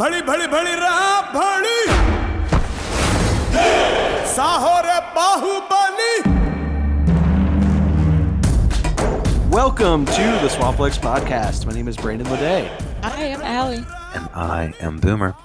रहा 0.00 1.22
साहोर 4.34 4.86
Baahubali 5.16 6.16
Welcome 9.52 10.04
to 10.06 10.24
the 10.42 10.48
Swampflix 10.48 10.98
Podcast. 10.98 11.64
My 11.64 11.72
name 11.72 11.86
is 11.86 11.96
Brandon 11.96 12.26
Ledet. 12.26 12.68
I 13.04 13.22
am 13.22 13.40
Alli. 13.42 13.76
And 14.14 14.28
I 14.34 14.74
am 14.80 14.98
Boomer. 14.98 15.36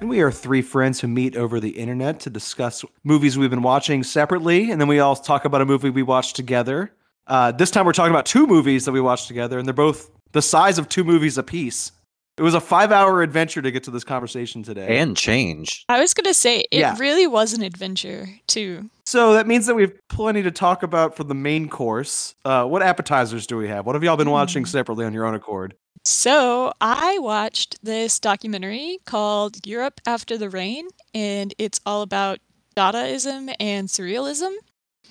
And 0.00 0.08
we 0.08 0.20
are 0.20 0.30
three 0.30 0.62
friends 0.62 1.00
who 1.00 1.08
meet 1.08 1.34
over 1.34 1.58
the 1.58 1.70
internet 1.70 2.20
to 2.20 2.30
discuss 2.30 2.84
movies 3.02 3.36
we've 3.36 3.50
been 3.50 3.62
watching 3.62 4.04
separately. 4.04 4.70
And 4.70 4.80
then 4.80 4.86
we 4.86 5.00
all 5.00 5.16
talk 5.16 5.44
about 5.44 5.62
a 5.62 5.64
movie 5.64 5.90
we 5.90 6.04
watched 6.04 6.36
together. 6.36 6.92
Uh, 7.26 7.50
this 7.50 7.72
time 7.72 7.84
we're 7.86 7.92
talking 7.92 8.12
about 8.12 8.26
two 8.26 8.46
movies 8.46 8.84
that 8.84 8.92
we 8.92 9.00
watched 9.00 9.26
together, 9.26 9.58
and 9.58 9.66
they're 9.66 9.74
both 9.74 10.10
the 10.30 10.42
size 10.42 10.78
of 10.78 10.88
two 10.88 11.02
movies 11.02 11.36
apiece. 11.36 11.90
It 12.38 12.42
was 12.42 12.54
a 12.54 12.60
five-hour 12.60 13.22
adventure 13.22 13.62
to 13.62 13.70
get 13.70 13.84
to 13.84 13.90
this 13.90 14.04
conversation 14.04 14.62
today. 14.62 14.98
And 14.98 15.16
change. 15.16 15.84
I 15.88 16.00
was 16.00 16.12
gonna 16.12 16.34
say 16.34 16.60
it 16.70 16.78
Yeah. 16.80 16.94
really 16.98 17.26
was 17.26 17.52
an 17.54 17.62
adventure 17.62 18.28
too. 18.46 18.90
so 19.06 19.32
that 19.34 19.46
means 19.46 19.66
that 19.66 19.74
we 19.74 19.82
have 19.82 19.92
plenty 20.08 20.42
to 20.42 20.50
talk 20.50 20.82
about 20.82 21.16
for 21.16 21.22
the 21.24 21.34
main 21.34 21.68
course. 21.68 22.34
Uh, 22.44 22.64
what 22.64 22.82
appetizers 22.82 23.46
do 23.46 23.56
we 23.56 23.68
have? 23.68 23.86
What 23.86 23.94
have 23.94 24.02
y'all 24.04 24.16
been 24.16 24.30
watching 24.30 24.64
Hmm. 24.64 24.68
separately 24.70 25.04
on 25.06 25.12
your 25.14 25.24
own 25.24 25.34
accord? 25.34 25.74
So 26.04 26.72
I 26.80 27.18
watched 27.20 27.78
this 27.82 28.18
documentary 28.20 28.98
called 29.06 29.64
Europe 29.66 30.00
After 30.06 30.36
the 30.36 30.50
Rain, 30.50 30.88
and 31.14 31.54
it's 31.58 31.80
all 31.86 32.02
about 32.02 32.38
Dadaism 32.76 33.54
and 33.58 33.88
Surrealism. 33.88 34.52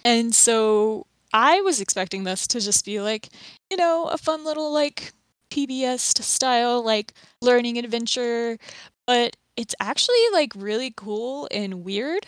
And 0.03 0.35
so 0.35 1.07
I 1.33 1.61
was 1.61 1.81
expecting 1.81 2.23
this 2.25 2.47
to 2.47 2.59
just 2.61 2.85
be 2.85 3.01
like, 3.01 3.29
you 3.71 3.77
know, 3.77 4.05
a 4.05 4.17
fun 4.17 4.45
little 4.45 4.71
like 4.71 5.11
PBS 5.49 6.21
style 6.21 6.83
like 6.83 7.13
learning 7.41 7.77
adventure, 7.77 8.57
but 9.07 9.35
it's 9.55 9.75
actually 9.79 10.23
like 10.33 10.53
really 10.55 10.93
cool 10.95 11.47
and 11.51 11.83
weird. 11.83 12.27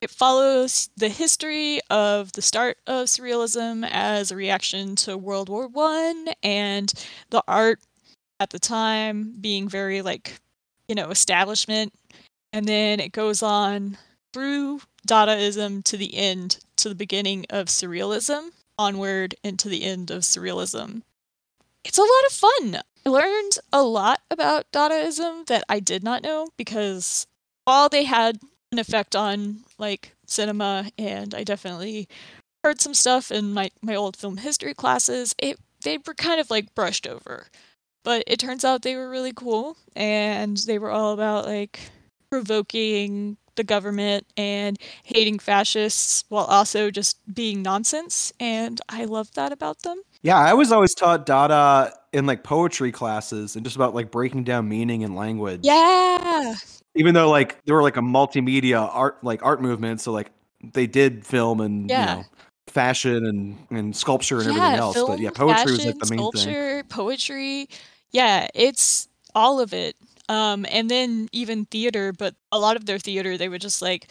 It 0.00 0.10
follows 0.10 0.90
the 0.96 1.08
history 1.08 1.80
of 1.90 2.32
the 2.32 2.42
start 2.42 2.78
of 2.86 3.06
surrealism 3.06 3.88
as 3.90 4.30
a 4.30 4.36
reaction 4.36 4.94
to 4.96 5.16
World 5.16 5.48
War 5.48 5.68
One 5.68 6.28
and 6.42 6.92
the 7.30 7.42
art 7.48 7.80
at 8.40 8.50
the 8.50 8.58
time 8.58 9.34
being 9.40 9.68
very 9.68 10.02
like, 10.02 10.40
you 10.88 10.94
know, 10.94 11.10
establishment. 11.10 11.92
And 12.52 12.66
then 12.66 13.00
it 13.00 13.12
goes 13.12 13.42
on 13.42 13.98
through 14.32 14.80
Dadaism 15.06 15.84
to 15.84 15.96
the 15.96 16.16
end, 16.16 16.58
to 16.76 16.88
the 16.88 16.94
beginning 16.94 17.46
of 17.50 17.66
surrealism, 17.66 18.50
onward 18.78 19.34
into 19.42 19.68
the 19.68 19.84
end 19.84 20.10
of 20.10 20.22
surrealism. 20.22 21.02
It's 21.86 21.98
a 21.98 22.02
lot 22.02 22.26
of 22.26 22.32
fun. 22.32 22.82
I 23.06 23.08
learned 23.08 23.58
a 23.72 23.82
lot 23.82 24.20
about 24.28 24.70
Dadaism 24.72 25.46
that 25.46 25.62
I 25.68 25.78
did 25.78 26.02
not 26.02 26.24
know 26.24 26.48
because 26.56 27.28
while 27.64 27.88
they 27.88 28.02
had 28.02 28.40
an 28.72 28.80
effect 28.80 29.14
on 29.14 29.60
like 29.78 30.12
cinema 30.26 30.90
and 30.98 31.32
I 31.32 31.44
definitely 31.44 32.08
heard 32.64 32.80
some 32.80 32.92
stuff 32.92 33.30
in 33.30 33.54
my, 33.54 33.70
my 33.82 33.94
old 33.94 34.16
film 34.16 34.38
history 34.38 34.74
classes, 34.74 35.34
it 35.38 35.60
they 35.84 35.98
were 36.04 36.14
kind 36.14 36.40
of 36.40 36.50
like 36.50 36.74
brushed 36.74 37.06
over. 37.06 37.46
But 38.02 38.24
it 38.26 38.40
turns 38.40 38.64
out 38.64 38.82
they 38.82 38.96
were 38.96 39.08
really 39.08 39.32
cool 39.32 39.76
and 39.94 40.56
they 40.56 40.80
were 40.80 40.90
all 40.90 41.12
about 41.12 41.46
like 41.46 41.78
provoking 42.30 43.36
the 43.56 43.64
government 43.64 44.26
and 44.36 44.78
hating 45.02 45.38
fascists 45.38 46.24
while 46.28 46.44
also 46.44 46.90
just 46.90 47.18
being 47.34 47.62
nonsense 47.62 48.32
and 48.40 48.80
I 48.88 49.04
love 49.04 49.30
that 49.32 49.52
about 49.52 49.82
them. 49.82 50.00
Yeah, 50.22 50.38
I 50.38 50.54
was 50.54 50.72
always 50.72 50.94
taught 50.94 51.26
Dada 51.26 51.92
in 52.12 52.26
like 52.26 52.42
poetry 52.42 52.92
classes 52.92 53.56
and 53.56 53.64
just 53.64 53.76
about 53.76 53.94
like 53.94 54.10
breaking 54.10 54.44
down 54.44 54.68
meaning 54.68 55.04
and 55.04 55.14
language. 55.14 55.60
Yeah. 55.62 56.54
Even 56.94 57.14
though 57.14 57.30
like 57.30 57.64
they 57.64 57.72
were 57.72 57.82
like 57.82 57.96
a 57.96 58.00
multimedia 58.02 58.88
art 58.92 59.22
like 59.22 59.44
art 59.44 59.60
movement, 59.60 60.00
so 60.00 60.12
like 60.12 60.30
they 60.72 60.86
did 60.86 61.24
film 61.26 61.60
and 61.60 61.88
Yeah. 61.90 62.10
you 62.16 62.20
know 62.22 62.24
fashion 62.68 63.24
and 63.24 63.56
and 63.70 63.96
sculpture 63.96 64.38
and 64.40 64.48
everything 64.48 64.74
else. 64.74 64.96
but 65.06 65.18
yeah, 65.20 65.30
film, 65.30 65.50
poetry 65.54 65.72
was 65.72 65.86
like 65.86 65.98
the 65.98 66.10
main 66.10 66.18
thing. 66.32 66.40
sculpture, 66.40 66.84
poetry. 66.88 67.68
Yeah, 68.10 68.48
it's 68.54 69.08
all 69.34 69.60
of 69.60 69.72
it. 69.74 69.94
Um, 70.28 70.66
and 70.70 70.90
then 70.90 71.28
even 71.32 71.66
theater, 71.66 72.12
but 72.12 72.34
a 72.50 72.58
lot 72.58 72.76
of 72.76 72.86
their 72.86 72.98
theater, 72.98 73.36
they 73.36 73.48
would 73.48 73.60
just 73.60 73.82
like 73.82 74.08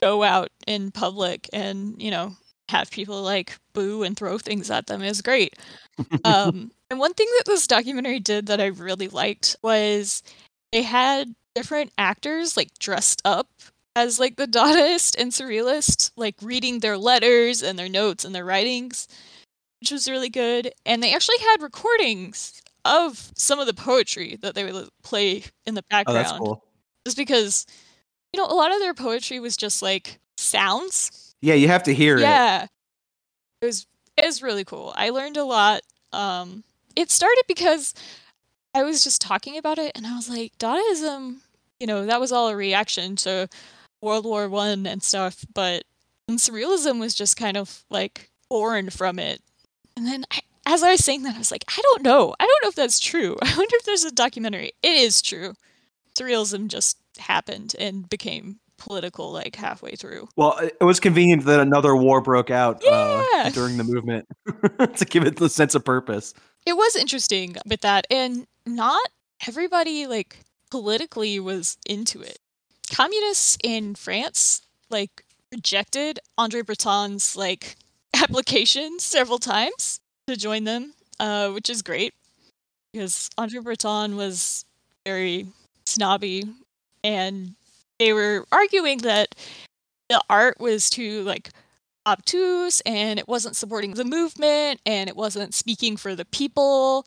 go 0.00 0.22
out 0.22 0.50
in 0.66 0.90
public 0.90 1.48
and 1.52 2.00
you 2.00 2.10
know 2.10 2.36
have 2.68 2.90
people 2.90 3.22
like 3.22 3.58
boo 3.72 4.02
and 4.02 4.16
throw 4.16 4.38
things 4.38 4.70
at 4.70 4.86
them. 4.86 5.02
It 5.02 5.08
was 5.08 5.22
great. 5.22 5.54
Um, 6.24 6.72
and 6.90 6.98
one 6.98 7.14
thing 7.14 7.28
that 7.36 7.44
this 7.46 7.68
documentary 7.68 8.18
did 8.18 8.46
that 8.46 8.60
I 8.60 8.66
really 8.66 9.06
liked 9.06 9.54
was 9.62 10.24
they 10.72 10.82
had 10.82 11.34
different 11.54 11.92
actors 11.98 12.56
like 12.56 12.76
dressed 12.80 13.22
up 13.24 13.48
as 13.94 14.18
like 14.18 14.34
the 14.36 14.46
Dadaist 14.48 15.14
and 15.16 15.30
Surrealist, 15.30 16.10
like 16.16 16.34
reading 16.42 16.80
their 16.80 16.98
letters 16.98 17.62
and 17.62 17.78
their 17.78 17.88
notes 17.88 18.24
and 18.24 18.34
their 18.34 18.44
writings, 18.44 19.06
which 19.80 19.92
was 19.92 20.10
really 20.10 20.28
good. 20.28 20.72
And 20.84 21.02
they 21.02 21.14
actually 21.14 21.38
had 21.38 21.62
recordings 21.62 22.60
of 22.84 23.32
some 23.36 23.58
of 23.60 23.66
the 23.66 23.74
poetry 23.74 24.36
that 24.42 24.54
they 24.54 24.64
would 24.70 24.88
play 25.02 25.44
in 25.66 25.74
the 25.74 25.82
Oh, 25.82 25.86
background. 25.90 26.18
that's 26.18 26.32
cool. 26.38 26.64
Just 27.04 27.16
because, 27.16 27.66
you 28.32 28.38
know, 28.40 28.46
a 28.46 28.54
lot 28.54 28.72
of 28.72 28.78
their 28.80 28.94
poetry 28.94 29.40
was 29.40 29.56
just 29.56 29.82
like 29.82 30.18
sounds. 30.36 31.34
Yeah, 31.40 31.54
you 31.54 31.68
have 31.68 31.82
to 31.84 31.94
hear 31.94 32.16
it. 32.16 32.22
Yeah. 32.22 32.66
It 33.60 33.66
was 33.66 33.86
it 34.16 34.24
was 34.26 34.42
really 34.42 34.64
cool. 34.64 34.92
I 34.96 35.10
learned 35.10 35.36
a 35.36 35.44
lot. 35.44 35.82
Um 36.12 36.64
it 36.96 37.10
started 37.10 37.44
because 37.48 37.94
I 38.74 38.82
was 38.82 39.02
just 39.04 39.20
talking 39.20 39.56
about 39.58 39.78
it 39.78 39.92
and 39.94 40.06
I 40.06 40.14
was 40.16 40.28
like, 40.28 40.56
Dadaism, 40.58 41.36
you 41.80 41.86
know, 41.86 42.06
that 42.06 42.20
was 42.20 42.32
all 42.32 42.48
a 42.48 42.56
reaction 42.56 43.16
to 43.16 43.48
World 44.02 44.24
War 44.24 44.48
One 44.48 44.86
and 44.86 45.02
stuff, 45.02 45.44
but 45.54 45.84
and 46.28 46.38
surrealism 46.38 46.98
was 47.00 47.14
just 47.14 47.36
kind 47.36 47.56
of 47.56 47.84
like 47.90 48.30
born 48.48 48.90
from 48.90 49.18
it. 49.18 49.42
And 49.96 50.06
then 50.06 50.24
I, 50.30 50.40
as 50.66 50.82
I 50.82 50.90
was 50.92 51.04
saying 51.04 51.22
that, 51.24 51.34
I 51.34 51.38
was 51.38 51.50
like, 51.50 51.64
I 51.68 51.80
don't 51.82 52.02
know. 52.02 52.34
I 52.38 52.46
don't 52.46 52.62
know 52.62 52.68
if 52.68 52.74
that's 52.74 52.98
true. 53.00 53.36
I 53.42 53.48
wonder 53.56 53.76
if 53.76 53.84
there's 53.84 54.04
a 54.04 54.12
documentary. 54.12 54.72
It 54.82 54.96
is 54.96 55.20
true. 55.22 55.54
Surrealism 56.16 56.68
just 56.68 56.96
happened 57.18 57.74
and 57.78 58.08
became 58.08 58.60
political 58.76 59.32
like 59.32 59.56
halfway 59.56 59.94
through. 59.94 60.28
Well, 60.36 60.58
it 60.58 60.82
was 60.84 61.00
convenient 61.00 61.44
that 61.44 61.60
another 61.60 61.94
war 61.96 62.20
broke 62.20 62.50
out 62.50 62.82
uh, 62.86 63.50
during 63.50 63.76
the 63.76 63.84
movement 63.84 64.26
to 64.96 65.04
give 65.04 65.24
it 65.24 65.36
the 65.36 65.48
sense 65.48 65.74
of 65.74 65.84
purpose. 65.84 66.34
it 66.66 66.76
was 66.76 66.96
interesting 66.96 67.56
with 67.66 67.80
that 67.82 68.06
and 68.10 68.46
not 68.66 69.00
everybody 69.46 70.06
like 70.06 70.38
politically 70.70 71.38
was 71.38 71.76
into 71.86 72.20
it 72.20 72.38
communists 72.92 73.56
in 73.62 73.94
france 73.94 74.62
like 74.90 75.24
rejected 75.52 76.18
andre 76.38 76.62
breton's 76.62 77.36
like 77.36 77.76
application 78.22 78.98
several 78.98 79.38
times 79.38 80.00
to 80.26 80.36
join 80.36 80.64
them 80.64 80.92
uh, 81.20 81.50
which 81.50 81.70
is 81.70 81.82
great 81.82 82.14
because 82.92 83.30
andre 83.38 83.60
breton 83.60 84.16
was 84.16 84.64
very 85.04 85.46
snobby 85.86 86.44
and 87.02 87.54
they 87.98 88.12
were 88.12 88.44
arguing 88.50 88.98
that 88.98 89.34
the 90.08 90.20
art 90.28 90.58
was 90.60 90.90
too 90.90 91.22
like 91.22 91.50
obtuse 92.06 92.80
and 92.82 93.18
it 93.18 93.28
wasn't 93.28 93.56
supporting 93.56 93.94
the 93.94 94.04
movement 94.04 94.80
and 94.84 95.08
it 95.08 95.16
wasn't 95.16 95.54
speaking 95.54 95.96
for 95.96 96.14
the 96.14 96.24
people 96.26 97.06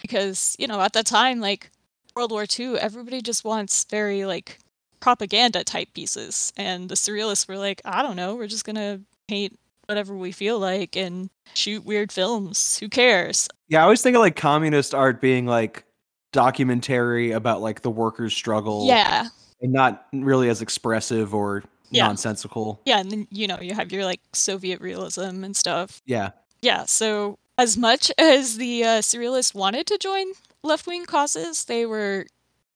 because 0.00 0.56
you 0.58 0.66
know 0.66 0.80
at 0.80 0.92
that 0.92 1.06
time 1.06 1.40
like 1.40 1.70
world 2.16 2.30
war 2.30 2.46
ii 2.58 2.78
everybody 2.78 3.20
just 3.20 3.44
wants 3.44 3.84
very 3.84 4.24
like 4.24 4.58
propaganda 5.00 5.62
type 5.62 5.88
pieces 5.94 6.52
and 6.56 6.88
the 6.88 6.94
surrealists 6.94 7.46
were 7.46 7.58
like 7.58 7.80
i 7.84 8.02
don't 8.02 8.16
know 8.16 8.34
we're 8.34 8.46
just 8.46 8.64
gonna 8.64 9.00
paint 9.28 9.58
whatever 9.88 10.14
we 10.14 10.30
feel 10.32 10.58
like 10.58 10.96
and 10.96 11.30
shoot 11.54 11.84
weird 11.84 12.12
films 12.12 12.78
who 12.78 12.88
cares 12.88 13.48
Yeah, 13.68 13.80
I 13.80 13.84
always 13.84 14.02
think 14.02 14.14
of 14.16 14.20
like 14.20 14.36
communist 14.36 14.94
art 14.94 15.20
being 15.20 15.46
like 15.46 15.84
documentary 16.32 17.32
about 17.32 17.62
like 17.62 17.80
the 17.80 17.90
workers' 17.90 18.34
struggle. 18.34 18.86
yeah 18.86 19.28
and 19.60 19.72
not 19.72 20.06
really 20.12 20.48
as 20.50 20.60
expressive 20.62 21.34
or 21.34 21.64
Yeah. 21.90 22.06
nonsensical. 22.06 22.80
yeah 22.84 22.98
and 23.00 23.10
then 23.10 23.26
you 23.30 23.46
know 23.46 23.58
you 23.60 23.72
have 23.74 23.90
your 23.90 24.04
like 24.04 24.20
soviet 24.34 24.80
realism 24.82 25.42
and 25.42 25.56
stuff 25.56 26.02
Yeah. 26.04 26.30
yeah, 26.60 26.84
so 26.84 27.38
as 27.56 27.76
much 27.78 28.12
as 28.18 28.56
the 28.58 28.84
uh, 28.84 28.88
surrealists 29.00 29.54
wanted 29.54 29.86
to 29.86 29.96
join 29.98 30.26
left 30.62 30.86
wing 30.86 31.06
causes, 31.06 31.64
they 31.64 31.86
were 31.86 32.26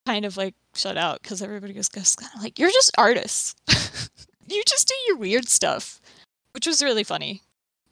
kind 0.07 0.25
of 0.25 0.37
like 0.39 0.55
shut 0.75 0.97
out 0.97 1.23
because 1.23 1.41
everybody 1.43 1.75
was 1.75 1.89
just 1.89 2.17
kind 2.19 2.31
of 2.35 2.43
like, 2.43 2.59
"You're 2.59 2.71
just 2.71 2.91
artists. 2.99 3.55
you 4.49 4.61
just 4.67 4.89
do 4.89 4.95
your 5.07 5.17
weird 5.19 5.47
stuff," 5.49 6.01
which 6.53 6.67
was 6.67 6.83
really 6.83 7.05
funny. 7.05 7.43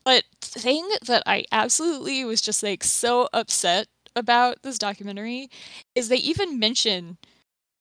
But 0.04 0.24
the 0.40 0.60
thing 0.60 0.88
that 1.06 1.22
I 1.26 1.44
absolutely 1.52 2.24
was 2.24 2.40
just 2.40 2.62
like 2.62 2.84
so 2.84 3.28
upset 3.32 3.88
about 4.16 4.62
this 4.62 4.78
documentary 4.78 5.50
is 5.94 6.08
they 6.08 6.16
even 6.16 6.58
mention 6.58 7.18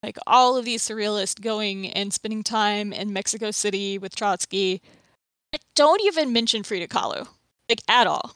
like 0.03 0.17
all 0.27 0.57
of 0.57 0.65
these 0.65 0.83
surrealists 0.83 1.39
going 1.39 1.87
and 1.87 2.13
spending 2.13 2.43
time 2.43 2.93
in 2.93 3.13
Mexico 3.13 3.51
City 3.51 3.97
with 3.97 4.15
Trotsky. 4.15 4.81
But 5.51 5.61
don't 5.75 6.01
even 6.03 6.31
mention 6.31 6.63
Frida 6.63 6.87
Kahlo 6.87 7.27
like 7.69 7.81
at 7.87 8.07
all. 8.07 8.35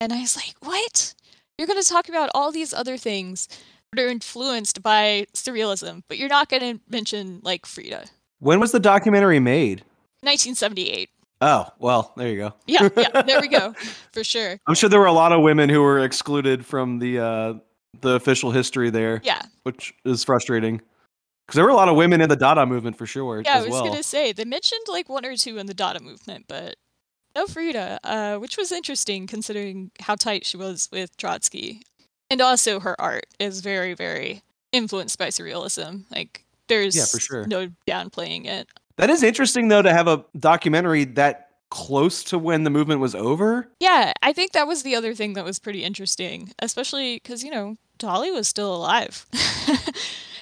And 0.00 0.12
I 0.12 0.20
was 0.20 0.36
like, 0.36 0.54
what? 0.60 1.14
You're 1.58 1.66
going 1.66 1.82
to 1.82 1.88
talk 1.88 2.08
about 2.08 2.30
all 2.34 2.52
these 2.52 2.72
other 2.72 2.96
things 2.96 3.48
that 3.92 4.02
are 4.02 4.08
influenced 4.08 4.82
by 4.82 5.26
surrealism, 5.34 6.02
but 6.08 6.16
you're 6.16 6.28
not 6.28 6.48
going 6.48 6.62
to 6.62 6.80
mention 6.88 7.40
like 7.42 7.66
Frida. 7.66 8.06
When 8.38 8.60
was 8.60 8.72
the 8.72 8.80
documentary 8.80 9.40
made? 9.40 9.80
1978. 10.22 11.10
Oh, 11.42 11.66
well, 11.78 12.12
there 12.16 12.28
you 12.28 12.36
go. 12.36 12.54
Yeah, 12.66 12.88
yeah, 12.96 13.22
there 13.26 13.40
we 13.40 13.48
go. 13.48 13.74
For 14.12 14.22
sure. 14.22 14.58
I'm 14.66 14.74
sure 14.74 14.88
there 14.90 15.00
were 15.00 15.06
a 15.06 15.12
lot 15.12 15.32
of 15.32 15.40
women 15.42 15.68
who 15.70 15.80
were 15.80 16.00
excluded 16.00 16.66
from 16.66 16.98
the 16.98 17.18
uh, 17.18 17.54
the 18.02 18.10
official 18.14 18.50
history 18.50 18.90
there, 18.90 19.20
Yeah. 19.24 19.42
which 19.64 19.94
is 20.04 20.22
frustrating. 20.24 20.76
Because 21.46 21.56
there 21.56 21.64
were 21.64 21.70
a 21.70 21.74
lot 21.76 21.88
of 21.88 21.96
women 21.96 22.20
in 22.20 22.28
the 22.28 22.36
Dada 22.36 22.64
movement 22.64 22.96
for 22.96 23.06
sure 23.06 23.42
Yeah, 23.44 23.56
I 23.58 23.60
was 23.62 23.70
well. 23.70 23.84
gonna 23.86 24.02
say 24.04 24.32
they 24.32 24.44
mentioned 24.44 24.82
like 24.88 25.08
one 25.08 25.24
or 25.26 25.34
two 25.36 25.58
in 25.58 25.66
the 25.66 25.74
Dada 25.74 26.00
movement, 26.00 26.44
but 26.46 26.76
no 27.34 27.46
Frida, 27.46 27.98
uh, 28.04 28.36
which 28.36 28.56
was 28.56 28.70
interesting 28.70 29.26
considering 29.26 29.90
how 30.00 30.14
tight 30.14 30.44
she 30.46 30.56
was 30.56 30.88
with 30.92 31.16
Trotsky, 31.16 31.82
and 32.30 32.40
also 32.40 32.80
her 32.80 33.00
art 33.00 33.26
is 33.40 33.60
very, 33.62 33.94
very 33.94 34.42
influenced 34.72 35.18
by 35.18 35.28
surrealism. 35.28 36.04
Like 36.10 36.44
there's 36.68 36.94
yeah, 36.96 37.06
for 37.06 37.18
sure. 37.18 37.46
no 37.46 37.68
downplaying 37.88 38.46
it. 38.46 38.68
That 39.00 39.10
is 39.10 39.22
interesting 39.22 39.68
though 39.68 39.82
to 39.82 39.92
have 39.92 40.06
a 40.06 40.24
documentary 40.38 41.04
that 41.04 41.48
close 41.70 42.24
to 42.24 42.38
when 42.38 42.64
the 42.64 42.70
movement 42.70 43.00
was 43.00 43.14
over. 43.14 43.68
Yeah, 43.80 44.12
I 44.22 44.32
think 44.32 44.52
that 44.52 44.66
was 44.66 44.82
the 44.82 44.94
other 44.94 45.14
thing 45.14 45.34
that 45.34 45.44
was 45.44 45.58
pretty 45.58 45.84
interesting, 45.84 46.52
especially 46.58 47.16
because 47.16 47.42
you 47.42 47.50
know 47.50 47.76
Dalí 47.98 48.32
was 48.32 48.48
still 48.48 48.74
alive. 48.74 49.26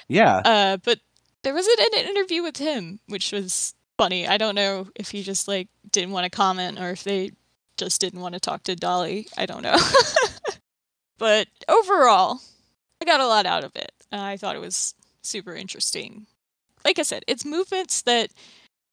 Yeah. 0.09 0.41
Uh, 0.43 0.77
but 0.77 0.99
there 1.43 1.53
was 1.53 1.65
an, 1.65 1.99
an 1.99 2.09
interview 2.09 2.43
with 2.43 2.57
him, 2.57 2.99
which 3.07 3.31
was 3.31 3.73
funny. 3.97 4.27
I 4.27 4.37
don't 4.37 4.55
know 4.55 4.87
if 4.95 5.11
he 5.11 5.23
just 5.23 5.47
like 5.47 5.69
didn't 5.89 6.11
want 6.11 6.25
to 6.25 6.29
comment 6.29 6.79
or 6.79 6.89
if 6.89 7.03
they 7.05 7.31
just 7.77 8.01
didn't 8.01 8.19
want 8.19 8.33
to 8.33 8.39
talk 8.39 8.63
to 8.63 8.75
Dalí. 8.75 9.27
I 9.37 9.45
don't 9.45 9.61
know. 9.61 9.77
but 11.17 11.47
overall, 11.69 12.41
I 13.01 13.05
got 13.05 13.21
a 13.21 13.27
lot 13.27 13.45
out 13.45 13.63
of 13.63 13.75
it. 13.75 13.91
Uh, 14.11 14.17
I 14.19 14.35
thought 14.35 14.55
it 14.55 14.61
was 14.61 14.95
super 15.21 15.55
interesting. 15.55 16.25
Like 16.85 16.99
I 16.99 17.03
said, 17.03 17.23
it's 17.27 17.45
movements 17.45 18.01
that 18.03 18.31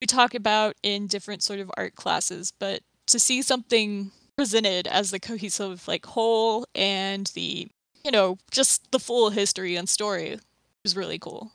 we 0.00 0.06
talk 0.06 0.34
about 0.34 0.76
in 0.82 1.06
different 1.06 1.42
sort 1.42 1.60
of 1.60 1.70
art 1.76 1.94
classes, 1.94 2.52
but 2.58 2.80
to 3.06 3.18
see 3.18 3.42
something 3.42 4.10
presented 4.36 4.86
as 4.86 5.10
the 5.10 5.20
cohesive 5.20 5.88
like 5.88 6.04
whole 6.04 6.66
and 6.74 7.28
the 7.28 7.68
you 8.04 8.10
know 8.10 8.36
just 8.50 8.90
the 8.92 8.98
full 8.98 9.30
history 9.30 9.76
and 9.76 9.88
story 9.88 10.38
was 10.84 10.96
really 10.96 11.18
cool. 11.18 11.52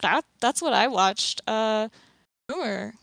That 0.00 0.24
that's 0.40 0.62
what 0.62 0.72
I 0.72 0.88
watched. 0.88 1.42
Uh 1.46 1.88
Boomer, 2.48 2.94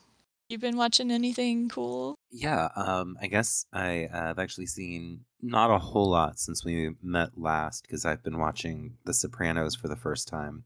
you 0.49 0.57
been 0.57 0.77
watching 0.77 1.11
anything 1.11 1.67
cool? 1.67 2.15
Yeah, 2.31 2.69
um, 2.75 3.17
I 3.21 3.27
guess 3.27 3.65
I 3.73 4.05
uh, 4.05 4.27
have 4.27 4.39
actually 4.39 4.67
seen 4.67 5.21
not 5.41 5.69
a 5.69 5.79
whole 5.79 6.09
lot 6.09 6.39
since 6.39 6.63
we 6.63 6.91
met 7.01 7.37
last 7.37 7.83
because 7.83 8.05
I've 8.05 8.23
been 8.23 8.39
watching 8.39 8.93
The 9.05 9.13
Sopranos 9.13 9.75
for 9.75 9.89
the 9.89 9.97
first 9.97 10.27
time. 10.29 10.63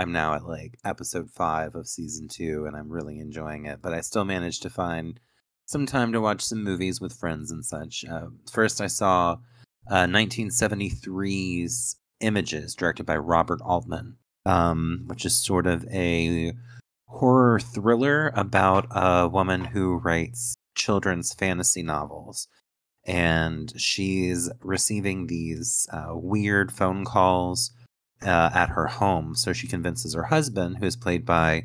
I'm 0.00 0.12
now 0.12 0.32
at 0.32 0.46
like 0.46 0.78
episode 0.82 1.30
five 1.30 1.74
of 1.74 1.86
season 1.86 2.26
two, 2.26 2.64
and 2.64 2.74
I'm 2.74 2.88
really 2.88 3.18
enjoying 3.18 3.66
it. 3.66 3.82
But 3.82 3.92
I 3.92 4.00
still 4.00 4.24
managed 4.24 4.62
to 4.62 4.70
find 4.70 5.20
some 5.66 5.84
time 5.84 6.10
to 6.12 6.22
watch 6.22 6.40
some 6.40 6.64
movies 6.64 7.02
with 7.02 7.18
friends 7.18 7.50
and 7.50 7.62
such. 7.62 8.06
Uh, 8.10 8.28
first, 8.50 8.80
I 8.80 8.86
saw 8.86 9.36
uh, 9.90 10.06
1973's 10.06 11.96
Images, 12.20 12.74
directed 12.74 13.04
by 13.04 13.16
Robert 13.16 13.60
Altman, 13.62 14.16
um, 14.46 15.04
which 15.06 15.26
is 15.26 15.44
sort 15.44 15.66
of 15.66 15.84
a 15.92 16.54
horror 17.06 17.60
thriller 17.60 18.32
about 18.34 18.86
a 18.90 19.28
woman 19.28 19.66
who 19.66 19.96
writes 19.96 20.54
children's 20.74 21.34
fantasy 21.34 21.82
novels. 21.82 22.48
And 23.06 23.72
she's 23.78 24.50
receiving 24.62 25.26
these 25.26 25.86
uh, 25.92 26.12
weird 26.12 26.72
phone 26.72 27.04
calls 27.04 27.70
uh, 28.24 28.50
at 28.54 28.70
her 28.70 28.86
home. 28.86 29.34
So 29.34 29.52
she 29.52 29.66
convinces 29.66 30.14
her 30.14 30.24
husband, 30.24 30.78
who 30.78 30.86
is 30.86 30.96
played 30.96 31.24
by 31.24 31.64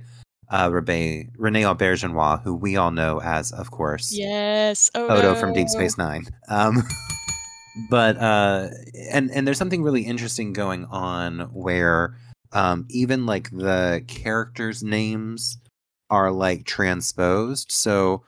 uh, 0.49 0.69
Rebe, 0.69 1.35
René 1.37 1.63
Auberjonois, 1.63 2.43
who 2.43 2.55
we 2.55 2.77
all 2.77 2.91
know 2.91 3.21
as, 3.21 3.51
of 3.51 3.71
course, 3.71 4.13
Yes. 4.13 4.91
Oh, 4.95 5.07
Odo 5.07 5.35
from 5.35 5.53
Deep. 5.53 5.69
Space 5.69 5.97
Nine. 5.97 6.27
Um, 6.49 6.83
but 7.89 8.17
uh, 8.17 8.69
and 9.09 9.31
and 9.31 9.47
there's 9.47 9.57
something 9.57 9.83
really 9.83 10.03
interesting 10.03 10.53
going 10.53 10.85
on 10.85 11.49
where 11.53 12.15
um, 12.51 12.85
even 12.89 13.25
like 13.25 13.49
the 13.49 14.03
characters' 14.07 14.83
names 14.83 15.57
are 16.09 16.31
like 16.31 16.65
transposed. 16.65 17.71
So 17.71 18.23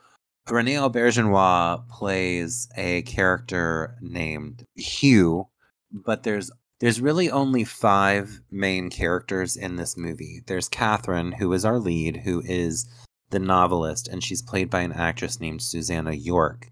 René 0.48 0.74
Auberjonois 0.74 1.88
plays 1.88 2.68
a 2.76 3.02
character 3.02 3.96
named 4.00 4.64
Hugh, 4.74 5.46
but 5.92 6.24
there's 6.24 6.50
there's 6.80 7.00
really 7.00 7.30
only 7.30 7.64
five 7.64 8.40
main 8.50 8.88
characters 8.90 9.56
in 9.56 9.76
this 9.76 9.96
movie. 9.96 10.42
There's 10.46 10.68
Catherine, 10.68 11.32
who 11.32 11.52
is 11.52 11.64
our 11.64 11.78
lead, 11.78 12.18
who 12.18 12.42
is 12.44 12.86
the 13.30 13.38
novelist, 13.38 14.08
and 14.08 14.22
she's 14.22 14.42
played 14.42 14.70
by 14.70 14.80
an 14.80 14.92
actress 14.92 15.40
named 15.40 15.62
Susannah 15.62 16.12
York. 16.12 16.70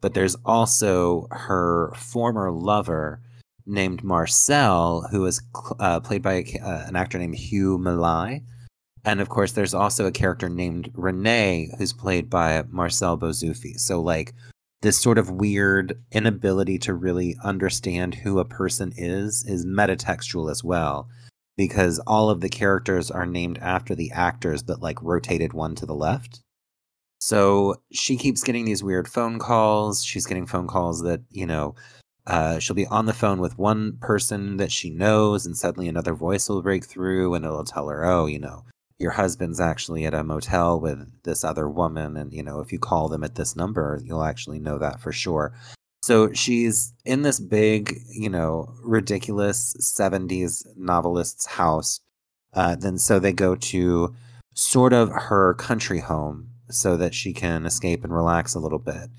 But 0.00 0.14
there's 0.14 0.36
also 0.44 1.26
her 1.30 1.92
former 1.96 2.50
lover 2.50 3.22
named 3.64 4.04
Marcel, 4.04 5.08
who 5.10 5.24
is 5.26 5.42
uh, 5.80 6.00
played 6.00 6.22
by 6.22 6.34
a, 6.34 6.60
uh, 6.62 6.84
an 6.86 6.94
actor 6.94 7.18
named 7.18 7.34
Hugh 7.34 7.78
Millais. 7.78 8.42
And 9.04 9.20
of 9.20 9.28
course, 9.28 9.52
there's 9.52 9.74
also 9.74 10.06
a 10.06 10.12
character 10.12 10.48
named 10.48 10.90
Renee, 10.94 11.70
who's 11.78 11.92
played 11.92 12.28
by 12.28 12.62
Marcel 12.68 13.16
Bozzuffi. 13.16 13.78
So, 13.78 14.00
like, 14.00 14.34
this 14.82 15.00
sort 15.00 15.18
of 15.18 15.30
weird 15.30 16.00
inability 16.12 16.78
to 16.78 16.94
really 16.94 17.36
understand 17.42 18.14
who 18.14 18.38
a 18.38 18.44
person 18.44 18.92
is 18.96 19.44
is 19.46 19.66
metatextual 19.66 20.50
as 20.50 20.62
well 20.62 21.08
because 21.56 21.98
all 22.00 22.28
of 22.28 22.40
the 22.40 22.48
characters 22.48 23.10
are 23.10 23.26
named 23.26 23.58
after 23.58 23.94
the 23.94 24.10
actors 24.12 24.62
but 24.62 24.80
like 24.80 25.02
rotated 25.02 25.52
one 25.52 25.74
to 25.74 25.86
the 25.86 25.94
left. 25.94 26.40
So 27.18 27.76
she 27.90 28.16
keeps 28.16 28.42
getting 28.42 28.66
these 28.66 28.84
weird 28.84 29.08
phone 29.08 29.38
calls. 29.38 30.04
She's 30.04 30.26
getting 30.26 30.46
phone 30.46 30.66
calls 30.66 31.02
that 31.02 31.22
you 31.30 31.46
know 31.46 31.74
uh, 32.26 32.58
she'll 32.58 32.76
be 32.76 32.86
on 32.86 33.06
the 33.06 33.12
phone 33.12 33.40
with 33.40 33.58
one 33.58 33.96
person 34.00 34.56
that 34.56 34.72
she 34.72 34.90
knows 34.90 35.46
and 35.46 35.56
suddenly 35.56 35.88
another 35.88 36.14
voice 36.14 36.48
will 36.48 36.62
break 36.62 36.84
through 36.84 37.34
and 37.34 37.44
it'll 37.44 37.64
tell 37.64 37.88
her 37.88 38.04
oh 38.04 38.26
you 38.26 38.38
know 38.38 38.64
your 38.98 39.12
husband's 39.12 39.60
actually 39.60 40.04
at 40.04 40.14
a 40.14 40.24
motel 40.24 40.80
with 40.80 41.22
this 41.24 41.44
other 41.44 41.68
woman 41.68 42.16
and 42.16 42.32
you 42.32 42.42
know 42.42 42.60
if 42.60 42.72
you 42.72 42.78
call 42.78 43.08
them 43.08 43.22
at 43.22 43.34
this 43.34 43.54
number 43.54 44.00
you'll 44.04 44.24
actually 44.24 44.58
know 44.58 44.78
that 44.78 45.00
for 45.00 45.12
sure. 45.12 45.52
So 46.02 46.32
she's 46.32 46.92
in 47.04 47.22
this 47.22 47.40
big 47.40 47.98
you 48.10 48.30
know 48.30 48.72
ridiculous 48.82 49.76
70s 49.80 50.66
novelist's 50.76 51.46
house 51.46 52.00
uh, 52.52 52.74
then 52.74 52.98
so 52.98 53.18
they 53.18 53.32
go 53.32 53.54
to 53.54 54.14
sort 54.54 54.92
of 54.92 55.10
her 55.10 55.54
country 55.54 56.00
home 56.00 56.48
so 56.70 56.96
that 56.96 57.14
she 57.14 57.32
can 57.32 57.66
escape 57.66 58.02
and 58.02 58.12
relax 58.14 58.54
a 58.54 58.58
little 58.58 58.78
bit. 58.78 59.10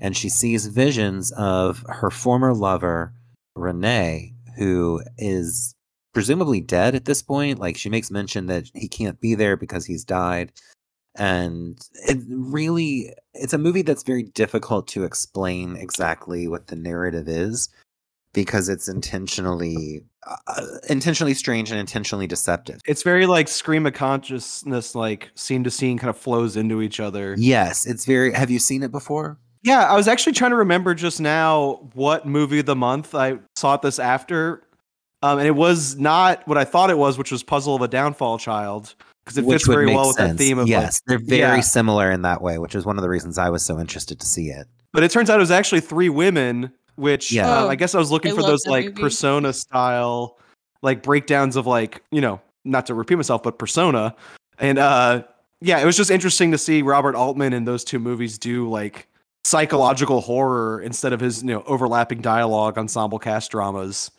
And 0.00 0.16
she 0.16 0.28
sees 0.28 0.66
visions 0.66 1.30
of 1.32 1.84
her 1.88 2.10
former 2.10 2.54
lover 2.54 3.12
renee 3.54 4.34
who 4.56 5.02
is 5.16 5.74
presumably 6.18 6.60
dead 6.60 6.96
at 6.96 7.04
this 7.04 7.22
point. 7.22 7.60
Like 7.60 7.76
she 7.76 7.88
makes 7.88 8.10
mention 8.10 8.46
that 8.46 8.68
he 8.74 8.88
can't 8.88 9.20
be 9.20 9.36
there 9.36 9.56
because 9.56 9.86
he's 9.86 10.02
died. 10.02 10.50
And 11.14 11.78
it 12.08 12.18
really, 12.28 13.14
it's 13.34 13.52
a 13.52 13.58
movie 13.58 13.82
that's 13.82 14.02
very 14.02 14.24
difficult 14.24 14.88
to 14.88 15.04
explain 15.04 15.76
exactly 15.76 16.48
what 16.48 16.66
the 16.66 16.74
narrative 16.74 17.28
is 17.28 17.68
because 18.32 18.68
it's 18.68 18.88
intentionally, 18.88 20.02
uh, 20.26 20.64
intentionally 20.88 21.34
strange 21.34 21.70
and 21.70 21.78
intentionally 21.78 22.26
deceptive. 22.26 22.80
It's 22.84 23.04
very 23.04 23.26
like 23.26 23.46
scream 23.46 23.86
of 23.86 23.94
consciousness, 23.94 24.96
like 24.96 25.30
scene 25.36 25.62
to 25.62 25.70
scene 25.70 25.98
kind 25.98 26.10
of 26.10 26.18
flows 26.18 26.56
into 26.56 26.82
each 26.82 26.98
other. 26.98 27.36
Yes, 27.38 27.86
it's 27.86 28.04
very. 28.04 28.32
Have 28.32 28.50
you 28.50 28.58
seen 28.58 28.82
it 28.82 28.90
before? 28.90 29.38
Yeah, 29.62 29.86
I 29.86 29.94
was 29.94 30.08
actually 30.08 30.32
trying 30.32 30.50
to 30.50 30.56
remember 30.56 30.94
just 30.94 31.20
now 31.20 31.88
what 31.94 32.26
movie 32.26 32.58
of 32.58 32.66
the 32.66 32.76
month 32.76 33.14
I 33.14 33.38
saw 33.54 33.76
this 33.76 34.00
after. 34.00 34.64
Um, 35.22 35.38
and 35.38 35.46
it 35.48 35.54
was 35.56 35.96
not 35.96 36.46
what 36.46 36.58
I 36.58 36.64
thought 36.64 36.90
it 36.90 36.98
was, 36.98 37.18
which 37.18 37.32
was 37.32 37.42
Puzzle 37.42 37.74
of 37.74 37.82
a 37.82 37.88
Downfall 37.88 38.38
Child, 38.38 38.94
because 39.24 39.36
it 39.36 39.44
Which 39.44 39.62
fits 39.62 39.66
very 39.66 39.86
make 39.86 39.96
well 39.96 40.08
with 40.08 40.16
the 40.16 40.34
theme 40.34 40.58
of 40.58 40.68
like, 40.68 40.70
yes, 40.70 41.02
they're 41.06 41.18
very 41.18 41.56
Yeah. 41.56 41.60
similar 41.60 42.10
in 42.10 42.22
that 42.22 42.40
way, 42.40 42.58
which 42.58 42.74
is 42.74 42.86
one 42.86 42.96
of 42.98 43.02
the 43.02 43.08
reasons 43.08 43.36
I 43.36 43.50
was 43.50 43.64
so 43.64 43.80
interested 43.80 44.20
to 44.20 44.26
see 44.26 44.48
it. 44.48 44.66
But 44.92 45.02
it 45.02 45.10
turns 45.10 45.28
out 45.28 45.36
it 45.36 45.40
was 45.40 45.50
actually 45.50 45.80
three 45.80 46.08
women, 46.08 46.72
which 46.94 47.32
Yeah. 47.32 47.62
um, 47.62 47.68
I 47.68 47.74
guess 47.74 47.94
I 47.94 47.98
was 47.98 48.10
looking 48.12 48.32
I 48.32 48.34
for 48.36 48.42
those 48.42 48.64
like 48.66 48.86
movie. 48.86 49.02
persona 49.02 49.52
style, 49.52 50.38
like 50.82 51.02
breakdowns 51.02 51.56
of 51.56 51.66
like 51.66 52.02
you 52.12 52.20
know, 52.20 52.40
not 52.64 52.86
to 52.86 52.94
repeat 52.94 53.16
myself, 53.16 53.42
but 53.42 53.58
persona, 53.58 54.14
and 54.60 54.78
uh, 54.78 55.24
yeah, 55.60 55.80
it 55.80 55.84
was 55.84 55.96
just 55.96 56.10
interesting 56.12 56.52
to 56.52 56.58
see 56.58 56.82
Robert 56.82 57.16
Altman 57.16 57.52
in 57.52 57.64
those 57.64 57.82
two 57.82 57.98
movies 57.98 58.38
do 58.38 58.68
like 58.70 59.08
psychological 59.44 60.20
horror 60.20 60.80
instead 60.80 61.12
of 61.12 61.18
his 61.20 61.42
you 61.42 61.48
know 61.48 61.62
overlapping 61.66 62.20
dialogue 62.20 62.78
ensemble 62.78 63.18
cast 63.18 63.50
dramas. 63.50 64.10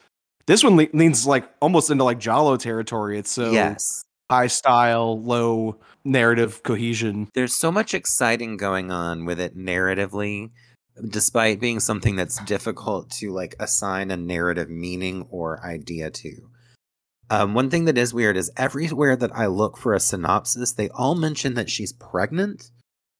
This 0.50 0.64
one 0.64 0.78
le- 0.78 0.88
leans 0.94 1.28
like 1.28 1.48
almost 1.62 1.92
into 1.92 2.04
like 2.04 2.18
Giallo 2.18 2.58
territory. 2.58 3.20
It's 3.20 3.30
so 3.30 3.52
yes. 3.52 4.04
high 4.32 4.48
style, 4.48 5.22
low 5.22 5.80
narrative 6.04 6.64
cohesion. 6.64 7.30
there's 7.36 7.54
so 7.54 7.72
much 7.72 7.94
exciting 7.94 8.58
going 8.58 8.90
on 8.90 9.26
with 9.26 9.40
it 9.40 9.56
narratively 9.56 10.50
despite 11.08 11.60
being 11.60 11.80
something 11.80 12.16
that's 12.16 12.44
difficult 12.46 13.12
to 13.12 13.32
like 13.32 13.56
assign 13.60 14.10
a 14.10 14.18
narrative 14.18 14.72
meaning 14.72 15.28
or 15.30 15.64
idea 15.64 16.10
to 16.10 16.50
Um, 17.30 17.54
one 17.54 17.70
thing 17.70 17.86
that 17.86 17.98
is 17.98 18.12
weird 18.12 18.36
is 18.36 18.52
everywhere 18.58 19.16
that 19.16 19.32
I 19.36 19.46
look 19.46 19.78
for 19.78 19.94
a 19.94 20.00
synopsis, 20.00 20.74
they 20.74 20.90
all 20.90 21.14
mention 21.14 21.54
that 21.54 21.70
she's 21.70 21.94
pregnant, 21.94 22.72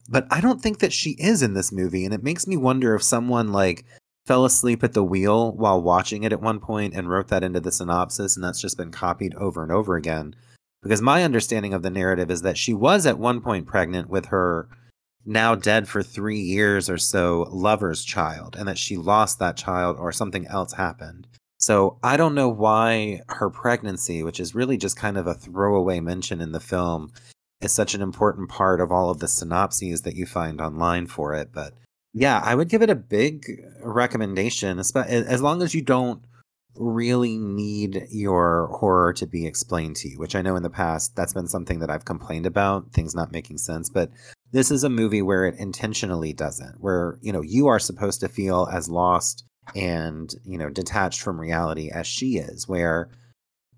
but 0.08 0.26
I 0.32 0.40
don't 0.40 0.60
think 0.60 0.80
that 0.80 0.92
she 0.92 1.10
is 1.10 1.42
in 1.42 1.54
this 1.54 1.70
movie, 1.70 2.04
and 2.04 2.12
it 2.12 2.24
makes 2.24 2.48
me 2.48 2.56
wonder 2.56 2.96
if 2.96 3.04
someone 3.04 3.52
like 3.52 3.84
fell 4.30 4.44
asleep 4.44 4.84
at 4.84 4.92
the 4.92 5.02
wheel 5.02 5.50
while 5.50 5.82
watching 5.82 6.22
it 6.22 6.32
at 6.32 6.40
one 6.40 6.60
point 6.60 6.94
and 6.94 7.10
wrote 7.10 7.26
that 7.26 7.42
into 7.42 7.58
the 7.58 7.72
synopsis, 7.72 8.36
and 8.36 8.44
that's 8.44 8.60
just 8.60 8.76
been 8.76 8.92
copied 8.92 9.34
over 9.34 9.60
and 9.60 9.72
over 9.72 9.96
again. 9.96 10.36
Because 10.84 11.02
my 11.02 11.24
understanding 11.24 11.74
of 11.74 11.82
the 11.82 11.90
narrative 11.90 12.30
is 12.30 12.42
that 12.42 12.56
she 12.56 12.72
was 12.72 13.06
at 13.06 13.18
one 13.18 13.40
point 13.40 13.66
pregnant 13.66 14.08
with 14.08 14.26
her 14.26 14.68
now 15.26 15.56
dead 15.56 15.88
for 15.88 16.00
three 16.00 16.38
years 16.38 16.88
or 16.88 16.96
so 16.96 17.48
lover's 17.50 18.04
child, 18.04 18.54
and 18.54 18.68
that 18.68 18.78
she 18.78 18.96
lost 18.96 19.40
that 19.40 19.56
child 19.56 19.96
or 19.98 20.12
something 20.12 20.46
else 20.46 20.74
happened. 20.74 21.26
So 21.58 21.98
I 22.00 22.16
don't 22.16 22.36
know 22.36 22.48
why 22.48 23.22
her 23.30 23.50
pregnancy, 23.50 24.22
which 24.22 24.38
is 24.38 24.54
really 24.54 24.76
just 24.76 24.96
kind 24.96 25.18
of 25.18 25.26
a 25.26 25.34
throwaway 25.34 25.98
mention 25.98 26.40
in 26.40 26.52
the 26.52 26.60
film, 26.60 27.10
is 27.60 27.72
such 27.72 27.94
an 27.94 28.00
important 28.00 28.48
part 28.48 28.80
of 28.80 28.92
all 28.92 29.10
of 29.10 29.18
the 29.18 29.26
synopses 29.26 30.02
that 30.02 30.14
you 30.14 30.24
find 30.24 30.60
online 30.60 31.08
for 31.08 31.34
it. 31.34 31.50
But 31.52 31.74
yeah, 32.12 32.40
I 32.44 32.54
would 32.54 32.68
give 32.68 32.82
it 32.82 32.90
a 32.90 32.94
big 32.94 33.46
recommendation, 33.82 34.78
as 34.78 35.42
long 35.42 35.62
as 35.62 35.74
you 35.74 35.82
don't 35.82 36.22
really 36.76 37.36
need 37.36 38.06
your 38.10 38.68
horror 38.78 39.12
to 39.12 39.26
be 39.26 39.46
explained 39.46 39.96
to 39.96 40.08
you, 40.08 40.18
which 40.18 40.36
I 40.36 40.42
know 40.42 40.56
in 40.56 40.62
the 40.62 40.70
past 40.70 41.16
that's 41.16 41.34
been 41.34 41.48
something 41.48 41.80
that 41.80 41.90
I've 41.90 42.04
complained 42.04 42.46
about, 42.46 42.92
things 42.92 43.14
not 43.14 43.32
making 43.32 43.58
sense. 43.58 43.90
But 43.90 44.10
this 44.52 44.70
is 44.70 44.84
a 44.84 44.88
movie 44.88 45.22
where 45.22 45.44
it 45.44 45.56
intentionally 45.58 46.32
doesn't, 46.32 46.80
where, 46.80 47.18
you 47.20 47.32
know, 47.32 47.42
you 47.42 47.66
are 47.66 47.78
supposed 47.78 48.20
to 48.20 48.28
feel 48.28 48.68
as 48.72 48.88
lost 48.88 49.44
and, 49.74 50.32
you 50.44 50.58
know, 50.58 50.70
detached 50.70 51.20
from 51.20 51.40
reality 51.40 51.90
as 51.90 52.06
she 52.06 52.38
is, 52.38 52.66
where 52.66 53.10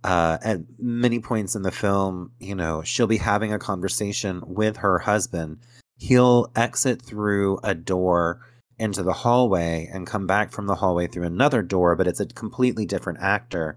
uh, 0.04 0.38
at 0.42 0.60
many 0.78 1.18
points 1.18 1.54
in 1.54 1.62
the 1.62 1.72
film, 1.72 2.32
you 2.40 2.54
know, 2.54 2.82
she'll 2.82 3.06
be 3.06 3.18
having 3.18 3.52
a 3.52 3.58
conversation 3.58 4.42
with 4.46 4.76
her 4.78 4.98
husband. 4.98 5.58
He'll 6.02 6.50
exit 6.56 7.00
through 7.00 7.60
a 7.62 7.76
door 7.76 8.40
into 8.76 9.04
the 9.04 9.12
hallway 9.12 9.88
and 9.92 10.04
come 10.04 10.26
back 10.26 10.50
from 10.50 10.66
the 10.66 10.74
hallway 10.74 11.06
through 11.06 11.26
another 11.26 11.62
door, 11.62 11.94
but 11.94 12.08
it's 12.08 12.18
a 12.18 12.26
completely 12.26 12.84
different 12.84 13.20
actor. 13.20 13.76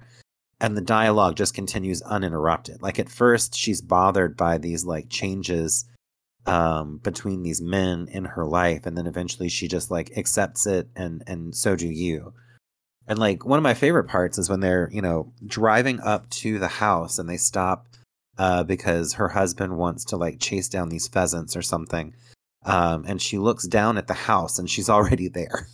And 0.60 0.76
the 0.76 0.82
dialogue 0.82 1.36
just 1.36 1.54
continues 1.54 2.02
uninterrupted. 2.02 2.82
Like 2.82 2.98
at 2.98 3.10
first, 3.10 3.54
she's 3.54 3.80
bothered 3.80 4.36
by 4.36 4.58
these 4.58 4.84
like 4.86 5.08
changes 5.08 5.86
um, 6.48 6.98
between 7.04 7.44
these 7.44 7.62
men 7.62 8.08
in 8.12 8.26
her 8.26 8.44
life, 8.44 8.88
and 8.88 8.98
then 8.98 9.06
eventually 9.06 9.48
she 9.48 9.68
just 9.68 9.92
like 9.92 10.18
accepts 10.18 10.66
it, 10.66 10.88
and 10.96 11.22
and 11.28 11.56
so 11.56 11.76
do 11.76 11.88
you. 11.88 12.34
And 13.08 13.20
like 13.20 13.46
one 13.46 13.60
of 13.60 13.64
my 13.64 13.76
favorite 13.76 14.08
parts 14.08 14.40
is 14.40 14.50
when 14.50 14.62
they're 14.62 14.90
you 14.92 15.02
know 15.04 15.32
driving 15.46 16.00
up 16.00 16.28
to 16.42 16.58
the 16.58 16.70
house 16.70 17.20
and 17.20 17.30
they 17.30 17.38
stop 17.38 17.86
uh, 18.38 18.64
because 18.64 19.14
her 19.14 19.30
husband 19.30 19.78
wants 19.78 20.06
to 20.06 20.18
like 20.18 20.40
chase 20.40 20.70
down 20.70 20.90
these 20.90 21.08
pheasants 21.08 21.56
or 21.56 21.62
something 21.62 22.14
um, 22.66 23.06
and 23.08 23.22
she 23.22 23.38
looks 23.38 23.68
down 23.68 23.98
at 23.98 24.08
the 24.08 24.14
house 24.14 24.60
and 24.60 24.70
she's 24.70 24.90
already 24.96 25.28
there. 25.28 25.68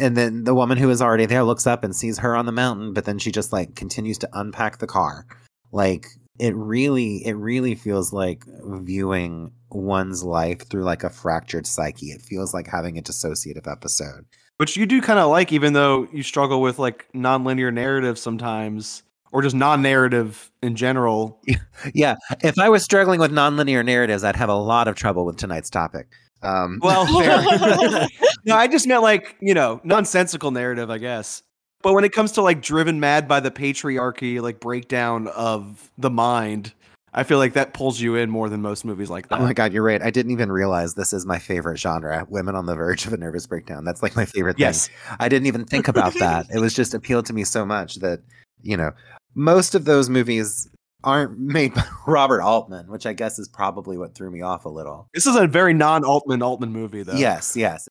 And 0.00 0.16
then 0.16 0.44
the 0.44 0.54
woman 0.54 0.78
who 0.78 0.90
is 0.90 1.02
already 1.02 1.26
there 1.26 1.42
looks 1.42 1.66
up 1.66 1.82
and 1.82 1.94
sees 1.94 2.18
her 2.18 2.36
on 2.36 2.46
the 2.46 2.52
mountain, 2.52 2.92
but 2.92 3.04
then 3.04 3.18
she 3.18 3.32
just 3.32 3.52
like 3.52 3.74
continues 3.74 4.18
to 4.18 4.28
unpack 4.32 4.78
the 4.78 4.86
car. 4.86 5.26
Like 5.72 6.06
it 6.38 6.54
really, 6.54 7.26
it 7.26 7.34
really 7.34 7.74
feels 7.74 8.12
like 8.12 8.44
viewing 8.46 9.50
one's 9.70 10.22
life 10.22 10.68
through 10.68 10.84
like 10.84 11.02
a 11.02 11.10
fractured 11.10 11.66
psyche. 11.66 12.12
It 12.12 12.22
feels 12.22 12.54
like 12.54 12.68
having 12.68 12.96
a 12.96 13.02
dissociative 13.02 13.70
episode. 13.70 14.24
Which 14.58 14.76
you 14.76 14.86
do 14.86 15.00
kind 15.02 15.18
of 15.18 15.30
like, 15.30 15.52
even 15.52 15.72
though 15.72 16.06
you 16.12 16.22
struggle 16.22 16.60
with 16.60 16.78
like 16.78 17.08
nonlinear 17.12 17.74
narrative 17.74 18.18
sometimes, 18.20 19.02
or 19.32 19.42
just 19.42 19.54
non-narrative 19.56 20.50
in 20.62 20.76
general. 20.76 21.40
Yeah, 21.94 22.16
if 22.42 22.58
I 22.58 22.68
was 22.68 22.82
struggling 22.82 23.20
with 23.20 23.30
nonlinear 23.30 23.84
narratives, 23.84 24.24
I'd 24.24 24.34
have 24.34 24.48
a 24.48 24.56
lot 24.56 24.88
of 24.88 24.96
trouble 24.96 25.24
with 25.24 25.36
tonight's 25.36 25.70
topic. 25.70 26.08
Um, 26.42 26.80
Well, 26.82 27.06
no, 28.44 28.56
I 28.56 28.66
just 28.66 28.88
meant 28.88 29.02
like 29.02 29.36
you 29.40 29.54
know 29.54 29.80
nonsensical 29.84 30.50
narrative, 30.50 30.90
I 30.90 30.98
guess. 30.98 31.42
But 31.82 31.94
when 31.94 32.02
it 32.02 32.12
comes 32.12 32.32
to 32.32 32.42
like 32.42 32.60
driven 32.60 32.98
mad 32.98 33.28
by 33.28 33.38
the 33.38 33.52
patriarchy, 33.52 34.40
like 34.42 34.58
breakdown 34.58 35.28
of 35.28 35.88
the 35.96 36.10
mind, 36.10 36.72
I 37.14 37.22
feel 37.22 37.38
like 37.38 37.52
that 37.54 37.72
pulls 37.74 38.00
you 38.00 38.16
in 38.16 38.28
more 38.28 38.48
than 38.48 38.60
most 38.60 38.84
movies 38.84 39.08
like 39.08 39.28
that. 39.28 39.38
Oh 39.38 39.42
my 39.42 39.52
god, 39.52 39.72
you're 39.72 39.82
right. 39.84 40.02
I 40.02 40.10
didn't 40.10 40.32
even 40.32 40.50
realize 40.50 40.94
this 40.94 41.12
is 41.12 41.24
my 41.24 41.38
favorite 41.38 41.78
genre. 41.78 42.26
Women 42.28 42.54
on 42.54 42.66
the 42.66 42.74
verge 42.74 43.06
of 43.06 43.12
a 43.12 43.16
nervous 43.16 43.46
breakdown. 43.46 43.84
That's 43.84 44.02
like 44.02 44.16
my 44.16 44.24
favorite 44.24 44.56
thing. 44.56 44.66
Yes. 44.66 44.90
I 45.20 45.28
didn't 45.28 45.46
even 45.46 45.64
think 45.64 45.88
about 45.88 46.14
that. 46.18 46.46
it 46.52 46.58
was 46.58 46.74
just 46.74 46.92
appealed 46.94 47.26
to 47.26 47.32
me 47.32 47.44
so 47.44 47.64
much 47.64 47.96
that, 47.96 48.20
you 48.62 48.76
know, 48.76 48.90
most 49.38 49.76
of 49.76 49.84
those 49.84 50.10
movies 50.10 50.68
aren't 51.04 51.38
made 51.38 51.72
by 51.72 51.84
Robert 52.06 52.42
Altman, 52.42 52.88
which 52.88 53.06
I 53.06 53.12
guess 53.12 53.38
is 53.38 53.48
probably 53.48 53.96
what 53.96 54.14
threw 54.14 54.30
me 54.30 54.42
off 54.42 54.64
a 54.64 54.68
little. 54.68 55.08
This 55.14 55.26
is 55.26 55.36
a 55.36 55.46
very 55.46 55.72
non-Altman 55.72 56.42
Altman 56.42 56.72
movie, 56.72 57.04
though. 57.04 57.14
Yes, 57.14 57.56
yes. 57.56 57.88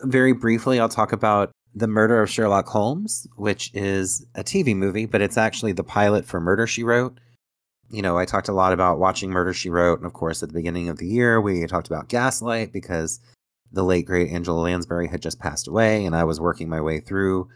Very 0.00 0.32
briefly, 0.32 0.80
I'll 0.80 0.88
talk 0.88 1.12
about 1.12 1.52
The 1.74 1.86
Murder 1.86 2.22
of 2.22 2.30
Sherlock 2.30 2.66
Holmes, 2.68 3.26
which 3.36 3.70
is 3.74 4.26
a 4.34 4.42
TV 4.42 4.74
movie, 4.74 5.04
but 5.04 5.20
it's 5.20 5.36
actually 5.36 5.72
the 5.72 5.84
pilot 5.84 6.24
for 6.24 6.40
Murder 6.40 6.66
She 6.66 6.82
Wrote. 6.82 7.20
You 7.90 8.00
know, 8.00 8.16
I 8.16 8.24
talked 8.24 8.48
a 8.48 8.54
lot 8.54 8.72
about 8.72 8.98
watching 8.98 9.30
Murder 9.30 9.52
She 9.52 9.68
Wrote, 9.68 9.98
and 9.98 10.06
of 10.06 10.14
course, 10.14 10.42
at 10.42 10.48
the 10.48 10.54
beginning 10.54 10.88
of 10.88 10.96
the 10.96 11.06
year, 11.06 11.38
we 11.38 11.66
talked 11.66 11.88
about 11.88 12.08
Gaslight 12.08 12.72
because 12.72 13.20
the 13.70 13.84
late 13.84 14.06
great 14.06 14.30
Angela 14.30 14.62
Lansbury 14.62 15.08
had 15.08 15.20
just 15.20 15.38
passed 15.38 15.68
away, 15.68 16.06
and 16.06 16.16
I 16.16 16.24
was 16.24 16.40
working 16.40 16.70
my 16.70 16.80
way 16.80 16.98
through 16.98 17.48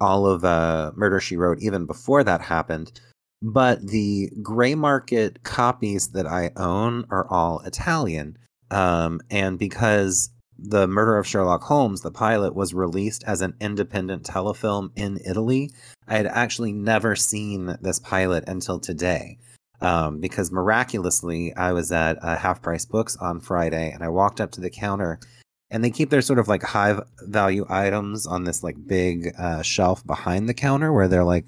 all 0.00 0.26
of 0.26 0.44
uh, 0.44 0.92
Murder 0.96 1.20
She 1.20 1.36
Wrote 1.36 1.58
even 1.60 1.86
before 1.86 2.24
that 2.24 2.40
happened. 2.42 3.00
But 3.40 3.86
the 3.86 4.30
gray 4.42 4.74
market 4.74 5.44
copies 5.44 6.08
that 6.08 6.26
I 6.26 6.50
own 6.56 7.04
are 7.10 7.26
all 7.30 7.60
Italian. 7.60 8.36
Um, 8.70 9.20
and 9.30 9.58
because 9.58 10.30
the 10.58 10.88
Murder 10.88 11.16
of 11.18 11.26
Sherlock 11.26 11.62
Holmes, 11.62 12.00
the 12.00 12.10
pilot, 12.10 12.54
was 12.54 12.74
released 12.74 13.22
as 13.24 13.40
an 13.40 13.54
independent 13.60 14.24
telefilm 14.24 14.90
in 14.96 15.20
Italy, 15.24 15.70
I 16.08 16.16
had 16.16 16.26
actually 16.26 16.72
never 16.72 17.14
seen 17.14 17.76
this 17.80 18.00
pilot 18.00 18.44
until 18.48 18.80
today. 18.80 19.38
Um, 19.80 20.18
because 20.18 20.50
miraculously, 20.50 21.54
I 21.54 21.72
was 21.72 21.92
at 21.92 22.18
uh, 22.20 22.36
Half 22.36 22.62
Price 22.62 22.84
Books 22.84 23.16
on 23.16 23.38
Friday 23.38 23.92
and 23.92 24.02
I 24.02 24.08
walked 24.08 24.40
up 24.40 24.50
to 24.52 24.60
the 24.60 24.70
counter 24.70 25.20
and 25.70 25.84
they 25.84 25.90
keep 25.90 26.10
their 26.10 26.22
sort 26.22 26.38
of 26.38 26.48
like 26.48 26.62
high 26.62 26.98
value 27.22 27.66
items 27.68 28.26
on 28.26 28.44
this 28.44 28.62
like 28.62 28.86
big 28.86 29.34
uh, 29.38 29.62
shelf 29.62 30.06
behind 30.06 30.48
the 30.48 30.54
counter 30.54 30.92
where 30.92 31.08
they're 31.08 31.24
like 31.24 31.46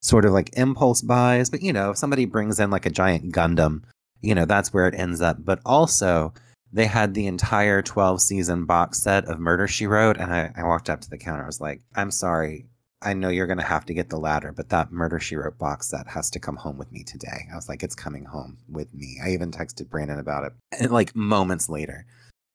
sort 0.00 0.24
of 0.24 0.32
like 0.32 0.50
impulse 0.56 1.00
buys. 1.00 1.48
But 1.48 1.62
you 1.62 1.72
know, 1.72 1.90
if 1.90 1.96
somebody 1.96 2.26
brings 2.26 2.60
in 2.60 2.70
like 2.70 2.86
a 2.86 2.90
giant 2.90 3.32
Gundam, 3.32 3.82
you 4.20 4.34
know, 4.34 4.44
that's 4.44 4.72
where 4.72 4.86
it 4.86 4.94
ends 4.94 5.20
up. 5.20 5.44
But 5.44 5.60
also, 5.64 6.34
they 6.72 6.86
had 6.86 7.14
the 7.14 7.26
entire 7.26 7.82
12 7.82 8.20
season 8.20 8.64
box 8.64 9.02
set 9.02 9.26
of 9.26 9.38
Murder 9.38 9.68
She 9.68 9.86
Wrote. 9.86 10.16
And 10.16 10.32
I, 10.32 10.52
I 10.56 10.64
walked 10.64 10.88
up 10.88 11.00
to 11.02 11.10
the 11.10 11.18
counter. 11.18 11.42
I 11.42 11.46
was 11.46 11.60
like, 11.60 11.82
I'm 11.94 12.10
sorry. 12.10 12.66
I 13.04 13.14
know 13.14 13.30
you're 13.30 13.48
going 13.48 13.58
to 13.58 13.64
have 13.64 13.84
to 13.86 13.94
get 13.94 14.10
the 14.10 14.18
ladder, 14.18 14.52
but 14.52 14.68
that 14.68 14.92
Murder 14.92 15.18
She 15.18 15.34
Wrote 15.34 15.58
box 15.58 15.90
set 15.90 16.06
has 16.06 16.30
to 16.30 16.38
come 16.38 16.56
home 16.56 16.78
with 16.78 16.92
me 16.92 17.02
today. 17.02 17.48
I 17.52 17.56
was 17.56 17.68
like, 17.68 17.82
it's 17.82 17.96
coming 17.96 18.24
home 18.24 18.58
with 18.68 18.94
me. 18.94 19.18
I 19.22 19.30
even 19.30 19.50
texted 19.50 19.90
Brandon 19.90 20.20
about 20.20 20.44
it. 20.44 20.52
And 20.78 20.92
like 20.92 21.16
moments 21.16 21.68
later, 21.68 22.06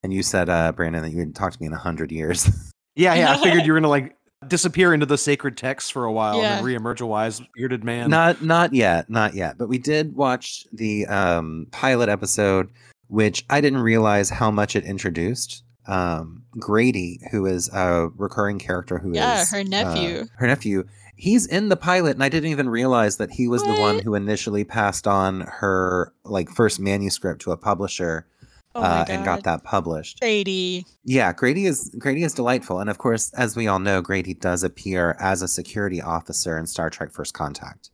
and 0.07 0.13
you 0.13 0.23
said, 0.23 0.47
uh, 0.47 0.71
Brandon, 0.71 1.01
that 1.03 1.11
you 1.11 1.17
hadn't 1.19 1.33
talked 1.33 1.55
to 1.55 1.61
me 1.61 1.67
in 1.67 1.73
a 1.73 1.77
hundred 1.77 2.13
years. 2.13 2.47
yeah, 2.95 3.13
yeah. 3.13 3.31
I 3.33 3.37
figured 3.43 3.65
you 3.65 3.73
were 3.73 3.79
gonna 3.79 3.89
like 3.89 4.15
disappear 4.47 4.93
into 4.93 5.05
the 5.05 5.17
sacred 5.17 5.57
texts 5.57 5.89
for 5.89 6.05
a 6.05 6.11
while 6.13 6.37
Yeah. 6.41 6.59
and 6.59 6.65
then 6.65 6.73
reemerge 6.81 7.01
a 7.01 7.05
wise 7.05 7.41
bearded 7.55 7.83
man. 7.83 8.09
not, 8.09 8.41
not 8.41 8.71
yet, 8.73 9.09
not 9.09 9.33
yet. 9.33 9.57
But 9.57 9.67
we 9.67 9.77
did 9.79 10.15
watch 10.15 10.65
the 10.71 11.05
um, 11.07 11.67
pilot 11.71 12.07
episode, 12.07 12.69
which 13.09 13.43
I 13.49 13.59
didn't 13.59 13.79
realize 13.81 14.29
how 14.29 14.49
much 14.49 14.77
it 14.77 14.85
introduced. 14.85 15.63
Um, 15.87 16.43
Grady, 16.57 17.19
who 17.31 17.45
is 17.45 17.69
a 17.73 18.07
recurring 18.15 18.59
character, 18.59 18.97
who 18.97 19.11
is 19.11 19.17
Yeah, 19.17 19.43
her 19.51 19.59
uh, 19.59 19.63
nephew. 19.63 20.25
her 20.37 20.47
nephew. 20.47 20.85
He's 21.17 21.45
in 21.47 21.67
the 21.67 21.75
pilot, 21.75 22.11
and 22.11 22.23
I 22.23 22.29
didn't 22.29 22.51
even 22.51 22.69
realize 22.69 23.17
that 23.17 23.31
he 23.31 23.49
was 23.49 23.61
the 23.63 23.73
one 23.75 23.99
who 23.99 24.13
initially 24.15 24.63
passed 24.63 25.05
on 25.07 25.41
her 25.41 26.13
like 26.23 26.47
first 26.49 26.79
manuscript 26.79 27.41
to 27.41 27.51
a 27.51 27.57
publisher 27.57 28.27
Oh 28.77 28.83
uh, 28.83 29.05
and 29.09 29.25
got 29.25 29.43
that 29.43 29.63
published. 29.63 30.19
Grady. 30.19 30.85
Yeah, 31.03 31.33
Grady 31.33 31.65
is 31.65 31.93
Grady 31.97 32.23
is 32.23 32.33
delightful, 32.33 32.79
and 32.79 32.89
of 32.89 32.99
course, 32.99 33.33
as 33.33 33.55
we 33.55 33.67
all 33.67 33.79
know, 33.79 34.01
Grady 34.01 34.35
does 34.35 34.63
appear 34.63 35.17
as 35.19 35.41
a 35.41 35.47
security 35.47 35.99
officer 35.99 36.57
in 36.59 36.67
Star 36.67 36.89
Trek: 36.89 37.11
First 37.11 37.33
Contact. 37.33 37.89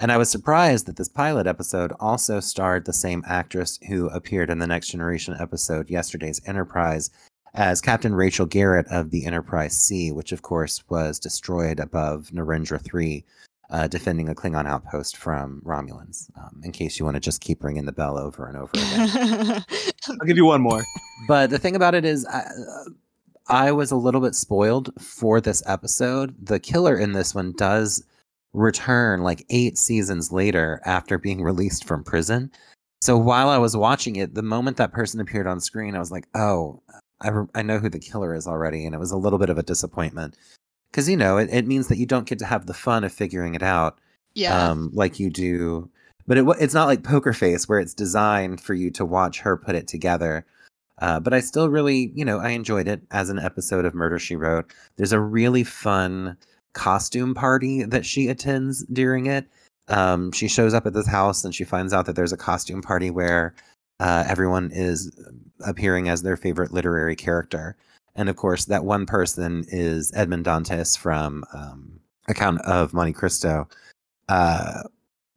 And 0.00 0.12
I 0.12 0.18
was 0.18 0.30
surprised 0.30 0.86
that 0.86 0.96
this 0.96 1.08
pilot 1.08 1.46
episode 1.46 1.92
also 1.98 2.38
starred 2.38 2.84
the 2.84 2.92
same 2.92 3.24
actress 3.26 3.78
who 3.88 4.08
appeared 4.10 4.50
in 4.50 4.58
the 4.58 4.66
Next 4.66 4.88
Generation 4.88 5.34
episode 5.40 5.88
Yesterday's 5.88 6.40
Enterprise 6.46 7.10
as 7.54 7.80
Captain 7.80 8.14
Rachel 8.14 8.44
Garrett 8.44 8.86
of 8.88 9.10
the 9.10 9.24
Enterprise 9.24 9.74
C, 9.74 10.12
which 10.12 10.32
of 10.32 10.42
course 10.42 10.84
was 10.90 11.18
destroyed 11.18 11.80
above 11.80 12.28
Narendra 12.32 12.80
3, 12.80 13.24
uh, 13.70 13.88
defending 13.88 14.28
a 14.28 14.34
Klingon 14.34 14.66
outpost 14.66 15.16
from 15.16 15.60
Romulans, 15.64 16.30
um, 16.38 16.60
in 16.62 16.72
case 16.72 16.98
you 16.98 17.04
want 17.04 17.16
to 17.16 17.20
just 17.20 17.40
keep 17.40 17.64
ringing 17.64 17.86
the 17.86 17.92
bell 17.92 18.18
over 18.18 18.46
and 18.46 18.56
over 18.56 18.70
again. 18.74 19.64
I'll 20.08 20.26
give 20.26 20.36
you 20.36 20.46
one 20.46 20.60
more. 20.60 20.84
But 21.26 21.50
the 21.50 21.58
thing 21.58 21.74
about 21.74 21.94
it 21.94 22.04
is, 22.04 22.26
I, 22.26 22.44
I 23.48 23.72
was 23.72 23.90
a 23.90 23.96
little 23.96 24.20
bit 24.20 24.34
spoiled 24.34 24.90
for 25.00 25.40
this 25.40 25.62
episode. 25.66 26.34
The 26.40 26.60
killer 26.60 26.96
in 26.96 27.12
this 27.12 27.34
one 27.34 27.52
does 27.52 28.04
return 28.52 29.22
like 29.22 29.44
eight 29.50 29.78
seasons 29.78 30.32
later 30.32 30.80
after 30.84 31.18
being 31.18 31.42
released 31.42 31.84
from 31.84 32.02
prison. 32.02 32.50
So 33.02 33.16
while 33.16 33.48
I 33.48 33.58
was 33.58 33.76
watching 33.76 34.16
it, 34.16 34.34
the 34.34 34.42
moment 34.42 34.78
that 34.78 34.92
person 34.92 35.20
appeared 35.20 35.46
on 35.46 35.60
screen, 35.60 35.94
I 35.94 35.98
was 35.98 36.10
like, 36.10 36.26
oh, 36.34 36.82
I, 37.20 37.28
re- 37.28 37.46
I 37.54 37.62
know 37.62 37.78
who 37.78 37.88
the 37.88 37.98
killer 37.98 38.34
is 38.34 38.46
already. 38.46 38.84
And 38.84 38.94
it 38.94 38.98
was 38.98 39.12
a 39.12 39.16
little 39.16 39.38
bit 39.38 39.50
of 39.50 39.58
a 39.58 39.62
disappointment. 39.62 40.36
Because, 40.96 41.10
you 41.10 41.16
know, 41.18 41.36
it, 41.36 41.50
it 41.52 41.66
means 41.66 41.88
that 41.88 41.98
you 41.98 42.06
don't 42.06 42.26
get 42.26 42.38
to 42.38 42.46
have 42.46 42.64
the 42.64 42.72
fun 42.72 43.04
of 43.04 43.12
figuring 43.12 43.54
it 43.54 43.62
out 43.62 43.98
Yeah. 44.34 44.70
um, 44.70 44.90
like 44.94 45.20
you 45.20 45.28
do. 45.28 45.90
But 46.26 46.38
it, 46.38 46.46
it's 46.58 46.72
not 46.72 46.86
like 46.86 47.02
Poker 47.02 47.34
Face 47.34 47.68
where 47.68 47.78
it's 47.78 47.92
designed 47.92 48.62
for 48.62 48.72
you 48.72 48.90
to 48.92 49.04
watch 49.04 49.40
her 49.40 49.58
put 49.58 49.74
it 49.74 49.86
together. 49.88 50.46
Uh, 51.02 51.20
but 51.20 51.34
I 51.34 51.40
still 51.40 51.68
really, 51.68 52.12
you 52.14 52.24
know, 52.24 52.38
I 52.38 52.48
enjoyed 52.48 52.88
it 52.88 53.02
as 53.10 53.28
an 53.28 53.38
episode 53.38 53.84
of 53.84 53.92
Murder 53.92 54.18
She 54.18 54.36
Wrote. 54.36 54.72
There's 54.96 55.12
a 55.12 55.20
really 55.20 55.64
fun 55.64 56.34
costume 56.72 57.34
party 57.34 57.82
that 57.82 58.06
she 58.06 58.28
attends 58.28 58.82
during 58.86 59.26
it. 59.26 59.46
Um, 59.88 60.32
she 60.32 60.48
shows 60.48 60.72
up 60.72 60.86
at 60.86 60.94
this 60.94 61.06
house 61.06 61.44
and 61.44 61.54
she 61.54 61.64
finds 61.64 61.92
out 61.92 62.06
that 62.06 62.16
there's 62.16 62.32
a 62.32 62.38
costume 62.38 62.80
party 62.80 63.10
where 63.10 63.54
uh, 64.00 64.24
everyone 64.26 64.70
is 64.72 65.12
appearing 65.66 66.08
as 66.08 66.22
their 66.22 66.38
favorite 66.38 66.72
literary 66.72 67.16
character. 67.16 67.76
And 68.16 68.28
of 68.28 68.36
course, 68.36 68.64
that 68.66 68.84
one 68.84 69.06
person 69.06 69.64
is 69.68 70.12
Edmond 70.14 70.44
Dantes 70.44 70.96
from 70.96 71.44
um, 71.52 72.00
Account 72.28 72.60
of 72.62 72.92
Monte 72.94 73.12
Cristo, 73.12 73.68
uh, 74.28 74.82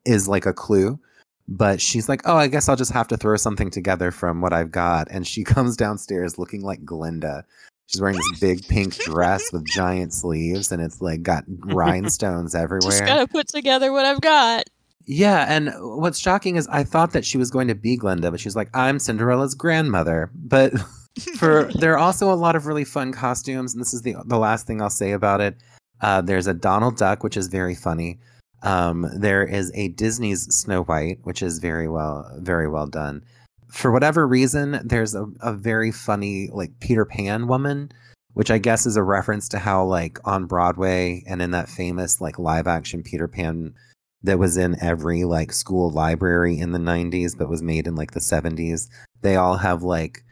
is 0.06 0.28
like 0.28 0.46
a 0.46 0.54
clue. 0.54 1.00
But 1.48 1.82
she's 1.82 2.08
like, 2.08 2.22
oh, 2.26 2.36
I 2.36 2.48
guess 2.48 2.70
I'll 2.70 2.76
just 2.76 2.92
have 2.92 3.08
to 3.08 3.18
throw 3.18 3.36
something 3.36 3.72
together 3.72 4.12
from 4.12 4.40
what 4.40 4.54
I've 4.54 4.72
got. 4.72 5.08
And 5.10 5.26
she 5.26 5.44
comes 5.56 5.76
downstairs 5.76 6.38
looking 6.38 6.62
like 6.62 6.86
Glinda. 6.86 7.46
She's 7.88 8.02
wearing 8.02 8.18
this 8.18 8.40
big 8.40 8.68
pink 8.68 8.96
dress 8.98 9.52
with 9.52 9.66
giant 9.66 10.14
sleeves, 10.14 10.72
and 10.72 10.80
it's 10.80 11.02
like 11.02 11.24
got 11.24 11.44
rhinestones 11.66 12.54
everywhere. 12.54 12.92
Just 12.92 13.06
gotta 13.06 13.28
put 13.28 13.48
together 13.48 13.92
what 13.92 14.06
I've 14.06 14.22
got. 14.22 14.66
Yeah, 15.12 15.48
and 15.50 15.74
what's 15.80 16.20
shocking 16.20 16.56
is 16.56 16.68
I 16.68 16.84
thought 16.84 17.14
that 17.14 17.26
she 17.26 17.40
was 17.40 17.50
going 17.50 17.68
to 17.68 17.74
be 17.74 17.98
Glinda, 17.98 18.30
but 18.30 18.40
she's 18.40 18.56
like, 18.56 18.70
I'm 18.76 19.00
Cinderella's 19.00 19.56
grandmother. 19.56 20.30
But 20.36 20.72
for 21.38 21.66
there 21.76 21.94
are 21.94 21.98
also 21.98 22.32
a 22.32 22.36
lot 22.36 22.56
of 22.56 22.66
really 22.66 22.84
fun 22.84 23.12
costumes, 23.12 23.74
and 23.74 23.82
this 23.82 23.94
is 23.94 24.02
the 24.02 24.16
the 24.26 24.38
last 24.38 24.68
thing 24.68 24.82
I'll 24.82 24.90
say 24.90 25.12
about 25.12 25.42
it. 25.42 25.58
Uh, 26.02 26.22
there's 26.22 26.48
a 26.48 26.54
Donald 26.54 26.98
Duck, 26.98 27.24
which 27.24 27.38
is 27.38 27.48
very 27.48 27.76
funny. 27.76 28.20
Um, 28.62 29.10
there 29.16 29.44
is 29.44 29.72
a 29.74 29.90
Disney's 29.90 30.44
Snow 30.54 30.84
White, 30.84 31.20
which 31.24 31.42
is 31.42 31.60
very 31.60 31.88
well 31.88 32.30
very 32.40 32.68
well 32.68 32.88
done. 32.88 33.24
For 33.70 33.92
whatever 33.92 34.28
reason, 34.28 34.82
there's 34.84 35.14
a, 35.14 35.28
a 35.42 35.54
very 35.54 35.92
funny 35.92 36.50
like 36.52 36.80
Peter 36.80 37.06
Pan 37.06 37.48
woman, 37.48 37.92
which 38.34 38.52
I 38.52 38.58
guess 38.58 38.86
is 38.86 38.98
a 38.98 39.04
reference 39.04 39.50
to 39.50 39.60
how 39.60 39.84
like 39.84 40.20
on 40.26 40.46
Broadway 40.46 41.24
and 41.28 41.42
in 41.42 41.52
that 41.52 41.70
famous 41.70 42.22
like 42.22 42.40
live 42.40 42.68
action 42.68 43.04
Peter 43.04 43.28
Pan 43.28 43.74
that 44.24 44.40
was 44.40 44.58
in 44.58 44.76
every 44.82 45.24
like 45.24 45.52
school 45.54 45.92
library 45.92 46.58
in 46.58 46.72
the 46.72 46.80
90s 46.80 47.38
but 47.38 47.50
was 47.50 47.62
made 47.62 47.88
in 47.88 47.96
like 47.96 48.12
the 48.12 48.20
70s 48.20 48.90
they 49.22 49.36
all 49.36 49.58
have 49.58 49.82
like 49.84 50.24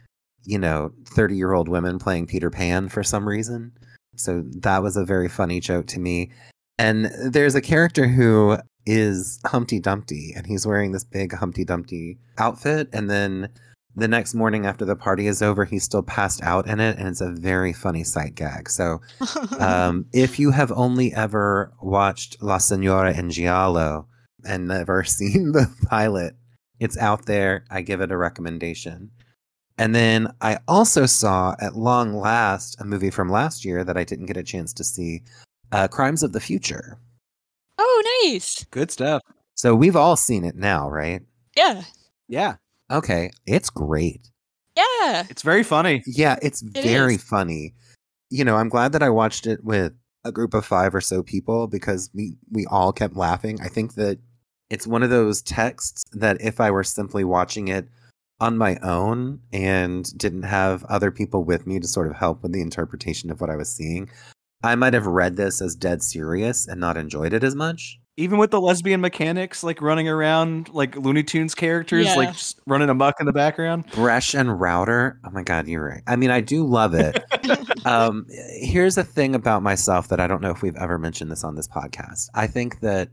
you 0.48 0.58
know 0.58 0.90
30 1.06 1.36
year 1.36 1.52
old 1.52 1.68
women 1.68 1.98
playing 1.98 2.26
peter 2.26 2.50
pan 2.50 2.88
for 2.88 3.02
some 3.02 3.28
reason 3.28 3.72
so 4.16 4.42
that 4.60 4.82
was 4.82 4.96
a 4.96 5.04
very 5.04 5.28
funny 5.28 5.60
joke 5.60 5.86
to 5.86 6.00
me 6.00 6.30
and 6.78 7.10
there's 7.24 7.54
a 7.54 7.60
character 7.60 8.08
who 8.08 8.56
is 8.86 9.38
humpty 9.46 9.78
dumpty 9.78 10.32
and 10.34 10.46
he's 10.46 10.66
wearing 10.66 10.92
this 10.92 11.04
big 11.04 11.32
humpty 11.34 11.64
dumpty 11.64 12.18
outfit 12.38 12.88
and 12.92 13.10
then 13.10 13.48
the 13.94 14.08
next 14.08 14.32
morning 14.32 14.64
after 14.64 14.84
the 14.84 14.96
party 14.96 15.26
is 15.26 15.42
over 15.42 15.64
he's 15.64 15.84
still 15.84 16.02
passed 16.02 16.42
out 16.42 16.66
in 16.66 16.80
it 16.80 16.96
and 16.98 17.08
it's 17.08 17.20
a 17.20 17.30
very 17.30 17.72
funny 17.72 18.02
sight 18.02 18.34
gag 18.34 18.70
so 18.70 19.00
um, 19.58 20.06
if 20.12 20.38
you 20.38 20.50
have 20.50 20.72
only 20.72 21.12
ever 21.12 21.72
watched 21.82 22.40
La 22.42 22.58
Senora 22.58 23.12
in 23.12 23.30
Giallo 23.30 24.06
and 24.44 24.68
never 24.68 25.04
seen 25.04 25.52
the 25.52 25.72
pilot, 25.88 26.36
it's 26.80 26.98
out 26.98 27.26
there. 27.26 27.64
I 27.70 27.82
give 27.82 28.00
it 28.00 28.12
a 28.12 28.16
recommendation. 28.16 29.10
And 29.78 29.94
then 29.94 30.32
I 30.40 30.58
also 30.66 31.06
saw 31.06 31.54
at 31.60 31.76
long 31.76 32.14
last 32.16 32.80
a 32.80 32.84
movie 32.84 33.10
from 33.10 33.30
last 33.30 33.64
year 33.64 33.84
that 33.84 33.96
I 33.96 34.04
didn't 34.04 34.26
get 34.26 34.36
a 34.36 34.42
chance 34.42 34.72
to 34.74 34.84
see 34.84 35.22
uh, 35.72 35.86
Crimes 35.88 36.22
of 36.22 36.32
the 36.32 36.40
Future. 36.40 36.98
oh, 37.78 38.20
nice. 38.24 38.64
Good 38.70 38.90
stuff. 38.90 39.22
So 39.54 39.74
we've 39.74 39.96
all 39.96 40.16
seen 40.16 40.44
it 40.44 40.56
now, 40.56 40.88
right? 40.90 41.22
Yeah. 41.56 41.82
Yeah. 42.28 42.56
Okay, 42.90 43.30
it's 43.46 43.70
great. 43.70 44.28
Yeah. 44.76 45.24
It's 45.28 45.42
very 45.42 45.62
funny. 45.62 46.02
Yeah, 46.06 46.38
it's 46.42 46.62
It 46.62 46.82
very 46.82 47.14
is. 47.16 47.22
funny. 47.22 47.74
You 48.30 48.44
know, 48.44 48.56
I'm 48.56 48.68
glad 48.68 48.92
that 48.92 49.02
I 49.02 49.10
watched 49.10 49.46
it 49.46 49.62
with 49.64 49.92
a 50.24 50.32
group 50.32 50.54
of 50.54 50.64
five 50.64 50.94
or 50.94 51.00
so 51.00 51.22
people 51.22 51.66
because 51.66 52.10
we 52.14 52.36
we 52.50 52.66
all 52.66 52.92
kept 52.92 53.16
laughing. 53.16 53.58
I 53.60 53.68
think 53.68 53.94
that 53.94 54.18
it's 54.70 54.86
one 54.86 55.02
of 55.02 55.10
those 55.10 55.42
texts 55.42 56.04
that 56.12 56.40
if 56.40 56.60
I 56.60 56.70
were 56.70 56.84
simply 56.84 57.24
watching 57.24 57.68
it 57.68 57.88
on 58.40 58.56
my 58.56 58.76
own 58.82 59.40
and 59.52 60.16
didn't 60.16 60.44
have 60.44 60.84
other 60.84 61.10
people 61.10 61.44
with 61.44 61.66
me 61.66 61.80
to 61.80 61.88
sort 61.88 62.06
of 62.08 62.16
help 62.16 62.42
with 62.42 62.52
the 62.52 62.60
interpretation 62.60 63.30
of 63.30 63.40
what 63.40 63.50
I 63.50 63.56
was 63.56 63.70
seeing, 63.74 64.08
I 64.62 64.74
might 64.74 64.94
have 64.94 65.06
read 65.06 65.36
this 65.36 65.60
as 65.60 65.74
dead 65.74 66.02
serious 66.02 66.66
and 66.66 66.80
not 66.80 66.96
enjoyed 66.96 67.32
it 67.32 67.42
as 67.44 67.54
much. 67.54 67.98
Even 68.16 68.38
with 68.40 68.50
the 68.50 68.60
lesbian 68.60 69.00
mechanics 69.00 69.62
like 69.62 69.80
running 69.80 70.08
around 70.08 70.68
like 70.70 70.96
Looney 70.96 71.22
Tunes 71.22 71.54
characters, 71.54 72.06
Yeah. 72.06 72.14
like 72.16 72.32
just 72.32 72.60
running 72.66 72.88
amok 72.90 73.14
in 73.20 73.26
the 73.26 73.32
background. 73.32 73.86
Bresh 73.92 74.36
and 74.38 74.60
Router. 74.60 75.20
Oh 75.24 75.30
my 75.30 75.44
god, 75.44 75.68
you're 75.68 75.86
right. 75.86 76.02
I 76.06 76.16
mean, 76.16 76.30
I 76.30 76.40
do 76.40 76.64
love 76.66 76.94
it. 76.94 77.24
um, 77.86 78.26
here's 78.60 78.98
a 78.98 79.04
thing 79.04 79.36
about 79.36 79.62
myself 79.62 80.08
that 80.08 80.18
I 80.18 80.26
don't 80.26 80.42
know 80.42 80.50
if 80.50 80.62
we've 80.62 80.74
ever 80.76 80.98
mentioned 80.98 81.30
this 81.30 81.44
on 81.44 81.54
this 81.54 81.68
podcast. 81.68 82.26
I 82.34 82.48
think 82.48 82.80
that 82.80 83.10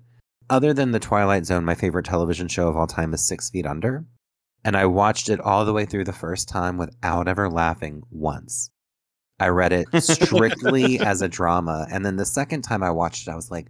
other 0.50 0.74
than 0.74 0.92
the 0.92 1.00
Twilight 1.00 1.46
Zone, 1.46 1.66
my 1.66 1.76
favorite 1.76 2.06
television 2.06 2.48
show 2.48 2.68
of 2.68 2.76
all 2.76 2.88
time 2.88 3.14
is 3.14 3.26
Six 3.28 3.52
Feet 3.52 3.68
Under, 3.68 4.06
and 4.66 4.76
I 4.76 4.88
watched 4.88 5.30
it 5.30 5.40
all 5.40 5.64
the 5.64 5.74
way 5.74 5.86
through 5.86 6.06
the 6.06 6.12
first 6.12 6.50
time 6.50 6.78
without 6.78 7.28
ever 7.28 7.50
laughing 7.50 8.02
once. 8.10 8.72
I 9.40 9.50
read 9.50 9.72
it 9.72 9.86
strictly 10.02 11.00
as 11.00 11.22
a 11.22 11.30
drama, 11.30 11.88
and 11.92 12.04
then 12.04 12.16
the 12.16 12.26
second 12.26 12.64
time 12.64 12.82
I 12.82 12.90
watched 12.90 13.28
it, 13.28 13.32
I 13.32 13.36
was 13.36 13.52
like, 13.52 13.68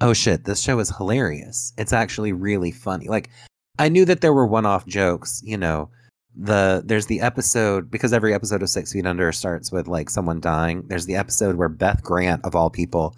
"Oh 0.00 0.12
shit, 0.12 0.44
this 0.44 0.60
show 0.60 0.78
is 0.80 0.94
hilarious! 0.94 1.72
It's 1.78 1.92
actually 1.92 2.32
really 2.32 2.72
funny." 2.72 3.06
Like, 3.06 3.30
I 3.78 3.88
knew 3.88 4.04
that 4.04 4.20
there 4.20 4.32
were 4.32 4.46
one-off 4.46 4.84
jokes, 4.86 5.40
you 5.44 5.56
know, 5.56 5.90
the 6.34 6.82
there's 6.84 7.06
the 7.06 7.20
episode 7.20 7.90
because 7.90 8.12
every 8.12 8.34
episode 8.34 8.62
of 8.62 8.70
Six 8.70 8.92
Feet 8.92 9.06
Under 9.06 9.30
starts 9.32 9.70
with 9.70 9.86
like 9.86 10.10
someone 10.10 10.40
dying. 10.40 10.82
There's 10.88 11.06
the 11.06 11.16
episode 11.16 11.56
where 11.56 11.68
Beth 11.68 12.02
Grant 12.02 12.44
of 12.44 12.56
all 12.56 12.70
people 12.70 13.16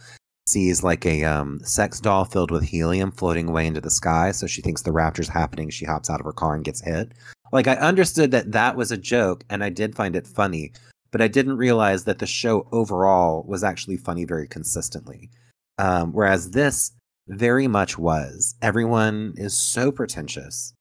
sees 0.54 0.84
like 0.84 1.04
a 1.04 1.24
um, 1.24 1.58
sex 1.64 2.00
doll 2.00 2.24
filled 2.24 2.52
with 2.52 2.62
helium 2.62 3.10
floating 3.10 3.48
away 3.48 3.66
into 3.66 3.80
the 3.80 3.90
sky. 3.90 4.30
So 4.30 4.46
she 4.46 4.62
thinks 4.62 4.82
the 4.82 4.92
rapture's 4.92 5.28
happening. 5.28 5.68
She 5.68 5.84
hops 5.84 6.08
out 6.08 6.20
of 6.20 6.26
her 6.26 6.32
car 6.32 6.54
and 6.54 6.64
gets 6.64 6.80
hit. 6.80 7.10
Like 7.50 7.66
I 7.66 7.74
understood 7.74 8.30
that 8.30 8.52
that 8.52 8.76
was 8.76 8.92
a 8.92 8.96
joke, 8.96 9.44
and 9.50 9.62
I 9.64 9.68
did 9.68 9.96
find 9.96 10.14
it 10.14 10.28
funny, 10.28 10.72
but 11.10 11.20
I 11.20 11.28
didn't 11.28 11.56
realize 11.56 12.04
that 12.04 12.20
the 12.20 12.26
show 12.26 12.68
overall 12.70 13.44
was 13.48 13.64
actually 13.64 13.96
funny 13.96 14.24
very 14.24 14.46
consistently. 14.46 15.28
Um, 15.78 16.12
whereas 16.12 16.52
this 16.52 16.92
very 17.26 17.66
much 17.66 17.98
was. 17.98 18.54
Everyone 18.62 19.34
is 19.36 19.56
so 19.56 19.90
pretentious. 19.90 20.72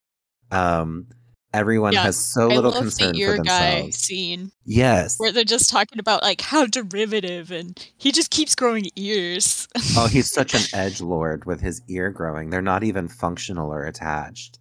Um, 0.51 1.07
everyone 1.53 1.93
Yeah, 1.93 2.03
has 2.03 2.17
so 2.17 2.51
I 2.51 2.55
little 2.55 2.71
love 2.71 2.81
concern 2.81 3.13
the 3.13 3.19
ear 3.19 3.35
for 3.37 3.43
guy 3.43 3.71
themselves. 3.75 3.97
scene 3.97 4.51
Yes. 4.65 5.19
where 5.19 5.31
they're 5.31 5.43
just 5.43 5.69
talking 5.69 5.99
about 5.99 6.21
like 6.23 6.41
how 6.41 6.65
derivative 6.65 7.51
and 7.51 7.77
he 7.97 8.11
just 8.11 8.31
keeps 8.31 8.55
growing 8.55 8.87
ears. 8.95 9.67
oh, 9.97 10.07
he's 10.07 10.31
such 10.31 10.53
an 10.53 10.61
edge 10.73 11.01
lord 11.01 11.45
with 11.45 11.61
his 11.61 11.81
ear 11.87 12.09
growing. 12.09 12.49
They're 12.49 12.61
not 12.61 12.83
even 12.83 13.07
functional 13.07 13.71
or 13.71 13.85
attached. 13.85 14.59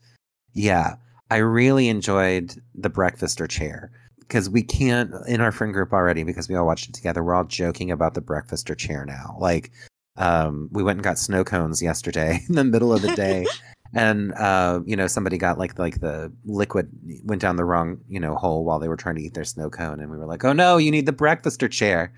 Yeah, 0.53 0.97
I 1.31 1.37
really 1.39 1.89
enjoyed 1.89 2.55
the 2.75 2.91
breakfaster 2.91 3.49
chair 3.49 3.91
because 4.19 4.51
we 4.51 4.63
can't 4.63 5.11
in 5.27 5.41
our 5.41 5.53
friend 5.53 5.73
group 5.73 5.93
already 5.93 6.25
because 6.25 6.49
we 6.49 6.55
all 6.55 6.67
watched 6.67 6.89
it 6.89 6.95
together. 6.95 7.23
We're 7.25 7.35
all 7.35 7.45
joking 7.45 7.91
about 7.91 8.15
the 8.15 8.21
breakfaster 8.21 8.77
chair 8.77 9.05
now. 9.07 9.37
Like, 9.39 9.71
um, 10.17 10.69
we 10.73 10.83
went 10.83 10.99
and 10.99 11.05
got 11.05 11.19
snow 11.19 11.43
cones 11.43 11.83
yesterday 11.83 12.41
in 12.49 12.55
the 12.55 12.65
middle 12.65 12.93
of 12.93 13.01
the 13.03 13.15
day. 13.17 13.47
And 13.95 14.33
uh, 14.35 14.81
you 14.87 14.97
know, 14.97 15.07
somebody 15.07 15.37
got 15.37 15.59
like 15.59 15.79
like 15.79 16.01
the 16.01 16.33
liquid 16.45 16.91
went 17.25 17.43
down 17.43 17.57
the 17.57 17.65
wrong 17.65 17.99
you 18.09 18.19
know 18.19 18.37
hole 18.37 18.65
while 18.65 18.79
they 18.79 18.89
were 18.89 18.97
trying 18.97 19.17
to 19.17 19.23
eat 19.23 19.35
their 19.35 19.45
snow 19.45 19.69
cone, 19.69 20.01
and 20.01 20.11
we 20.11 20.17
were 20.17 20.27
like, 20.27 20.45
"Oh 20.45 20.53
no, 20.53 20.79
you 20.79 20.91
need 20.91 21.07
the 21.07 21.13
breakfaster 21.13 21.71
chair." 21.71 22.13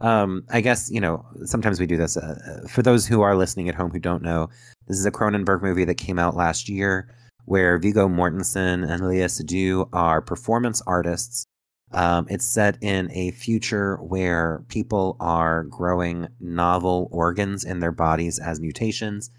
Um, 0.00 0.44
I 0.50 0.60
guess 0.60 0.90
you 0.90 1.00
know 1.00 1.24
sometimes 1.44 1.80
we 1.80 1.86
do 1.86 1.96
this. 1.96 2.18
Uh, 2.18 2.38
uh, 2.46 2.68
for 2.68 2.82
those 2.82 3.06
who 3.06 3.22
are 3.22 3.34
listening 3.34 3.68
at 3.68 3.74
home 3.74 3.90
who 3.90 3.98
don't 3.98 4.22
know, 4.22 4.50
this 4.88 4.98
is 4.98 5.06
a 5.06 5.10
Cronenberg 5.10 5.62
movie 5.62 5.86
that 5.86 5.94
came 5.94 6.18
out 6.18 6.36
last 6.36 6.68
year, 6.68 7.08
where 7.46 7.78
Viggo 7.78 8.08
Mortensen 8.08 8.86
and 8.88 9.02
Léa 9.02 9.30
Seydoux 9.30 9.88
are 9.94 10.20
performance 10.20 10.82
artists. 10.86 11.46
Um, 11.92 12.26
it's 12.28 12.44
set 12.44 12.76
in 12.82 13.10
a 13.12 13.30
future 13.30 13.96
where 14.02 14.64
people 14.68 15.16
are 15.18 15.62
growing 15.64 16.28
novel 16.40 17.08
organs 17.10 17.64
in 17.64 17.80
their 17.80 17.92
bodies 17.92 18.38
as 18.38 18.60
mutations. 18.60 19.30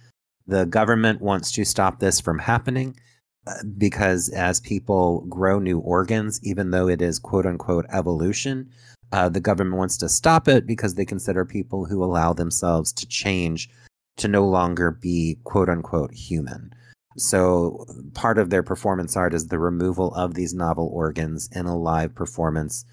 The 0.48 0.66
government 0.66 1.22
wants 1.22 1.52
to 1.54 1.66
stop 1.66 2.00
this 2.00 2.20
from 2.20 2.40
happening 2.40 2.98
uh, 3.46 3.54
because 3.78 4.30
as 4.30 4.60
people 4.60 5.26
grow 5.30 5.60
new 5.60 5.80
organs, 5.80 6.40
even 6.44 6.72
though 6.72 6.88
it 6.88 7.02
is 7.02 7.20
quote 7.20 7.46
unquote 7.46 7.86
evolution, 7.92 8.70
uh, 9.12 9.30
the 9.30 9.40
government 9.40 9.78
wants 9.78 9.98
to 9.98 10.10
stop 10.10 10.48
it 10.48 10.66
because 10.66 10.96
they 10.96 11.06
consider 11.06 11.46
people 11.46 11.86
who 11.86 12.04
allow 12.04 12.34
themselves 12.34 12.92
to 12.94 13.08
change 13.08 13.70
to 14.18 14.28
no 14.28 14.46
longer 14.46 14.92
be 14.92 15.38
quote 15.44 15.70
unquote 15.70 16.14
human. 16.14 16.72
So 17.18 17.86
part 18.14 18.38
of 18.38 18.50
their 18.50 18.64
performance 18.64 19.18
art 19.18 19.34
is 19.34 19.48
the 19.48 19.60
removal 19.60 20.14
of 20.14 20.34
these 20.34 20.54
novel 20.54 20.90
organs 20.94 21.50
in 21.54 21.66
a 21.66 21.78
live 21.78 22.14
performance. 22.14 22.86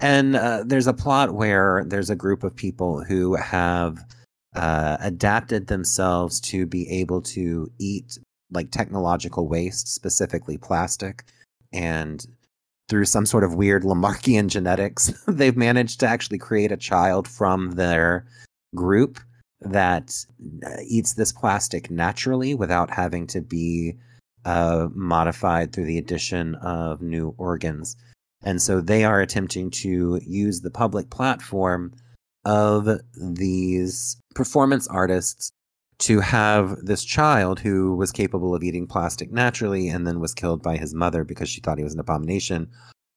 And 0.00 0.34
uh, 0.34 0.64
there's 0.66 0.86
a 0.86 0.94
plot 0.94 1.34
where 1.34 1.84
there's 1.86 2.10
a 2.10 2.16
group 2.16 2.42
of 2.42 2.56
people 2.56 3.04
who 3.04 3.36
have 3.36 3.98
uh, 4.54 4.96
adapted 5.00 5.66
themselves 5.66 6.40
to 6.40 6.66
be 6.66 6.88
able 6.90 7.22
to 7.22 7.70
eat 7.78 8.18
like 8.52 8.70
technological 8.70 9.48
waste, 9.48 9.88
specifically 9.88 10.58
plastic, 10.58 11.24
and 11.72 12.26
through 12.88 13.04
some 13.04 13.24
sort 13.24 13.44
of 13.44 13.54
weird 13.54 13.84
Lamarckian 13.84 14.48
genetics, 14.48 15.12
they've 15.28 15.56
managed 15.56 16.00
to 16.00 16.06
actually 16.06 16.38
create 16.38 16.72
a 16.72 16.76
child 16.76 17.28
from 17.28 17.72
their 17.72 18.26
group 18.74 19.20
that 19.60 20.24
uh, 20.66 20.76
eats 20.86 21.14
this 21.14 21.32
plastic 21.32 21.90
naturally 21.90 22.54
without 22.54 22.90
having 22.90 23.26
to 23.26 23.40
be 23.40 23.94
uh, 24.44 24.88
modified 24.94 25.72
through 25.72 25.84
the 25.84 25.98
addition 25.98 26.54
of 26.56 27.02
new 27.02 27.34
organs. 27.36 27.96
And 28.42 28.60
so 28.60 28.80
they 28.80 29.04
are 29.04 29.20
attempting 29.20 29.70
to 29.70 30.18
use 30.26 30.60
the 30.62 30.70
public 30.70 31.10
platform 31.10 31.92
of 32.46 32.88
these 33.14 34.16
performance 34.34 34.86
artists 34.88 35.52
to 35.98 36.20
have 36.20 36.76
this 36.84 37.04
child 37.04 37.60
who 37.60 37.94
was 37.94 38.10
capable 38.10 38.54
of 38.54 38.62
eating 38.62 38.86
plastic 38.86 39.30
naturally 39.30 39.88
and 39.88 40.06
then 40.06 40.18
was 40.18 40.34
killed 40.34 40.62
by 40.62 40.76
his 40.76 40.94
mother 40.94 41.24
because 41.24 41.48
she 41.48 41.60
thought 41.60 41.78
he 41.78 41.84
was 41.84 41.94
an 41.94 42.00
abomination 42.00 42.70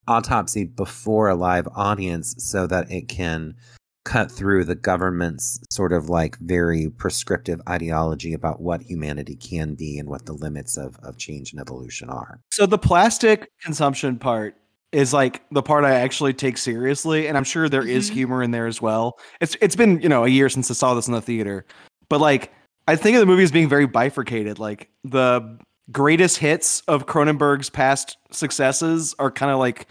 autopsy 0.08 0.66
before 0.66 1.30
a 1.30 1.36
live 1.36 1.68
audience 1.76 2.36
so 2.38 2.68
that 2.68 2.92
it 2.92 3.08
can 3.08 3.56
cut 4.04 4.30
through 4.30 4.66
the 4.66 4.76
government's 4.76 5.60
sort 5.72 5.94
of 5.94 6.10
like 6.10 6.38
very 6.40 6.90
prescriptive 6.90 7.62
ideology 7.70 8.34
about 8.34 8.62
what 8.62 8.82
humanity 8.82 9.36
can 9.36 9.76
be 9.76 9.98
and 9.98 10.10
what 10.10 10.26
the 10.26 10.34
limits 10.34 10.76
of, 10.76 10.98
of 11.04 11.18
change 11.18 11.54
and 11.54 11.62
evolution 11.62 12.10
are. 12.10 12.42
So 12.52 12.66
the 12.66 12.78
plastic 12.78 13.50
consumption 13.62 14.18
part 14.20 14.56
is 14.94 15.12
like 15.14 15.42
the 15.52 15.62
part 15.62 15.84
I 15.84 15.96
actually 15.96 16.34
take 16.34 16.58
seriously, 16.58 17.28
and 17.28 17.36
I'm 17.38 17.44
sure 17.44 17.68
there 17.68 17.86
is 17.88 18.10
Mhm. 18.10 18.14
humor 18.14 18.44
in 18.44 18.52
there 18.52 18.68
as 18.68 18.82
well. 18.82 19.20
It's 19.42 19.56
it's 19.62 19.76
been 19.76 20.00
you 20.02 20.10
know 20.10 20.24
a 20.24 20.30
year 20.30 20.50
since 20.50 20.70
I 20.72 20.74
saw 20.74 20.94
this 20.94 21.08
in 21.08 21.14
the 21.14 21.22
theater, 21.22 21.66
but 22.10 22.22
like 22.22 22.54
I 22.88 22.96
think 22.96 23.16
of 23.16 23.20
the 23.22 23.26
movie 23.26 23.44
as 23.44 23.52
being 23.52 23.70
very 23.70 23.86
bifurcated. 23.88 24.60
Like 24.60 24.90
the 25.04 25.58
greatest 25.92 26.38
hits 26.38 26.82
of 26.88 27.06
Cronenberg's 27.08 27.70
past 27.70 28.18
successes 28.32 29.16
are 29.20 29.32
kind 29.32 29.52
of 29.52 29.60
like 29.60 29.88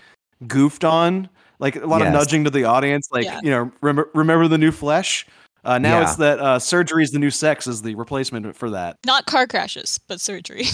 goofed 0.46 0.84
on, 0.84 1.28
like 1.58 1.76
a 1.76 1.86
lot 1.86 2.02
of 2.02 2.12
nudging 2.12 2.44
to 2.44 2.50
the 2.50 2.64
audience, 2.64 3.08
like 3.12 3.24
Yeah. 3.24 3.40
you 3.42 3.50
know 3.50 3.70
remember 3.80 4.10
remember 4.14 4.48
the 4.48 4.58
new 4.58 4.70
flesh. 4.70 5.26
Uh, 5.64 5.78
now 5.78 5.98
Yeah. 6.00 6.02
it's 6.02 6.16
that 6.16 6.38
uh, 6.40 6.58
surgery 6.58 7.04
is 7.04 7.12
the 7.12 7.18
new 7.20 7.30
sex 7.30 7.66
is 7.68 7.82
the 7.82 7.94
replacement 7.94 8.56
for 8.56 8.70
that. 8.70 8.96
Not 9.06 9.26
car 9.26 9.46
crashes, 9.46 9.98
but 10.08 10.20
surgery. 10.20 10.64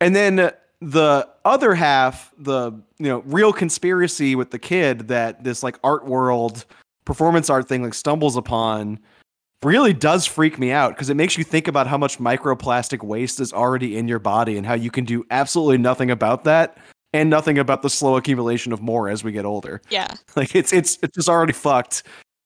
And 0.00 0.16
then 0.16 0.50
the 0.82 1.28
other 1.44 1.74
half, 1.74 2.32
the 2.36 2.72
you 2.98 3.08
know 3.08 3.20
real 3.26 3.52
conspiracy 3.52 4.34
with 4.34 4.50
the 4.50 4.58
kid 4.58 5.08
that 5.08 5.44
this 5.44 5.62
like 5.62 5.78
art 5.84 6.04
world 6.04 6.64
performance 7.04 7.48
art 7.48 7.68
thing 7.68 7.82
like 7.82 7.94
stumbles 7.94 8.36
upon 8.36 8.98
really 9.62 9.92
does 9.92 10.26
freak 10.26 10.58
me 10.58 10.72
out 10.72 10.90
because 10.90 11.08
it 11.08 11.14
makes 11.14 11.38
you 11.38 11.44
think 11.44 11.68
about 11.68 11.86
how 11.86 11.96
much 11.96 12.18
microplastic 12.18 13.02
waste 13.04 13.38
is 13.38 13.52
already 13.52 13.96
in 13.96 14.08
your 14.08 14.18
body 14.18 14.56
and 14.56 14.66
how 14.66 14.74
you 14.74 14.90
can 14.90 15.04
do 15.04 15.24
absolutely 15.30 15.78
nothing 15.78 16.10
about 16.10 16.42
that 16.44 16.76
and 17.12 17.30
nothing 17.30 17.58
about 17.58 17.82
the 17.82 17.90
slow 17.90 18.16
accumulation 18.16 18.72
of 18.72 18.80
more 18.80 19.08
as 19.08 19.22
we 19.22 19.30
get 19.30 19.44
older. 19.44 19.80
yeah. 19.88 20.12
Like 20.36 20.54
it's 20.56 20.72
it's 20.72 20.98
it's 21.02 21.14
just 21.14 21.28
already 21.28 21.52
fucked. 21.52 22.02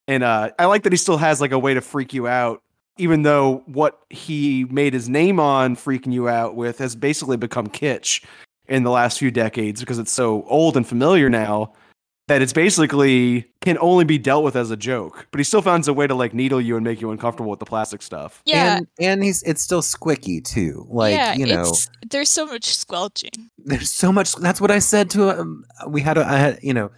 And 0.09 0.22
uh 0.22 0.51
I 0.59 0.66
like 0.66 0.83
that 0.83 0.92
he 0.92 0.99
still 0.99 1.16
has 1.16 1.40
like 1.40 1.53
a 1.53 1.59
way 1.59 1.72
to 1.72 1.81
freak 1.81 2.12
you 2.12 2.29
out, 2.29 2.61
even 2.99 3.23
though 3.23 3.63
what 3.67 4.01
he 4.11 4.65
made 4.71 4.95
his 4.95 5.09
name 5.09 5.39
on 5.39 5.77
freaking 5.77 6.13
you 6.13 6.29
out 6.29 6.57
with 6.57 6.79
has 6.79 6.97
basically 6.97 7.37
become 7.37 7.67
kitsch 7.67 8.25
in 8.69 8.83
the 8.83 8.91
last 8.91 9.19
few 9.19 9.31
decades 9.31 9.81
because 9.81 9.99
it's 9.99 10.13
so 10.13 10.45
old 10.45 10.77
and 10.77 10.87
familiar 10.87 11.29
now 11.29 11.73
that 12.29 12.43
it's 12.43 12.53
basically 12.53 13.49
can 13.61 13.79
only 13.81 14.05
be 14.05 14.19
dealt 14.19 14.43
with 14.43 14.57
as 14.57 14.71
a 14.71 14.77
joke. 14.77 15.29
But 15.31 15.39
he 15.39 15.45
still 15.45 15.63
finds 15.63 15.87
a 15.87 15.93
way 15.93 16.07
to 16.07 16.15
like 16.15 16.35
needle 16.35 16.61
you 16.61 16.77
and 16.77 16.85
make 16.85 17.01
you 17.01 17.11
uncomfortable 17.11 17.51
with 17.51 17.61
the 17.61 17.67
plastic 17.67 18.03
stuff. 18.03 18.43
Yeah. 18.45 18.79
And 18.79 18.87
and 18.99 19.25
he's 19.25 19.43
it's 19.45 19.63
still 19.63 19.83
squicky 19.83 20.45
too. 20.45 20.87
Like, 20.89 21.15
yeah, 21.15 21.35
you 21.35 21.47
know, 21.47 21.63
it's, 21.63 21.89
there's 22.11 22.29
so 22.29 22.47
much 22.47 22.77
squelching. 22.77 23.51
there's 23.59 23.91
so 23.91 24.13
much 24.13 24.35
that's 24.37 24.61
what 24.61 24.71
I 24.71 24.81
said 24.81 25.11
to 25.11 25.31
him. 25.31 25.65
We 25.87 26.01
had 26.01 26.19
a 26.19 26.27
I 26.27 26.39
had, 26.39 26.59
you 26.63 26.75
know, 26.75 26.91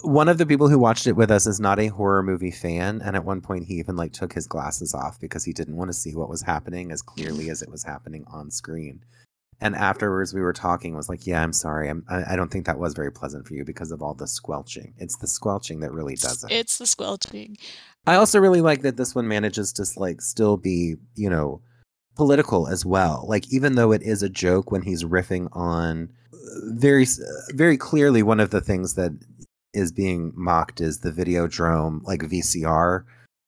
one 0.00 0.28
of 0.28 0.38
the 0.38 0.46
people 0.46 0.68
who 0.68 0.78
watched 0.78 1.06
it 1.06 1.16
with 1.16 1.30
us 1.30 1.46
is 1.46 1.60
not 1.60 1.78
a 1.78 1.88
horror 1.88 2.22
movie 2.22 2.50
fan 2.50 3.00
and 3.04 3.14
at 3.14 3.24
one 3.24 3.40
point 3.40 3.66
he 3.66 3.74
even 3.74 3.96
like 3.96 4.12
took 4.12 4.32
his 4.32 4.46
glasses 4.46 4.94
off 4.94 5.20
because 5.20 5.44
he 5.44 5.52
didn't 5.52 5.76
want 5.76 5.88
to 5.88 5.94
see 5.94 6.14
what 6.14 6.28
was 6.28 6.42
happening 6.42 6.90
as 6.90 7.02
clearly 7.02 7.50
as 7.50 7.62
it 7.62 7.70
was 7.70 7.84
happening 7.84 8.24
on 8.32 8.50
screen 8.50 9.04
and 9.60 9.76
afterwards 9.76 10.34
we 10.34 10.40
were 10.40 10.52
talking 10.52 10.96
was 10.96 11.08
like 11.08 11.26
yeah 11.26 11.42
i'm 11.42 11.52
sorry 11.52 11.88
I'm, 11.88 12.04
I, 12.08 12.32
I 12.32 12.36
don't 12.36 12.50
think 12.50 12.66
that 12.66 12.78
was 12.78 12.94
very 12.94 13.12
pleasant 13.12 13.46
for 13.46 13.54
you 13.54 13.64
because 13.64 13.92
of 13.92 14.02
all 14.02 14.14
the 14.14 14.26
squelching 14.26 14.94
it's 14.98 15.18
the 15.18 15.28
squelching 15.28 15.80
that 15.80 15.92
really 15.92 16.16
does 16.16 16.42
it 16.42 16.50
It's 16.50 16.78
the 16.78 16.86
squelching. 16.86 17.56
I 18.06 18.16
also 18.16 18.40
really 18.40 18.60
like 18.60 18.82
that 18.82 18.96
this 18.96 19.14
one 19.14 19.28
manages 19.28 19.72
to 19.74 19.86
like 19.96 20.20
still 20.20 20.56
be, 20.56 20.96
you 21.14 21.30
know, 21.30 21.60
political 22.16 22.66
as 22.66 22.84
well. 22.84 23.24
Like 23.28 23.52
even 23.52 23.76
though 23.76 23.92
it 23.92 24.02
is 24.02 24.22
a 24.22 24.28
joke 24.28 24.72
when 24.72 24.82
he's 24.82 25.04
riffing 25.04 25.48
on 25.52 26.08
uh, 26.32 26.36
very 26.72 27.04
uh, 27.04 27.52
very 27.54 27.76
clearly 27.76 28.22
one 28.22 28.40
of 28.40 28.50
the 28.50 28.60
things 28.60 28.94
that 28.94 29.12
is 29.74 29.92
being 29.92 30.32
mocked 30.34 30.80
is 30.80 31.00
the 31.00 31.12
Videodrome 31.12 32.02
like 32.04 32.20
VCR 32.20 33.04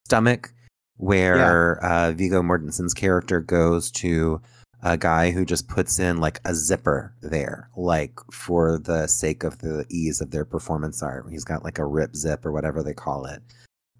stomach 0.06 0.52
where 0.96 1.82
uh 1.84 2.12
Viggo 2.12 2.42
Mortensen's 2.42 2.94
character 2.94 3.40
goes 3.40 3.90
to 3.90 4.40
a 4.84 4.98
guy 4.98 5.30
who 5.30 5.46
just 5.46 5.66
puts 5.66 5.98
in 5.98 6.18
like 6.18 6.40
a 6.44 6.54
zipper 6.54 7.14
there, 7.22 7.70
like 7.74 8.12
for 8.30 8.78
the 8.78 9.06
sake 9.06 9.42
of 9.42 9.58
the 9.58 9.86
ease 9.88 10.20
of 10.20 10.30
their 10.30 10.44
performance 10.44 11.02
art. 11.02 11.24
He's 11.30 11.44
got 11.44 11.64
like 11.64 11.78
a 11.78 11.86
rip 11.86 12.14
zip 12.14 12.44
or 12.44 12.52
whatever 12.52 12.82
they 12.82 12.92
call 12.92 13.24
it. 13.24 13.42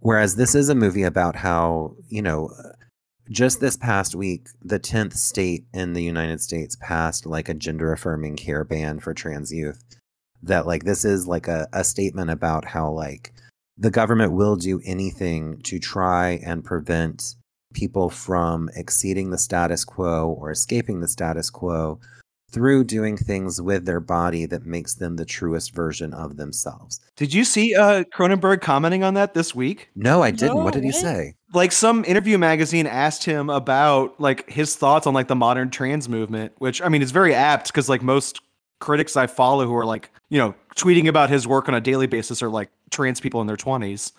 Whereas 0.01 0.37
this 0.37 0.55
is 0.55 0.69
a 0.69 0.75
movie 0.75 1.03
about 1.03 1.37
how, 1.37 1.97
you 2.09 2.21
know, 2.21 2.51
just 3.31 3.61
this 3.61 3.79
past 3.79 4.15
week, 4.15 4.49
the 4.61 4.79
10th 4.79 5.15
state 5.15 5.65
in 5.73 5.95
the 5.95 6.03
United 6.03 6.43
States 6.43 6.77
passed 6.79 7.25
like 7.25 7.49
a 7.49 7.55
gender 7.55 7.91
affirming 7.91 8.37
care 8.37 8.65
ban 8.65 9.01
for 9.01 9.15
trans 9.15 9.51
youth. 9.51 9.83
That, 10.45 10.67
like, 10.67 10.85
this 10.85 11.05
is 11.05 11.27
like 11.27 11.49
a, 11.49 11.69
a 11.73 11.85
statement 11.85 12.31
about 12.31 12.65
how, 12.65 12.91
like, 12.91 13.33
the 13.77 13.91
government 13.91 14.33
will 14.33 14.57
do 14.57 14.81
anything 14.85 15.61
to 15.63 15.79
try 15.79 16.41
and 16.45 16.65
prevent 16.65 17.35
people 17.73 18.09
from 18.09 18.71
exceeding 18.77 19.31
the 19.31 19.39
status 19.39 19.85
quo 19.85 20.29
or 20.39 20.51
escaping 20.51 21.01
the 21.01 21.09
status 21.09 21.51
quo 21.51 21.99
through 22.53 22.85
doing 22.85 23.17
things 23.17 23.61
with 23.61 23.85
their 23.85 23.99
body 23.99 24.47
that 24.47 24.65
makes 24.65 24.95
them 24.95 25.17
the 25.17 25.25
truest 25.25 25.75
version 25.75 26.15
of 26.15 26.37
themselves. 26.37 27.01
Did 27.17 27.35
you 27.35 27.45
see 27.45 27.75
uh 27.75 28.05
Cronenberg 28.15 28.61
commenting 28.61 29.03
on 29.03 29.15
that 29.15 29.35
this 29.35 29.57
week? 29.57 29.89
No, 29.97 30.23
I 30.23 30.31
didn't. 30.31 30.57
No, 30.57 30.63
what 30.63 30.75
did 30.75 30.85
he 30.85 30.93
say? 30.93 31.35
like 31.55 31.73
some 31.73 32.05
interview 32.05 32.37
magazine 32.37 32.87
asked 32.87 33.25
him 33.25 33.49
about 33.49 34.19
like 34.21 34.49
his 34.51 34.77
thoughts 34.77 35.07
on 35.07 35.15
like 35.15 35.29
the 35.29 35.37
modern 35.37 35.71
trans 35.71 36.09
movement 36.09 36.53
which 36.59 36.83
i 36.83 36.89
mean 36.89 37.01
is 37.01 37.13
very 37.13 37.35
apt 37.35 37.69
because 37.69 37.89
like 37.89 38.03
most 38.03 38.41
critics 38.81 39.17
i 39.17 39.27
follow 39.27 39.67
who 39.67 39.75
are 39.75 39.85
like 39.87 40.11
you 40.31 40.39
know 40.39 40.55
tweeting 40.77 41.09
about 41.09 41.31
his 41.31 41.47
work 41.47 41.69
on 41.69 41.75
a 41.75 41.81
daily 41.81 42.07
basis 42.07 42.43
are 42.43 42.51
like 42.51 42.71
trans 42.91 43.21
people 43.21 43.41
in 43.41 43.47
their 43.47 43.57
20s 43.57 44.13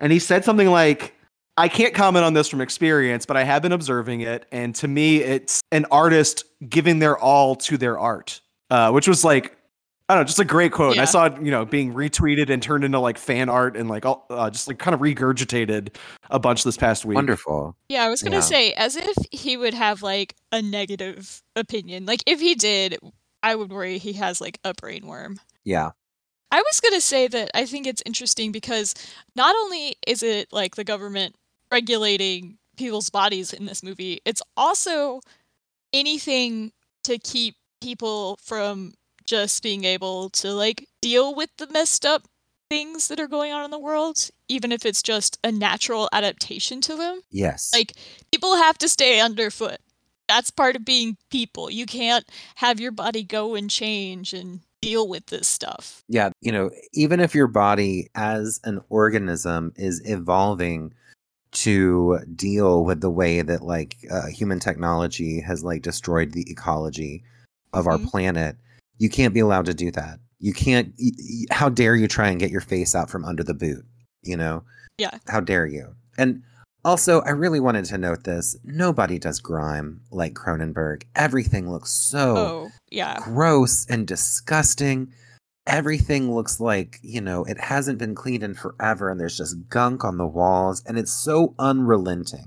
and 0.00 0.12
he 0.12 0.18
said 0.18 0.44
something 0.44 0.68
like 0.68 1.14
i 1.56 1.68
can't 1.68 1.92
comment 1.94 2.24
on 2.24 2.32
this 2.34 2.48
from 2.48 2.60
experience 2.60 3.26
but 3.26 3.36
i 3.36 3.44
have 3.44 3.62
been 3.62 3.72
observing 3.72 4.20
it 4.20 4.46
and 4.52 4.74
to 4.74 4.88
me 4.88 5.18
it's 5.18 5.60
an 5.72 5.84
artist 5.90 6.44
giving 6.68 6.98
their 6.98 7.18
all 7.18 7.54
to 7.56 7.76
their 7.76 7.98
art 7.98 8.40
uh, 8.70 8.90
which 8.90 9.06
was 9.08 9.24
like 9.24 9.56
I 10.08 10.14
don't 10.14 10.22
know, 10.22 10.26
just 10.26 10.38
a 10.38 10.44
great 10.44 10.70
quote. 10.70 10.92
And 10.92 11.00
I 11.00 11.04
saw 11.04 11.24
it, 11.24 11.42
you 11.42 11.50
know, 11.50 11.64
being 11.64 11.92
retweeted 11.92 12.48
and 12.48 12.62
turned 12.62 12.84
into 12.84 13.00
like 13.00 13.18
fan 13.18 13.48
art 13.48 13.76
and 13.76 13.88
like 13.88 14.06
all, 14.06 14.24
uh, 14.30 14.48
just 14.50 14.68
like 14.68 14.78
kind 14.78 14.94
of 14.94 15.00
regurgitated 15.00 15.96
a 16.30 16.38
bunch 16.38 16.62
this 16.62 16.76
past 16.76 17.04
week. 17.04 17.16
Wonderful. 17.16 17.76
Yeah, 17.88 18.04
I 18.04 18.08
was 18.08 18.22
gonna 18.22 18.36
Yeah. 18.36 18.40
say, 18.42 18.72
as 18.74 18.94
if 18.94 19.16
he 19.32 19.56
would 19.56 19.74
have 19.74 20.02
like 20.02 20.36
a 20.52 20.62
negative 20.62 21.42
opinion. 21.56 22.06
Like 22.06 22.22
if 22.24 22.38
he 22.38 22.54
did, 22.54 22.98
I 23.46 23.54
would 23.54 23.70
worry 23.70 23.98
he 23.98 24.14
has 24.14 24.40
like 24.40 24.58
a 24.64 24.74
brain 24.74 25.06
worm. 25.06 25.38
Yeah. 25.62 25.92
I 26.50 26.62
was 26.62 26.80
gonna 26.80 27.00
say 27.00 27.28
that 27.28 27.52
I 27.54 27.64
think 27.64 27.86
it's 27.86 28.02
interesting 28.04 28.50
because 28.50 28.92
not 29.36 29.54
only 29.54 29.94
is 30.04 30.24
it 30.24 30.52
like 30.52 30.74
the 30.74 30.82
government 30.82 31.36
regulating 31.70 32.58
people's 32.76 33.08
bodies 33.08 33.52
in 33.52 33.66
this 33.66 33.84
movie, 33.84 34.20
it's 34.24 34.42
also 34.56 35.20
anything 35.92 36.72
to 37.04 37.18
keep 37.18 37.54
people 37.80 38.36
from 38.42 38.94
just 39.24 39.62
being 39.62 39.84
able 39.84 40.28
to 40.30 40.52
like 40.52 40.88
deal 41.00 41.32
with 41.32 41.50
the 41.58 41.68
messed 41.68 42.04
up 42.04 42.26
things 42.68 43.06
that 43.06 43.20
are 43.20 43.28
going 43.28 43.52
on 43.52 43.64
in 43.64 43.70
the 43.70 43.78
world, 43.78 44.28
even 44.48 44.72
if 44.72 44.84
it's 44.84 45.02
just 45.02 45.38
a 45.44 45.52
natural 45.52 46.08
adaptation 46.12 46.80
to 46.80 46.96
them. 46.96 47.20
Yes. 47.30 47.70
Like 47.72 47.92
people 48.32 48.56
have 48.56 48.76
to 48.78 48.88
stay 48.88 49.20
underfoot. 49.20 49.78
That's 50.28 50.50
part 50.50 50.76
of 50.76 50.84
being 50.84 51.16
people. 51.30 51.70
You 51.70 51.86
can't 51.86 52.24
have 52.56 52.80
your 52.80 52.92
body 52.92 53.22
go 53.22 53.54
and 53.54 53.70
change 53.70 54.32
and 54.32 54.60
deal 54.82 55.08
with 55.08 55.26
this 55.26 55.48
stuff. 55.48 56.02
yeah. 56.08 56.30
You 56.40 56.52
know, 56.52 56.70
even 56.92 57.18
if 57.20 57.34
your 57.34 57.46
body 57.46 58.08
as 58.14 58.60
an 58.64 58.80
organism 58.88 59.72
is 59.76 60.00
evolving 60.04 60.92
to 61.52 62.18
deal 62.34 62.84
with 62.84 63.00
the 63.00 63.10
way 63.10 63.40
that 63.42 63.62
like 63.62 63.96
uh, 64.10 64.26
human 64.26 64.60
technology 64.60 65.40
has 65.40 65.64
like 65.64 65.82
destroyed 65.82 66.32
the 66.32 66.44
ecology 66.50 67.24
of 67.72 67.86
our 67.86 67.98
Mhm. 67.98 68.08
planet 68.10 68.56
you 68.98 69.08
can't 69.08 69.32
be 69.34 69.40
allowed 69.40 69.66
to 69.66 69.74
do 69.74 69.90
that 69.92 70.18
you 70.38 70.52
can't 70.52 70.92
y- 70.98 71.10
y- 71.18 71.44
how 71.50 71.68
dare 71.68 71.94
you 71.96 72.08
try 72.08 72.28
and 72.28 72.40
get 72.40 72.50
your 72.50 72.60
face 72.60 72.94
out 72.94 73.08
from 73.08 73.24
under 73.24 73.42
the 73.42 73.54
boot 73.54 73.84
you 74.22 74.36
know 74.36 74.62
Yeah. 74.98 75.18
how 75.28 75.40
dare 75.40 75.66
you 75.66 75.94
and 76.18 76.42
also 76.86 77.20
i 77.22 77.30
really 77.30 77.60
wanted 77.60 77.84
to 77.84 77.98
note 77.98 78.24
this 78.24 78.56
nobody 78.64 79.18
does 79.18 79.40
grime 79.40 80.00
like 80.10 80.32
cronenberg 80.34 81.02
everything 81.14 81.70
looks 81.70 81.90
so 81.90 82.36
Oh, 82.36 82.68
yeah. 82.90 83.18
gross 83.20 83.84
and 83.90 84.06
disgusting. 84.06 85.12
Everything 85.66 86.32
looks 86.32 86.60
like, 86.60 87.00
you 87.02 87.20
know, 87.20 87.42
it 87.44 87.58
hasn't 87.58 87.98
been 87.98 88.14
cleaned 88.14 88.44
in 88.44 88.54
forever 88.54 89.10
and 89.10 89.18
there's 89.18 89.36
just 89.36 89.68
gunk 89.68 90.04
on 90.04 90.16
the 90.16 90.26
walls 90.26 90.80
and 90.86 90.96
it's 90.96 91.12
so 91.12 91.54
unrelenting. 91.58 92.46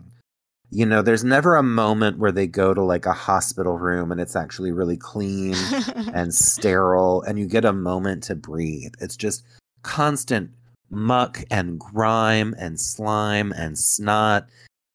You 0.71 0.85
know, 0.85 1.01
there's 1.01 1.23
never 1.25 1.57
a 1.57 1.63
moment 1.63 2.17
where 2.17 2.31
they 2.31 2.47
go 2.47 2.73
to 2.73 2.81
like 2.81 3.05
a 3.05 3.11
hospital 3.11 3.77
room 3.77 4.11
and 4.13 4.21
it's 4.21 4.37
actually 4.37 4.71
really 4.71 4.95
clean 4.95 5.53
and 6.13 6.33
sterile 6.33 7.21
and 7.23 7.37
you 7.37 7.45
get 7.45 7.65
a 7.65 7.73
moment 7.73 8.23
to 8.23 8.35
breathe. 8.35 8.93
It's 9.01 9.17
just 9.17 9.43
constant 9.83 10.51
muck 10.89 11.43
and 11.51 11.79
grime 11.79 12.55
and 12.57 12.79
slime 12.79 13.51
and 13.51 13.77
snot 13.77 14.47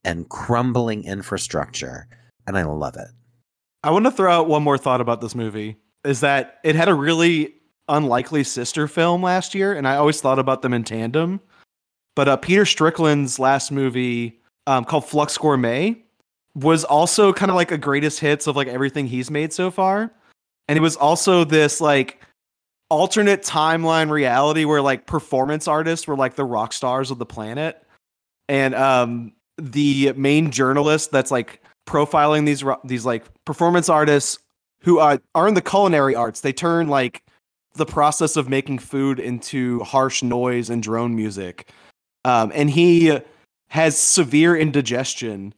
and 0.05 0.29
crumbling 0.29 1.05
infrastructure. 1.05 2.09
And 2.47 2.59
I 2.59 2.65
love 2.65 2.97
it. 2.97 3.09
I 3.83 3.91
want 3.91 4.05
to 4.07 4.11
throw 4.11 4.33
out 4.33 4.49
one 4.49 4.63
more 4.63 4.79
thought 4.79 5.01
about 5.01 5.21
this 5.21 5.35
movie 5.35 5.77
is 6.05 6.21
that 6.21 6.59
it 6.65 6.75
had 6.75 6.89
a 6.89 6.95
really 6.95 7.55
unlikely 7.89 8.45
sister 8.45 8.89
film 8.89 9.23
last 9.23 9.55
year, 9.55 9.75
and 9.75 9.89
I 9.89 9.97
always 9.97 10.21
thought 10.21 10.39
about 10.39 10.63
them 10.63 10.73
in 10.73 10.85
tandem. 10.85 11.41
But 12.15 12.29
uh, 12.29 12.37
Peter 12.37 12.65
Strickland's 12.65 13.39
last 13.39 13.73
movie 13.73 14.41
um, 14.67 14.85
called 14.85 15.05
Flux 15.05 15.37
Gourmet 15.37 15.97
was 16.55 16.85
also 16.85 17.33
kind 17.33 17.51
of 17.51 17.57
like 17.57 17.73
a 17.73 17.79
greatest 17.79 18.21
hits 18.21 18.47
of 18.47 18.57
like 18.57 18.69
everything 18.69 19.07
he's 19.07 19.31
made 19.31 19.53
so 19.53 19.71
far. 19.71 20.13
And 20.69 20.79
it 20.79 20.83
was 20.83 20.97
also 20.97 21.45
this 21.45 21.81
like 21.81 22.21
alternate 22.91 23.43
timeline 23.43 24.11
reality 24.11 24.65
where 24.65 24.83
like 24.83 25.07
performance 25.07 25.67
artists 25.67 26.07
were 26.07 26.17
like 26.17 26.35
the 26.35 26.45
rock 26.45 26.73
stars 26.73 27.11
of 27.11 27.19
the 27.19 27.27
planet. 27.27 27.83
And 28.49 28.75
um 28.75 29.33
the 29.59 30.13
main 30.17 30.51
journalist 30.51 31.13
that's 31.13 31.31
like 31.31 31.63
profiling 31.87 32.47
these 32.47 32.65
these 32.85 33.05
like 33.05 33.25
performance 33.45 33.89
artists 33.89 34.39
who 34.81 34.99
uh, 34.99 35.19
are 35.35 35.49
in 35.49 35.55
the 35.55 35.63
culinary 35.63 36.15
arts. 36.15 36.41
They 36.41 36.53
turn 36.53 36.89
like 36.89 37.23
the 37.75 37.87
process 37.87 38.37
of 38.37 38.49
making 38.49 38.79
food 38.79 39.19
into 39.19 39.81
harsh 39.81 40.23
noise 40.23 40.71
and 40.71 40.83
drone 40.83 41.17
music. 41.17 41.71
Um, 42.25 42.53
and 42.55 42.71
he 42.71 43.19
has 43.69 43.99
severe 43.99 44.57
indigestion 44.57 45.55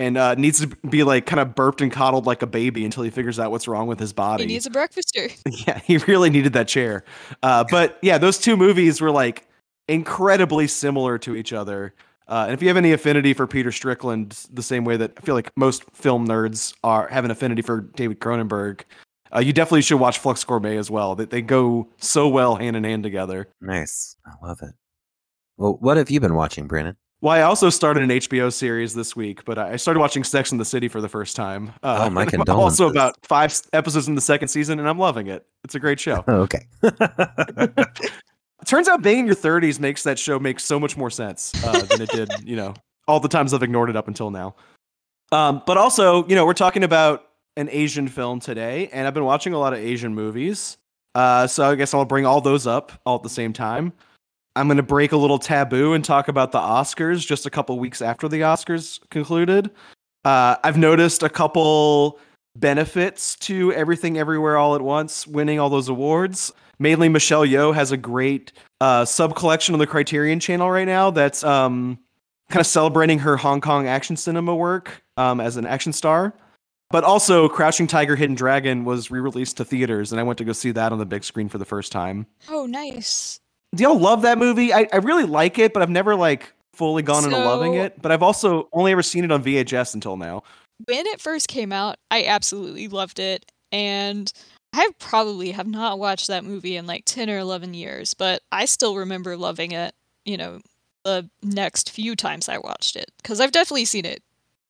and 0.00 0.16
uh, 0.16 0.34
needs 0.34 0.60
to 0.60 0.66
be 0.88 1.04
like 1.04 1.26
kind 1.26 1.40
of 1.40 1.54
burped 1.54 1.82
and 1.82 1.92
coddled 1.92 2.24
like 2.24 2.40
a 2.40 2.46
baby 2.46 2.86
until 2.86 3.02
he 3.02 3.10
figures 3.10 3.38
out 3.38 3.50
what's 3.50 3.68
wrong 3.68 3.86
with 3.86 4.00
his 4.00 4.14
body. 4.14 4.44
he 4.44 4.46
needs 4.54 4.64
a 4.64 4.70
breakfaster. 4.70 5.30
Yeah, 5.66 5.78
he 5.80 5.98
really 5.98 6.30
needed 6.30 6.54
that 6.54 6.68
chair. 6.68 7.04
Uh, 7.42 7.64
but 7.70 7.98
yeah, 8.00 8.16
those 8.16 8.38
two 8.38 8.56
movies 8.56 9.02
were 9.02 9.10
like 9.10 9.46
incredibly 9.88 10.66
similar 10.66 11.18
to 11.18 11.36
each 11.36 11.52
other. 11.52 11.92
Uh, 12.26 12.44
and 12.46 12.54
if 12.54 12.62
you 12.62 12.68
have 12.68 12.78
any 12.78 12.92
affinity 12.92 13.34
for 13.34 13.46
Peter 13.46 13.70
Strickland, 13.70 14.46
the 14.50 14.62
same 14.62 14.84
way 14.84 14.96
that 14.96 15.12
I 15.18 15.20
feel 15.20 15.34
like 15.34 15.50
most 15.56 15.84
film 15.92 16.26
nerds 16.26 16.72
are 16.82 17.08
have 17.08 17.26
an 17.26 17.30
affinity 17.30 17.60
for 17.60 17.82
David 17.82 18.20
Cronenberg, 18.20 18.82
uh, 19.34 19.40
you 19.40 19.52
definitely 19.52 19.82
should 19.82 20.00
watch 20.00 20.18
Flux 20.18 20.42
Gourmet 20.44 20.78
as 20.78 20.90
well. 20.90 21.14
That 21.14 21.28
they 21.28 21.42
go 21.42 21.88
so 21.98 22.26
well 22.26 22.56
hand 22.56 22.74
in 22.74 22.84
hand 22.84 23.02
together. 23.02 23.48
Nice. 23.60 24.16
I 24.24 24.46
love 24.46 24.60
it. 24.62 24.72
Well, 25.58 25.76
what 25.80 25.98
have 25.98 26.10
you 26.10 26.20
been 26.20 26.34
watching, 26.34 26.66
Brandon? 26.68 26.96
Well, 27.22 27.34
I 27.34 27.42
also 27.42 27.68
started 27.68 28.02
an 28.02 28.08
HBO 28.08 28.50
series 28.50 28.94
this 28.94 29.14
week, 29.14 29.44
but 29.44 29.58
I 29.58 29.76
started 29.76 30.00
watching 30.00 30.24
Sex 30.24 30.52
and 30.52 30.60
the 30.60 30.64
City 30.64 30.88
for 30.88 31.02
the 31.02 31.08
first 31.08 31.36
time. 31.36 31.72
Uh, 31.82 32.06
Oh, 32.06 32.10
my 32.10 32.24
condolences. 32.26 32.80
Also, 32.80 32.90
about 32.90 33.14
five 33.26 33.60
episodes 33.74 34.08
in 34.08 34.14
the 34.14 34.22
second 34.22 34.48
season, 34.48 34.78
and 34.78 34.88
I'm 34.88 34.98
loving 34.98 35.26
it. 35.26 35.44
It's 35.62 35.74
a 35.74 35.80
great 35.80 36.00
show. 36.00 36.24
Oh, 36.28 36.48
okay. 36.48 36.66
Turns 38.66 38.88
out 38.88 39.02
being 39.02 39.20
in 39.20 39.26
your 39.26 39.34
30s 39.34 39.80
makes 39.80 40.02
that 40.04 40.18
show 40.18 40.38
make 40.38 40.60
so 40.60 40.78
much 40.80 40.96
more 40.96 41.10
sense 41.10 41.52
uh, 41.64 41.80
than 41.82 42.02
it 42.02 42.10
did, 42.10 42.30
you 42.44 42.56
know, 42.56 42.74
all 43.08 43.18
the 43.20 43.28
times 43.28 43.52
I've 43.52 43.62
ignored 43.62 43.90
it 43.90 43.96
up 43.96 44.06
until 44.08 44.30
now. 44.30 44.54
Um, 45.32 45.62
but 45.66 45.76
also, 45.76 46.26
you 46.26 46.34
know, 46.34 46.44
we're 46.46 46.52
talking 46.54 46.84
about 46.84 47.24
an 47.56 47.68
Asian 47.70 48.06
film 48.08 48.38
today, 48.40 48.88
and 48.92 49.06
I've 49.06 49.14
been 49.14 49.24
watching 49.24 49.52
a 49.54 49.58
lot 49.58 49.72
of 49.72 49.78
Asian 49.78 50.14
movies. 50.14 50.76
Uh, 51.14 51.46
so 51.46 51.70
I 51.70 51.74
guess 51.74 51.92
I'll 51.94 52.04
bring 52.04 52.24
all 52.26 52.40
those 52.40 52.66
up 52.66 52.92
all 53.04 53.16
at 53.16 53.22
the 53.22 53.28
same 53.28 53.52
time. 53.52 53.92
I'm 54.56 54.66
going 54.66 54.76
to 54.76 54.82
break 54.82 55.12
a 55.12 55.16
little 55.16 55.38
taboo 55.38 55.92
and 55.92 56.04
talk 56.04 56.28
about 56.28 56.52
the 56.52 56.58
Oscars 56.58 57.26
just 57.26 57.46
a 57.46 57.50
couple 57.50 57.78
weeks 57.78 58.02
after 58.02 58.28
the 58.28 58.40
Oscars 58.40 58.98
concluded. 59.10 59.70
Uh, 60.24 60.56
I've 60.64 60.76
noticed 60.76 61.22
a 61.22 61.28
couple 61.28 62.18
benefits 62.56 63.36
to 63.36 63.72
Everything 63.72 64.18
Everywhere 64.18 64.56
All 64.56 64.74
at 64.74 64.82
Once 64.82 65.26
winning 65.26 65.60
all 65.60 65.70
those 65.70 65.88
awards. 65.88 66.52
Mainly, 66.78 67.08
Michelle 67.08 67.46
Yeoh 67.46 67.74
has 67.74 67.92
a 67.92 67.96
great 67.96 68.52
uh, 68.80 69.04
sub 69.04 69.36
collection 69.36 69.74
on 69.74 69.78
the 69.78 69.86
Criterion 69.86 70.40
Channel 70.40 70.70
right 70.70 70.86
now 70.86 71.10
that's 71.10 71.44
um, 71.44 71.98
kind 72.48 72.60
of 72.60 72.66
celebrating 72.66 73.18
her 73.20 73.36
Hong 73.36 73.60
Kong 73.60 73.86
action 73.86 74.16
cinema 74.16 74.54
work 74.54 75.02
um, 75.16 75.40
as 75.40 75.56
an 75.56 75.66
action 75.66 75.92
star. 75.92 76.34
But 76.90 77.04
also, 77.04 77.48
Crouching 77.48 77.86
Tiger, 77.86 78.16
Hidden 78.16 78.34
Dragon 78.34 78.84
was 78.84 79.12
re 79.12 79.20
released 79.20 79.58
to 79.58 79.64
theaters, 79.64 80.10
and 80.10 80.20
I 80.20 80.24
went 80.24 80.38
to 80.38 80.44
go 80.44 80.52
see 80.52 80.72
that 80.72 80.90
on 80.90 80.98
the 80.98 81.06
big 81.06 81.22
screen 81.22 81.48
for 81.48 81.58
the 81.58 81.64
first 81.64 81.92
time. 81.92 82.26
Oh, 82.48 82.66
nice. 82.66 83.40
Do 83.74 83.84
y'all 83.84 83.98
love 83.98 84.22
that 84.22 84.38
movie? 84.38 84.72
I, 84.72 84.88
I 84.92 84.96
really 84.96 85.24
like 85.24 85.58
it, 85.58 85.72
but 85.72 85.82
I've 85.82 85.90
never 85.90 86.16
like 86.16 86.52
fully 86.74 87.02
gone 87.02 87.24
into 87.24 87.36
loving 87.36 87.74
it. 87.74 88.00
But 88.00 88.10
I've 88.12 88.22
also 88.22 88.68
only 88.72 88.92
ever 88.92 89.02
seen 89.02 89.24
it 89.24 89.30
on 89.30 89.44
VHS 89.44 89.94
until 89.94 90.16
now. 90.16 90.42
When 90.86 91.06
it 91.06 91.20
first 91.20 91.48
came 91.48 91.72
out, 91.72 91.96
I 92.10 92.24
absolutely 92.24 92.88
loved 92.88 93.18
it. 93.18 93.50
And 93.70 94.32
I 94.72 94.90
probably 94.98 95.52
have 95.52 95.66
not 95.66 95.98
watched 95.98 96.28
that 96.28 96.44
movie 96.44 96.76
in 96.76 96.86
like 96.86 97.04
10 97.04 97.28
or 97.30 97.38
11 97.38 97.74
years, 97.74 98.14
but 98.14 98.42
I 98.50 98.64
still 98.64 98.96
remember 98.96 99.36
loving 99.36 99.72
it, 99.72 99.94
you 100.24 100.36
know, 100.36 100.60
the 101.04 101.28
next 101.42 101.90
few 101.90 102.16
times 102.16 102.48
I 102.48 102.58
watched 102.58 102.96
it. 102.96 103.10
Because 103.22 103.40
I've 103.40 103.52
definitely 103.52 103.84
seen 103.84 104.04
it 104.04 104.22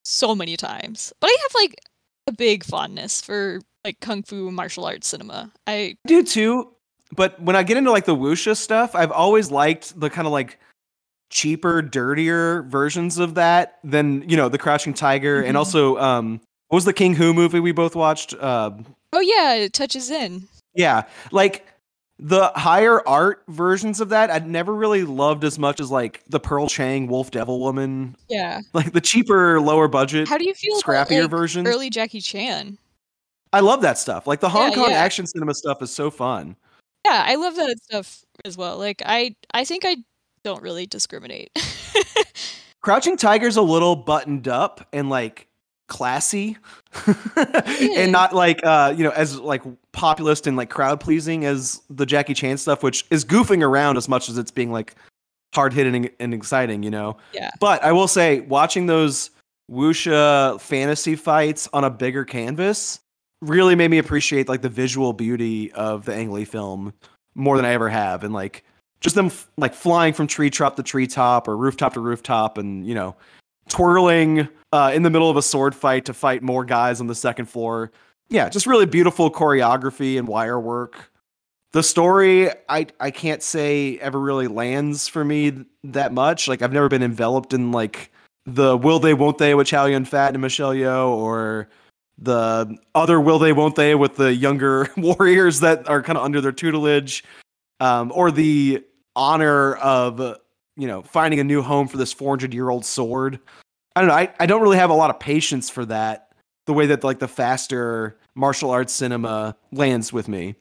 so 0.04 0.34
many 0.34 0.56
times. 0.56 1.12
But 1.20 1.28
I 1.28 1.36
have 1.42 1.54
like 1.54 1.80
a 2.26 2.32
big 2.32 2.64
fondness 2.64 3.20
for 3.20 3.60
like 3.84 4.00
kung 4.00 4.22
fu 4.22 4.50
martial 4.50 4.84
arts 4.84 5.08
cinema. 5.08 5.52
I 5.66 5.96
do 6.06 6.22
too. 6.22 6.72
But 7.14 7.40
when 7.42 7.56
I 7.56 7.62
get 7.62 7.76
into 7.76 7.90
like 7.90 8.04
the 8.04 8.14
wuxia 8.16 8.56
stuff, 8.56 8.94
I've 8.94 9.10
always 9.12 9.50
liked 9.50 9.98
the 9.98 10.08
kind 10.10 10.26
of 10.26 10.32
like 10.32 10.58
cheaper, 11.30 11.82
dirtier 11.82 12.62
versions 12.62 13.18
of 13.18 13.34
that 13.34 13.78
than 13.84 14.28
you 14.28 14.36
know 14.36 14.48
the 14.48 14.58
Crouching 14.58 14.94
Tiger, 14.94 15.42
and 15.42 15.54
Mhm. 15.56 15.58
also 15.58 15.96
um, 15.98 16.40
what 16.68 16.76
was 16.76 16.84
the 16.84 16.92
King 16.92 17.14
Hu 17.14 17.32
movie 17.34 17.60
we 17.60 17.72
both 17.72 17.94
watched? 17.96 18.34
Uh, 18.34 18.70
Oh 19.12 19.20
yeah, 19.20 19.52
A 19.54 19.68
Touch 19.68 19.96
of 19.96 20.02
Zen. 20.02 20.46
yeah, 20.74 21.02
like 21.32 21.66
the 22.22 22.48
higher 22.54 23.06
art 23.08 23.42
versions 23.48 24.00
of 24.00 24.10
that, 24.10 24.30
I'd 24.30 24.46
never 24.46 24.74
really 24.74 25.04
loved 25.04 25.42
as 25.42 25.58
much 25.58 25.80
as 25.80 25.90
like 25.90 26.22
the 26.28 26.38
Pearl 26.38 26.68
Chang 26.68 27.06
Wolf 27.08 27.30
Devil 27.30 27.60
Woman, 27.60 28.14
Yeah. 28.28 28.60
like 28.74 28.92
the 28.92 29.00
cheaper, 29.00 29.58
lower 29.60 29.88
budget, 29.88 30.28
How 30.28 30.36
do 30.38 30.46
you 30.46 30.52
feel 30.54 30.78
about 30.78 31.08
scrappier 31.08 31.22
like, 31.22 31.30
versions. 31.30 31.66
early 31.66 31.90
Jackie 31.90 32.20
Chan? 32.20 32.76
I 33.52 33.60
love 33.60 33.80
that 33.82 33.98
stuff. 33.98 34.26
Like 34.26 34.38
the 34.40 34.48
Hong 34.50 34.68
Yeah, 34.70 34.74
Kong 34.76 34.90
yeah. 34.90 34.98
action 34.98 35.26
cinema 35.26 35.54
stuff 35.54 35.80
is 35.82 35.90
so 35.90 36.10
fun. 36.10 36.54
Yeah, 37.04 37.24
I 37.26 37.34
love 37.36 37.56
that 37.56 37.76
stuff 37.82 38.24
as 38.44 38.56
well. 38.56 38.78
Like 38.78 39.02
I 39.04 39.34
I 39.52 39.64
think 39.64 39.84
I 39.86 39.96
don't 40.44 40.62
really 40.62 40.86
discriminate. 40.86 41.50
Crouching 42.82 43.16
Tiger's 43.16 43.56
a 43.56 43.62
little 43.62 43.94
buttoned 43.96 44.48
up 44.48 44.86
and 44.92 45.10
like 45.10 45.46
classy 45.88 46.56
and 47.36 48.12
not 48.12 48.32
like 48.32 48.64
uh 48.64 48.94
you 48.96 49.02
know 49.02 49.10
as 49.10 49.36
like 49.40 49.62
populist 49.90 50.46
and 50.46 50.56
like 50.56 50.70
crowd 50.70 51.00
pleasing 51.00 51.44
as 51.44 51.82
the 51.90 52.06
Jackie 52.06 52.32
Chan 52.32 52.58
stuff 52.58 52.84
which 52.84 53.04
is 53.10 53.24
goofing 53.24 53.60
around 53.64 53.96
as 53.96 54.08
much 54.08 54.28
as 54.28 54.38
it's 54.38 54.52
being 54.52 54.70
like 54.70 54.94
hard 55.52 55.72
hitting 55.72 55.96
and, 55.96 56.10
and 56.20 56.32
exciting 56.32 56.84
you 56.84 56.90
know 56.92 57.16
Yeah. 57.32 57.50
but 57.58 57.82
I 57.82 57.90
will 57.90 58.06
say 58.06 58.38
watching 58.42 58.86
those 58.86 59.30
wuxia 59.68 60.60
fantasy 60.60 61.16
fights 61.16 61.68
on 61.72 61.82
a 61.82 61.90
bigger 61.90 62.24
canvas 62.24 63.00
really 63.40 63.74
made 63.74 63.90
me 63.90 63.98
appreciate 63.98 64.48
like 64.48 64.62
the 64.62 64.68
visual 64.68 65.12
beauty 65.12 65.72
of 65.72 66.04
the 66.04 66.14
Ang 66.14 66.30
Lee 66.32 66.44
film 66.44 66.92
more 67.34 67.56
than 67.56 67.64
I 67.64 67.72
ever 67.72 67.88
have. 67.88 68.24
And 68.24 68.34
like 68.34 68.64
just 69.00 69.14
them 69.14 69.26
f- 69.26 69.48
like 69.56 69.74
flying 69.74 70.12
from 70.12 70.26
tree 70.26 70.50
top 70.50 70.76
to 70.76 70.82
tree 70.82 71.06
top 71.06 71.48
or 71.48 71.56
rooftop 71.56 71.94
to 71.94 72.00
rooftop 72.00 72.58
and 72.58 72.86
you 72.86 72.94
know 72.94 73.16
twirling 73.68 74.48
uh, 74.72 74.92
in 74.94 75.02
the 75.02 75.10
middle 75.10 75.30
of 75.30 75.36
a 75.36 75.42
sword 75.42 75.74
fight 75.74 76.04
to 76.04 76.14
fight 76.14 76.42
more 76.42 76.64
guys 76.64 77.00
on 77.00 77.06
the 77.06 77.14
second 77.14 77.46
floor. 77.46 77.90
Yeah 78.28 78.48
just 78.48 78.66
really 78.66 78.86
beautiful 78.86 79.30
choreography 79.30 80.18
and 80.18 80.28
wire 80.28 80.60
work. 80.60 81.10
The 81.72 81.82
story 81.82 82.50
i 82.68 82.86
i 82.98 83.10
can't 83.10 83.42
say 83.42 83.96
ever 83.98 84.18
really 84.18 84.48
lands 84.48 85.08
for 85.08 85.24
me 85.24 85.50
th- 85.50 85.66
that 85.84 86.12
much. 86.12 86.48
Like 86.48 86.62
i've 86.62 86.72
never 86.72 86.88
been 86.88 87.02
enveloped 87.02 87.54
in 87.54 87.72
like 87.72 88.10
the 88.46 88.76
will 88.76 88.98
they 88.98 89.14
won't 89.14 89.38
they 89.38 89.54
with 89.54 89.66
Chow 89.68 89.86
Yun 89.86 90.04
Fat 90.04 90.34
and 90.34 90.40
Michelle 90.40 90.74
Yeoh 90.74 91.08
or 91.08 91.68
the 92.20 92.76
other 92.94 93.20
will 93.20 93.38
they 93.38 93.52
won't 93.52 93.76
they 93.76 93.94
with 93.94 94.16
the 94.16 94.34
younger 94.34 94.88
warriors 94.96 95.60
that 95.60 95.88
are 95.88 96.02
kind 96.02 96.18
of 96.18 96.24
under 96.24 96.40
their 96.40 96.52
tutelage 96.52 97.24
um, 97.80 98.12
or 98.14 98.30
the 98.30 98.84
honor 99.16 99.74
of 99.76 100.38
you 100.80 100.86
know, 100.86 101.02
finding 101.02 101.40
a 101.40 101.44
new 101.44 101.60
home 101.60 101.86
for 101.86 101.98
this 101.98 102.12
400 102.12 102.54
year 102.54 102.70
old 102.70 102.86
sword. 102.86 103.38
I 103.94 104.00
don't 104.00 104.08
know. 104.08 104.14
I, 104.14 104.32
I 104.40 104.46
don't 104.46 104.62
really 104.62 104.78
have 104.78 104.88
a 104.88 104.94
lot 104.94 105.10
of 105.10 105.20
patience 105.20 105.68
for 105.68 105.84
that. 105.86 106.28
The 106.66 106.72
way 106.72 106.86
that 106.86 107.04
like 107.04 107.18
the 107.18 107.28
faster 107.28 108.16
martial 108.34 108.70
arts 108.70 108.92
cinema 108.92 109.56
lands 109.72 110.12
with 110.12 110.26
me. 110.26 110.54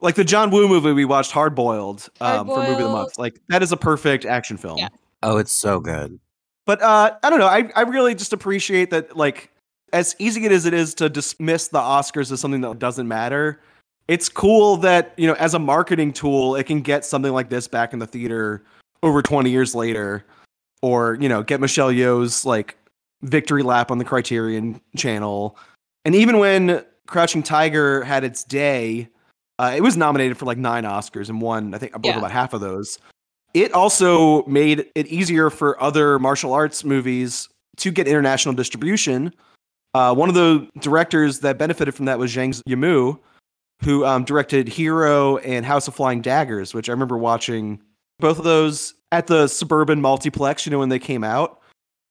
Like 0.00 0.14
the 0.14 0.24
John 0.24 0.50
Woo 0.50 0.66
movie 0.68 0.92
we 0.92 1.04
watched, 1.04 1.32
Hard 1.32 1.54
Boiled, 1.54 2.08
um, 2.20 2.46
for 2.46 2.58
movie 2.58 2.72
of 2.72 2.78
the 2.78 2.88
month. 2.88 3.18
Like 3.18 3.40
that 3.48 3.62
is 3.62 3.72
a 3.72 3.76
perfect 3.76 4.24
action 4.24 4.56
film. 4.56 4.78
Yeah. 4.78 4.88
Oh, 5.22 5.36
it's 5.36 5.52
so 5.52 5.80
good. 5.80 6.18
But 6.66 6.80
uh, 6.82 7.16
I 7.22 7.30
don't 7.30 7.38
know. 7.38 7.46
I, 7.46 7.70
I 7.76 7.82
really 7.82 8.14
just 8.14 8.32
appreciate 8.32 8.90
that, 8.90 9.16
like, 9.16 9.50
as 9.94 10.14
easy 10.18 10.44
as 10.46 10.66
it 10.66 10.74
is 10.74 10.94
to 10.94 11.08
dismiss 11.08 11.68
the 11.68 11.78
Oscars 11.78 12.30
as 12.30 12.40
something 12.40 12.60
that 12.60 12.78
doesn't 12.78 13.08
matter, 13.08 13.60
it's 14.08 14.28
cool 14.28 14.76
that, 14.78 15.14
you 15.16 15.26
know, 15.26 15.34
as 15.34 15.54
a 15.54 15.58
marketing 15.58 16.12
tool, 16.12 16.56
it 16.56 16.64
can 16.64 16.82
get 16.82 17.04
something 17.04 17.32
like 17.32 17.48
this 17.48 17.66
back 17.66 17.92
in 17.94 17.98
the 17.98 18.06
theater 18.06 18.62
over 19.02 19.22
20 19.22 19.50
years 19.50 19.74
later. 19.74 20.24
Or, 20.82 21.16
you 21.18 21.28
know, 21.30 21.42
get 21.42 21.60
Michelle 21.60 21.90
Yeoh's, 21.90 22.44
like, 22.44 22.76
victory 23.22 23.62
lap 23.62 23.90
on 23.90 23.96
the 23.96 24.04
Criterion 24.04 24.78
channel. 24.96 25.56
And 26.04 26.14
even 26.14 26.38
when 26.38 26.84
Crouching 27.06 27.42
Tiger 27.42 28.04
had 28.04 28.22
its 28.24 28.44
day, 28.44 29.08
uh, 29.58 29.72
it 29.74 29.80
was 29.80 29.96
nominated 29.96 30.36
for 30.36 30.44
like 30.44 30.58
nine 30.58 30.84
Oscars 30.84 31.30
and 31.30 31.40
won, 31.40 31.72
I 31.72 31.78
think, 31.78 31.92
Yeah. 32.02 32.18
about 32.18 32.32
half 32.32 32.52
of 32.52 32.60
those 32.60 32.98
it 33.54 33.72
also 33.72 34.44
made 34.46 34.84
it 34.96 35.06
easier 35.06 35.48
for 35.48 35.80
other 35.80 36.18
martial 36.18 36.52
arts 36.52 36.84
movies 36.84 37.48
to 37.76 37.90
get 37.92 38.08
international 38.08 38.52
distribution. 38.54 39.32
Uh, 39.94 40.12
one 40.12 40.28
of 40.28 40.34
the 40.34 40.68
directors 40.80 41.40
that 41.40 41.56
benefited 41.56 41.94
from 41.94 42.06
that 42.06 42.18
was 42.18 42.34
Zhang 42.34 42.60
Yimou, 42.68 43.18
who 43.82 44.04
um, 44.04 44.24
directed 44.24 44.68
Hero 44.68 45.38
and 45.38 45.64
House 45.64 45.86
of 45.86 45.94
Flying 45.94 46.20
Daggers, 46.20 46.74
which 46.74 46.88
I 46.88 46.92
remember 46.92 47.16
watching 47.16 47.80
both 48.18 48.38
of 48.38 48.44
those 48.44 48.94
at 49.12 49.28
the 49.28 49.46
suburban 49.46 50.00
multiplex, 50.00 50.66
you 50.66 50.70
know, 50.70 50.80
when 50.80 50.88
they 50.88 50.98
came 50.98 51.22
out. 51.22 51.60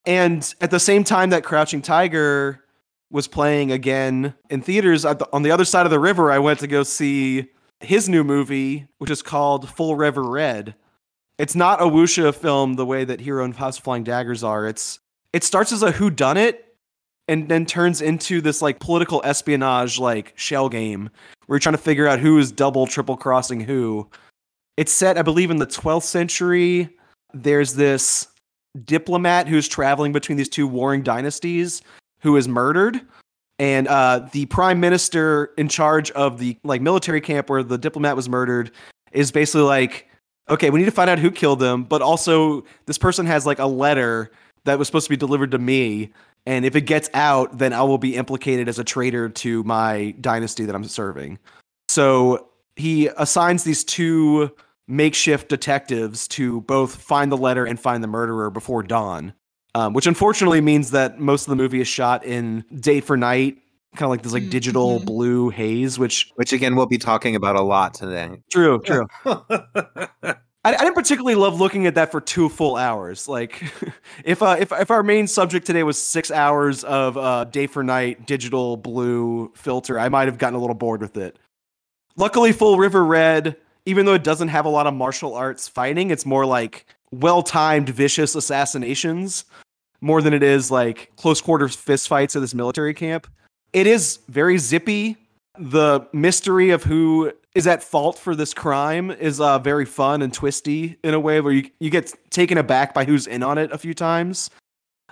And 0.06 0.54
at 0.62 0.72
the 0.72 0.80
same 0.80 1.04
time 1.04 1.30
that 1.32 1.44
Crouching 1.44 1.82
Tiger 1.82 2.64
was 3.12 3.28
playing 3.28 3.72
again 3.72 4.34
in 4.50 4.62
theaters 4.62 5.06
at 5.06 5.20
the, 5.20 5.28
on 5.32 5.44
the 5.44 5.52
other 5.52 5.66
side 5.66 5.86
of 5.86 5.92
the 5.92 6.00
river, 6.00 6.32
I 6.32 6.40
went 6.40 6.60
to 6.60 6.68
go 6.68 6.84
see 6.84 7.50
his 7.80 8.08
new 8.08 8.24
movie, 8.24 8.88
which 8.98 9.12
is 9.12 9.22
called 9.22 9.70
Full 9.70 9.96
River 9.96 10.24
Red. 10.24 10.76
It's 11.38 11.56
not 11.56 11.82
a 11.82 11.86
wuxia 11.86 12.34
film 12.34 12.76
the 12.76 12.86
way 12.86 13.04
that 13.04 13.22
Hero 13.22 13.44
and 13.44 13.56
House 13.56 13.78
of 13.78 13.84
Flying 13.84 14.04
Daggers 14.04 14.44
are. 14.44 14.68
It's 14.68 15.00
it 15.34 15.44
starts 15.44 15.72
as 15.72 15.84
a 15.84 15.92
who 15.92 16.10
done 16.10 16.38
it 16.38 16.73
and 17.28 17.50
then 17.50 17.66
turns 17.66 18.02
into 18.02 18.42
this 18.42 18.62
like 18.62 18.80
political 18.80 19.22
espionage 19.24 20.00
like 20.00 20.34
shell 20.36 20.70
game 20.70 21.10
where 21.46 21.56
you're 21.56 21.60
trying 21.60 21.76
to 21.76 21.82
figure 21.82 22.08
out 22.08 22.20
who 22.20 22.38
is 22.38 22.52
double 22.52 22.88
triple 22.88 23.18
crossing 23.18 23.62
who. 23.62 24.08
It's 24.76 24.92
set, 24.92 25.18
I 25.18 25.22
believe, 25.22 25.52
in 25.52 25.58
the 25.58 25.68
12th 25.68 26.04
century. 26.04 26.90
There's 27.34 27.76
this 27.76 28.28
diplomat 28.86 29.48
who's 29.48 29.68
traveling 29.68 30.12
between 30.12 30.38
these 30.38 30.50
two 30.50 30.68
warring 30.68 31.04
dynasties 31.04 31.82
who 32.22 32.36
is 32.38 32.48
murdered 32.48 33.02
and 33.60 33.88
uh, 33.88 34.28
the 34.32 34.46
prime 34.48 34.80
minister 34.80 35.52
in 35.58 35.70
charge 35.70 36.10
of 36.12 36.40
the 36.40 36.58
like 36.64 36.82
military 36.82 37.22
camp 37.22 37.50
where 37.50 37.62
the 37.62 37.78
diplomat 37.78 38.16
was 38.16 38.28
murdered 38.28 38.72
is 39.12 39.32
basically 39.32 39.62
like 39.62 40.10
okay 40.50 40.70
we 40.70 40.80
need 40.80 40.86
to 40.86 40.92
find 40.92 41.10
out 41.10 41.20
who 41.20 41.30
killed 41.30 41.60
them 41.60 41.84
but 41.84 42.02
also 42.02 42.64
this 42.88 42.98
person 42.98 43.26
has 43.26 43.46
like 43.46 43.60
a 43.60 43.66
letter 43.66 44.32
that 44.66 44.80
was 44.80 44.88
supposed 44.88 45.06
to 45.06 45.10
be 45.12 45.18
delivered 45.18 45.52
to 45.52 45.60
me 45.60 46.12
and 46.46 46.66
if 46.66 46.76
it 46.76 46.82
gets 46.82 47.10
out 47.14 47.58
then 47.58 47.74
i 47.74 47.82
will 47.82 47.98
be 47.98 48.16
implicated 48.16 48.68
as 48.68 48.78
a 48.80 48.84
traitor 48.84 49.30
to 49.30 49.64
my 49.64 50.14
dynasty 50.22 50.66
that 50.66 50.76
i'm 50.76 50.84
serving 50.84 51.38
so 51.90 52.48
he 52.76 53.08
assigns 53.18 53.64
these 53.64 53.84
two 53.84 54.50
makeshift 54.88 55.48
detectives 55.50 56.28
to 56.28 56.62
both 56.62 56.96
find 56.96 57.32
the 57.32 57.38
letter 57.38 57.66
and 57.66 57.80
find 57.80 58.04
the 58.04 58.08
murderer 58.08 58.50
before 58.50 58.84
dawn 58.84 59.34
um, 59.76 59.94
which 59.94 60.06
unfortunately 60.06 60.62
means 60.62 60.92
that 60.92 61.20
most 61.20 61.44
of 61.44 61.50
the 61.50 61.56
movie 61.56 61.82
is 61.82 61.88
shot 61.88 62.24
in 62.26 62.64
day 62.80 63.00
for 63.02 63.16
night 63.18 63.58
kind 63.96 64.04
of 64.06 64.10
like 64.10 64.22
this 64.24 64.34
like 64.34 64.50
digital 64.50 65.00
Mhm. 65.00 65.06
blue 65.06 65.50
haze 65.50 65.98
which 66.00 66.32
Which 66.36 66.52
again, 66.52 66.76
we'll 66.76 66.88
be 66.88 66.98
talking 66.98 67.36
about 67.36 67.56
a 67.56 67.62
lot 67.62 67.94
today. 67.94 68.42
true 68.52 68.82
true 68.84 69.06
I, 70.64 70.76
I 70.76 70.78
didn't 70.78 70.96
particularly 70.96 71.36
love 71.36 71.60
looking 71.60 71.86
at 71.88 71.96
that 71.96 72.12
for 72.12 72.22
two 72.22 72.50
full 72.50 72.76
hours. 72.76 73.28
Like, 73.28 73.64
if 74.26 74.42
uh, 74.42 74.58
if 74.60 74.72
if 74.72 74.92
our 74.92 75.04
main 75.04 75.28
subject 75.28 75.66
today 75.66 75.84
was 75.84 76.02
six 76.02 76.32
hours 76.32 76.84
of 76.84 77.18
uh, 77.18 77.46
day 77.46 77.68
for 77.68 77.84
night 77.84 78.26
digital 78.26 78.78
blue 78.78 79.52
filter, 79.56 80.00
I 80.00 80.10
might 80.10 80.28
have 80.28 80.38
gotten 80.38 80.56
a 80.56 80.60
little 80.60 80.76
bored 80.76 81.02
with 81.02 81.18
it. 81.18 81.38
Luckily, 82.16 82.52
Full 82.52 82.78
River 82.78 83.04
Red, 83.04 83.58
even 83.86 84.06
though 84.06 84.14
it 84.14 84.24
doesn't 84.24 84.50
have 84.50 84.66
a 84.66 84.70
lot 84.70 84.88
of 84.88 84.94
martial 84.94 85.34
arts 85.36 85.68
fighting, 85.68 86.12
it's 86.12 86.26
more 86.26 86.46
like 86.46 86.86
well 87.12 87.44
timed, 87.44 87.90
vicious 87.90 88.36
assassinations 88.36 89.46
more 90.04 90.22
than 90.22 90.34
it 90.34 90.44
is 90.44 90.70
like 90.70 91.12
close 91.16 91.40
quarters 91.40 91.76
fist 91.76 92.10
fights 92.10 92.36
at 92.36 92.42
this 92.42 92.54
military 92.54 92.94
camp. 92.94 93.26
It 93.72 93.88
is 93.88 94.20
very 94.28 94.58
zippy. 94.58 95.18
The 95.58 96.08
mystery 96.12 96.72
of 96.72 96.84
who 96.84 97.32
is 97.56 97.68
at 97.68 97.84
fault 97.84 98.18
for 98.18 98.36
this 98.36 98.54
crime 98.54 99.12
is 99.12 99.40
uh, 99.40 99.60
very 99.60 99.86
fun 99.86 100.22
and 100.22 100.34
twisty 100.34 100.98
in 101.04 101.14
a 101.14 101.20
way 101.20 101.40
where 101.40 101.54
you, 101.54 101.70
you 101.80 101.90
get 101.90 102.12
taken 102.32 102.58
aback 102.58 102.94
by 102.94 103.06
who's 103.06 103.28
in 103.28 103.44
on 103.44 103.58
it 103.58 103.72
a 103.72 103.78
few 103.78 103.94
times. 103.94 104.50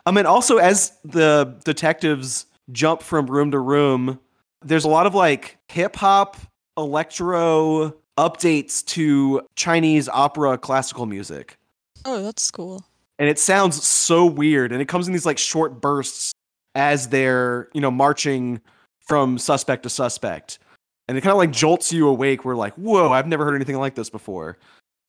I 0.05 0.11
mean, 0.11 0.25
also 0.25 0.57
as 0.57 0.93
the 1.03 1.55
detectives 1.63 2.47
jump 2.71 3.03
from 3.03 3.27
room 3.27 3.51
to 3.51 3.59
room, 3.59 4.19
there's 4.63 4.85
a 4.85 4.89
lot 4.89 5.05
of 5.05 5.13
like 5.13 5.57
hip 5.67 5.95
hop, 5.95 6.37
electro 6.77 7.95
updates 8.17 8.83
to 8.85 9.41
Chinese 9.55 10.09
opera 10.09 10.57
classical 10.57 11.05
music. 11.05 11.57
Oh, 12.05 12.23
that's 12.23 12.49
cool. 12.49 12.83
And 13.19 13.29
it 13.29 13.37
sounds 13.37 13.83
so 13.83 14.25
weird. 14.25 14.71
And 14.71 14.81
it 14.81 14.87
comes 14.87 15.07
in 15.07 15.13
these 15.13 15.25
like 15.25 15.37
short 15.37 15.79
bursts 15.79 16.31
as 16.73 17.09
they're, 17.09 17.69
you 17.73 17.81
know, 17.81 17.91
marching 17.91 18.61
from 18.99 19.37
suspect 19.37 19.83
to 19.83 19.89
suspect. 19.89 20.57
And 21.07 21.17
it 21.17 21.21
kind 21.21 21.31
of 21.31 21.37
like 21.37 21.51
jolts 21.51 21.91
you 21.91 22.07
awake. 22.07 22.45
We're 22.45 22.55
like, 22.55 22.73
whoa, 22.75 23.11
I've 23.11 23.27
never 23.27 23.43
heard 23.43 23.55
anything 23.55 23.77
like 23.77 23.95
this 23.95 24.09
before. 24.09 24.57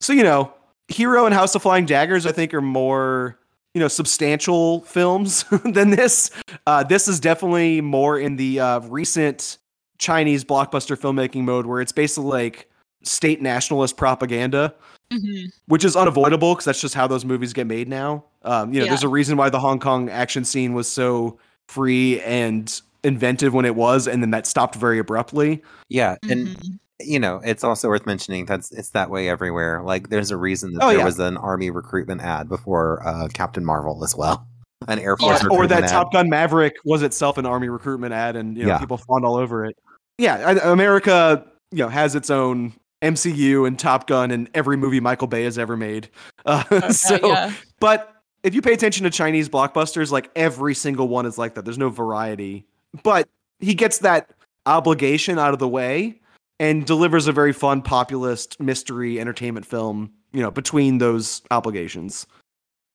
So, 0.00 0.12
you 0.12 0.22
know, 0.24 0.52
Hero 0.88 1.26
and 1.26 1.34
House 1.34 1.54
of 1.54 1.62
Flying 1.62 1.86
Daggers, 1.86 2.26
I 2.26 2.32
think, 2.32 2.52
are 2.54 2.60
more, 2.60 3.38
you 3.74 3.80
know, 3.80 3.88
substantial 3.88 4.80
films 4.82 5.44
than 5.64 5.90
this. 5.90 6.30
Uh, 6.66 6.82
this 6.82 7.06
is 7.08 7.20
definitely 7.20 7.80
more 7.80 8.18
in 8.18 8.36
the 8.36 8.58
uh, 8.58 8.80
recent 8.80 9.58
Chinese 9.98 10.44
blockbuster 10.44 10.96
filmmaking 10.98 11.42
mode 11.44 11.66
where 11.66 11.80
it's 11.80 11.92
basically 11.92 12.30
like 12.30 12.68
state 13.04 13.40
nationalist 13.42 13.96
propaganda 13.96 14.72
hmm 15.12 15.44
which 15.66 15.84
is 15.84 15.94
unavoidable 15.96 16.54
because 16.54 16.64
that's 16.64 16.80
just 16.80 16.94
how 16.94 17.06
those 17.06 17.24
movies 17.24 17.52
get 17.52 17.66
made 17.66 17.86
now. 17.88 18.24
Um, 18.42 18.72
you 18.72 18.80
know, 18.80 18.84
Yeah. 18.86 18.90
there's 18.92 19.02
a 19.02 19.08
reason 19.08 19.36
why 19.36 19.50
the 19.50 19.58
Hong 19.58 19.78
Kong 19.78 20.08
action 20.08 20.44
scene 20.44 20.72
was 20.72 20.88
so 20.90 21.38
free 21.68 22.20
and 22.22 22.80
inventive 23.04 23.52
when 23.54 23.64
it 23.64 23.74
was, 23.74 24.06
and 24.08 24.22
then 24.22 24.30
that 24.30 24.46
stopped 24.46 24.74
very 24.76 24.98
abruptly. 24.98 25.62
Yeah, 25.88 26.16
and 26.30 26.48
Mhm. 26.48 26.78
you 27.00 27.18
know, 27.18 27.40
it's 27.44 27.64
also 27.64 27.88
worth 27.88 28.06
mentioning 28.06 28.46
that's 28.46 28.70
it's 28.72 28.90
that 28.90 29.10
way 29.10 29.28
everywhere. 29.28 29.82
Like, 29.82 30.08
there's 30.08 30.30
a 30.30 30.36
reason 30.36 30.74
that 30.74 30.84
Oh, 30.84 30.88
there 30.88 30.98
yeah. 30.98 31.04
was 31.04 31.18
an 31.18 31.36
army 31.36 31.70
recruitment 31.70 32.20
ad 32.20 32.48
before 32.48 33.02
uh, 33.06 33.28
Captain 33.34 33.64
Marvel 33.64 34.04
as 34.04 34.14
well, 34.14 34.46
an 34.88 34.98
Air 35.00 35.16
Yeah. 35.20 35.38
Force 35.38 35.44
or 35.50 35.66
that 35.66 35.84
ad. 35.84 35.88
Top 35.90 36.12
Gun 36.12 36.28
Maverick 36.28 36.74
was 36.84 37.02
itself 37.02 37.38
an 37.38 37.46
army 37.46 37.68
recruitment 37.68 38.12
ad, 38.14 38.36
and 38.36 38.56
you 38.56 38.62
know 38.64 38.70
Yeah. 38.70 38.78
people 38.78 38.98
fawned 38.98 39.24
all 39.24 39.36
over 39.36 39.64
it. 39.64 39.76
Yeah, 40.18 40.50
America, 40.70 41.44
you 41.72 41.78
know, 41.78 41.88
has 41.88 42.14
its 42.14 42.30
own 42.30 42.74
MCU 43.02 43.64
and 43.66 43.76
Top 43.78 44.06
Gun 44.06 44.30
and 44.30 44.48
every 44.54 44.76
movie 44.76 45.00
Michael 45.00 45.26
Bay 45.26 45.42
has 45.42 45.58
ever 45.58 45.76
made. 45.76 46.08
Uh, 46.46 46.62
Okay, 46.72 46.90
so, 46.90 47.18
yeah. 47.22 47.52
but 47.80 48.12
if 48.42 48.52
you 48.54 48.60
pay 48.62 48.72
attention 48.72 49.04
to 49.04 49.10
Chinese 49.10 49.48
blockbusters, 49.48 50.10
like 50.10 50.28
every 50.34 50.74
single 50.74 51.06
one 51.08 51.24
is 51.26 51.38
like 51.38 51.54
that. 51.54 51.64
There's 51.64 51.78
no 51.78 51.88
variety. 51.88 52.66
But 53.02 53.28
he 53.58 53.74
gets 53.74 53.98
that 53.98 54.30
obligation 54.66 55.38
out 55.38 55.52
of 55.52 55.58
the 55.58 55.68
way 55.68 56.20
and 56.60 56.86
delivers 56.86 57.26
a 57.26 57.32
very 57.32 57.52
fun 57.52 57.82
populist 57.82 58.60
mystery 58.60 59.20
entertainment 59.20 59.66
film, 59.66 60.12
you 60.32 60.40
know, 60.40 60.50
between 60.50 60.98
those 60.98 61.42
obligations. 61.50 62.26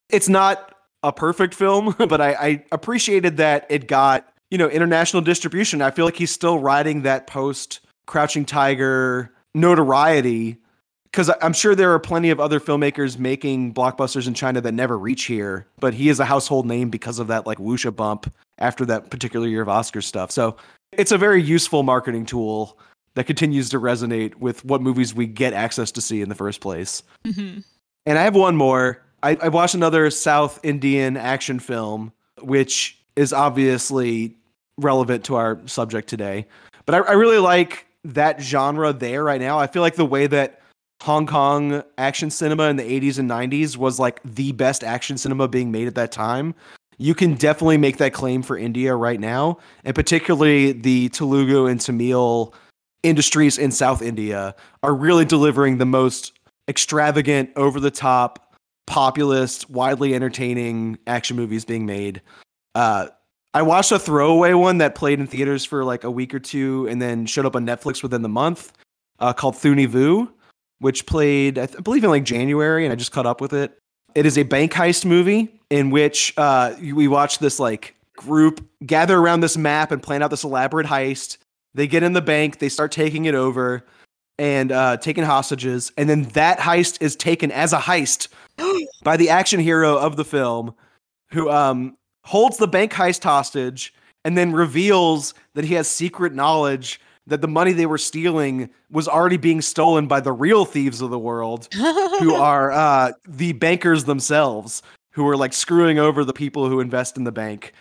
It's 0.10 0.30
not 0.30 0.74
a 1.04 1.12
perfect 1.12 1.54
film, 1.54 1.96
but 2.10 2.22
I, 2.22 2.34
I 2.34 2.64
appreciated 2.72 3.38
that 3.38 3.66
it 3.70 3.88
got, 3.88 4.28
you 4.52 4.58
know, 4.58 4.70
international 4.70 5.22
distribution. 5.22 5.82
I 5.82 5.92
feel 5.92 6.06
like 6.06 6.16
he's 6.16 6.32
still 6.32 6.60
riding 6.60 7.02
that 7.02 7.28
post 7.28 7.82
Crouching 8.06 8.46
Tiger 8.46 9.34
notoriety 9.54 10.58
because 11.18 11.36
I'm 11.42 11.54
sure 11.54 11.74
there 11.74 11.92
are 11.94 12.00
plenty 12.00 12.30
of 12.30 12.40
other 12.40 12.60
filmmakers 12.60 13.18
making 13.18 13.74
blockbusters 13.74 14.28
in 14.28 14.36
China 14.36 14.62
that 14.62 14.74
never 14.74 15.00
reach 15.00 15.24
here, 15.24 15.66
but 15.80 15.96
he 15.96 16.10
is 16.10 16.20
a 16.20 16.26
household 16.26 16.68
name 16.68 16.92
because 16.92 17.18
of 17.18 17.26
that 17.30 17.48
like 17.48 17.58
wuxia 17.58 17.96
bump 17.96 18.32
after 18.60 18.86
that 18.86 19.10
particular 19.10 19.48
year 19.48 19.64
of 19.64 19.68
Oscar 19.68 20.00
stuff. 20.00 20.30
So 20.30 20.58
it's 20.92 21.12
a 21.12 21.18
very 21.18 21.42
useful 21.42 21.82
marketing 21.82 22.28
tool 22.28 22.78
that 23.16 23.24
continues 23.24 23.68
to 23.70 23.80
resonate 23.80 24.36
with 24.36 24.64
what 24.64 24.80
movies 24.80 25.16
we 25.16 25.26
get 25.26 25.54
access 25.54 25.90
to 25.94 26.02
see 26.02 26.22
in 26.22 26.30
the 26.30 26.36
first 26.36 26.62
place. 26.62 27.02
Mhm. 27.26 27.64
And 28.06 28.20
I 28.20 28.22
have 28.22 28.36
one 28.36 28.56
more. 28.56 29.02
I, 29.24 29.40
I 29.42 29.48
watched 29.48 29.74
another 29.74 30.12
South 30.12 30.60
Indian 30.62 31.18
action 31.18 31.58
film, 31.58 32.14
which 32.44 32.96
is 33.16 33.34
obviously 33.34 34.38
relevant 34.78 35.24
to 35.26 35.36
our 35.36 35.60
subject 35.66 36.10
today. 36.10 36.46
But 36.86 36.94
I, 36.94 36.98
I 37.00 37.14
really 37.14 37.40
like 37.40 37.88
that 38.04 38.40
genre 38.40 38.94
there 38.94 39.24
right 39.24 39.42
now. 39.42 39.58
I 39.58 39.66
feel 39.66 39.82
like 39.82 39.96
the 39.96 40.06
way 40.06 40.28
that 40.28 40.62
Hong 41.02 41.28
Kong 41.28 41.84
action 41.98 42.30
cinema 42.30 42.64
in 42.64 42.76
the 42.76 42.84
80s 42.84 43.20
and 43.20 43.30
90s 43.30 43.78
was 43.78 44.00
like 44.00 44.20
the 44.24 44.52
best 44.54 44.84
action 44.84 45.18
cinema 45.18 45.48
being 45.48 45.72
made 45.72 45.88
at 45.88 45.96
that 45.96 46.12
time. 46.12 46.56
You 46.98 47.14
can 47.14 47.36
definitely 47.36 47.78
make 47.78 47.98
that 47.98 48.14
claim 48.14 48.42
for 48.42 48.58
India 48.58 48.96
right 48.96 49.20
now, 49.20 49.60
and 49.84 49.94
particularly 49.94 50.72
the 50.72 51.10
Telugu 51.10 51.68
and 51.68 51.80
Tamil 51.80 52.54
industries 53.04 53.58
in 53.58 53.72
South 53.72 54.02
India 54.02 54.56
are 54.82 54.96
really 54.96 55.24
delivering 55.24 55.78
the 55.78 55.86
most 55.86 56.34
extravagant, 56.68 57.52
over 57.56 57.80
the 57.80 57.92
top, 57.92 58.56
populist, 58.88 59.70
widely 59.70 60.16
entertaining 60.16 60.98
action 61.06 61.38
movies 61.38 61.66
being 61.66 61.86
made. 61.86 62.22
Uh, 62.74 63.08
I 63.54 63.62
watched 63.62 63.92
a 63.92 64.00
throwaway 64.00 64.54
one 64.54 64.80
that 64.80 64.96
played 64.96 65.20
in 65.20 65.28
theaters 65.28 65.64
for 65.66 65.84
like 65.84 66.04
a 66.04 66.12
week 66.12 66.34
or 66.34 66.40
two 66.40 66.88
and 66.90 67.02
then 67.02 67.26
showed 67.26 67.46
up 67.46 67.56
on 67.56 67.66
Netflix 67.66 68.04
within 68.04 68.22
the 68.22 68.30
month 68.30 68.74
uh, 69.20 69.34
called 69.34 69.56
Thunivu, 69.56 70.30
which 70.80 71.06
played, 71.06 71.58
I, 71.58 71.66
th- 71.66 71.78
I 71.80 71.82
believe, 71.82 72.04
in 72.04 72.10
like 72.10 72.24
January, 72.24 72.86
and 72.86 72.92
I 72.92 72.96
just 72.96 73.12
caught 73.12 73.26
up 73.26 73.42
with 73.42 73.54
it. 73.54 73.78
It 74.16 74.26
is 74.26 74.38
a 74.38 74.44
bank 74.44 74.74
heist 74.74 75.06
movie 75.06 75.60
in 75.70 75.90
which 75.90 76.34
uh, 76.38 76.76
we 76.80 77.08
watch 77.08 77.40
this 77.40 77.60
like 77.60 77.96
group 78.16 78.68
gather 78.86 79.18
around 79.18 79.42
this 79.42 79.58
map 79.58 79.92
and 79.92 80.02
plan 80.02 80.24
out 80.24 80.30
this 80.30 80.44
elaborate 80.44 80.88
heist. 80.88 81.38
They 81.74 81.88
get 81.88 82.04
in 82.04 82.14
the 82.14 82.22
bank, 82.22 82.60
they 82.60 82.70
start 82.70 82.92
taking 82.92 83.26
it 83.26 83.36
over 83.36 83.86
and 84.40 84.72
uh, 84.72 84.98
taking 84.98 85.24
hostages, 85.24 85.92
and 85.98 86.10
then 86.10 86.24
that 86.34 86.60
heist 86.60 87.02
is 87.02 87.16
taken 87.16 87.52
as 87.52 87.74
a 87.74 87.80
heist 87.80 88.28
by 89.04 89.18
the 89.18 89.30
action 89.30 89.60
hero 89.60 89.98
of 89.98 90.16
the 90.16 90.26
film, 90.26 90.76
who 91.32 91.50
um, 91.50 91.98
holds 92.24 92.58
the 92.58 92.68
bank 92.68 92.92
heist 92.94 93.24
hostage 93.24 93.94
and 94.26 94.38
then 94.38 94.52
reveals 94.52 95.34
that 95.54 95.66
he 95.66 95.74
has 95.74 95.88
secret 95.88 96.34
knowledge 96.34 97.00
that 97.28 97.42
the 97.42 97.48
money 97.48 97.74
they 97.74 97.86
were 97.86 97.98
stealing 97.98 98.70
was 98.90 99.08
already 99.08 99.38
being 99.38 99.62
stolen 99.62 100.08
by 100.08 100.20
the 100.20 100.32
real 100.32 100.66
thieves 100.66 101.02
of 101.02 101.10
the 101.12 101.20
world, 101.20 101.68
who 101.74 102.34
are 102.52 102.72
uh, 102.72 103.12
the 103.28 103.54
bankers 103.54 104.06
themselves, 104.06 104.82
who 105.12 105.28
are 105.28 105.38
like 105.38 105.54
screwing 105.54 106.00
over 106.00 106.24
the 106.24 106.34
people 106.34 106.68
who 106.70 106.80
invest 106.80 107.18
in 107.18 107.24
the 107.26 107.32
bank. 107.32 107.74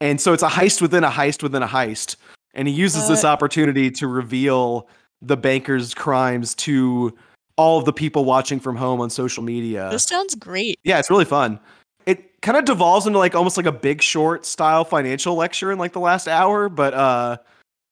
And 0.00 0.20
so 0.20 0.32
it's 0.32 0.42
a 0.42 0.48
heist 0.48 0.80
within 0.80 1.04
a 1.04 1.10
heist 1.10 1.42
within 1.42 1.62
a 1.62 1.68
heist. 1.68 2.16
And 2.54 2.66
he 2.68 2.74
uses 2.74 3.08
this 3.08 3.24
Uh. 3.24 3.28
opportunity 3.28 3.90
to 3.92 4.06
reveal 4.06 4.88
the 5.20 5.36
banker's 5.36 5.94
crimes 5.94 6.54
to 6.56 7.16
all 7.56 7.78
of 7.78 7.84
the 7.84 7.92
people 7.92 8.24
watching 8.24 8.58
from 8.58 8.76
home 8.76 9.00
on 9.00 9.10
social 9.10 9.42
media. 9.42 9.88
this 9.90 10.04
sounds 10.04 10.34
great. 10.34 10.78
Yeah, 10.84 10.98
it's 10.98 11.10
really 11.10 11.24
fun. 11.24 11.60
It 12.06 12.40
kind 12.42 12.58
of 12.58 12.64
devolves 12.64 13.06
into 13.06 13.18
like 13.18 13.34
almost 13.36 13.56
like 13.56 13.66
a 13.66 13.72
big 13.72 14.02
short 14.02 14.44
style 14.44 14.84
financial 14.84 15.34
lecture 15.36 15.70
in 15.70 15.78
like 15.78 15.92
the 15.92 16.00
last 16.00 16.26
hour, 16.28 16.68
but 16.68 16.94
uh 16.94 17.36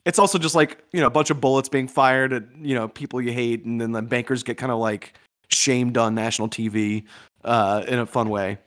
it's 0.05 0.19
also 0.19 0.39
just 0.39 0.55
like, 0.55 0.83
you 0.93 1.01
know, 1.01 1.07
a 1.07 1.11
bunch 1.11 1.31
of 1.31 1.41
bullets 1.41 1.69
being 1.69 1.89
fired 1.89 2.33
at, 2.33 2.45
you 2.61 2.75
know, 2.75 2.89
people 2.89 3.21
you 3.21 3.33
hate 3.33 3.65
and 3.65 3.81
then 3.81 3.93
the 3.93 4.03
bankers 4.03 4.43
get 4.43 4.57
kind 4.57 4.73
of 4.73 4.79
like 4.79 5.15
shamed 5.49 5.99
on 5.99 6.15
national 6.15 6.49
TV 6.49 7.05
uh 7.45 7.85
in 7.89 7.99
a 7.99 8.07
fun 8.07 8.29
way. 8.29 8.59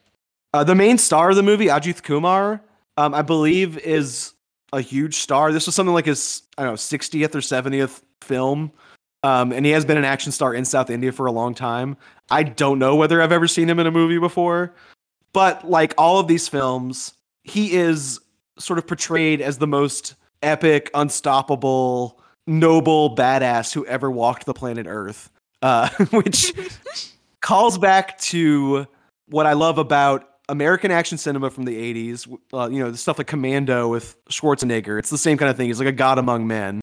Uh 0.54 0.64
the 0.64 0.76
main 0.76 0.98
star 0.98 1.30
of 1.30 1.36
the 1.36 1.44
movie, 1.44 1.68
Ajith 1.68 2.04
Kumar, 2.04 2.62
um 2.98 3.14
I 3.14 3.22
believe 3.22 3.78
is 3.80 4.34
a 4.74 4.82
huge 4.82 5.16
star. 5.16 5.52
This 5.52 5.66
was 5.66 5.76
something 5.76 5.94
like 5.94 6.06
his 6.06 6.44
I 6.58 6.64
don't 6.64 6.74
know, 6.74 6.78
60th 6.78 7.36
or 7.36 7.40
70th 7.40 8.02
film. 8.22 8.72
Um, 9.24 9.54
and 9.54 9.66
he 9.66 9.72
has 9.72 9.86
been 9.86 9.98
an 9.98 10.04
action 10.04 10.34
star 10.34 10.54
in 10.54 10.66
South 10.66 10.90
India 10.90 11.12
for 11.12 11.28
a 11.28 11.32
long 11.32 11.56
time. 11.56 11.96
I 12.30 12.44
don't 12.44 12.78
know 12.78 12.96
whether 12.96 13.22
I've 13.22 13.32
ever 13.32 13.48
seen 13.48 13.70
him 13.70 13.80
in 13.80 13.88
a 13.88 13.92
movie 13.92 14.20
before, 14.20 14.76
but 15.32 15.68
like 15.70 15.94
all 15.98 16.20
of 16.20 16.28
these 16.28 16.50
films, 16.50 17.14
he 17.44 17.74
is 17.74 18.20
sort 18.60 18.80
of 18.80 18.86
portrayed 18.86 19.42
as 19.42 19.58
the 19.58 19.68
most 19.68 20.16
epic, 20.44 20.92
unstoppable, 20.94 22.20
noble 22.46 23.16
badass 23.16 23.74
who 23.74 23.86
ever 23.86 24.12
walked 24.12 24.46
the 24.46 24.54
planet 24.54 24.86
Earth. 24.88 25.30
Uh, 25.62 25.90
which 26.12 26.54
calls 27.42 27.78
back 27.78 28.18
to 28.20 28.86
what 29.28 29.46
I 29.46 29.54
love 29.54 29.78
about 29.78 30.30
American 30.50 30.92
action 30.92 31.18
cinema 31.18 31.50
from 31.50 31.64
the 31.64 31.76
80s. 31.76 32.38
Uh, 32.54 32.70
you 32.70 32.80
know, 32.80 32.92
the 32.92 32.98
stuff 32.98 33.18
like 33.18 33.28
Commando 33.28 33.88
with 33.88 34.18
Schwarzenegger. 34.26 35.00
It's 35.00 35.10
the 35.10 35.18
same 35.18 35.38
kind 35.38 35.50
of 35.50 35.58
thing. 35.58 35.68
He's 35.68 35.80
like 35.80 35.88
a 35.88 35.94
god 35.94 36.18
among 36.18 36.48
men. 36.48 36.82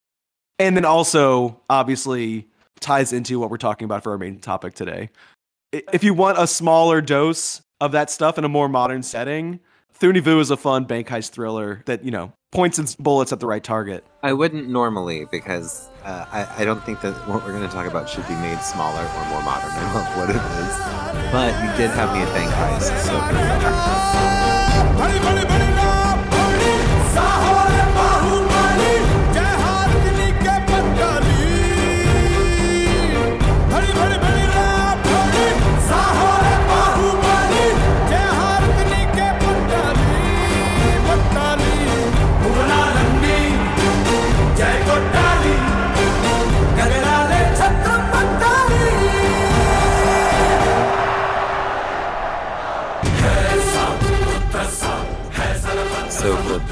And 0.59 0.77
then 0.77 0.85
also, 0.85 1.61
obviously, 1.71 2.49
ties 2.81 3.13
into 3.13 3.39
what 3.39 3.51
we're 3.51 3.59
talking 3.59 3.85
about 3.85 4.03
for 4.03 4.13
our 4.13 4.19
main 4.19 4.41
topic 4.41 4.75
today. 4.75 5.11
If 5.73 6.03
you 6.03 6.15
want 6.15 6.39
a 6.39 6.47
smaller 6.47 7.01
dose 7.01 7.63
of 7.81 7.93
that 7.93 8.11
stuff 8.11 8.39
in 8.39 8.45
a 8.45 8.49
more 8.49 8.69
modern 8.69 9.03
setting, 9.03 9.61
Thunivu 9.99 10.41
is 10.41 10.51
a 10.51 10.57
fun 10.57 10.85
bank 10.85 11.09
heist 11.09 11.31
thriller 11.31 11.83
that, 11.87 12.05
you 12.05 12.11
know, 12.11 12.33
points 12.51 12.79
its 12.79 12.97
bullets 12.97 13.33
at 13.33 13.41
the 13.41 13.47
right 13.47 13.63
target. 13.63 14.03
I 14.23 14.33
wouldn't 14.33 14.69
normally 14.69 15.27
because 15.31 15.91
uh, 16.05 16.25
I, 16.31 16.63
I 16.63 16.65
don't 16.65 16.83
think 16.85 17.01
that 17.03 17.13
what 17.29 17.45
we're 17.45 17.53
going 17.53 17.67
to 17.67 17.73
talk 17.73 17.87
about 17.87 18.09
should 18.09 18.27
be 18.27 18.35
made 18.35 18.61
smaller 18.61 19.03
or 19.03 19.25
more 19.27 19.43
modern. 19.43 19.71
I 19.71 19.95
love 19.95 20.17
what 20.17 20.31
it 20.31 20.37
is. 20.37 20.43
But 21.33 21.55
you 21.63 21.71
did 21.77 21.91
have 21.91 22.13
me 22.13 22.23
at 22.23 22.33
Bank 22.35 22.51
Heist, 22.51 22.99
so 23.07 23.21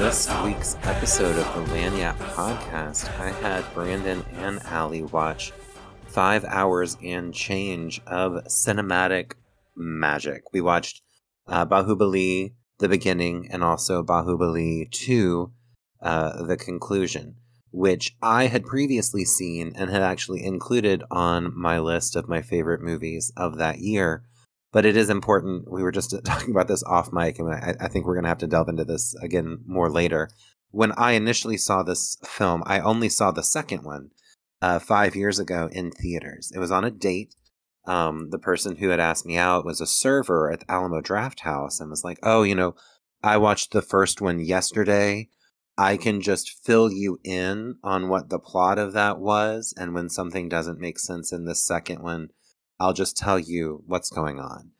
this 0.09 0.27
week's 0.43 0.75
episode 0.85 1.37
of 1.37 1.69
the 1.69 1.71
Lagniappe 1.71 2.17
podcast, 2.33 3.07
I 3.19 3.29
had 3.29 3.63
Brandon 3.75 4.25
and 4.37 4.59
Alli 4.63 5.03
watch 5.03 5.53
five 6.07 6.43
hours 6.45 6.97
and 7.03 7.31
change 7.31 8.01
of 8.07 8.43
cinematic 8.45 9.33
magic. 9.75 10.51
We 10.51 10.61
watched 10.61 11.03
uh, 11.47 11.67
Baahubali, 11.67 12.53
the 12.79 12.89
beginning, 12.89 13.49
and 13.51 13.63
also 13.63 14.01
Baahubali 14.01 14.89
2, 14.89 15.51
uh, 16.01 16.43
the 16.43 16.57
conclusion, 16.57 17.35
which 17.69 18.17
I 18.19 18.47
had 18.47 18.65
previously 18.65 19.25
seen 19.25 19.73
and 19.75 19.91
had 19.91 20.01
actually 20.01 20.43
included 20.43 21.03
on 21.11 21.55
my 21.55 21.77
list 21.77 22.15
of 22.15 22.27
my 22.27 22.41
favorite 22.41 22.81
movies 22.81 23.31
of 23.37 23.59
that 23.59 23.77
year 23.77 24.23
but 24.71 24.85
it 24.85 24.95
is 24.95 25.09
important. 25.09 25.71
We 25.71 25.83
were 25.83 25.91
just 25.91 26.13
talking 26.25 26.51
about 26.51 26.67
this 26.67 26.83
off 26.83 27.11
mic, 27.11 27.39
and 27.39 27.53
I, 27.53 27.75
I 27.79 27.87
think 27.87 28.05
we're 28.05 28.15
going 28.15 28.23
to 28.23 28.29
have 28.29 28.37
to 28.39 28.47
delve 28.47 28.69
into 28.69 28.85
this 28.85 29.15
again 29.21 29.59
more 29.65 29.89
later. 29.89 30.29
When 30.71 30.91
I 30.93 31.13
initially 31.13 31.57
saw 31.57 31.83
this 31.83 32.17
film, 32.23 32.63
I 32.65 32.79
only 32.79 33.09
saw 33.09 33.31
the 33.31 33.43
second 33.43 33.83
one 33.83 34.11
uh, 34.61 34.79
five 34.79 35.15
years 35.15 35.39
ago 35.39 35.69
in 35.71 35.91
theaters. 35.91 36.51
It 36.53 36.59
was 36.59 36.71
on 36.71 36.83
a 36.83 36.91
date. 36.91 37.35
Um, 37.85 38.29
the 38.29 38.37
person 38.37 38.75
who 38.75 38.89
had 38.89 38.99
asked 38.99 39.25
me 39.25 39.37
out 39.37 39.65
was 39.65 39.81
a 39.81 39.87
server 39.87 40.51
at 40.51 40.59
the 40.59 40.71
Alamo 40.71 41.01
Drafthouse 41.01 41.79
and 41.79 41.89
was 41.89 42.03
like, 42.03 42.19
Oh, 42.21 42.43
you 42.43 42.53
know, 42.53 42.75
I 43.23 43.37
watched 43.37 43.71
the 43.71 43.81
first 43.81 44.21
one 44.21 44.39
yesterday. 44.39 45.29
I 45.77 45.97
can 45.97 46.21
just 46.21 46.63
fill 46.63 46.91
you 46.91 47.19
in 47.23 47.77
on 47.83 48.09
what 48.09 48.29
the 48.29 48.37
plot 48.37 48.77
of 48.77 48.93
that 48.93 49.17
was. 49.17 49.73
And 49.77 49.93
when 49.93 50.09
something 50.09 50.49
doesn't 50.49 50.79
make 50.79 50.99
sense 50.99 51.31
in 51.31 51.45
the 51.45 51.55
second 51.55 52.03
one, 52.03 52.29
I'll 52.79 52.93
just 52.93 53.17
tell 53.17 53.39
you 53.39 53.83
what's 53.85 54.09
going 54.09 54.39
on. 54.39 54.71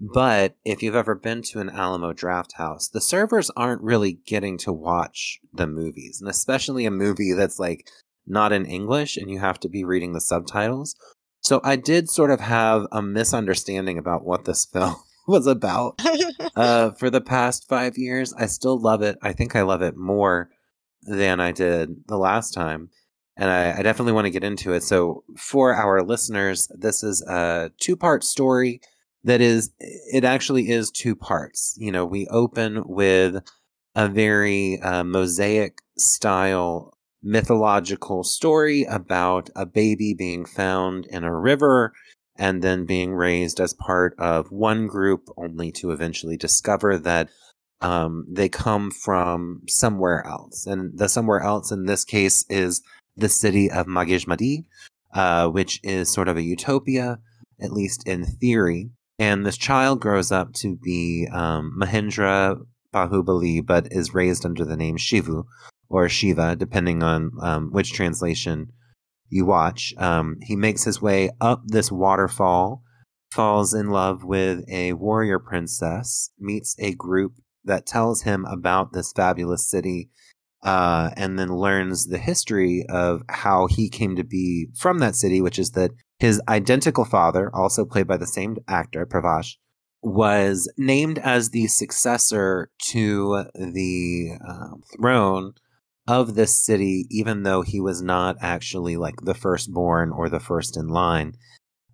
But 0.00 0.56
if 0.64 0.82
you've 0.82 0.94
ever 0.94 1.16
been 1.16 1.42
to 1.42 1.58
an 1.58 1.70
Alamo 1.70 2.12
Drafthouse, 2.12 2.90
the 2.90 3.00
servers 3.00 3.50
aren't 3.56 3.82
really 3.82 4.20
getting 4.26 4.56
to 4.58 4.72
watch 4.72 5.40
the 5.52 5.66
movies, 5.66 6.20
and 6.20 6.30
especially 6.30 6.86
a 6.86 6.90
movie 6.90 7.32
that's 7.36 7.58
like 7.58 7.88
not 8.26 8.52
in 8.52 8.66
English 8.66 9.16
and 9.16 9.30
you 9.30 9.38
have 9.38 9.58
to 9.60 9.68
be 9.68 9.84
reading 9.84 10.12
the 10.12 10.20
subtitles. 10.20 10.94
So 11.40 11.60
I 11.64 11.76
did 11.76 12.10
sort 12.10 12.30
of 12.30 12.40
have 12.40 12.86
a 12.92 13.00
misunderstanding 13.00 13.96
about 13.98 14.24
what 14.24 14.44
this 14.44 14.64
film 14.72 14.96
was 15.26 15.46
about 15.46 16.00
uh, 16.56 16.90
for 16.92 17.10
the 17.10 17.20
past 17.20 17.68
five 17.68 17.98
years. 17.98 18.32
I 18.34 18.46
still 18.46 18.78
love 18.80 19.02
it. 19.02 19.18
I 19.22 19.32
think 19.32 19.56
I 19.56 19.62
love 19.62 19.82
it 19.82 19.96
more 19.96 20.50
than 21.02 21.40
I 21.40 21.52
did 21.52 22.06
the 22.06 22.18
last 22.18 22.52
time 22.52 22.90
and 23.38 23.50
I, 23.50 23.78
I 23.78 23.82
definitely 23.82 24.12
want 24.12 24.26
to 24.26 24.32
get 24.32 24.44
into 24.44 24.72
it. 24.72 24.82
So, 24.82 25.22
for 25.36 25.74
our 25.74 26.02
listeners, 26.02 26.68
this 26.74 27.02
is 27.04 27.22
a 27.22 27.70
two 27.80 27.96
part 27.96 28.24
story 28.24 28.80
that 29.24 29.40
is, 29.40 29.70
it 29.78 30.24
actually 30.24 30.70
is 30.70 30.90
two 30.90 31.14
parts. 31.14 31.74
You 31.78 31.92
know, 31.92 32.04
we 32.04 32.26
open 32.28 32.82
with 32.84 33.42
a 33.94 34.08
very 34.08 34.80
uh, 34.80 35.04
mosaic 35.04 35.78
style 35.96 36.98
mythological 37.22 38.24
story 38.24 38.84
about 38.84 39.50
a 39.56 39.66
baby 39.66 40.14
being 40.14 40.44
found 40.44 41.06
in 41.06 41.24
a 41.24 41.34
river 41.34 41.92
and 42.36 42.62
then 42.62 42.86
being 42.86 43.12
raised 43.12 43.60
as 43.60 43.74
part 43.74 44.14
of 44.18 44.52
one 44.52 44.86
group, 44.86 45.28
only 45.36 45.72
to 45.72 45.90
eventually 45.90 46.36
discover 46.36 46.96
that 46.96 47.28
um, 47.80 48.24
they 48.28 48.48
come 48.48 48.90
from 48.90 49.62
somewhere 49.68 50.24
else. 50.26 50.66
And 50.66 50.96
the 50.96 51.08
somewhere 51.08 51.40
else 51.40 51.72
in 51.72 51.86
this 51.86 52.04
case 52.04 52.44
is 52.48 52.82
the 53.18 53.28
city 53.28 53.70
of 53.70 53.86
Magijmadi, 53.86 54.64
uh, 55.14 55.48
which 55.48 55.80
is 55.82 56.12
sort 56.12 56.28
of 56.28 56.36
a 56.36 56.42
utopia 56.42 57.18
at 57.60 57.72
least 57.72 58.06
in 58.06 58.24
theory. 58.24 58.90
And 59.18 59.44
this 59.44 59.56
child 59.56 60.00
grows 60.00 60.30
up 60.30 60.52
to 60.54 60.76
be 60.76 61.28
um, 61.32 61.76
Mahendra 61.80 62.60
Baahubali, 62.94 63.64
but 63.64 63.88
is 63.90 64.14
raised 64.14 64.46
under 64.46 64.64
the 64.64 64.76
name 64.76 64.96
Shivu 64.96 65.44
or 65.88 66.08
Shiva, 66.08 66.54
depending 66.56 67.02
on 67.02 67.32
um, 67.40 67.72
which 67.72 67.92
translation 67.92 68.72
you 69.28 69.44
watch. 69.44 69.92
Um, 69.98 70.36
he 70.42 70.56
makes 70.56 70.84
his 70.84 71.02
way 71.02 71.30
up 71.40 71.62
this 71.66 71.90
waterfall, 71.90 72.82
falls 73.32 73.74
in 73.74 73.90
love 73.90 74.24
with 74.24 74.64
a 74.70 74.92
warrior 74.94 75.38
princess, 75.38 76.30
meets 76.38 76.76
a 76.78 76.94
group 76.94 77.34
that 77.64 77.86
tells 77.86 78.22
him 78.22 78.44
about 78.44 78.92
this 78.92 79.12
fabulous 79.12 79.68
city, 79.68 80.10
uh, 80.62 81.10
and 81.16 81.38
then 81.38 81.48
learns 81.48 82.06
the 82.06 82.18
history 82.18 82.84
of 82.88 83.22
how 83.28 83.66
he 83.66 83.88
came 83.88 84.16
to 84.16 84.24
be 84.24 84.68
from 84.74 84.98
that 84.98 85.14
city, 85.14 85.40
which 85.40 85.58
is 85.58 85.72
that 85.72 85.92
his 86.18 86.40
identical 86.48 87.04
father, 87.04 87.50
also 87.54 87.84
played 87.84 88.06
by 88.06 88.16
the 88.16 88.26
same 88.26 88.56
actor, 88.66 89.06
Pravash, 89.06 89.56
was 90.02 90.70
named 90.76 91.18
as 91.18 91.50
the 91.50 91.66
successor 91.66 92.70
to 92.78 93.44
the 93.54 94.30
uh, 94.46 94.76
throne 94.96 95.52
of 96.06 96.34
this 96.34 96.64
city, 96.64 97.06
even 97.10 97.42
though 97.42 97.62
he 97.62 97.80
was 97.80 98.00
not 98.02 98.36
actually 98.40 98.96
like 98.96 99.16
the 99.22 99.34
firstborn 99.34 100.10
or 100.10 100.28
the 100.28 100.40
first 100.40 100.76
in 100.76 100.88
line, 100.88 101.34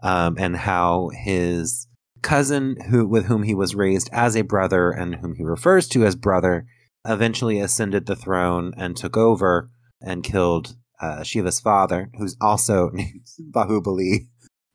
um, 0.03 0.37
and 0.39 0.57
how 0.57 1.11
his 1.13 1.89
cousin, 2.23 2.77
who 2.91 3.07
with 3.07 3.27
whom 3.27 3.43
he 3.43 3.55
was 3.55 3.75
raised 3.75 4.09
as 4.13 4.37
a 4.37 4.43
brother 4.43 4.91
and 4.91 5.17
whom 5.17 5.35
he 5.35 5.43
refers 5.43 5.89
to 5.89 6.05
as 6.05 6.15
brother, 6.15 6.65
eventually 7.07 7.61
ascended 7.61 8.07
the 8.07 8.17
throne 8.17 8.73
and 8.77 8.97
took 8.97 9.17
over 9.17 9.71
and 10.01 10.25
killed 10.25 10.77
uh, 11.01 11.23
Shiva's 11.23 11.61
father, 11.61 12.11
who's 12.19 12.37
also 12.41 12.91
named 12.93 13.27
Baahubali. 13.51 14.29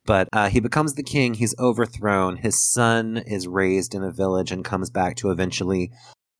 But 0.05 0.27
uh, 0.33 0.49
he 0.49 0.59
becomes 0.59 0.95
the 0.95 1.03
king. 1.03 1.35
He's 1.35 1.57
overthrown. 1.59 2.37
His 2.37 2.61
son 2.61 3.17
is 3.27 3.47
raised 3.47 3.93
in 3.93 4.03
a 4.03 4.11
village 4.11 4.51
and 4.51 4.65
comes 4.65 4.89
back 4.89 5.15
to 5.17 5.29
eventually 5.29 5.91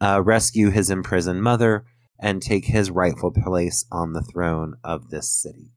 uh, 0.01 0.21
rescue 0.23 0.69
his 0.69 0.89
imprisoned 0.89 1.43
mother 1.43 1.85
and 2.19 2.41
take 2.41 2.65
his 2.65 2.91
rightful 2.91 3.31
place 3.31 3.85
on 3.91 4.13
the 4.13 4.23
throne 4.23 4.75
of 4.83 5.09
this 5.09 5.31
city. 5.31 5.71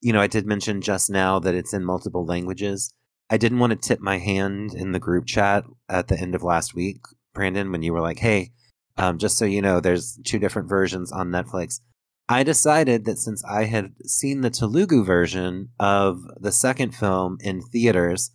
You 0.00 0.12
know, 0.12 0.20
I 0.20 0.26
did 0.26 0.46
mention 0.46 0.82
just 0.82 1.08
now 1.08 1.38
that 1.38 1.54
it's 1.54 1.72
in 1.72 1.84
multiple 1.84 2.26
languages. 2.26 2.92
I 3.30 3.38
didn't 3.38 3.58
want 3.58 3.70
to 3.70 3.88
tip 3.88 4.00
my 4.00 4.18
hand 4.18 4.74
in 4.74 4.92
the 4.92 5.00
group 5.00 5.24
chat 5.24 5.64
at 5.88 6.08
the 6.08 6.18
end 6.18 6.34
of 6.34 6.42
last 6.42 6.74
week, 6.74 6.98
Brandon, 7.32 7.72
when 7.72 7.82
you 7.82 7.92
were 7.92 8.02
like, 8.02 8.18
hey, 8.18 8.52
um, 8.96 9.18
just 9.18 9.36
so 9.38 9.44
you 9.44 9.60
know, 9.62 9.80
there's 9.80 10.18
two 10.24 10.38
different 10.38 10.68
versions 10.68 11.10
on 11.12 11.28
Netflix. 11.30 11.80
I 12.28 12.42
decided 12.42 13.04
that 13.04 13.18
since 13.18 13.44
I 13.44 13.64
had 13.64 13.92
seen 14.06 14.40
the 14.40 14.50
Telugu 14.50 15.04
version 15.04 15.68
of 15.78 16.22
the 16.40 16.52
second 16.52 16.94
film 16.94 17.36
in 17.40 17.60
theaters, 17.60 18.30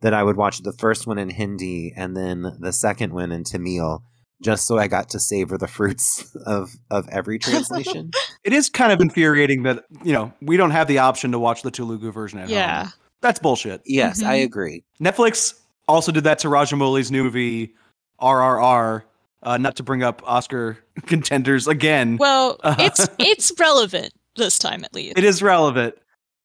that 0.00 0.14
I 0.14 0.22
would 0.22 0.36
watch 0.36 0.62
the 0.62 0.72
first 0.72 1.06
one 1.06 1.18
in 1.18 1.30
Hindi 1.30 1.92
and 1.96 2.16
then 2.16 2.56
the 2.60 2.72
second 2.72 3.12
one 3.12 3.30
in 3.32 3.44
Tamil 3.44 4.02
just 4.42 4.66
so 4.66 4.76
I 4.76 4.88
got 4.88 5.08
to 5.10 5.20
savor 5.20 5.56
the 5.56 5.68
fruits 5.68 6.34
of 6.46 6.72
of 6.90 7.08
every 7.10 7.38
translation. 7.46 8.10
It 8.42 8.52
is 8.52 8.68
kind 8.68 8.90
of 8.92 9.00
infuriating 9.00 9.62
that 9.62 9.84
you 10.04 10.12
know 10.12 10.32
we 10.40 10.56
don't 10.56 10.72
have 10.72 10.88
the 10.88 10.98
option 10.98 11.30
to 11.32 11.38
watch 11.38 11.62
the 11.62 11.70
Telugu 11.70 12.10
version 12.12 12.40
at 12.40 12.48
Yeah. 12.48 12.84
home. 12.84 12.92
That's 13.20 13.38
bullshit. 13.38 13.82
yes, 13.86 14.20
I 14.22 14.40
Mhm. 14.40 14.44
agree. 14.46 14.84
Netflix 15.00 15.54
also 15.86 16.10
did 16.10 16.24
that 16.24 16.40
to 16.40 16.48
Rajamouli's 16.48 17.10
new 17.12 17.22
movie 17.22 17.74
RRR. 18.20 19.02
Uh, 19.42 19.56
not 19.56 19.74
to 19.76 19.82
bring 19.82 20.02
up 20.02 20.22
Oscar 20.24 20.78
contenders 21.06 21.66
again. 21.66 22.16
Well, 22.18 22.58
Uh, 22.64 22.76
it's 22.78 23.08
it's 23.18 23.52
relevant 23.58 24.12
this 24.36 24.58
time 24.58 24.84
at 24.84 24.94
least. 24.94 25.18
it 25.18 25.24
is 25.24 25.42
relevant, 25.42 25.94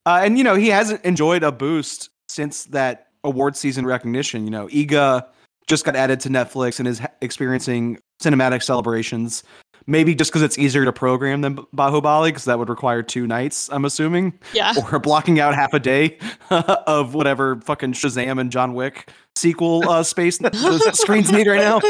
uh, 0.06 0.20
and 0.22 0.36
you 0.36 0.44
know 0.44 0.54
he 0.56 0.68
hasn't 0.68 1.04
enjoyed 1.04 1.42
a 1.42 1.52
boost 1.52 2.10
since 2.28 2.64
that 2.66 3.06
award 3.24 3.56
season 3.56 3.86
recognition. 3.86 4.44
You 4.44 4.50
know, 4.50 4.66
Eega 4.68 5.26
just 5.68 5.84
got 5.84 5.94
added 5.96 6.18
to 6.20 6.28
Netflix 6.28 6.78
and 6.78 6.88
is 6.88 7.00
experiencing 7.20 7.98
cinematic 8.22 8.62
celebrations. 8.62 9.42
Maybe 9.86 10.14
just 10.14 10.30
because 10.30 10.42
it's 10.42 10.58
easier 10.58 10.84
to 10.84 10.92
program 10.92 11.40
than 11.40 11.56
Baahubali, 11.74 12.26
because 12.28 12.44
that 12.44 12.58
would 12.58 12.68
require 12.68 13.02
two 13.02 13.26
nights. 13.26 13.70
I'm 13.72 13.86
assuming. 13.86 14.38
Yeah. 14.52 14.74
or 14.92 14.98
blocking 14.98 15.40
out 15.40 15.54
half 15.54 15.72
a 15.72 15.80
day 15.80 16.18
of 16.50 17.14
whatever 17.14 17.58
fucking 17.62 17.94
Shazam 17.94 18.38
and 18.38 18.52
John 18.52 18.74
Wick 18.74 19.10
sequel 19.38 19.88
uh, 19.88 20.02
space 20.14 20.38
the 20.38 20.90
screens 20.94 21.32
need 21.32 21.46
right 21.46 21.60
now. 21.60 21.80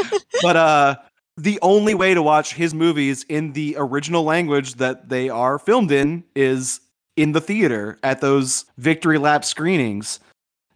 But 0.41 0.55
uh, 0.55 0.95
the 1.37 1.59
only 1.61 1.95
way 1.95 2.13
to 2.13 2.21
watch 2.21 2.53
his 2.53 2.73
movies 2.73 3.25
in 3.29 3.53
the 3.53 3.75
original 3.77 4.23
language 4.23 4.75
that 4.75 5.09
they 5.09 5.29
are 5.29 5.57
filmed 5.57 5.91
in 5.91 6.23
is 6.35 6.81
in 7.15 7.31
the 7.31 7.41
theater 7.41 7.97
at 8.03 8.21
those 8.21 8.65
victory 8.77 9.17
lap 9.17 9.43
screenings. 9.43 10.19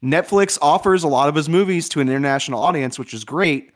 Netflix 0.04 0.58
offers 0.62 1.04
a 1.04 1.08
lot 1.08 1.30
of 1.30 1.36
his 1.36 1.48
movies 1.48 1.88
to 1.90 2.02
an 2.02 2.10
international 2.10 2.62
audience, 2.62 3.00
which 3.00 3.14
is 3.14 3.24
great, 3.24 3.72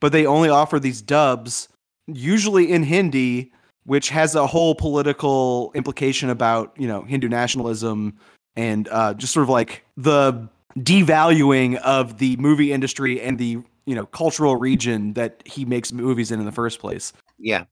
but 0.00 0.12
they 0.12 0.26
only 0.26 0.48
offer 0.48 0.78
these 0.78 1.02
dubs, 1.02 1.68
usually 2.06 2.70
in 2.70 2.84
Hindi, 2.84 3.52
which 3.84 4.08
has 4.10 4.34
a 4.36 4.46
whole 4.46 4.74
political 4.74 5.72
implication 5.74 6.30
about 6.30 6.72
you 6.78 6.86
know 6.86 7.02
Hindu 7.02 7.28
nationalism 7.28 8.16
and 8.56 8.88
uh, 8.88 9.14
just 9.14 9.32
sort 9.32 9.42
of 9.42 9.48
like 9.48 9.84
the 9.96 10.48
devaluing 10.78 11.76
of 11.76 12.18
the 12.18 12.36
movie 12.36 12.72
industry 12.72 13.20
and 13.20 13.38
the 13.38 13.58
you 13.86 13.94
know 13.94 14.06
cultural 14.06 14.56
region 14.56 15.14
that 15.14 15.42
he 15.44 15.64
makes 15.64 15.92
movies 15.92 16.30
in 16.30 16.40
in 16.40 16.46
the 16.46 16.52
first 16.52 16.78
place. 16.78 17.12
Yeah. 17.38 17.64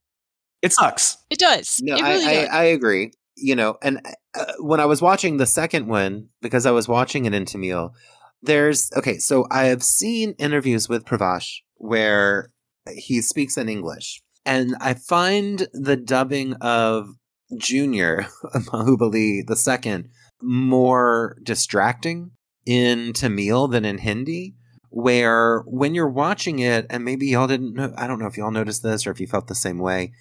It 0.61 0.73
sucks. 0.73 1.17
It 1.29 1.39
does. 1.39 1.79
No, 1.81 1.95
it 1.95 2.03
I, 2.03 2.13
really 2.13 2.25
I, 2.25 2.33
does. 2.33 2.49
I 2.49 2.63
agree. 2.65 3.11
You 3.35 3.55
know, 3.55 3.77
and 3.81 4.05
uh, 4.35 4.45
when 4.59 4.79
I 4.79 4.85
was 4.85 5.01
watching 5.01 5.37
the 5.37 5.47
second 5.47 5.87
one, 5.87 6.27
because 6.41 6.65
I 6.65 6.71
was 6.71 6.87
watching 6.87 7.25
it 7.25 7.33
in 7.33 7.45
Tamil, 7.45 7.95
there's 8.43 8.91
okay. 8.95 9.17
So 9.17 9.47
I 9.49 9.65
have 9.65 9.81
seen 9.81 10.35
interviews 10.37 10.87
with 10.87 11.05
Pravash 11.05 11.61
where 11.77 12.51
he 12.93 13.21
speaks 13.21 13.57
in 13.57 13.69
English, 13.69 14.21
and 14.45 14.75
I 14.79 14.93
find 14.93 15.67
the 15.73 15.97
dubbing 15.97 16.53
of 16.55 17.15
Junior 17.57 18.27
Baahubali 18.53 19.47
the 19.47 19.55
second 19.55 20.09
more 20.41 21.37
distracting 21.43 22.31
in 22.65 23.13
Tamil 23.13 23.67
than 23.67 23.85
in 23.85 23.99
Hindi. 23.99 24.55
Where 24.89 25.61
when 25.67 25.95
you're 25.95 26.09
watching 26.09 26.59
it, 26.59 26.85
and 26.89 27.05
maybe 27.05 27.27
y'all 27.27 27.47
didn't 27.47 27.73
know, 27.73 27.93
I 27.97 28.07
don't 28.07 28.19
know 28.19 28.27
if 28.27 28.35
y'all 28.35 28.51
noticed 28.51 28.83
this 28.83 29.07
or 29.07 29.11
if 29.11 29.21
you 29.21 29.27
felt 29.27 29.47
the 29.47 29.55
same 29.55 29.79
way. 29.79 30.11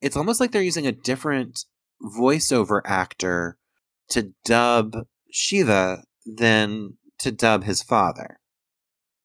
It's 0.00 0.16
almost 0.16 0.40
like 0.40 0.50
they're 0.50 0.60
using 0.60 0.88
a 0.88 0.92
different 0.92 1.64
voiceover 2.02 2.80
actor 2.84 3.58
to 4.10 4.32
dub 4.44 4.96
Shiva 5.30 6.02
than 6.26 6.94
to 7.18 7.30
dub 7.30 7.64
his 7.64 7.82
father. 7.82 8.40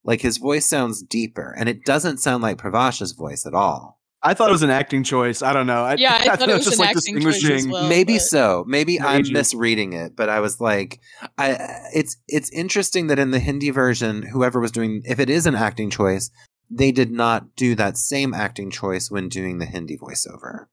Like 0.04 0.20
his 0.20 0.36
voice 0.36 0.66
sounds 0.66 1.02
deeper, 1.02 1.54
and 1.58 1.68
it 1.68 1.84
doesn't 1.84 2.18
sound 2.18 2.42
like 2.42 2.58
Pravash's 2.58 3.12
voice 3.12 3.46
at 3.46 3.54
all. 3.54 3.98
I 4.26 4.34
thought 4.34 4.48
it 4.48 4.52
was 4.52 4.62
an 4.62 4.70
acting 4.70 5.04
choice. 5.04 5.42
I 5.42 5.52
don't 5.52 5.66
know. 5.66 5.84
I, 5.84 5.94
Yeah, 5.96 6.14
I 6.20 6.34
thought 6.36 6.48
it 6.48 6.54
was 6.54 6.64
just 6.64 6.78
an 6.78 6.86
like 6.86 6.96
acting 6.96 7.20
choice 7.20 7.26
as 7.36 7.40
distinguishing- 7.42 7.70
well. 7.70 7.88
Maybe 7.88 8.14
but- 8.14 8.22
so. 8.22 8.64
Maybe 8.66 9.00
I'm 9.00 9.22
Maybe. 9.22 9.32
misreading 9.34 9.92
it, 9.92 10.16
but 10.16 10.28
I 10.28 10.40
was 10.40 10.60
like, 10.60 11.00
I. 11.38 11.56
It's 11.94 12.16
it's 12.26 12.50
interesting 12.50 13.08
that 13.08 13.18
in 13.18 13.30
the 13.30 13.38
Hindi 13.38 13.70
version, 13.70 14.22
whoever 14.22 14.58
was 14.60 14.72
doing, 14.72 15.02
if 15.04 15.20
it 15.20 15.28
is 15.30 15.46
an 15.46 15.54
acting 15.54 15.90
choice, 15.90 16.30
they 16.70 16.90
did 16.90 17.10
not 17.12 17.54
do 17.54 17.74
that 17.74 17.96
same 17.98 18.32
acting 18.34 18.70
choice 18.70 19.10
when 19.10 19.28
doing 19.28 19.58
the 19.58 19.66
Hindi 19.66 19.98
voiceover. 19.98 20.66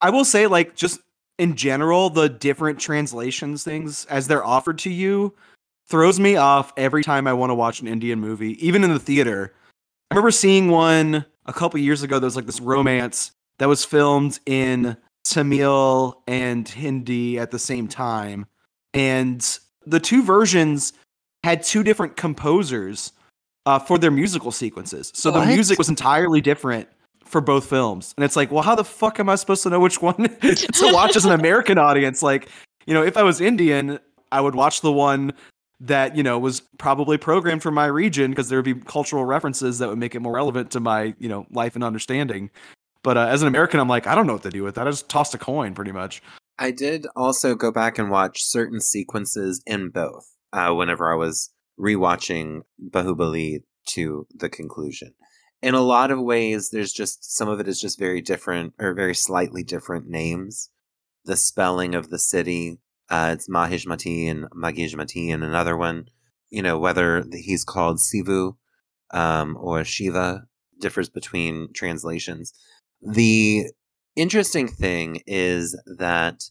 I 0.00 0.10
will 0.10 0.24
say, 0.24 0.46
like, 0.46 0.74
just 0.74 1.00
in 1.38 1.54
general, 1.54 2.10
the 2.10 2.28
different 2.28 2.80
translations 2.80 3.62
things 3.62 4.04
as 4.06 4.26
they're 4.26 4.44
offered 4.44 4.78
to 4.80 4.90
you 4.90 5.34
throws 5.88 6.18
me 6.18 6.34
off 6.36 6.72
every 6.76 7.04
time 7.04 7.26
I 7.28 7.32
want 7.32 7.50
to 7.50 7.54
watch 7.54 7.80
an 7.80 7.86
Indian 7.86 8.18
movie, 8.20 8.52
even 8.66 8.82
in 8.82 8.92
the 8.92 8.98
theater. 8.98 9.54
I 10.10 10.14
remember 10.14 10.32
seeing 10.32 10.68
one 10.68 11.24
a 11.46 11.52
couple 11.52 11.80
years 11.80 12.02
ago. 12.02 12.18
There 12.18 12.26
was 12.26 12.36
like 12.36 12.46
this 12.46 12.60
romance 12.60 13.32
that 13.58 13.68
was 13.68 13.84
filmed 13.84 14.38
in 14.46 14.96
Tamil 15.24 16.22
and 16.26 16.68
Hindi 16.68 17.38
at 17.38 17.50
the 17.50 17.58
same 17.58 17.88
time. 17.88 18.46
And 18.94 19.46
the 19.86 20.00
two 20.00 20.22
versions 20.22 20.92
had 21.44 21.62
two 21.62 21.82
different 21.82 22.16
composers 22.16 23.12
uh, 23.66 23.78
for 23.78 23.98
their 23.98 24.10
musical 24.10 24.52
sequences. 24.52 25.10
So 25.14 25.30
the 25.30 25.44
music 25.44 25.78
was 25.78 25.88
entirely 25.88 26.40
different 26.40 26.88
for 27.24 27.40
both 27.40 27.66
films. 27.66 28.14
And 28.16 28.24
it's 28.24 28.36
like, 28.36 28.50
well, 28.50 28.62
how 28.62 28.74
the 28.74 28.84
fuck 28.84 29.18
am 29.18 29.28
I 29.28 29.34
supposed 29.34 29.62
to 29.64 29.70
know 29.70 29.80
which 29.80 30.00
one 30.00 30.16
to 30.40 30.90
watch 30.92 31.16
as 31.16 31.24
an 31.24 31.32
American 31.32 31.76
audience? 31.76 32.22
Like, 32.22 32.48
you 32.86 32.94
know, 32.94 33.02
if 33.02 33.16
I 33.16 33.22
was 33.22 33.40
Indian, 33.40 33.98
I 34.30 34.40
would 34.40 34.54
watch 34.54 34.80
the 34.80 34.92
one 34.92 35.32
that, 35.80 36.16
you 36.16 36.22
know, 36.22 36.38
was 36.38 36.60
probably 36.78 37.18
programmed 37.18 37.62
for 37.62 37.70
my 37.70 37.86
region 37.86 38.30
because 38.30 38.48
there 38.48 38.58
would 38.58 38.64
be 38.64 38.74
cultural 38.74 39.24
references 39.24 39.78
that 39.78 39.88
would 39.88 39.98
make 39.98 40.14
it 40.14 40.20
more 40.20 40.34
relevant 40.34 40.70
to 40.72 40.80
my, 40.80 41.14
you 41.18 41.28
know, 41.28 41.46
life 41.50 41.74
and 41.74 41.84
understanding. 41.84 42.50
But 43.02 43.16
uh, 43.16 43.26
as 43.26 43.42
an 43.42 43.48
American, 43.48 43.78
I'm 43.78 43.88
like, 43.88 44.06
I 44.06 44.14
don't 44.14 44.26
know 44.26 44.32
what 44.32 44.42
to 44.42 44.50
do 44.50 44.64
with 44.64 44.74
that. 44.76 44.88
I 44.88 44.90
just 44.90 45.08
tossed 45.08 45.34
a 45.34 45.38
coin 45.38 45.74
pretty 45.74 45.92
much. 45.92 46.22
I 46.58 46.70
did 46.70 47.06
also 47.14 47.54
go 47.54 47.70
back 47.70 47.98
and 47.98 48.10
watch 48.10 48.42
certain 48.42 48.80
sequences 48.80 49.62
in 49.66 49.90
both 49.90 50.26
uh, 50.52 50.72
whenever 50.72 51.12
I 51.12 51.16
was 51.16 51.50
rewatching 51.78 52.62
Baahubali 52.90 53.62
to 53.90 54.26
the 54.34 54.48
conclusion. 54.48 55.14
In 55.62 55.74
a 55.74 55.80
lot 55.80 56.10
of 56.10 56.20
ways, 56.20 56.70
there's 56.70 56.92
just 56.92 57.36
some 57.36 57.48
of 57.48 57.60
it 57.60 57.68
is 57.68 57.80
just 57.80 57.98
very 57.98 58.20
different 58.20 58.74
or 58.78 58.94
very 58.94 59.14
slightly 59.14 59.62
different 59.62 60.08
names. 60.08 60.70
The 61.24 61.36
spelling 61.36 61.94
of 61.94 62.08
the 62.08 62.18
city, 62.18 62.78
uh, 63.10 63.30
it's 63.34 63.48
Mahishmati 63.48 64.30
and 64.30 64.50
Magishmati, 64.50 65.32
and 65.32 65.44
another 65.44 65.76
one. 65.76 66.06
you 66.50 66.62
know, 66.62 66.78
whether 66.78 67.24
he's 67.32 67.64
called 67.64 67.98
Sivu 67.98 68.56
um, 69.12 69.56
or 69.60 69.84
Shiva 69.84 70.44
differs 70.80 71.08
between 71.08 71.68
translations. 71.74 72.52
The 73.02 73.66
interesting 74.14 74.68
thing 74.68 75.22
is 75.26 75.78
that 75.98 76.44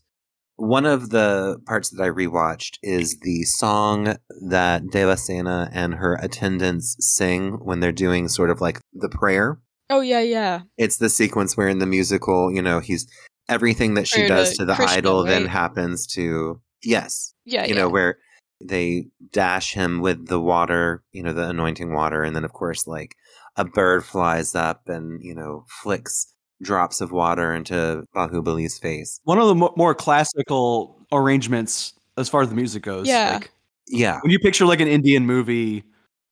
one 0.58 0.86
of 0.86 1.10
the 1.10 1.60
parts 1.66 1.90
that 1.90 2.02
I 2.02 2.10
rewatched 2.10 2.78
is 2.82 3.20
the 3.20 3.44
song 3.44 4.16
that 4.48 4.84
Devasena 4.84 5.70
and 5.74 5.96
her 5.96 6.16
attendants 6.16 6.96
sing 7.00 7.54
when 7.64 7.80
they're 7.82 7.92
doing 7.92 8.30
sort 8.30 8.50
of 8.50 8.62
like 8.62 8.80
the 8.94 9.10
prayer. 9.10 9.60
Oh 9.90 10.02
yeah, 10.02 10.22
yeah. 10.22 10.62
It's 10.78 10.98
the 10.98 11.10
sequence 11.10 11.56
where 11.58 11.68
in 11.68 11.80
the 11.80 11.86
musical, 11.86 12.52
you 12.52 12.62
know, 12.62 12.80
he's 12.80 13.06
everything 13.50 13.94
that 13.96 14.08
she 14.08 14.28
does 14.28 14.52
to 14.52 14.58
to 14.58 14.66
the 14.66 14.76
Krishna, 14.76 14.98
idol 14.98 15.24
then 15.24 15.46
happens 15.46 16.08
to 16.08 16.62
yes, 16.84 17.34
Yeah, 17.46 17.64
you 17.66 17.76
yeah. 17.76 17.82
know, 17.82 17.90
where 17.90 18.18
they 18.64 19.08
dash 19.32 19.74
him 19.74 20.00
with 20.02 20.28
the 20.28 20.40
water, 20.40 21.04
you 21.12 21.22
know, 21.24 21.34
the 21.34 21.50
anointing 21.50 21.94
water, 21.94 22.24
and 22.24 22.36
then 22.36 22.44
of 22.46 22.54
course, 22.54 22.88
like 22.88 23.16
a 23.58 23.66
bird 23.66 24.04
flies 24.06 24.56
up 24.56 24.88
and 24.90 25.24
you 25.24 25.36
know 25.36 25.66
flicks 25.84 26.34
drops 26.62 27.02
of 27.02 27.12
water 27.12 27.54
into 27.54 28.06
Baahubali's 28.16 28.78
face. 28.80 29.20
One 29.26 29.38
of 29.40 29.48
the 29.48 29.56
mo- 29.56 29.74
more 29.76 29.94
classical 29.94 31.06
arrangements 31.12 31.94
as 32.18 32.30
far 32.30 32.42
as 32.42 32.50
the 32.50 32.56
music 32.56 32.82
goes. 32.84 33.08
Yeah. 33.08 33.34
Like, 33.34 33.52
Yeah, 33.88 34.20
when 34.22 34.32
you 34.32 34.40
picture 34.40 34.66
like 34.66 34.80
an 34.80 34.88
Indian 34.88 35.26
movie, 35.26 35.84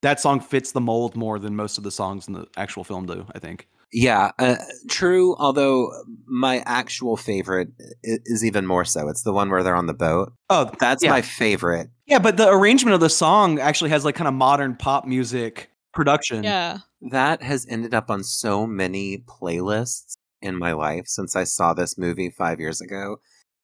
that 0.02 0.20
song 0.22 0.40
fits 0.40 0.72
the 0.72 0.82
mold 0.82 1.16
more 1.16 1.40
than 1.40 1.56
most 1.56 1.78
of 1.78 1.84
the 1.84 1.92
songs 1.92 2.28
in 2.28 2.34
the 2.34 2.48
actual 2.58 2.84
film 2.86 3.06
do. 3.06 3.26
I 3.36 3.40
think. 3.40 3.68
Yeah, 3.94 4.32
uh, 4.40 4.56
true. 4.90 5.36
Although 5.38 5.92
my 6.26 6.60
actual 6.66 7.16
favorite 7.16 7.70
i- 8.06 8.18
is 8.26 8.44
even 8.44 8.66
more 8.66 8.84
so. 8.86 9.08
It's 9.08 9.24
the 9.24 9.32
one 9.34 9.50
where 9.50 9.64
they're 9.64 9.76
on 9.76 9.86
the 9.88 9.94
boat. 9.94 10.34
Oh, 10.50 10.70
That's 10.80 11.04
Yeah. 11.04 11.12
my 11.12 11.22
favorite. 11.22 11.90
yeah, 12.08 12.20
but 12.20 12.38
the 12.38 12.50
arrangement 12.50 12.96
of 12.96 13.00
the 13.02 13.10
song 13.10 13.60
actually 13.60 13.92
has 13.92 14.04
like 14.04 14.16
kind 14.16 14.28
of 14.28 14.34
modern 14.34 14.76
pop 14.76 15.06
music 15.06 15.70
production. 15.94 16.44
Yeah. 16.44 16.80
That 17.12 17.44
has 17.44 17.66
ended 17.70 17.94
up 17.94 18.10
on 18.10 18.24
so 18.24 18.66
many 18.66 19.20
playlists 19.20 20.18
in 20.42 20.58
my 20.58 20.74
life 20.74 21.06
since 21.08 21.36
I 21.36 21.44
saw 21.44 21.74
this 21.74 21.98
movie 21.98 22.30
five 22.30 22.60
years 22.60 22.82
ago. 22.82 23.18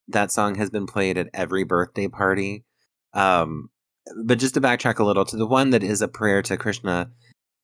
That 0.07 0.31
song 0.31 0.55
has 0.55 0.69
been 0.69 0.85
played 0.85 1.17
at 1.17 1.27
every 1.33 1.63
birthday 1.63 2.07
party. 2.07 2.63
Um, 3.13 3.69
but 4.23 4.39
just 4.39 4.53
to 4.55 4.61
backtrack 4.61 4.99
a 4.99 5.03
little 5.03 5.25
to 5.25 5.37
the 5.37 5.45
one 5.47 5.71
that 5.71 5.83
is 5.83 6.01
a 6.01 6.07
prayer 6.07 6.41
to 6.43 6.57
Krishna, 6.57 7.11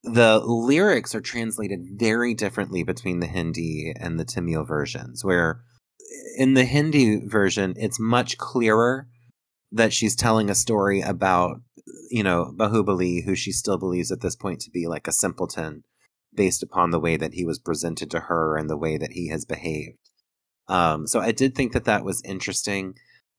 the 0.05 0.39
lyrics 0.45 1.15
are 1.15 1.21
translated 1.21 1.81
very 1.97 2.33
differently 2.33 2.83
between 2.83 3.19
the 3.19 3.27
Hindi 3.27 3.93
and 3.99 4.19
the 4.19 4.25
Tamil 4.25 4.63
versions, 4.63 5.23
where 5.23 5.61
in 6.37 6.53
the 6.53 6.65
Hindi 6.65 7.25
version, 7.25 7.73
it's 7.77 7.99
much 7.99 8.37
clearer 8.37 9.07
that 9.71 9.93
she's 9.93 10.15
telling 10.15 10.49
a 10.49 10.55
story 10.55 11.01
about, 11.01 11.57
you 12.09 12.23
know, 12.23 12.53
Baahubali, 12.55 13.25
who 13.25 13.35
she 13.35 13.51
still 13.51 13.77
believes 13.77 14.11
at 14.11 14.21
this 14.21 14.35
point 14.35 14.61
to 14.61 14.71
be 14.71 14.87
like 14.87 15.07
a 15.07 15.11
simpleton 15.11 15.83
based 16.33 16.61
upon 16.61 16.91
the 16.91 16.99
way 16.99 17.17
that 17.17 17.33
he 17.33 17.45
was 17.45 17.59
presented 17.59 18.11
to 18.11 18.21
her 18.21 18.57
and 18.57 18.69
the 18.69 18.77
way 18.77 18.97
that 18.97 19.13
he 19.13 19.29
has 19.29 19.45
behaved. 19.45 19.97
Um, 20.67 21.07
so 21.07 21.19
I 21.19 21.31
did 21.31 21.55
think 21.55 21.73
that 21.73 21.85
that 21.85 22.03
was 22.03 22.21
interesting. 22.23 22.95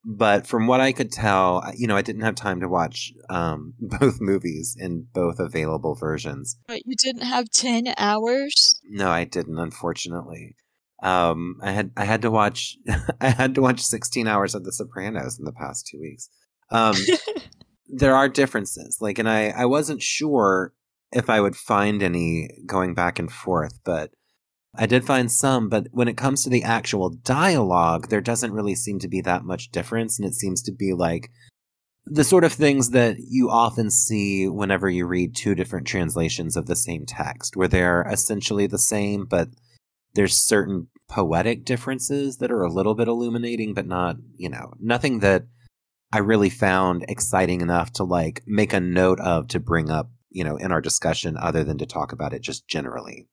But 0.08 0.46
from 0.46 0.68
what 0.68 0.80
I 0.80 0.92
could 0.92 1.10
tell, 1.10 1.68
you 1.76 1.88
know, 1.88 1.96
I 1.96 2.02
didn't 2.02 2.22
have 2.22 2.36
time 2.36 2.60
to 2.60 2.68
watch 2.68 3.12
um, 3.28 3.74
both 3.80 4.20
movies 4.20 4.76
in 4.78 5.08
both 5.12 5.40
available 5.40 5.96
versions. 5.96 6.56
But 6.68 6.86
you 6.86 6.94
didn't 6.96 7.24
have 7.24 7.50
10 7.50 7.92
hours? 7.98 8.80
No, 8.88 9.10
I 9.10 9.24
didn't, 9.24 9.58
unfortunately. 9.58 10.54
Um, 11.02 11.56
I 11.60 11.72
had 11.72 11.90
I 11.96 12.04
had 12.04 12.22
to 12.22 12.30
watch 12.30 12.78
I 13.20 13.28
had 13.28 13.54
to 13.56 13.60
watch 13.60 13.82
16 13.82 14.26
hours 14.26 14.54
of 14.54 14.64
The 14.64 14.72
Sopranos 14.72 15.38
in 15.38 15.44
the 15.44 15.52
past 15.52 15.86
two 15.86 16.00
weeks. 16.00 16.30
Um, 16.70 16.96
there 17.88 18.14
are 18.14 18.28
differences, 18.28 18.98
like, 19.00 19.18
and 19.18 19.28
I 19.28 19.48
I 19.48 19.66
wasn't 19.66 20.02
sure 20.02 20.72
if 21.12 21.28
I 21.28 21.40
would 21.40 21.56
find 21.56 22.02
any 22.02 22.48
going 22.64 22.94
back 22.94 23.18
and 23.18 23.30
forth, 23.30 23.78
but 23.84 24.10
I 24.78 24.86
did 24.86 25.04
find 25.04 25.30
some. 25.30 25.68
But 25.68 25.88
when 25.90 26.08
it 26.08 26.16
comes 26.16 26.42
to 26.42 26.50
the 26.50 26.62
actual 26.62 27.10
dialogue, 27.10 28.08
there 28.08 28.20
doesn't 28.20 28.52
really 28.52 28.74
seem 28.74 28.98
to 29.00 29.08
be 29.08 29.20
that 29.22 29.44
much 29.44 29.70
difference, 29.70 30.18
and 30.18 30.26
it 30.26 30.34
seems 30.34 30.62
to 30.62 30.72
be 30.72 30.92
like 30.92 31.30
the 32.04 32.24
sort 32.24 32.44
of 32.44 32.52
things 32.52 32.90
that 32.90 33.16
you 33.18 33.50
often 33.50 33.90
see 33.90 34.48
whenever 34.48 34.88
you 34.88 35.06
read 35.06 35.34
two 35.34 35.56
different 35.56 35.86
translations 35.86 36.56
of 36.56 36.66
the 36.66 36.76
same 36.76 37.04
text, 37.04 37.56
where 37.56 37.68
they're 37.68 38.06
essentially 38.10 38.66
the 38.68 38.78
same, 38.78 39.24
but 39.24 39.48
there's 40.14 40.36
certain 40.36 40.88
poetic 41.08 41.64
differences 41.64 42.38
that 42.38 42.50
are 42.50 42.62
a 42.62 42.72
little 42.72 42.94
bit 42.94 43.08
illuminating, 43.08 43.74
but 43.74 43.86
not, 43.86 44.16
you 44.36 44.48
know, 44.48 44.72
nothing 44.80 45.18
that 45.20 45.46
I 46.12 46.18
really 46.18 46.50
found 46.50 47.04
exciting 47.08 47.60
enough 47.60 47.92
to 47.94 48.04
like 48.04 48.42
make 48.46 48.72
a 48.72 48.80
note 48.80 49.20
of 49.20 49.48
to 49.48 49.60
bring 49.60 49.90
up, 49.90 50.10
you 50.30 50.44
know, 50.44 50.56
in 50.56 50.70
our 50.70 50.80
discussion 50.80 51.36
other 51.36 51.64
than 51.64 51.78
to 51.78 51.86
talk 51.86 52.12
about 52.12 52.32
it 52.32 52.42
just 52.42 52.68
generally. 52.68 53.26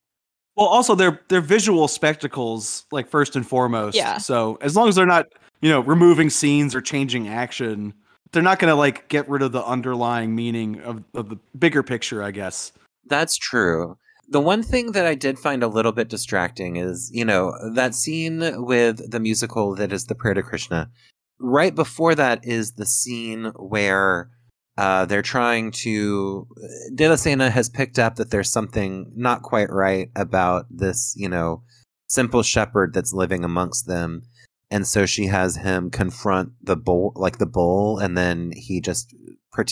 Well, 0.56 0.66
also 0.66 0.94
they're 0.94 1.20
they're 1.28 1.40
visual 1.40 1.88
spectacles, 1.88 2.84
like 2.92 3.08
first 3.08 3.34
and 3.36 3.46
foremost. 3.46 3.96
Yeah. 3.96 4.18
So 4.18 4.58
as 4.60 4.76
long 4.76 4.88
as 4.88 4.94
they're 4.94 5.06
not, 5.06 5.26
you 5.60 5.68
know, 5.68 5.80
removing 5.80 6.30
scenes 6.30 6.74
or 6.74 6.80
changing 6.80 7.28
action, 7.28 7.92
they're 8.32 8.42
not 8.42 8.58
going 8.58 8.70
to 8.70 8.76
like 8.76 9.08
get 9.08 9.28
rid 9.28 9.42
of 9.42 9.52
the 9.52 9.64
underlying 9.64 10.34
meaning 10.34 10.80
of, 10.82 11.02
of 11.14 11.28
the 11.28 11.36
bigger 11.58 11.82
picture, 11.82 12.22
I 12.22 12.30
guess. 12.30 12.72
That's 13.06 13.36
true. 13.36 13.96
The 14.28 14.40
one 14.40 14.62
thing 14.62 14.92
that 14.92 15.06
I 15.06 15.14
did 15.14 15.38
find 15.38 15.62
a 15.62 15.68
little 15.68 15.92
bit 15.92 16.08
distracting 16.08 16.76
is, 16.76 17.10
you 17.12 17.24
know, 17.24 17.52
that 17.74 17.94
scene 17.94 18.64
with 18.64 19.10
the 19.10 19.20
musical 19.20 19.74
that 19.74 19.92
is 19.92 20.06
the 20.06 20.14
prayer 20.14 20.34
to 20.34 20.42
Krishna. 20.42 20.90
Right 21.38 21.74
before 21.74 22.14
that 22.14 22.40
is 22.42 22.72
the 22.72 22.86
scene 22.86 23.52
where 23.56 24.30
uh, 24.76 25.04
they're 25.06 25.22
trying 25.22 25.70
to. 25.70 26.46
Devasena 26.94 27.50
has 27.50 27.68
picked 27.68 27.98
up 27.98 28.16
that 28.16 28.30
there's 28.30 28.50
something 28.50 29.12
not 29.14 29.42
quite 29.42 29.70
right 29.70 30.10
about 30.16 30.66
this, 30.70 31.14
you 31.16 31.28
know, 31.28 31.62
simple 32.06 32.42
shepherd 32.42 32.92
that's 32.94 33.12
living 33.12 33.44
amongst 33.44 33.86
them. 33.86 34.22
And 34.70 34.86
so 34.86 35.06
she 35.06 35.26
has 35.26 35.56
him 35.56 35.90
confront 35.90 36.52
the 36.60 36.76
bull, 36.76 37.12
like 37.14 37.38
the 37.38 37.46
bull, 37.46 37.98
and 37.98 38.18
then 38.18 38.52
he 38.56 38.80
just 38.80 39.14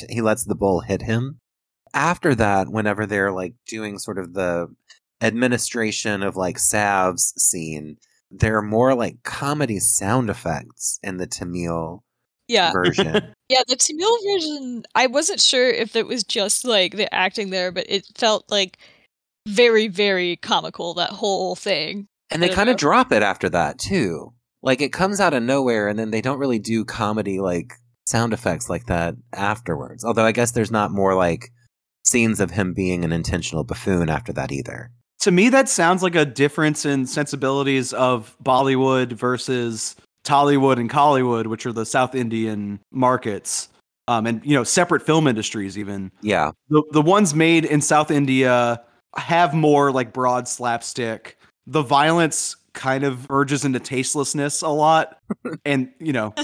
he 0.08 0.20
lets 0.20 0.44
the 0.44 0.54
bull 0.54 0.80
hit 0.80 1.02
him 1.02 1.40
after 1.94 2.34
that, 2.34 2.68
whenever 2.68 3.06
they're 3.06 3.32
like 3.32 3.54
doing 3.66 3.98
sort 3.98 4.18
of 4.18 4.34
the 4.34 4.68
administration 5.20 6.22
of 6.22 6.36
like 6.36 6.58
salves 6.58 7.32
scene, 7.36 7.96
there 8.30 8.56
are 8.56 8.62
more 8.62 8.94
like 8.94 9.22
comedy 9.22 9.78
sound 9.78 10.30
effects 10.30 10.98
in 11.02 11.18
the 11.18 11.26
Tamil 11.26 12.02
Yeah. 12.48 12.72
version. 12.72 13.34
Yeah, 13.48 13.60
the 13.68 13.76
Tamil 13.76 14.16
version, 14.24 14.84
I 14.94 15.08
wasn't 15.08 15.38
sure 15.38 15.68
if 15.68 15.94
it 15.94 16.06
was 16.06 16.24
just 16.24 16.64
like 16.64 16.96
the 16.96 17.12
acting 17.12 17.50
there, 17.50 17.70
but 17.70 17.84
it 17.86 18.06
felt 18.16 18.50
like 18.50 18.78
very, 19.46 19.88
very 19.88 20.36
comical, 20.36 20.94
that 20.94 21.10
whole 21.10 21.54
thing. 21.54 22.06
and 22.30 22.42
they 22.42 22.48
kind 22.48 22.70
of 22.70 22.78
drop 22.78 23.12
it 23.12 23.22
after 23.22 23.50
that 23.50 23.78
too. 23.78 24.32
Like 24.62 24.80
it 24.80 24.90
comes 24.90 25.20
out 25.20 25.34
of 25.34 25.42
nowhere 25.42 25.88
and 25.88 25.98
then 25.98 26.12
they 26.12 26.22
don't 26.22 26.38
really 26.38 26.60
do 26.60 26.82
comedy 26.86 27.40
like 27.40 27.74
sound 28.06 28.32
effects 28.32 28.70
like 28.70 28.86
that 28.86 29.16
afterwards. 29.34 30.02
Although 30.02 30.24
I 30.24 30.32
guess 30.32 30.52
there's 30.52 30.70
not 30.70 30.90
more 30.90 31.14
like 31.14 31.50
scenes 32.06 32.40
of 32.40 32.52
him 32.52 32.72
being 32.72 33.04
an 33.04 33.12
intentional 33.12 33.64
buffoon 33.64 34.08
after 34.08 34.32
that 34.32 34.50
either. 34.50 34.90
To 35.20 35.30
me, 35.30 35.50
that 35.50 35.68
sounds 35.68 36.02
like 36.02 36.14
a 36.14 36.24
difference 36.24 36.86
in 36.86 37.06
sensibilities 37.06 37.92
of 37.92 38.34
Bollywood 38.42 39.12
versus 39.12 39.94
Tollywood 40.24 40.78
and 40.78 40.88
Kollywood, 40.90 41.46
which 41.46 41.66
are 41.66 41.72
the 41.72 41.86
South 41.86 42.14
Indian 42.14 42.80
markets, 42.92 43.68
um, 44.08 44.26
and 44.26 44.44
you 44.44 44.54
know, 44.54 44.64
separate 44.64 45.02
film 45.02 45.26
industries. 45.26 45.76
Even 45.78 46.10
Yeah. 46.22 46.52
the 46.68 46.82
the 46.92 47.02
ones 47.02 47.34
made 47.34 47.64
in 47.64 47.80
South 47.80 48.10
India 48.10 48.80
have 49.16 49.54
more 49.54 49.90
like 49.92 50.12
broad 50.12 50.48
slapstick. 50.48 51.38
The 51.66 51.82
violence 51.82 52.56
kind 52.72 53.04
of 53.04 53.16
verges 53.18 53.64
into 53.64 53.78
tastelessness 53.80 54.62
a 54.62 54.68
lot, 54.68 55.18
and 55.64 55.90
you 55.98 56.12
know, 56.12 56.34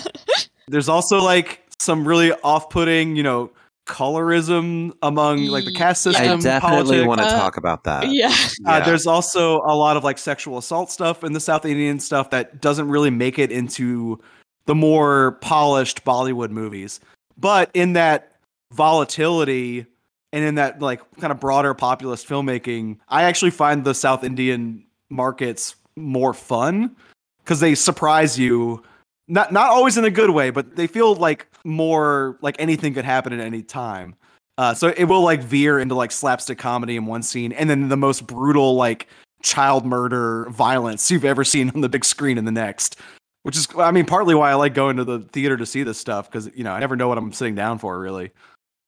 there's 0.68 0.88
also 0.88 1.18
like 1.20 1.64
some 1.78 2.06
really 2.06 2.32
off-putting, 2.42 3.14
you 3.16 3.22
know, 3.22 3.50
colorism 3.88 4.92
among 5.02 5.46
like 5.46 5.64
the 5.64 5.72
caste 5.72 6.02
system. 6.02 6.22
I 6.24 6.36
definitely 6.36 6.60
politics. 6.60 7.06
want 7.08 7.20
to 7.20 7.26
Uh, 7.26 7.30
talk 7.38 7.56
about 7.56 7.82
that. 7.84 8.12
yeah. 8.12 8.28
Uh, 8.28 8.78
Yeah. 8.78 8.80
there's 8.84 9.06
also 9.06 9.60
a 9.62 9.74
lot 9.74 9.96
of 9.96 10.04
like 10.04 10.18
sexual 10.18 10.58
assault 10.58 10.90
stuff 10.92 11.24
in 11.24 11.32
the 11.32 11.40
South 11.40 11.64
Indian 11.64 11.98
stuff 11.98 12.30
that 12.30 12.60
doesn't 12.60 12.88
really 12.88 13.10
make 13.10 13.38
it 13.38 13.50
into 13.50 14.20
the 14.66 14.74
more 14.74 15.32
polished 15.40 16.04
Bollywood 16.04 16.50
movies. 16.50 17.00
But 17.38 17.70
in 17.74 17.94
that 17.94 18.32
volatility 18.72 19.86
and 20.32 20.44
in 20.44 20.54
that 20.56 20.80
like 20.80 21.00
kind 21.20 21.30
of 21.32 21.40
broader 21.40 21.74
populist 21.74 22.28
filmmaking, 22.28 22.98
I 23.08 23.22
actually 23.24 23.50
find 23.50 23.84
the 23.84 23.94
South 23.94 24.22
Indian 24.24 24.84
markets 25.10 25.74
more 25.96 26.34
fun 26.34 26.94
because 27.42 27.60
they 27.60 27.74
surprise 27.74 28.38
you. 28.38 28.82
Not 29.28 29.52
not 29.52 29.70
always 29.70 29.98
in 29.98 30.04
a 30.04 30.10
good 30.10 30.30
way, 30.30 30.50
but 30.50 30.74
they 30.76 30.86
feel 30.86 31.14
like 31.14 31.46
more 31.64 32.38
like 32.40 32.56
anything 32.58 32.94
could 32.94 33.04
happen 33.04 33.32
at 33.32 33.40
any 33.40 33.62
time. 33.62 34.14
Uh, 34.56 34.74
so 34.74 34.88
it 34.96 35.04
will 35.04 35.22
like 35.22 35.42
veer 35.42 35.78
into 35.78 35.94
like 35.94 36.10
slapstick 36.10 36.58
comedy 36.58 36.96
in 36.96 37.06
one 37.06 37.22
scene, 37.22 37.52
and 37.52 37.68
then 37.68 37.88
the 37.88 37.96
most 37.96 38.26
brutal 38.26 38.74
like 38.74 39.06
child 39.42 39.86
murder 39.86 40.46
violence 40.50 41.10
you've 41.10 41.24
ever 41.24 41.44
seen 41.44 41.70
on 41.70 41.80
the 41.80 41.88
big 41.88 42.04
screen 42.04 42.38
in 42.38 42.44
the 42.44 42.52
next. 42.52 42.96
Which 43.44 43.56
is, 43.56 43.68
I 43.78 43.92
mean, 43.92 44.04
partly 44.04 44.34
why 44.34 44.50
I 44.50 44.54
like 44.54 44.74
going 44.74 44.96
to 44.96 45.04
the 45.04 45.20
theater 45.20 45.56
to 45.56 45.64
see 45.64 45.82
this 45.82 45.98
stuff 45.98 46.30
because 46.30 46.50
you 46.54 46.64
know 46.64 46.72
I 46.72 46.80
never 46.80 46.96
know 46.96 47.08
what 47.08 47.18
I'm 47.18 47.32
sitting 47.32 47.54
down 47.54 47.78
for 47.78 48.00
really. 48.00 48.30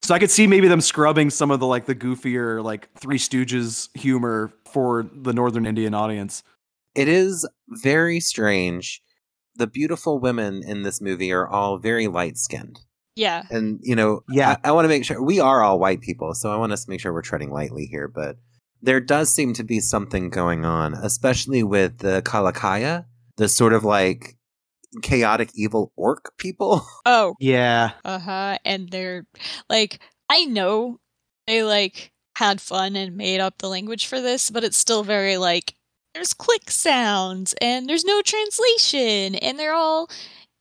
So 0.02 0.14
I 0.14 0.18
could 0.18 0.30
see 0.30 0.46
maybe 0.46 0.66
them 0.66 0.80
scrubbing 0.80 1.30
some 1.30 1.50
of 1.50 1.60
the 1.60 1.66
like 1.66 1.84
the 1.84 1.94
goofier 1.94 2.64
like 2.64 2.88
Three 2.94 3.18
Stooges 3.18 3.94
humor 3.96 4.52
for 4.64 5.08
the 5.12 5.32
Northern 5.32 5.66
Indian 5.66 5.94
audience. 5.94 6.42
It 6.94 7.06
is 7.08 7.46
very 7.68 8.18
strange. 8.18 9.02
The 9.56 9.66
beautiful 9.66 10.18
women 10.18 10.62
in 10.66 10.82
this 10.82 11.00
movie 11.00 11.32
are 11.32 11.48
all 11.48 11.78
very 11.78 12.06
light 12.06 12.38
skinned. 12.38 12.80
Yeah. 13.16 13.42
And, 13.50 13.80
you 13.82 13.94
know, 13.96 14.22
Yeah. 14.30 14.56
I, 14.64 14.68
I 14.68 14.72
want 14.72 14.84
to 14.84 14.88
make 14.88 15.04
sure 15.04 15.22
we 15.22 15.40
are 15.40 15.62
all 15.62 15.78
white 15.78 16.00
people, 16.00 16.34
so 16.34 16.50
I 16.52 16.56
want 16.56 16.72
us 16.72 16.84
to 16.84 16.90
make 16.90 17.00
sure 17.00 17.12
we're 17.12 17.22
treading 17.22 17.50
lightly 17.50 17.86
here. 17.86 18.08
But 18.08 18.36
there 18.80 19.00
does 19.00 19.32
seem 19.34 19.52
to 19.54 19.64
be 19.64 19.80
something 19.80 20.30
going 20.30 20.64
on, 20.64 20.94
especially 20.94 21.62
with 21.62 21.98
the 21.98 22.22
Kalakaya, 22.22 23.04
the 23.36 23.48
sort 23.48 23.72
of 23.74 23.84
like 23.84 24.36
chaotic 25.02 25.50
evil 25.54 25.92
orc 25.96 26.36
people. 26.38 26.86
Oh, 27.06 27.34
Yeah. 27.40 27.92
uh-huh. 28.04 28.58
And 28.64 28.88
they're 28.90 29.26
like 29.68 30.00
I 30.28 30.44
know 30.44 30.98
they 31.46 31.62
like 31.64 32.12
had 32.36 32.60
fun 32.60 32.94
and 32.96 33.16
made 33.16 33.40
up 33.40 33.58
the 33.58 33.68
language 33.68 34.06
for 34.06 34.20
this, 34.20 34.50
but 34.50 34.64
it's 34.64 34.76
still 34.76 35.02
very 35.02 35.36
like 35.36 35.74
there's 36.14 36.34
click 36.34 36.70
sounds 36.70 37.54
and 37.60 37.88
there's 37.88 38.04
no 38.04 38.22
translation 38.22 39.34
and 39.36 39.58
they're 39.58 39.74
all 39.74 40.10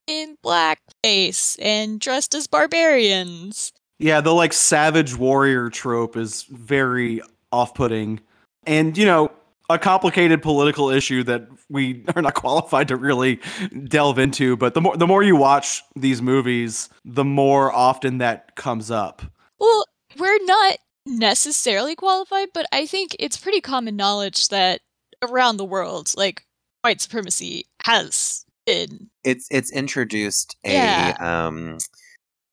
in 0.07 0.37
blackface 0.43 1.57
and 1.61 1.99
dressed 1.99 2.33
as 2.33 2.47
barbarians. 2.47 3.71
Yeah, 3.99 4.21
the 4.21 4.33
like 4.33 4.53
savage 4.53 5.15
warrior 5.15 5.69
trope 5.69 6.15
is 6.15 6.43
very 6.43 7.21
off-putting. 7.51 8.21
And 8.65 8.97
you 8.97 9.05
know, 9.05 9.31
a 9.69 9.77
complicated 9.77 10.41
political 10.41 10.89
issue 10.89 11.23
that 11.23 11.47
we 11.69 12.03
are 12.15 12.21
not 12.21 12.33
qualified 12.33 12.87
to 12.87 12.95
really 12.95 13.39
delve 13.85 14.19
into, 14.19 14.57
but 14.57 14.73
the 14.73 14.81
more 14.81 14.97
the 14.97 15.07
more 15.07 15.23
you 15.23 15.35
watch 15.35 15.83
these 15.95 16.21
movies, 16.21 16.89
the 17.05 17.25
more 17.25 17.71
often 17.71 18.17
that 18.19 18.55
comes 18.55 18.89
up. 18.89 19.21
Well, 19.59 19.85
we're 20.17 20.43
not 20.45 20.77
necessarily 21.05 21.95
qualified, 21.95 22.49
but 22.53 22.65
I 22.71 22.85
think 22.85 23.15
it's 23.19 23.37
pretty 23.37 23.61
common 23.61 23.95
knowledge 23.95 24.47
that 24.49 24.81
around 25.21 25.57
the 25.57 25.65
world, 25.65 26.13
like 26.15 26.45
white 26.81 27.01
supremacy 27.01 27.65
has 27.83 28.45
been. 28.65 29.09
It's 29.23 29.47
it's 29.51 29.71
introduced 29.71 30.55
a 30.65 30.73
Yeah. 30.73 31.47
um 31.47 31.77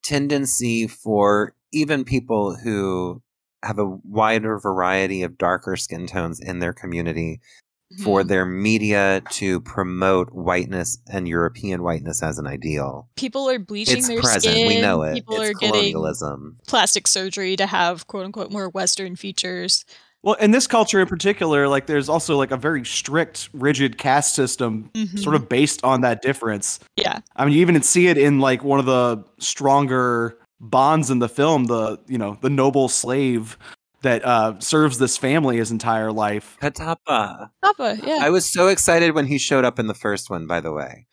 tendency 0.03 0.87
for 0.87 1.55
even 1.73 2.05
people 2.05 2.55
who 2.57 3.21
have 3.65 3.79
a 3.79 3.87
wider 4.05 4.59
variety 4.59 5.23
of 5.23 5.37
darker 5.39 5.77
skin 5.77 6.07
tones 6.07 6.39
in 6.41 6.61
their 6.61 6.73
community 6.73 7.41
for 8.03 8.23
Mhm. 8.23 8.29
their 8.29 8.45
media 8.47 9.23
to 9.31 9.61
promote 9.61 10.33
whiteness 10.33 10.99
and 11.09 11.27
European 11.29 11.83
whiteness 11.83 12.23
as 12.23 12.39
an 12.39 12.47
ideal. 12.47 13.09
people 13.17 13.49
are 13.49 13.59
bleaching 13.59 13.99
It's 13.99 14.09
their 14.09 14.21
present. 14.21 14.55
skin. 14.55 14.67
We 14.69 14.81
know 14.81 15.03
it. 15.03 15.15
People 15.15 15.41
it's 15.41 15.51
are 15.51 15.55
getting 15.55 15.95
plastic 16.67 17.07
surgery 17.07 17.57
to 17.57 17.67
have 17.67 18.07
quote 18.07 18.25
unquote 18.25 18.51
more 18.53 18.69
Western 18.69 19.17
features. 19.17 19.85
Well, 20.23 20.35
in 20.35 20.51
this 20.51 20.67
culture 20.67 21.01
in 21.01 21.07
particular, 21.07 21.69
like 21.69 21.87
there's 21.87 22.09
also 22.09 22.37
like 22.37 22.51
a 22.51 22.57
very 22.57 22.85
strict, 22.85 23.49
rigid 23.53 23.97
caste 23.99 24.35
system, 24.35 24.91
Mhm. 24.95 25.19
sort 25.23 25.37
of 25.37 25.49
based 25.49 25.85
on 25.85 26.01
that 26.01 26.21
difference. 26.23 26.81
Yeah. 26.97 27.21
I 27.37 27.45
mean, 27.45 27.55
you 27.55 27.61
even 27.61 27.81
see 27.83 28.09
it 28.09 28.19
in 28.19 28.41
like 28.41 28.65
one 28.65 28.81
of 28.81 28.87
the 28.87 29.23
stronger 29.39 30.37
bonds 30.61 31.11
in 31.11 31.19
the 31.21 31.29
film, 31.29 31.67
the 31.67 31.99
you 32.09 32.19
know 32.19 32.39
the 32.41 32.51
noble 32.51 32.89
slave 32.89 33.57
that 34.03 34.25
uh, 34.25 34.59
serves 34.61 34.99
this 34.99 35.17
family 35.17 35.57
his 35.59 35.71
entire 35.71 36.13
life. 36.13 36.57
Kattappa. 36.61 37.51
Papa, 37.63 37.99
yeah. 38.05 38.19
I 38.21 38.31
was 38.31 38.45
so 38.51 38.69
excited 38.69 39.15
when 39.15 39.27
he 39.27 39.39
showed 39.39 39.65
up 39.65 39.79
in 39.79 39.87
the 39.87 39.95
first 39.95 40.29
one, 40.31 40.47
by 40.47 40.61
the 40.61 40.73
way, 40.73 41.07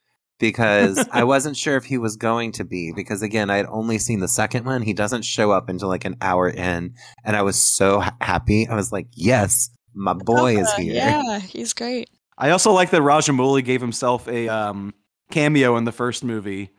because 0.43 1.07
I 1.13 1.23
wasn't 1.23 1.55
sure 1.55 1.77
if 1.77 1.85
he 1.85 1.97
was 1.97 2.17
going 2.17 2.51
to 2.53 2.65
be. 2.65 2.91
Because 2.91 3.21
again, 3.21 3.49
I 3.49 3.55
had 3.55 3.65
only 3.67 3.97
seen 3.97 4.19
the 4.19 4.27
second 4.27 4.65
one. 4.65 4.81
He 4.81 4.93
doesn't 4.93 5.23
show 5.23 5.51
up 5.51 5.69
until 5.69 5.87
like 5.87 6.03
an 6.03 6.17
hour 6.21 6.49
in, 6.49 6.93
and 7.23 7.35
I 7.35 7.41
was 7.41 7.55
so 7.55 8.01
ha- 8.01 8.15
happy. 8.19 8.67
I 8.67 8.75
was 8.75 8.91
like, 8.91 9.07
"Yes, 9.13 9.69
my 9.93 10.13
boy 10.13 10.57
is 10.57 10.71
here." 10.73 10.93
Yeah, 10.93 11.39
he's 11.39 11.73
great. 11.73 12.09
I 12.37 12.49
also 12.49 12.71
like 12.71 12.89
that 12.89 13.01
Rajamouli 13.01 13.63
gave 13.63 13.79
himself 13.79 14.27
a 14.27 14.49
um, 14.49 14.93
cameo 15.31 15.77
in 15.77 15.85
the 15.85 15.91
first 15.93 16.23
movie 16.23 16.71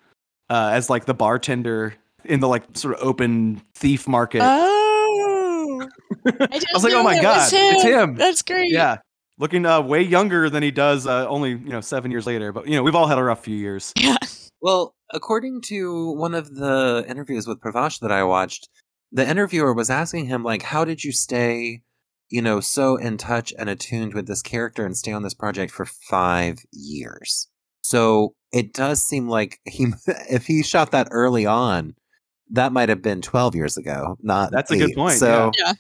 uh, 0.51 0.71
as 0.73 0.91
like 0.91 1.07
the 1.07 1.15
bartender 1.15 1.95
in 2.25 2.41
the 2.41 2.49
like 2.49 2.65
sort 2.75 2.95
of 2.95 3.03
open 3.03 3.63
thief 3.75 4.07
market. 4.07 4.43
Oh. 4.43 5.89
I, 6.27 6.61
was 6.73 6.85
like, 6.85 6.93
oh 6.93 7.03
my 7.03 7.21
God, 7.21 7.49
it's 7.53 7.83
him. 7.83 8.15
That's 8.15 8.43
great. 8.43 8.73
yeah, 8.73 8.99
looking 9.39 9.67
uh, 9.67 9.81
way 9.81 10.03
younger 10.03 10.49
than 10.49 10.63
he 10.63 10.71
does 10.71 11.07
uh, 11.07 11.27
only 11.29 11.51
you 11.51 11.71
know 11.71 11.81
seven 11.81 12.11
years 12.11 12.27
later. 12.27 12.53
But 12.53 12.67
you 12.67 12.77
know 12.77 12.83
we've 12.83 12.95
all 12.95 13.07
had 13.07 13.19
a 13.19 13.25
rough 13.25 13.45
few 13.45 13.57
years. 13.57 13.93
Yeah. 14.05 14.17
Well, 14.61 14.95
according 15.13 15.61
to 15.67 16.13
one 16.13 16.35
of 16.35 16.55
the 16.55 17.05
interviews 17.07 17.47
with 17.47 17.61
Pravash 17.61 18.01
that 18.01 18.11
I 18.11 18.25
watched, 18.25 18.69
the 19.13 19.29
interviewer 19.29 19.75
was 19.75 19.91
asking 19.91 20.27
him 20.27 20.43
like, 20.43 20.63
"How 20.63 20.85
did 20.87 21.05
you 21.05 21.13
stay, 21.13 21.83
you 22.31 22.41
know, 22.41 22.61
so 22.61 22.97
in 22.97 23.19
touch 23.19 23.53
and 23.59 23.69
attuned 23.69 24.15
with 24.15 24.27
this 24.27 24.41
character 24.41 24.87
and 24.87 24.97
stay 24.97 25.13
on 25.13 25.23
this 25.23 25.35
project 25.35 25.73
for 25.73 25.85
five 25.85 26.61
years?" 26.73 27.49
So 27.83 28.35
it 28.53 28.73
does 28.73 29.03
seem 29.03 29.29
like 29.29 29.59
he, 29.67 29.89
if 30.31 30.47
he 30.47 30.63
shot 30.63 30.93
that 30.93 31.09
early 31.11 31.45
on, 31.45 31.95
that 32.51 32.73
might 32.73 32.89
have 32.89 33.03
been 33.03 33.21
twelve 33.21 33.55
years 33.55 33.77
ago. 33.77 34.17
Not 34.23 34.51
That's 34.51 34.71
a 34.71 34.77
good 34.77 34.95
point, 34.95 35.19
So 35.19 35.53
Yeah. 35.59 35.75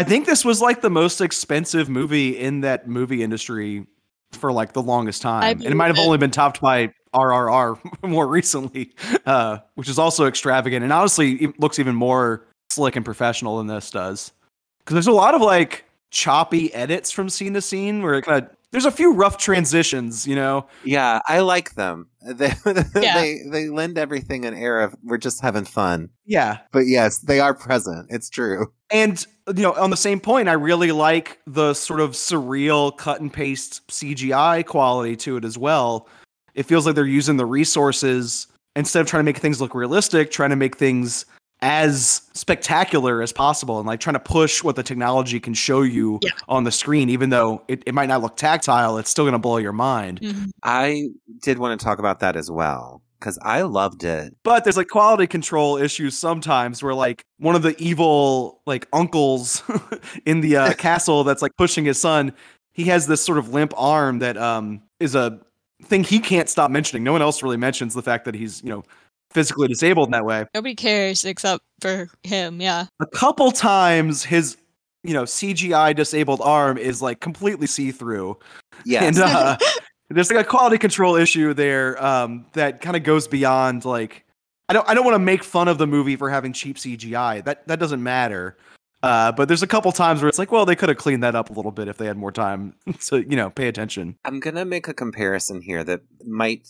I 0.00 0.02
think 0.02 0.24
this 0.24 0.46
was 0.46 0.62
like 0.62 0.80
the 0.80 0.88
most 0.88 1.20
expensive 1.20 1.90
movie 1.90 2.38
in 2.38 2.62
that 2.62 2.88
movie 2.88 3.22
industry 3.22 3.86
for 4.32 4.50
like 4.50 4.72
the 4.72 4.80
longest 4.80 5.20
time. 5.20 5.42
And 5.42 5.62
it 5.62 5.74
might 5.74 5.88
have 5.88 5.98
only 5.98 6.16
been 6.16 6.30
topped 6.30 6.58
by 6.62 6.94
RRR 7.12 7.78
more 8.08 8.26
recently, 8.26 8.92
uh, 9.26 9.58
which 9.74 9.90
is 9.90 9.98
also 9.98 10.24
extravagant 10.26 10.84
and 10.84 10.92
honestly 10.92 11.32
it 11.32 11.60
looks 11.60 11.78
even 11.78 11.94
more 11.94 12.46
slick 12.70 12.96
and 12.96 13.04
professional 13.04 13.58
than 13.58 13.66
this 13.66 13.90
does. 13.90 14.32
Because 14.78 14.94
there's 14.94 15.06
a 15.06 15.12
lot 15.12 15.34
of 15.34 15.42
like 15.42 15.84
choppy 16.10 16.72
edits 16.72 17.10
from 17.10 17.28
scene 17.28 17.52
to 17.52 17.60
scene 17.60 18.00
where 18.02 18.14
it 18.14 18.22
kind 18.22 18.42
of 18.42 18.56
there's 18.72 18.84
a 18.84 18.90
few 18.90 19.12
rough 19.14 19.36
transitions, 19.38 20.26
you 20.26 20.34
know. 20.36 20.66
yeah, 20.84 21.20
I 21.26 21.40
like 21.40 21.74
them. 21.74 22.08
They 22.26 22.52
Yeah. 22.94 23.14
they 23.20 23.38
they 23.50 23.68
lend 23.68 23.96
everything 23.98 24.44
an 24.44 24.54
air 24.54 24.80
of 24.80 24.94
we're 25.02 25.16
just 25.18 25.40
having 25.40 25.64
fun. 25.64 26.10
Yeah. 26.26 26.58
But 26.70 26.86
yes, 26.86 27.18
they 27.18 27.40
are 27.40 27.54
present. 27.54 28.06
It's 28.10 28.28
true. 28.30 28.72
And 28.90 29.24
you 29.48 29.62
know, 29.62 29.72
on 29.72 29.90
the 29.90 29.96
same 29.96 30.20
point, 30.20 30.48
I 30.48 30.52
really 30.52 30.92
like 30.92 31.38
the 31.46 31.74
sort 31.74 32.00
of 32.00 32.10
surreal 32.12 32.96
cut 32.96 33.20
and 33.20 33.32
paste 33.32 33.80
CGI 33.88 34.64
quality 34.66 35.16
to 35.16 35.36
it 35.38 35.44
as 35.44 35.56
well. 35.58 36.08
It 36.54 36.64
feels 36.64 36.84
like 36.86 36.94
they're 36.94 37.06
using 37.06 37.36
the 37.38 37.46
resources 37.46 38.46
instead 38.76 39.00
of 39.00 39.06
trying 39.06 39.20
to 39.20 39.24
make 39.24 39.38
things 39.38 39.60
look 39.60 39.74
realistic, 39.74 40.30
trying 40.30 40.50
to 40.50 40.56
make 40.56 40.76
things 40.76 41.24
as 41.62 42.22
spectacular 42.32 43.22
as 43.22 43.32
possible 43.32 43.78
and 43.78 43.86
like 43.86 44.00
trying 44.00 44.14
to 44.14 44.20
push 44.20 44.62
what 44.64 44.76
the 44.76 44.82
technology 44.82 45.38
can 45.38 45.52
show 45.54 45.82
you 45.82 46.18
Yeah. 46.22 46.30
on 46.48 46.64
the 46.64 46.72
screen, 46.72 47.10
even 47.10 47.30
though 47.30 47.62
it, 47.68 47.82
it 47.86 47.94
might 47.94 48.08
not 48.08 48.22
look 48.22 48.36
tactile, 48.36 48.96
it's 48.98 49.10
still 49.10 49.24
gonna 49.24 49.38
blow 49.38 49.58
your 49.58 49.72
mind. 49.72 50.20
Mhm. 50.20 50.50
I 50.62 51.08
did 51.42 51.58
want 51.58 51.78
to 51.78 51.84
talk 51.84 51.98
about 51.98 52.20
that 52.20 52.34
as 52.36 52.50
well 52.50 53.02
because 53.18 53.38
I 53.42 53.62
loved 53.62 54.04
it. 54.04 54.34
But 54.42 54.64
there's 54.64 54.78
like 54.78 54.88
quality 54.88 55.26
control 55.26 55.76
issues 55.76 56.16
sometimes 56.16 56.82
where 56.82 56.94
like 56.94 57.22
one 57.38 57.54
of 57.54 57.62
the 57.62 57.74
evil 57.78 58.62
like 58.66 58.88
uncles 58.94 59.62
in 60.24 60.40
the 60.40 60.56
uh, 60.56 60.72
castle 60.78 61.24
that's 61.24 61.42
like 61.42 61.52
pushing 61.58 61.84
his 61.84 62.00
son, 62.00 62.32
he 62.72 62.84
has 62.84 63.06
this 63.06 63.20
sort 63.22 63.36
of 63.36 63.50
limp 63.52 63.74
arm 63.76 64.20
that 64.20 64.38
um 64.38 64.80
is 64.98 65.14
a 65.14 65.38
thing 65.84 66.04
he 66.04 66.18
can't 66.20 66.48
stop 66.48 66.70
mentioning. 66.70 67.04
No 67.04 67.12
one 67.12 67.20
else 67.22 67.42
really 67.42 67.56
mentions 67.58 67.92
the 67.94 68.02
fact 68.02 68.24
that 68.26 68.34
he's, 68.34 68.62
you 68.62 68.70
know, 68.70 68.82
physically 69.32 69.68
disabled 69.68 70.08
in 70.08 70.12
that 70.12 70.24
way. 70.24 70.46
Nobody 70.54 70.74
cares 70.74 71.24
except 71.24 71.64
for 71.80 72.08
him. 72.22 72.60
Yeah. 72.60 72.86
A 73.00 73.06
couple 73.06 73.50
times 73.50 74.24
his 74.24 74.56
you 75.02 75.14
know, 75.14 75.22
CGI 75.22 75.96
disabled 75.96 76.40
arm 76.42 76.76
is 76.76 77.00
like 77.00 77.20
completely 77.20 77.66
see-through. 77.66 78.38
Yeah. 78.84 79.04
And 79.04 79.18
uh, 79.18 79.56
there's 80.10 80.30
like 80.30 80.44
a 80.44 80.48
quality 80.48 80.78
control 80.78 81.16
issue 81.16 81.54
there 81.54 82.02
um, 82.04 82.46
that 82.52 82.80
kind 82.80 82.96
of 82.96 83.02
goes 83.02 83.26
beyond 83.26 83.84
like 83.84 84.24
I 84.68 84.72
don't 84.72 84.88
I 84.88 84.94
don't 84.94 85.04
want 85.04 85.14
to 85.14 85.20
make 85.20 85.42
fun 85.42 85.68
of 85.68 85.78
the 85.78 85.86
movie 85.86 86.16
for 86.16 86.30
having 86.30 86.52
cheap 86.52 86.76
CGI. 86.76 87.44
That 87.44 87.66
that 87.66 87.78
doesn't 87.78 88.02
matter. 88.02 88.56
Uh, 89.02 89.32
but 89.32 89.48
there's 89.48 89.62
a 89.62 89.66
couple 89.66 89.90
times 89.92 90.20
where 90.20 90.28
it's 90.28 90.38
like, 90.38 90.52
well, 90.52 90.66
they 90.66 90.76
could 90.76 90.90
have 90.90 90.98
cleaned 90.98 91.22
that 91.22 91.34
up 91.34 91.48
a 91.48 91.54
little 91.54 91.70
bit 91.70 91.88
if 91.88 91.96
they 91.96 92.04
had 92.04 92.18
more 92.18 92.30
time 92.30 92.74
to 93.00 93.28
you 93.28 93.36
know 93.36 93.50
pay 93.50 93.68
attention. 93.68 94.16
I'm 94.24 94.40
going 94.40 94.56
to 94.56 94.64
make 94.64 94.88
a 94.88 94.94
comparison 94.94 95.62
here 95.62 95.82
that 95.84 96.02
might 96.26 96.68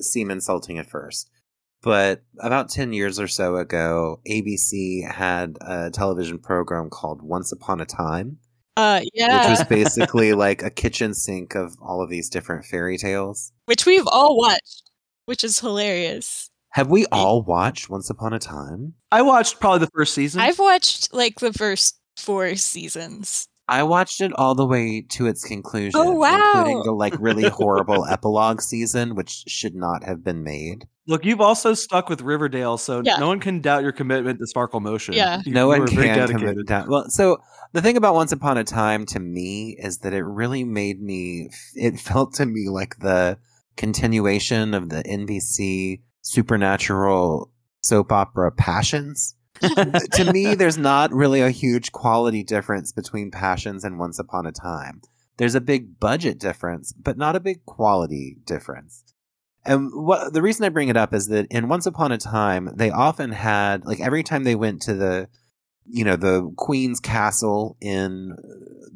seem 0.00 0.30
insulting 0.30 0.78
at 0.78 0.86
first. 0.86 1.30
But 1.84 2.22
about 2.40 2.70
10 2.70 2.94
years 2.94 3.20
or 3.20 3.28
so 3.28 3.56
ago, 3.56 4.20
ABC 4.26 5.06
had 5.08 5.58
a 5.60 5.90
television 5.90 6.38
program 6.38 6.88
called 6.88 7.20
Once 7.22 7.52
Upon 7.52 7.80
a 7.82 7.84
Time, 7.84 8.38
Uh, 8.76 9.02
yeah. 9.12 9.40
which 9.50 9.58
was 9.58 9.68
basically 9.68 10.32
like 10.32 10.62
a 10.62 10.70
kitchen 10.70 11.12
sink 11.12 11.54
of 11.54 11.74
all 11.82 12.02
of 12.02 12.08
these 12.08 12.30
different 12.30 12.64
fairy 12.64 12.96
tales. 12.96 13.52
which 13.66 13.84
we've 13.84 14.06
all 14.06 14.36
watched, 14.38 14.90
which 15.26 15.44
is 15.44 15.60
hilarious. 15.60 16.48
Have 16.70 16.88
we 16.90 17.04
all 17.12 17.42
watched 17.42 17.88
Once 17.90 18.08
Upon 18.10 18.32
a 18.32 18.38
Time? 18.38 18.94
I 19.12 19.20
watched 19.22 19.60
probably 19.60 19.80
the 19.80 19.90
first 19.94 20.14
season. 20.14 20.40
I've 20.40 20.58
watched 20.58 21.12
like 21.12 21.38
the 21.40 21.52
first 21.52 22.00
four 22.16 22.56
seasons. 22.56 23.46
I 23.68 23.82
watched 23.84 24.20
it 24.20 24.32
all 24.34 24.54
the 24.54 24.66
way 24.66 25.02
to 25.10 25.26
its 25.26 25.44
conclusion, 25.44 25.92
Oh, 25.94 26.12
wow. 26.12 26.52
including 26.56 26.82
the 26.82 26.92
like 26.92 27.14
really 27.20 27.48
horrible 27.60 28.06
epilogue 28.06 28.60
season, 28.60 29.14
which 29.14 29.44
should 29.46 29.74
not 29.74 30.02
have 30.04 30.24
been 30.24 30.42
made. 30.42 30.86
Look, 31.06 31.24
you've 31.24 31.40
also 31.40 31.74
stuck 31.74 32.08
with 32.08 32.22
Riverdale, 32.22 32.78
so 32.78 33.02
Yeah. 33.04 33.16
no 33.18 33.26
one 33.28 33.38
can 33.40 33.60
doubt 33.60 33.82
your 33.82 33.92
commitment 33.92 34.38
to 34.38 34.46
Sparkle 34.46 34.80
Motion. 34.80 35.14
Yeah. 35.14 35.42
You- 35.44 35.52
no 35.52 35.70
you 35.72 35.80
one 35.80 35.88
can 35.88 35.96
dedicated. 35.98 36.36
commit 36.38 36.66
down. 36.66 36.88
Well, 36.88 37.10
so 37.10 37.38
the 37.72 37.82
thing 37.82 37.96
about 37.98 38.14
Once 38.14 38.32
Upon 38.32 38.56
a 38.56 38.64
Time 38.64 39.04
to 39.06 39.20
me 39.20 39.76
is 39.78 39.98
that 39.98 40.12
it 40.14 40.22
really 40.24 40.64
made 40.64 41.02
me. 41.02 41.50
It 41.74 42.00
felt 42.08 42.32
to 42.34 42.46
me 42.46 42.68
like 42.70 42.98
the 43.00 43.36
continuation 43.76 44.72
of 44.72 44.88
the 44.88 45.02
NBC 45.02 46.00
supernatural 46.22 47.50
soap 47.82 48.10
opera 48.12 48.50
Passions. 48.50 49.34
to 49.60 50.30
me, 50.32 50.54
there's 50.54 50.78
not 50.78 51.12
really 51.12 51.40
a 51.40 51.50
huge 51.50 51.92
quality 51.92 52.42
difference 52.42 52.92
between 52.92 53.30
Passions 53.30 53.84
and 53.84 53.98
Once 53.98 54.18
Upon 54.18 54.46
a 54.46 54.52
Time. 54.52 55.00
There's 55.36 55.54
a 55.54 55.60
big 55.60 56.00
budget 56.00 56.38
difference, 56.38 56.92
but 56.92 57.18
not 57.18 57.36
a 57.36 57.40
big 57.40 57.64
quality 57.66 58.38
difference. 58.46 59.03
And 59.66 59.90
what 59.92 60.32
the 60.32 60.42
reason 60.42 60.64
I 60.64 60.68
bring 60.68 60.88
it 60.88 60.96
up 60.96 61.14
is 61.14 61.28
that 61.28 61.46
in 61.50 61.68
Once 61.68 61.86
Upon 61.86 62.12
a 62.12 62.18
Time, 62.18 62.70
they 62.74 62.90
often 62.90 63.32
had 63.32 63.84
like 63.84 64.00
every 64.00 64.22
time 64.22 64.44
they 64.44 64.54
went 64.54 64.82
to 64.82 64.94
the, 64.94 65.28
you 65.86 66.04
know, 66.04 66.16
the 66.16 66.52
Queen's 66.56 67.00
castle 67.00 67.76
in 67.80 68.36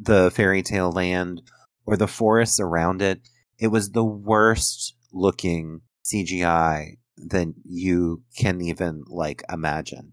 the 0.00 0.30
fairy 0.30 0.62
tale 0.62 0.92
land 0.92 1.42
or 1.86 1.96
the 1.96 2.06
forests 2.06 2.60
around 2.60 3.00
it, 3.00 3.20
it 3.58 3.68
was 3.68 3.90
the 3.90 4.04
worst 4.04 4.94
looking 5.12 5.80
CGI 6.04 6.96
that 7.16 7.52
you 7.64 8.22
can 8.36 8.60
even 8.60 9.04
like 9.08 9.42
imagine. 9.50 10.12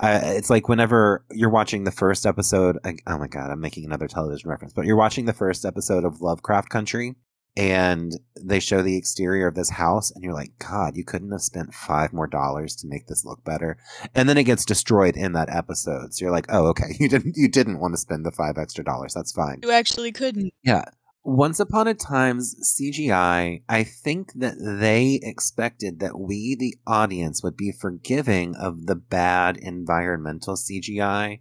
Uh, 0.00 0.20
it's 0.22 0.50
like 0.50 0.68
whenever 0.68 1.24
you're 1.30 1.50
watching 1.50 1.84
the 1.84 1.92
first 1.92 2.26
episode. 2.26 2.78
I, 2.84 2.96
oh 3.06 3.18
my 3.18 3.28
god, 3.28 3.50
I'm 3.50 3.60
making 3.60 3.84
another 3.84 4.08
television 4.08 4.50
reference, 4.50 4.72
but 4.72 4.84
you're 4.84 4.96
watching 4.96 5.24
the 5.24 5.32
first 5.32 5.64
episode 5.64 6.04
of 6.04 6.20
Lovecraft 6.20 6.68
Country, 6.68 7.14
and 7.56 8.12
they 8.40 8.58
show 8.58 8.82
the 8.82 8.96
exterior 8.96 9.46
of 9.46 9.54
this 9.54 9.70
house, 9.70 10.10
and 10.10 10.24
you're 10.24 10.34
like, 10.34 10.58
God, 10.58 10.96
you 10.96 11.04
couldn't 11.04 11.30
have 11.30 11.40
spent 11.40 11.72
five 11.72 12.12
more 12.12 12.26
dollars 12.26 12.74
to 12.76 12.88
make 12.88 13.06
this 13.06 13.24
look 13.24 13.44
better. 13.44 13.78
And 14.14 14.28
then 14.28 14.38
it 14.38 14.44
gets 14.44 14.64
destroyed 14.64 15.16
in 15.16 15.32
that 15.32 15.54
episode, 15.54 16.14
so 16.14 16.24
you're 16.24 16.32
like, 16.32 16.46
Oh, 16.48 16.66
okay, 16.68 16.92
you 16.98 17.08
didn't 17.08 17.36
you 17.36 17.48
didn't 17.48 17.78
want 17.78 17.94
to 17.94 17.98
spend 17.98 18.26
the 18.26 18.32
five 18.32 18.58
extra 18.58 18.84
dollars. 18.84 19.14
That's 19.14 19.32
fine. 19.32 19.60
You 19.62 19.70
actually 19.70 20.12
couldn't. 20.12 20.52
Yeah. 20.62 20.84
Once 21.26 21.58
upon 21.58 21.88
a 21.88 21.94
time's 21.94 22.54
CGI, 22.78 23.62
I 23.66 23.82
think 23.82 24.34
that 24.34 24.56
they 24.58 25.20
expected 25.22 26.00
that 26.00 26.20
we, 26.20 26.54
the 26.54 26.76
audience, 26.86 27.42
would 27.42 27.56
be 27.56 27.72
forgiving 27.72 28.54
of 28.56 28.84
the 28.84 28.94
bad 28.94 29.56
environmental 29.56 30.54
CGI 30.54 31.38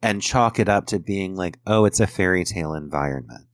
and 0.00 0.22
chalk 0.22 0.58
it 0.58 0.70
up 0.70 0.86
to 0.86 0.98
being 0.98 1.36
like, 1.36 1.58
oh, 1.66 1.84
it's 1.84 2.00
a 2.00 2.06
fairy 2.06 2.44
tale 2.44 2.72
environment. 2.72 3.44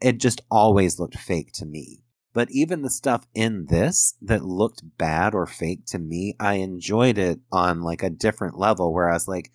It 0.00 0.18
just 0.18 0.40
always 0.50 0.98
looked 0.98 1.18
fake 1.18 1.52
to 1.54 1.66
me. 1.66 2.02
But 2.34 2.50
even 2.50 2.82
the 2.82 2.90
stuff 2.90 3.26
in 3.34 3.66
this 3.68 4.14
that 4.22 4.44
looked 4.44 4.82
bad 4.98 5.34
or 5.34 5.46
fake 5.46 5.86
to 5.86 5.98
me, 5.98 6.34
I 6.38 6.54
enjoyed 6.54 7.18
it 7.18 7.40
on 7.50 7.82
like 7.82 8.02
a 8.02 8.10
different 8.10 8.56
level. 8.58 8.92
Whereas, 8.92 9.26
like, 9.26 9.50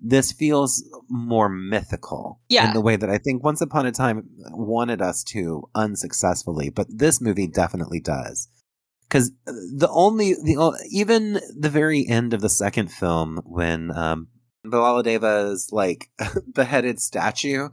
this 0.00 0.30
feels 0.32 0.84
more 1.08 1.48
mythical 1.48 2.40
Yeah. 2.48 2.68
in 2.68 2.74
the 2.74 2.80
way 2.80 2.96
that 2.96 3.10
I 3.10 3.18
think 3.18 3.42
Once 3.42 3.60
Upon 3.60 3.86
a 3.86 3.92
Time 3.92 4.28
wanted 4.50 5.00
us 5.00 5.24
to 5.24 5.68
unsuccessfully, 5.74 6.70
but 6.70 6.86
this 6.90 7.20
movie 7.20 7.46
definitely 7.48 8.00
does. 8.00 8.48
Because 9.08 9.32
the 9.46 9.88
only 9.90 10.34
the 10.34 10.86
even 10.90 11.40
the 11.58 11.70
very 11.70 12.06
end 12.06 12.34
of 12.34 12.42
the 12.42 12.50
second 12.50 12.92
film 12.92 13.40
when 13.44 13.90
um, 13.90 14.28
Bhallaladeva's 14.66 15.70
like 15.72 16.10
beheaded 16.54 17.00
statue. 17.00 17.70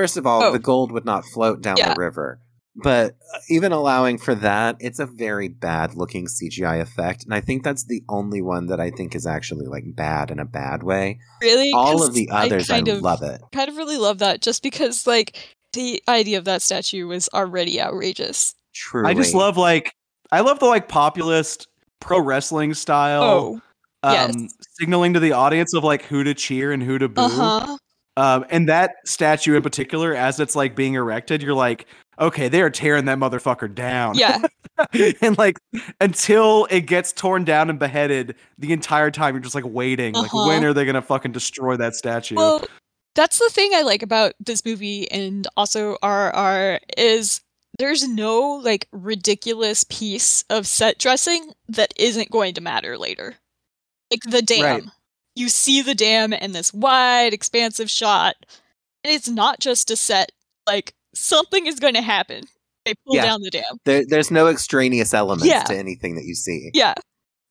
First 0.00 0.16
of 0.16 0.26
all, 0.26 0.42
Oh. 0.42 0.52
the 0.52 0.58
gold 0.58 0.92
would 0.92 1.04
not 1.04 1.24
float 1.24 1.60
down 1.62 1.76
Yeah. 1.78 1.94
the 1.94 2.00
river. 2.00 2.40
But 2.76 3.16
uh, 3.34 3.38
even 3.48 3.72
allowing 3.72 4.16
for 4.16 4.34
that, 4.36 4.76
it's 4.80 4.98
a 5.00 5.06
very 5.06 5.48
bad 5.48 5.94
looking 5.96 6.26
CGI 6.26 6.80
effect. 6.80 7.24
And 7.24 7.34
I 7.34 7.40
think 7.40 7.64
that's 7.64 7.84
the 7.84 8.02
only 8.08 8.40
one 8.40 8.66
that 8.68 8.80
I 8.80 8.90
think 8.90 9.14
is 9.14 9.26
actually 9.26 9.66
like 9.66 9.84
bad 9.96 10.30
in 10.30 10.38
a 10.38 10.44
bad 10.44 10.82
way. 10.84 11.18
Really? 11.42 11.70
All 11.74 11.98
'Cause 11.98 12.08
of 12.08 12.14
the 12.14 12.30
others, 12.30 12.70
I, 12.70 12.76
kind 12.76 12.88
of, 12.88 13.02
love 13.02 13.22
it. 13.22 13.40
I 13.42 13.56
kind 13.56 13.68
of 13.68 13.76
really 13.76 13.98
love 13.98 14.18
that 14.18 14.40
just 14.40 14.62
because, 14.62 15.04
like, 15.06 15.36
the 15.72 16.02
idea 16.08 16.38
of 16.38 16.44
that 16.44 16.62
statue 16.62 17.06
was 17.08 17.28
already 17.34 17.80
outrageous. 17.80 18.54
Truly. 18.74 19.10
I 19.10 19.14
just 19.14 19.34
love 19.34 19.56
like 19.56 19.92
I 20.32 20.40
love 20.40 20.60
the 20.60 20.66
like 20.66 20.88
populist 20.88 21.66
pro 22.00 22.20
wrestling 22.20 22.72
style 22.74 23.22
Oh, 23.24 23.60
um 24.04 24.12
yes. 24.14 24.34
signaling 24.78 25.12
to 25.14 25.20
the 25.20 25.32
audience 25.32 25.74
of 25.74 25.82
like 25.84 26.02
who 26.04 26.22
to 26.24 26.34
cheer 26.34 26.70
and 26.72 26.82
who 26.82 26.98
to 26.98 27.08
boo. 27.08 27.20
uh 27.22 27.28
huh. 27.28 27.76
Um 28.20 28.44
and 28.50 28.68
that 28.68 28.96
statue 29.04 29.56
in 29.56 29.62
particular 29.62 30.14
as 30.14 30.38
it's 30.40 30.54
like 30.54 30.74
being 30.76 30.94
erected, 30.94 31.42
you're 31.42 31.54
like, 31.54 31.86
okay, 32.18 32.48
they 32.48 32.60
are 32.60 32.70
tearing 32.70 33.06
that 33.06 33.18
motherfucker 33.18 33.72
down. 33.74 34.14
Yeah. 34.16 34.42
and 35.22 35.38
like 35.38 35.58
until 36.00 36.66
it 36.70 36.82
gets 36.82 37.12
torn 37.12 37.44
down 37.44 37.70
and 37.70 37.78
beheaded, 37.78 38.34
the 38.58 38.72
entire 38.72 39.10
time 39.10 39.34
you're 39.34 39.42
just 39.42 39.54
like 39.54 39.64
waiting. 39.66 40.14
Like 40.14 40.32
Uh-huh. 40.32 40.48
when 40.48 40.64
are 40.64 40.72
they 40.72 40.84
gonna 40.84 41.02
fucking 41.02 41.32
destroy 41.32 41.76
that 41.76 41.94
statue? 41.94 42.34
Well, 42.36 42.64
that's 43.14 43.38
the 43.38 43.48
thing 43.50 43.72
I 43.74 43.82
like 43.82 44.02
about 44.02 44.34
this 44.38 44.64
movie 44.64 45.10
and 45.10 45.46
also 45.56 45.96
RRR 46.02 46.78
is 46.96 47.40
there's 47.78 48.06
no 48.06 48.60
like 48.62 48.86
ridiculous 48.92 49.84
piece 49.84 50.44
of 50.50 50.66
set 50.66 50.98
dressing 50.98 51.52
that 51.68 51.94
isn't 51.96 52.30
going 52.30 52.54
to 52.54 52.60
matter 52.60 52.98
later. 52.98 53.36
Like 54.10 54.22
the 54.28 54.42
dam. 54.42 54.62
Right. 54.62 54.84
You 55.40 55.48
see 55.48 55.80
the 55.80 55.94
dam 55.94 56.32
in 56.34 56.52
this 56.52 56.72
wide, 56.74 57.32
expansive 57.32 57.90
shot, 57.90 58.34
and 59.02 59.14
it's 59.14 59.28
not 59.28 59.58
just 59.58 59.90
a 59.90 59.96
set. 59.96 60.30
Like 60.66 60.92
something 61.14 61.66
is 61.66 61.80
going 61.80 61.94
to 61.94 62.02
happen. 62.02 62.44
They 62.84 62.92
pull 63.06 63.16
Yeah. 63.16 63.24
down 63.24 63.40
the 63.42 63.50
dam. 63.50 63.64
There, 63.84 64.04
there's 64.06 64.30
no 64.30 64.48
extraneous 64.48 65.14
elements 65.14 65.46
Yeah. 65.46 65.62
to 65.64 65.74
anything 65.76 66.14
that 66.16 66.24
you 66.24 66.34
see. 66.34 66.70
Yeah. 66.74 66.94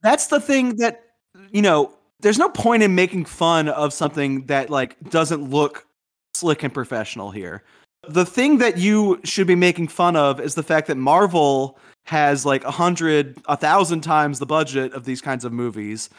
that's 0.01 0.27
the 0.27 0.39
thing 0.39 0.77
that 0.77 1.03
you 1.51 1.61
know 1.61 1.91
there's 2.21 2.37
no 2.37 2.47
point 2.49 2.83
in 2.83 2.95
making 2.95 3.25
fun 3.25 3.67
of 3.69 3.91
something 3.93 4.45
that 4.45 4.69
like 4.69 4.95
doesn't 5.09 5.49
look 5.49 5.85
slick 6.35 6.63
and 6.63 6.73
professional 6.73 7.31
here 7.31 7.63
the 8.07 8.25
thing 8.25 8.59
that 8.59 8.77
you 8.77 9.19
should 9.25 9.45
be 9.47 9.55
making 9.55 9.87
fun 9.89 10.15
of 10.15 10.39
is 10.39 10.55
the 10.55 10.63
fact 10.63 10.87
that 10.87 10.95
marvel 10.95 11.77
has 12.05 12.45
like 12.45 12.63
a 12.63 12.71
hundred 12.71 13.37
a 13.49 13.57
thousand 13.57 14.01
times 14.01 14.39
the 14.39 14.45
budget 14.45 14.93
of 14.93 15.03
these 15.03 15.21
kinds 15.21 15.43
of 15.43 15.51
movies 15.51 16.09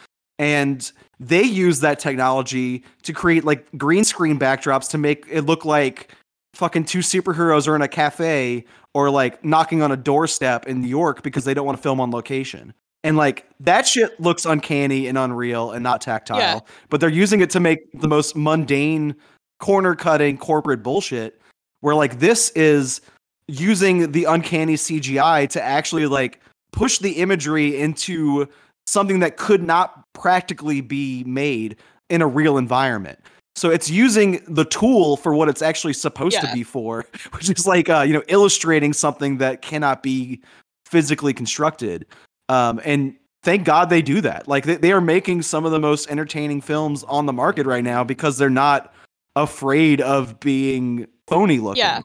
and 0.41 0.91
they 1.19 1.43
use 1.43 1.81
that 1.81 1.99
technology 1.99 2.83
to 3.03 3.13
create 3.13 3.45
like 3.45 3.63
green 3.77 4.03
screen 4.03 4.39
backdrops 4.39 4.89
to 4.89 4.97
make 4.97 5.23
it 5.29 5.43
look 5.43 5.65
like 5.65 6.15
fucking 6.55 6.83
two 6.83 6.99
superheroes 6.99 7.67
are 7.67 7.75
in 7.75 7.83
a 7.83 7.87
cafe 7.87 8.65
or 8.95 9.11
like 9.11 9.45
knocking 9.45 9.83
on 9.83 9.91
a 9.91 9.95
doorstep 9.95 10.65
in 10.65 10.81
New 10.81 10.87
York 10.87 11.21
because 11.21 11.45
they 11.45 11.53
don't 11.53 11.65
want 11.65 11.77
to 11.77 11.81
film 11.81 12.01
on 12.01 12.09
location. 12.09 12.73
And 13.03 13.17
like 13.17 13.47
that 13.59 13.87
shit 13.87 14.19
looks 14.19 14.45
uncanny 14.45 15.05
and 15.05 15.15
unreal 15.15 15.71
and 15.71 15.83
not 15.83 16.01
tactile, 16.01 16.39
Yeah. 16.39 16.59
but 16.89 16.99
they're 16.99 17.09
using 17.09 17.41
it 17.41 17.51
to 17.51 17.59
make 17.59 17.79
the 17.93 18.07
most 18.07 18.35
mundane 18.35 19.15
corner 19.59 19.93
cutting 19.93 20.39
corporate 20.39 20.81
bullshit 20.81 21.39
where 21.81 21.93
like 21.93 22.17
this 22.17 22.49
is 22.55 22.99
using 23.47 24.11
the 24.11 24.23
uncanny 24.23 24.73
CGI 24.73 25.47
to 25.49 25.61
actually 25.61 26.07
like 26.07 26.41
push 26.71 26.97
the 26.97 27.11
imagery 27.11 27.79
into 27.79 28.47
something 28.87 29.19
that 29.19 29.37
could 29.37 29.63
not 29.63 30.05
practically 30.13 30.81
be 30.81 31.23
made 31.25 31.77
in 32.09 32.21
a 32.21 32.27
real 32.27 32.57
environment. 32.57 33.19
So 33.55 33.69
it's 33.69 33.89
using 33.89 34.41
the 34.47 34.65
tool 34.65 35.17
for 35.17 35.33
what 35.35 35.49
it's 35.49 35.61
actually 35.61 35.93
supposed 35.93 36.35
Yeah. 36.35 36.41
to 36.41 36.53
be 36.53 36.63
for, 36.63 37.05
which 37.31 37.49
is 37.49 37.67
like 37.67 37.89
uh, 37.89 38.01
you 38.01 38.13
know 38.13 38.23
illustrating 38.27 38.93
something 38.93 39.37
that 39.37 39.61
cannot 39.61 40.03
be 40.03 40.41
physically 40.85 41.33
constructed. 41.33 42.05
Um, 42.49 42.81
and 42.83 43.15
thank 43.43 43.63
God 43.65 43.89
they 43.89 44.01
do 44.01 44.21
that. 44.21 44.47
Like 44.47 44.65
they, 44.65 44.75
they 44.75 44.91
are 44.91 45.01
making 45.01 45.41
some 45.41 45.65
of 45.65 45.71
the 45.71 45.79
most 45.79 46.09
entertaining 46.09 46.61
films 46.61 47.03
on 47.05 47.25
the 47.25 47.33
market 47.33 47.65
right 47.65 47.83
now 47.83 48.03
because 48.03 48.37
they're 48.37 48.49
not 48.49 48.93
afraid 49.35 50.01
of 50.01 50.39
being 50.39 51.07
phony 51.27 51.59
looking. 51.59 51.79
Yeah. 51.79 52.01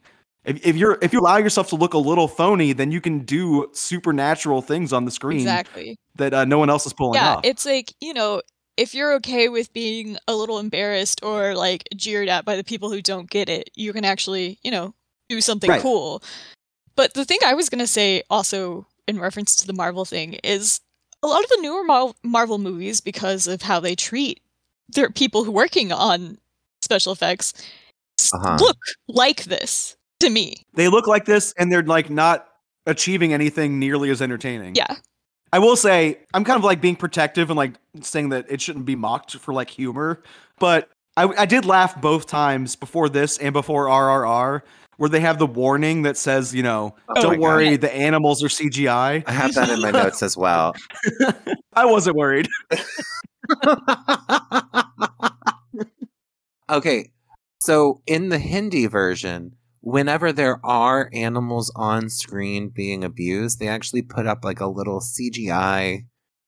If, 0.47 0.65
if 0.65 0.75
you're 0.77 0.97
if 1.01 1.13
you 1.13 1.19
allow 1.19 1.37
yourself 1.37 1.67
to 1.69 1.75
look 1.75 1.93
a 1.93 1.97
little 1.97 2.27
phony, 2.27 2.73
then 2.73 2.91
you 2.91 3.01
can 3.01 3.19
do 3.19 3.69
supernatural 3.73 4.61
things 4.61 4.93
on 4.93 5.05
the 5.05 5.11
screen 5.11 5.41
Exactly. 5.41 5.97
that 6.15 6.33
uh, 6.33 6.45
no 6.45 6.57
one 6.57 6.69
else 6.69 6.85
is 6.85 6.93
pulling 6.93 7.21
yeah, 7.21 7.35
off. 7.35 7.41
it's 7.43 7.65
like, 7.65 7.93
you 7.99 8.13
know, 8.13 8.41
if 8.77 8.95
you're 8.95 9.13
okay 9.15 9.49
with 9.49 9.73
being 9.73 10.17
a 10.27 10.35
little 10.35 10.57
embarrassed 10.57 11.19
or 11.21 11.53
like 11.53 11.83
jeered 11.95 12.29
at 12.29 12.45
by 12.45 12.55
the 12.55 12.63
people 12.63 12.89
who 12.89 13.01
don't 13.01 13.29
get 13.29 13.49
it, 13.49 13.69
you 13.75 13.91
can 13.91 14.05
actually, 14.05 14.57
you 14.63 14.71
know, 14.71 14.93
do 15.29 15.41
something 15.41 15.69
Right. 15.69 15.81
cool. 15.81 16.23
But 16.95 17.13
the 17.13 17.25
thing 17.25 17.39
I 17.45 17.53
was 17.53 17.69
going 17.69 17.79
to 17.79 17.87
say 17.87 18.23
also 18.29 18.87
in 19.07 19.19
reference 19.19 19.55
to 19.57 19.67
the 19.67 19.73
Marvel 19.73 20.05
thing 20.05 20.33
is 20.43 20.79
a 21.21 21.27
lot 21.27 21.43
of 21.43 21.49
the 21.49 21.59
newer 21.61 21.83
Mar- 21.83 22.13
Marvel 22.23 22.57
movies 22.57 23.01
because 23.01 23.47
of 23.47 23.63
how 23.63 23.79
they 23.79 23.95
treat 23.95 24.41
their 24.89 25.09
people 25.09 25.43
who 25.43 25.51
working 25.51 25.91
on 25.91 26.37
special 26.81 27.11
effects 27.11 27.53
Uh-huh. 28.33 28.57
look 28.59 28.77
like 29.07 29.43
this 29.43 29.97
to 30.19 30.29
me. 30.29 30.55
they 30.73 30.87
look 30.87 31.07
like 31.07 31.25
this 31.25 31.53
and 31.57 31.71
they're 31.71 31.83
like 31.83 32.09
not 32.09 32.47
achieving 32.85 33.33
anything 33.33 33.79
nearly 33.79 34.09
as 34.09 34.21
entertaining. 34.21 34.75
Yeah. 34.75 34.95
I 35.53 35.59
will 35.59 35.75
say 35.75 36.19
I'm 36.33 36.43
kind 36.43 36.57
of 36.57 36.63
like 36.63 36.81
being 36.81 36.95
protective 36.95 37.49
and 37.49 37.57
like 37.57 37.73
saying 38.01 38.29
that 38.29 38.45
it 38.49 38.61
shouldn't 38.61 38.85
be 38.85 38.95
mocked 38.95 39.35
for 39.37 39.53
like 39.53 39.69
humor, 39.69 40.21
but 40.59 40.89
I, 41.15 41.23
I 41.37 41.45
did 41.45 41.65
laugh 41.65 41.99
both 42.01 42.27
times 42.27 42.75
before 42.75 43.09
this 43.09 43.37
and 43.37 43.53
before 43.53 43.85
RRR 43.87 44.61
where 44.97 45.09
they 45.09 45.19
have 45.19 45.37
the 45.39 45.47
warning 45.47 46.01
that 46.01 46.17
says, 46.17 46.53
you 46.53 46.63
know, 46.63 46.95
Oh 47.09 47.21
don't 47.21 47.33
God. 47.33 47.39
worry, 47.39 47.77
the 47.77 47.93
animals 47.93 48.43
are 48.43 48.47
CGI. 48.47 49.23
I 49.25 49.31
have 49.31 49.53
that 49.53 49.69
in 49.69 49.79
my 49.79 49.91
notes 49.91 50.21
as 50.23 50.35
well. 50.35 50.75
I 51.73 51.85
wasn't 51.85 52.15
worried. 52.17 52.47
okay, 56.69 57.11
so 57.59 58.01
in 58.07 58.29
the 58.29 58.39
Hindi 58.39 58.87
version, 58.87 59.55
whenever 59.87 60.33
there 60.33 60.59
are 60.65 61.09
animals 61.13 61.71
on 61.75 62.09
screen 62.09 62.67
being 62.67 63.05
abused, 63.05 63.57
they 63.57 63.69
actually 63.69 64.01
put 64.01 64.27
up 64.27 64.43
like 64.43 64.59
a 64.59 64.67
little 64.67 64.99
CGI, 64.99 66.05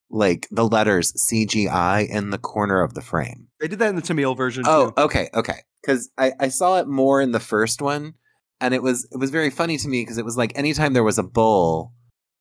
like 0.10 0.46
the 0.52 0.68
letters 0.68 1.14
CGI 1.14 2.06
in 2.10 2.32
the 2.32 2.38
corner 2.38 2.82
of 2.82 2.96
the 2.96 3.02
frame. 3.02 3.48
They 3.62 3.70
did 3.70 3.80
that 3.80 3.90
in 3.92 3.96
the 3.96 4.02
Tamil 4.02 4.36
version 4.36 4.66
Oh, 4.68 4.88
too. 4.88 4.94
okay, 5.04 5.30
okay. 5.34 5.60
Because 5.82 6.10
I, 6.18 6.34
I 6.38 6.50
saw 6.50 6.80
it 6.80 6.88
more 6.88 7.22
in 7.22 7.32
the 7.32 7.40
first 7.40 7.82
one, 7.82 8.16
and 8.60 8.74
it 8.74 8.84
was 8.84 9.08
it 9.10 9.18
was 9.18 9.30
very 9.32 9.50
funny 9.50 9.78
to 9.78 9.88
me 9.88 10.02
because 10.02 10.18
it 10.18 10.26
was 10.26 10.36
like 10.36 10.52
anytime 10.58 10.92
there 10.92 11.06
was 11.06 11.18
a 11.18 11.24
bull 11.24 11.94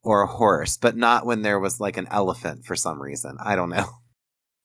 or 0.02 0.22
a 0.22 0.26
horse, 0.26 0.76
but 0.76 0.96
not 0.96 1.26
when 1.26 1.42
there 1.42 1.60
was 1.60 1.78
like 1.78 1.96
an 1.96 2.08
elephant 2.10 2.64
for 2.66 2.74
some 2.74 3.00
reason. 3.00 3.36
I 3.40 3.54
don't 3.56 3.70
know. 3.70 3.86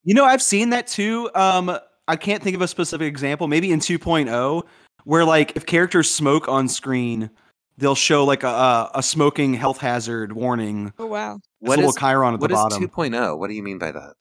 You 0.05 0.13
know, 0.15 0.25
I've 0.25 0.41
seen 0.41 0.71
that 0.71 0.87
too. 0.87 1.29
Um, 1.33 1.77
I 2.09 2.17
can't 2.17 2.43
think 2.43 2.57
of 2.57 2.61
a 2.61 2.67
specific 2.67 3.07
example. 3.07 3.47
Maybe 3.47 3.71
in 3.71 3.79
2.0, 3.79 4.63
where 5.05 5.25
like 5.25 5.55
if 5.55 5.65
characters 5.65 6.09
smoke 6.09 6.47
on 6.47 6.67
screen, 6.67 7.29
they'll 7.77 7.95
show 7.95 8.23
like 8.25 8.43
a 8.43 8.47
a, 8.47 8.91
a 8.95 9.03
smoking 9.03 9.53
health 9.53 9.79
hazard 9.79 10.33
warning. 10.33 10.93
Oh 10.99 11.07
wow. 11.07 11.39
What 11.59 11.79
a 11.79 11.81
is 11.81 11.87
little 11.87 11.93
chyron 11.93 12.33
at 12.33 12.39
what 12.39 12.49
the 12.49 12.55
is 12.55 12.61
bottom. 12.61 12.87
2.0? 12.87 13.37
What 13.37 13.47
do 13.47 13.53
you 13.53 13.63
mean 13.63 13.77
by 13.77 13.91
that? 13.91 14.13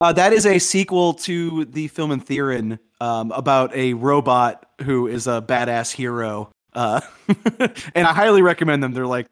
Uh, 0.00 0.12
that 0.12 0.32
is 0.32 0.46
a 0.46 0.58
sequel 0.58 1.14
to 1.14 1.64
the 1.64 1.86
film 1.88 2.10
Enthiran 2.10 2.78
um, 3.00 3.30
about 3.30 3.74
a 3.74 3.94
robot 3.94 4.66
who 4.82 5.06
is 5.06 5.28
a 5.28 5.40
badass 5.40 5.92
hero. 5.92 6.50
Uh, 6.72 7.00
and 7.94 8.06
I 8.06 8.12
highly 8.12 8.42
recommend 8.42 8.82
them. 8.82 8.92
They're 8.92 9.06
like, 9.06 9.28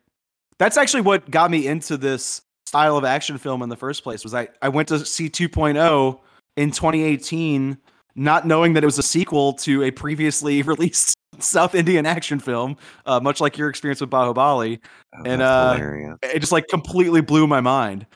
that's 0.59 0.76
actually 0.76 1.01
what 1.01 1.28
got 1.28 1.51
me 1.51 1.66
into 1.66 1.96
this 1.96 2.42
style 2.66 2.96
of 2.96 3.05
action 3.05 3.36
film 3.36 3.62
in 3.62 3.68
the 3.68 3.76
first 3.76 4.05
place. 4.05 4.22
Was 4.22 4.32
I 4.32 4.48
I 4.62 4.68
went 4.68 4.88
to 4.88 5.05
see 5.05 5.28
2.0 5.28 6.20
in 6.57 6.70
2018, 6.70 7.76
not 8.20 8.46
knowing 8.46 8.74
that 8.74 8.82
it 8.82 8.86
was 8.86 8.98
a 8.98 9.02
sequel 9.02 9.54
to 9.54 9.82
a 9.82 9.90
previously 9.90 10.60
released 10.74 11.16
South 11.38 11.74
Indian 11.74 12.04
action 12.04 12.38
film, 12.38 12.76
uh, 13.06 13.18
much 13.18 13.40
like 13.40 13.56
your 13.56 13.70
experience 13.70 14.00
with 14.00 14.10
Baahubali 14.10 14.78
Oh, 15.14 15.22
And, 15.24 15.42
uh, 15.42 15.72
hilarious. 15.74 16.18
it 16.22 16.38
just 16.40 16.52
like 16.52 16.68
completely 16.68 17.20
blew 17.22 17.46
my 17.46 17.60
mind. 17.60 18.06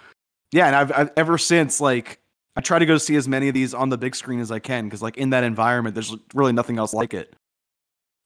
Yeah, 0.53 0.67
and 0.67 0.77
I've, 0.77 0.93
I've 0.93 1.11
ever 1.17 1.39
since 1.39 1.81
like 1.81 2.21
I 2.57 2.61
try 2.61 2.79
to 2.79 2.87
go 2.87 2.99
see 2.99 3.17
as 3.17 3.27
many 3.27 3.49
of 3.49 3.55
these 3.55 3.75
on 3.75 3.89
the 3.89 3.99
big 3.99 4.15
screen 4.15 4.39
as 4.41 4.53
I 4.53 4.59
can 4.61 4.85
because 4.85 5.03
like 5.03 5.17
in 5.17 5.31
that 5.31 5.43
environment, 5.43 5.95
there's 5.95 6.15
really 6.35 6.53
nothing 6.53 6.79
else 6.79 6.93
like 6.95 7.15
it. 7.15 7.35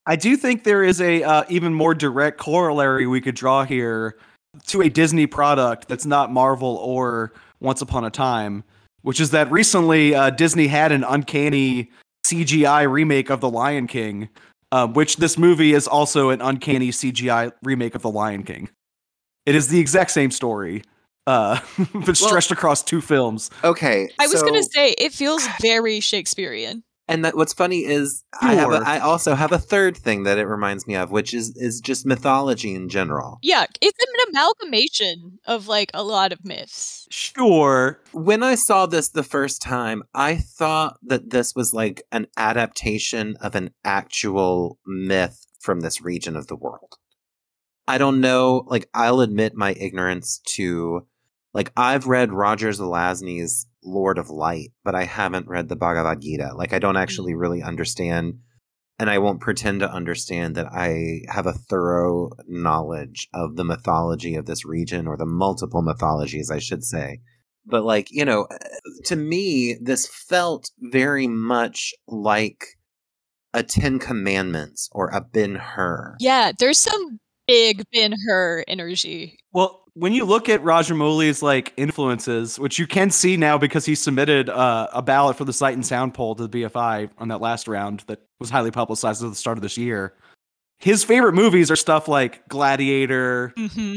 I 0.06 0.16
do 0.16 0.36
think 0.36 0.64
there 0.64 0.82
is 0.82 1.00
a 1.00 1.22
uh, 1.22 1.44
even 1.48 1.72
more 1.72 1.94
direct 1.94 2.38
corollary 2.38 3.06
we 3.06 3.20
could 3.20 3.34
draw 3.36 3.64
here 3.64 4.18
to 4.66 4.82
a 4.82 4.88
Disney 4.88 5.26
product 5.26 5.86
that's 5.88 6.06
not 6.06 6.32
Marvel 6.32 6.76
or 6.76 7.32
Once 7.60 7.82
Upon 7.82 8.04
a 8.04 8.10
Time, 8.10 8.64
which 9.02 9.20
is 9.20 9.30
that 9.30 9.50
recently 9.50 10.14
uh, 10.14 10.30
Disney 10.30 10.66
had 10.66 10.92
an 10.92 11.04
uncanny 11.04 11.90
CGI 12.26 12.90
remake 12.90 13.30
of 13.30 13.40
The 13.40 13.48
Lion 13.48 13.86
King, 13.86 14.28
uh, 14.72 14.86
which 14.86 15.16
this 15.16 15.38
movie 15.38 15.72
is 15.72 15.86
also 15.86 16.30
an 16.30 16.40
uncanny 16.40 16.90
CGI 16.90 17.52
remake 17.62 17.94
of 17.94 18.02
The 18.02 18.10
Lion 18.10 18.42
King. 18.42 18.68
It 19.46 19.54
is 19.54 19.68
the 19.68 19.80
exact 19.80 20.10
same 20.10 20.30
story, 20.30 20.82
uh, 21.26 21.60
but 21.94 22.16
stretched 22.16 22.50
across 22.50 22.82
two 22.82 23.00
films. 23.00 23.50
Okay, 23.64 24.10
I 24.18 24.26
was 24.26 24.42
gonna 24.42 24.62
say 24.62 24.90
it 24.90 25.12
feels 25.12 25.46
very 25.60 26.00
Shakespearean. 26.00 26.82
And 27.08 27.24
that 27.24 27.36
what's 27.36 27.54
funny 27.54 27.84
is 27.84 28.24
I 28.40 28.54
have 28.54 28.70
a, 28.70 28.76
Sure. 28.76 28.84
I 28.84 28.98
also 28.98 29.34
have 29.34 29.52
a 29.52 29.58
third 29.58 29.96
thing 29.96 30.24
that 30.24 30.38
it 30.38 30.44
reminds 30.46 30.86
me 30.86 30.94
of, 30.94 31.10
which 31.10 31.32
is 31.32 31.56
is 31.56 31.80
just 31.80 32.06
mythology 32.06 32.74
in 32.74 32.88
general. 32.88 33.38
Yeah, 33.42 33.64
it's 33.80 33.98
an 33.98 34.30
amalgamation 34.30 35.38
of 35.46 35.66
like 35.66 35.90
a 35.94 36.04
lot 36.04 36.32
of 36.32 36.44
myths. 36.44 37.06
Sure, 37.10 38.00
When 38.12 38.42
I 38.42 38.54
saw 38.54 38.86
this 38.86 39.08
the 39.08 39.22
first 39.22 39.62
time, 39.62 40.02
I 40.14 40.36
thought 40.36 40.98
that 41.02 41.30
this 41.30 41.54
was 41.54 41.72
like 41.72 42.02
an 42.12 42.26
adaptation 42.36 43.36
of 43.40 43.54
an 43.54 43.70
actual 43.84 44.78
myth 44.86 45.46
from 45.60 45.80
this 45.80 46.02
region 46.02 46.36
of 46.36 46.46
the 46.46 46.56
world. 46.56 46.98
I 47.86 47.96
don't 47.96 48.20
know, 48.20 48.64
like 48.66 48.88
I'll 48.92 49.20
admit 49.20 49.54
my 49.54 49.72
ignorance 49.72 50.40
to 50.56 51.06
like 51.54 51.72
I've 51.76 52.06
read 52.06 52.32
Roger 52.32 52.68
Zelazny's 52.68 53.66
Lord 53.88 54.18
of 54.18 54.30
Light, 54.30 54.70
but 54.84 54.94
I 54.94 55.04
haven't 55.04 55.48
read 55.48 55.68
the 55.68 55.76
Bhagavad 55.76 56.20
Gita. 56.20 56.54
Like 56.54 56.72
I 56.72 56.78
don't 56.78 56.96
actually 56.96 57.32
mm-hmm. 57.32 57.40
really 57.40 57.62
understand 57.62 58.38
and 58.98 59.08
I 59.08 59.18
won't 59.18 59.40
pretend 59.40 59.80
to 59.80 59.90
understand 59.90 60.56
that 60.56 60.66
I 60.72 61.20
have 61.28 61.46
a 61.46 61.52
thorough 61.52 62.30
knowledge 62.48 63.28
of 63.32 63.56
the 63.56 63.64
mythology 63.64 64.34
of 64.34 64.46
this 64.46 64.64
region 64.64 65.06
or 65.06 65.16
the 65.16 65.26
multiple 65.26 65.82
mythologies, 65.82 66.50
I 66.50 66.58
should 66.58 66.84
say. 66.84 67.20
But 67.64 67.84
like, 67.84 68.08
you 68.10 68.24
know, 68.24 68.48
uh, 68.50 68.56
to 69.04 69.16
me, 69.16 69.76
this 69.80 70.08
felt 70.08 70.70
very 70.80 71.28
much 71.28 71.94
like 72.08 72.64
a 73.54 73.62
Ten 73.62 73.98
Commandments 73.98 74.88
or 74.92 75.10
a 75.10 75.20
Ben 75.20 75.54
Hur. 75.54 76.16
Yeah, 76.18 76.52
there's 76.58 76.78
some 76.78 77.20
big 77.46 77.84
Ben 77.92 78.14
Hur 78.26 78.64
energy. 78.66 79.38
Well, 79.52 79.84
when 79.98 80.12
you 80.12 80.24
look 80.24 80.48
at 80.48 80.62
Rajamouli's 80.62 81.42
like 81.42 81.72
influences, 81.76 82.58
which 82.58 82.78
you 82.78 82.86
can 82.86 83.10
see 83.10 83.36
now 83.36 83.58
because 83.58 83.84
he 83.84 83.94
submitted 83.94 84.48
uh, 84.48 84.88
a 84.92 85.02
ballot 85.02 85.36
for 85.36 85.44
the 85.44 85.52
Sight 85.52 85.74
and 85.74 85.84
Sound 85.84 86.14
poll 86.14 86.34
to 86.36 86.46
the 86.46 86.62
BFI 86.62 87.10
on 87.18 87.28
that 87.28 87.40
last 87.40 87.68
round 87.68 88.04
that 88.06 88.20
was 88.40 88.50
highly 88.50 88.70
publicized 88.70 89.22
at 89.22 89.28
the 89.30 89.34
start 89.36 89.58
of 89.58 89.62
this 89.62 89.76
year. 89.76 90.14
His 90.78 91.02
favorite 91.02 91.32
movies 91.34 91.70
are 91.70 91.76
stuff 91.76 92.06
like 92.06 92.46
Gladiator. 92.48 93.52
hmm 93.56 93.94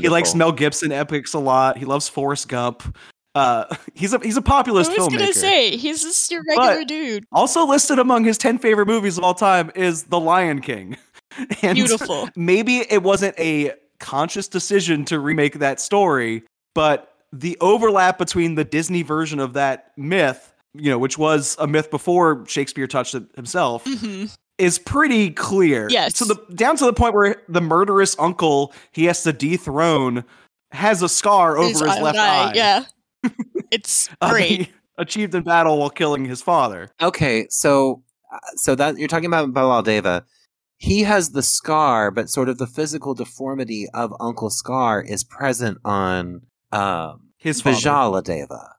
He 0.00 0.08
likes 0.08 0.34
Mel 0.34 0.52
Gibson 0.52 0.92
epics 0.92 1.34
a 1.34 1.38
lot. 1.40 1.76
He 1.76 1.84
loves 1.84 2.08
Forrest 2.08 2.48
Gump. 2.48 2.96
Uh, 3.34 3.64
he's 3.94 4.12
a 4.12 4.18
he's 4.20 4.36
a 4.36 4.42
populist 4.42 4.90
I 4.90 4.94
was 4.94 5.08
filmmaker. 5.08 5.18
gonna 5.18 5.32
say 5.32 5.76
he's 5.76 6.02
just 6.02 6.30
your 6.30 6.42
regular 6.48 6.78
But- 6.80 6.88
dude. 6.88 7.24
Also 7.32 7.66
listed 7.66 7.98
among 7.98 8.24
his 8.24 8.38
10 8.38 8.58
favorite 8.58 8.86
movies 8.86 9.18
of 9.18 9.24
all 9.24 9.34
time 9.34 9.70
is 9.74 10.04
The 10.04 10.20
Lion 10.20 10.60
King. 10.60 10.96
And 11.62 11.76
Beautiful. 11.76 12.28
Maybe 12.36 12.78
it 12.90 13.04
wasn't 13.04 13.38
a 13.38 13.72
conscious 14.00 14.48
decision 14.48 15.04
to 15.06 15.20
remake 15.20 15.60
that 15.60 15.80
story, 15.80 16.42
but 16.74 17.14
the 17.32 17.56
overlap 17.60 18.18
between 18.18 18.56
the 18.56 18.64
Disney 18.64 19.02
version 19.02 19.38
of 19.38 19.52
that 19.52 19.92
myth, 19.96 20.52
you 20.74 20.90
know, 20.90 20.98
which 20.98 21.16
was 21.16 21.56
a 21.60 21.66
myth 21.66 21.90
before 21.90 22.44
Shakespeare 22.46 22.86
touched 22.86 23.14
it 23.14 23.24
himself, 23.36 23.84
hmm 23.86 24.26
is 24.60 24.78
pretty 24.78 25.30
clear. 25.30 25.88
Yes. 25.90 26.18
So 26.18 26.26
the 26.26 26.36
down 26.54 26.76
to 26.76 26.84
the 26.84 26.92
point 26.92 27.14
where 27.14 27.42
the 27.48 27.62
murderous 27.62 28.14
uncle 28.18 28.74
he 28.92 29.06
has 29.06 29.22
to 29.22 29.32
dethrone 29.32 30.22
has 30.70 31.02
a 31.02 31.08
scar 31.08 31.56
over 31.56 31.86
his, 31.86 31.98
left 31.98 32.18
eye. 32.18 32.52
Yeah, 32.54 32.84
it's 33.70 34.10
uh, 34.20 34.30
great. 34.30 34.50
he 34.50 34.72
achieved 34.98 35.34
in 35.34 35.42
battle 35.42 35.78
while 35.78 35.90
killing 35.90 36.26
his 36.26 36.42
father. 36.42 36.90
Okay, 37.00 37.46
so 37.48 38.02
uh, 38.32 38.38
so 38.56 38.74
that 38.74 38.98
you're 38.98 39.08
talking 39.08 39.26
about 39.26 39.52
Bhallaladeva. 39.52 40.24
He 40.80 41.02
has 41.02 41.32
the 41.32 41.42
scar, 41.42 42.10
but 42.10 42.30
sort 42.30 42.48
of 42.48 42.56
the 42.56 42.66
physical 42.66 43.12
deformity 43.12 43.86
of 43.92 44.14
Uncle 44.18 44.48
Scar 44.48 45.02
is 45.02 45.22
present 45.22 45.76
on 45.84 46.40
um, 46.72 47.28
His 47.36 47.60
father. 47.60 47.76
Bijjaladeva. 47.76 48.70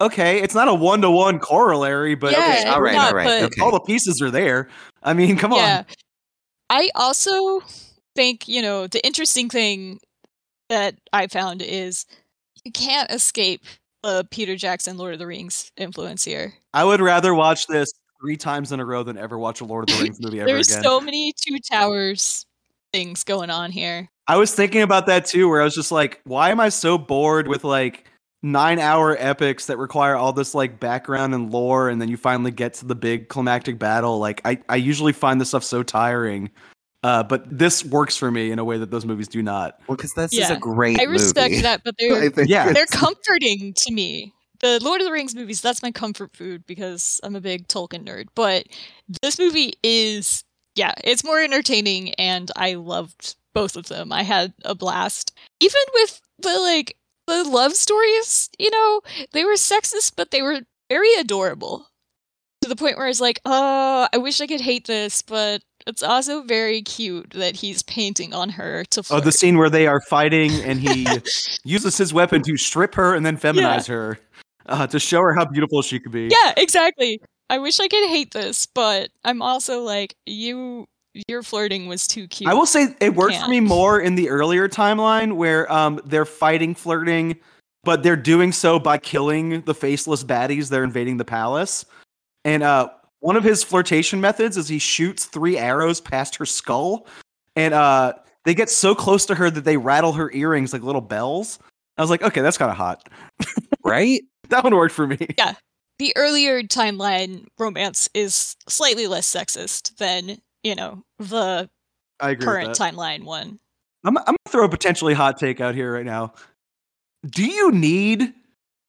Okay, 0.00 0.40
it's 0.40 0.54
not 0.54 0.66
a 0.66 0.74
one 0.74 1.02
to 1.02 1.10
one 1.10 1.38
corollary, 1.38 2.14
but 2.14 2.32
Yeah, 2.32 2.38
okay, 2.38 2.68
all 2.68 2.80
right, 2.80 2.94
not, 2.94 3.08
all 3.10 3.16
right, 3.16 3.26
but- 3.26 3.42
okay. 3.44 3.60
all 3.60 3.70
the 3.70 3.80
pieces 3.80 4.22
are 4.22 4.30
there. 4.30 4.68
I 5.02 5.12
mean, 5.12 5.36
come 5.36 5.52
yeah. 5.52 5.80
on. 5.80 5.86
I 6.70 6.90
also 6.94 7.60
think, 8.14 8.48
you 8.48 8.62
know, 8.62 8.86
the 8.86 9.04
interesting 9.04 9.50
thing 9.50 10.00
that 10.70 10.94
I 11.12 11.26
found 11.26 11.60
is 11.60 12.06
you 12.64 12.72
can't 12.72 13.10
escape 13.10 13.62
a 14.02 14.24
Peter 14.24 14.56
Jackson 14.56 14.96
Lord 14.96 15.12
of 15.12 15.18
the 15.18 15.26
Rings 15.26 15.70
influence 15.76 16.24
here. 16.24 16.54
I 16.72 16.84
would 16.84 17.02
rather 17.02 17.34
watch 17.34 17.66
this 17.66 17.92
three 18.20 18.36
times 18.36 18.72
in 18.72 18.80
a 18.80 18.84
row 18.84 19.02
than 19.02 19.16
ever 19.18 19.38
watch 19.38 19.60
a 19.60 19.64
Lord 19.64 19.88
of 19.88 19.96
the 19.96 20.02
Rings 20.04 20.18
movie 20.20 20.40
ever 20.40 20.46
There's 20.46 20.70
again. 20.70 20.82
so 20.82 21.00
many 21.00 21.32
Two 21.36 21.58
Towers 21.70 22.46
things 22.92 23.24
going 23.24 23.50
on 23.50 23.72
here. 23.72 24.08
I 24.28 24.36
was 24.36 24.54
thinking 24.54 24.82
about 24.82 25.06
that 25.06 25.26
too, 25.26 25.48
where 25.48 25.60
I 25.60 25.64
was 25.64 25.74
just 25.74 25.92
like, 25.92 26.20
why 26.24 26.50
am 26.50 26.60
I 26.60 26.68
so 26.68 26.98
bored 26.98 27.46
with 27.48 27.62
like 27.64 28.04
nine 28.42 28.78
hour 28.78 29.16
epics 29.18 29.66
that 29.66 29.78
require 29.78 30.16
all 30.16 30.32
this 30.32 30.54
like 30.54 30.78
background 30.80 31.34
and 31.34 31.50
lore, 31.52 31.88
and 31.88 32.00
then 32.00 32.08
you 32.08 32.16
finally 32.16 32.50
get 32.50 32.74
to 32.74 32.86
the 32.86 32.94
big 32.94 33.28
climactic 33.28 33.78
battle? 33.78 34.18
Like, 34.18 34.40
I, 34.44 34.58
I 34.68 34.76
usually 34.76 35.12
find 35.12 35.40
this 35.40 35.48
stuff 35.48 35.64
so 35.64 35.82
tiring. 35.82 36.50
Uh, 37.02 37.22
but 37.22 37.44
this 37.56 37.84
works 37.84 38.16
for 38.16 38.30
me 38.32 38.50
in 38.50 38.58
a 38.58 38.64
way 38.64 38.78
that 38.78 38.90
those 38.90 39.04
movies 39.04 39.28
do 39.28 39.40
not. 39.40 39.78
Well, 39.86 39.94
because 39.96 40.12
this 40.14 40.32
is 40.32 40.50
a 40.50 40.56
great 40.56 40.98
I 40.98 41.04
respect 41.04 41.50
movie. 41.50 41.62
that, 41.62 41.82
but 41.84 41.94
they're 42.00 42.44
Yeah. 42.46 42.72
they're 42.72 42.86
comforting 42.86 43.74
to 43.76 43.92
me. 43.92 44.32
The 44.60 44.78
Lord 44.82 45.00
of 45.00 45.06
the 45.06 45.12
Rings 45.12 45.34
movies, 45.34 45.60
that's 45.60 45.82
my 45.82 45.90
comfort 45.90 46.34
food 46.36 46.66
because 46.66 47.20
I'm 47.22 47.36
a 47.36 47.40
big 47.40 47.68
Tolkien 47.68 48.04
nerd. 48.04 48.26
But 48.34 48.66
this 49.22 49.38
movie 49.38 49.74
is, 49.82 50.44
yeah, 50.74 50.94
it's 51.04 51.24
more 51.24 51.40
entertaining 51.40 52.14
and 52.14 52.50
I 52.56 52.74
loved 52.74 53.36
both 53.54 53.76
of 53.76 53.88
them. 53.88 54.12
I 54.12 54.22
had 54.22 54.52
a 54.64 54.74
blast. 54.74 55.36
Even 55.60 55.80
with 55.94 56.20
the, 56.38 56.58
like, 56.60 56.96
the 57.26 57.44
love 57.44 57.72
stories, 57.74 58.50
you 58.58 58.70
know, 58.70 59.00
they 59.32 59.44
were 59.44 59.54
sexist, 59.54 60.12
but 60.16 60.30
they 60.30 60.42
were 60.42 60.60
very 60.88 61.12
adorable. 61.18 61.88
To 62.62 62.68
the 62.68 62.76
point 62.76 62.96
where 62.96 63.06
I 63.06 63.10
was 63.10 63.20
like, 63.20 63.40
oh, 63.44 64.08
I 64.12 64.16
wish 64.18 64.40
I 64.40 64.46
could 64.46 64.60
hate 64.60 64.86
this, 64.86 65.22
but 65.22 65.62
It's 65.86 66.02
also 66.02 66.42
very 66.42 66.82
cute 66.82 67.30
that 67.30 67.56
he's 67.56 67.82
painting 67.84 68.34
on 68.34 68.50
her 68.50 68.84
to 68.90 69.04
Oh, 69.10 69.20
the 69.20 69.30
scene 69.30 69.56
where 69.56 69.70
they 69.70 69.86
are 69.86 70.00
fighting 70.00 70.50
and 70.64 70.80
he 70.80 71.06
uses 71.64 71.96
his 71.96 72.12
weapon 72.12 72.42
to 72.42 72.56
strip 72.56 72.96
her 72.96 73.14
and 73.14 73.24
then 73.24 73.36
feminize 73.36 73.86
her 73.86 74.18
uh, 74.68 74.86
to 74.86 74.98
show 74.98 75.20
her 75.20 75.34
how 75.34 75.44
beautiful 75.44 75.82
she 75.82 76.00
could 76.00 76.12
be. 76.12 76.28
Yeah, 76.30 76.54
exactly. 76.56 77.20
I 77.48 77.58
wish 77.58 77.78
I 77.80 77.88
could 77.88 78.08
hate 78.08 78.32
this, 78.32 78.66
but 78.66 79.10
I'm 79.24 79.42
also 79.42 79.80
like, 79.82 80.14
you 80.26 80.86
your 81.28 81.42
flirting 81.42 81.86
was 81.86 82.06
too 82.06 82.28
cute. 82.28 82.50
I 82.50 82.54
will 82.54 82.66
say 82.66 82.94
it 83.00 83.14
worked 83.14 83.34
for 83.34 83.40
can't. 83.40 83.50
me 83.50 83.60
more 83.60 84.00
in 84.00 84.16
the 84.16 84.28
earlier 84.28 84.68
timeline 84.68 85.36
where 85.36 85.70
um, 85.72 86.00
they're 86.04 86.26
fighting, 86.26 86.74
flirting, 86.74 87.36
but 87.84 88.02
they're 88.02 88.16
doing 88.16 88.52
so 88.52 88.78
by 88.78 88.98
killing 88.98 89.62
the 89.62 89.74
faceless 89.74 90.24
baddies. 90.24 90.68
They're 90.68 90.84
invading 90.84 91.16
the 91.16 91.24
palace, 91.24 91.86
and 92.44 92.62
uh, 92.62 92.90
one 93.20 93.36
of 93.36 93.44
his 93.44 93.62
flirtation 93.62 94.20
methods 94.20 94.56
is 94.56 94.68
he 94.68 94.78
shoots 94.78 95.24
three 95.24 95.56
arrows 95.56 96.00
past 96.00 96.36
her 96.36 96.46
skull, 96.46 97.06
and 97.54 97.72
uh, 97.72 98.12
they 98.44 98.54
get 98.54 98.68
so 98.68 98.94
close 98.94 99.24
to 99.26 99.34
her 99.34 99.50
that 99.50 99.64
they 99.64 99.76
rattle 99.76 100.12
her 100.12 100.30
earrings 100.32 100.72
like 100.72 100.82
little 100.82 101.00
bells. 101.00 101.58
I 101.98 102.02
was 102.02 102.10
like, 102.10 102.22
okay, 102.22 102.42
that's 102.42 102.58
kind 102.58 102.70
of 102.70 102.76
hot. 102.76 103.08
Right? 103.84 104.22
That 104.50 104.64
one 104.64 104.74
worked 104.74 104.94
for 104.94 105.06
me. 105.06 105.18
Yeah. 105.38 105.54
The 105.98 106.12
earlier 106.16 106.62
timeline 106.62 107.46
romance 107.58 108.08
is 108.12 108.54
slightly 108.68 109.06
less 109.06 109.32
sexist 109.32 109.96
than, 109.96 110.38
you 110.62 110.74
know, 110.74 111.02
the 111.18 111.70
I 112.20 112.30
agree. 112.30 112.44
current 112.44 112.70
timeline 112.70 113.24
one. 113.24 113.58
I'm, 114.04 114.16
I'm 114.18 114.24
gonna 114.24 114.36
throw 114.48 114.64
a 114.64 114.68
potentially 114.68 115.14
hot 115.14 115.38
take 115.38 115.60
out 115.60 115.74
here 115.74 115.92
right 115.92 116.04
now. 116.04 116.34
Do 117.26 117.44
you 117.44 117.72
need 117.72 118.34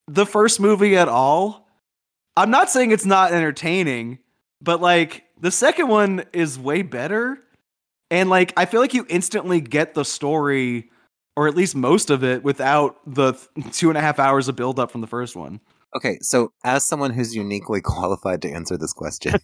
the 0.07 0.25
first 0.25 0.59
movie 0.59 0.95
at 0.97 1.07
all? 1.07 1.67
I'm 2.35 2.51
not 2.51 2.69
saying 2.69 2.91
it's 2.91 3.05
not 3.05 3.31
entertaining, 3.31 4.19
but 4.61 4.81
like 4.81 5.23
the 5.39 5.49
second 5.49 5.87
one 5.87 6.23
is 6.33 6.59
way 6.59 6.81
better. 6.81 7.39
And 8.11 8.29
like 8.29 8.53
I 8.57 8.65
feel 8.65 8.81
like 8.81 8.93
you 8.93 9.05
instantly 9.09 9.59
get 9.61 9.93
the 9.93 10.05
story, 10.05 10.91
or 11.37 11.47
at 11.47 11.55
least 11.55 11.75
most 11.75 12.09
of 12.09 12.23
it, 12.23 12.43
without 12.43 12.97
the 13.05 13.33
two 13.71 13.89
and 13.89 13.97
a 13.97 14.01
half 14.01 14.17
hours 14.17 14.47
of 14.47 14.55
build 14.55 14.79
up 14.79 14.89
from 14.91 15.01
the 15.01 15.07
first 15.07 15.35
one. 15.35 15.59
Okay, 15.95 16.17
so 16.19 16.51
as 16.63 16.83
someone 16.83 17.11
who's 17.11 17.35
uniquely 17.35 17.79
qualified 17.83 18.41
to 18.41 18.51
answer 18.51 18.75
this 18.75 18.91
question, 18.91 19.35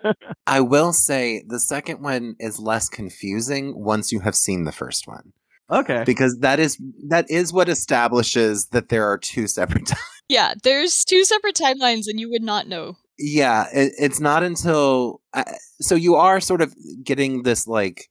I 0.46 0.60
will 0.60 0.94
say 0.94 1.44
the 1.46 1.60
second 1.60 2.00
one 2.00 2.36
is 2.40 2.58
less 2.58 2.88
confusing 2.88 3.74
once 3.76 4.10
you 4.10 4.20
have 4.20 4.34
seen 4.34 4.64
the 4.64 4.72
first 4.72 5.06
one. 5.06 5.34
Okay. 5.70 6.04
Because 6.06 6.38
that 6.40 6.58
is 6.58 6.80
that 7.08 7.30
is 7.30 7.52
what 7.52 7.68
establishes 7.68 8.68
that 8.68 8.88
there 8.88 9.06
are 9.06 9.18
two 9.18 9.46
separate 9.46 9.86
times. 9.88 10.00
Yeah, 10.30 10.54
there's 10.62 11.04
two 11.04 11.24
separate 11.26 11.54
timelines 11.54 12.04
and 12.06 12.18
you 12.18 12.30
would 12.30 12.42
not 12.42 12.66
know. 12.66 12.96
Yeah, 13.18 13.66
it, 13.74 13.92
it's 13.98 14.20
not 14.20 14.42
until 14.42 15.20
uh, 15.34 15.44
so 15.82 15.96
you 15.96 16.14
are 16.14 16.40
sort 16.40 16.62
of 16.62 16.74
getting 17.04 17.42
this 17.42 17.66
like 17.66 18.08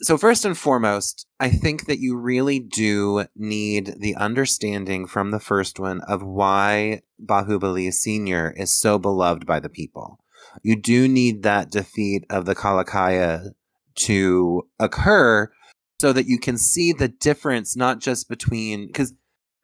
so 0.00 0.16
first 0.16 0.44
and 0.44 0.56
foremost, 0.56 1.26
I 1.40 1.50
think 1.50 1.86
that 1.86 1.98
you 1.98 2.16
really 2.16 2.60
do 2.60 3.24
need 3.34 3.94
the 3.98 4.14
understanding 4.14 5.06
from 5.06 5.30
the 5.30 5.40
first 5.40 5.80
one 5.80 6.00
of 6.02 6.22
why 6.22 7.02
Baahubali 7.24 7.92
Senior 7.92 8.54
is 8.56 8.70
so 8.70 8.98
beloved 8.98 9.46
by 9.46 9.58
the 9.60 9.68
people. 9.68 10.20
You 10.62 10.76
do 10.76 11.08
need 11.08 11.42
that 11.42 11.70
defeat 11.70 12.24
of 12.30 12.44
the 12.46 12.54
Kalakeya 12.54 13.50
to 13.96 14.68
occur 14.78 15.50
so 16.00 16.12
that 16.12 16.26
you 16.26 16.38
can 16.38 16.56
see 16.56 16.92
the 16.92 17.08
difference 17.08 17.76
not 17.76 17.98
just 17.98 18.28
between 18.28 18.86
because 18.86 19.12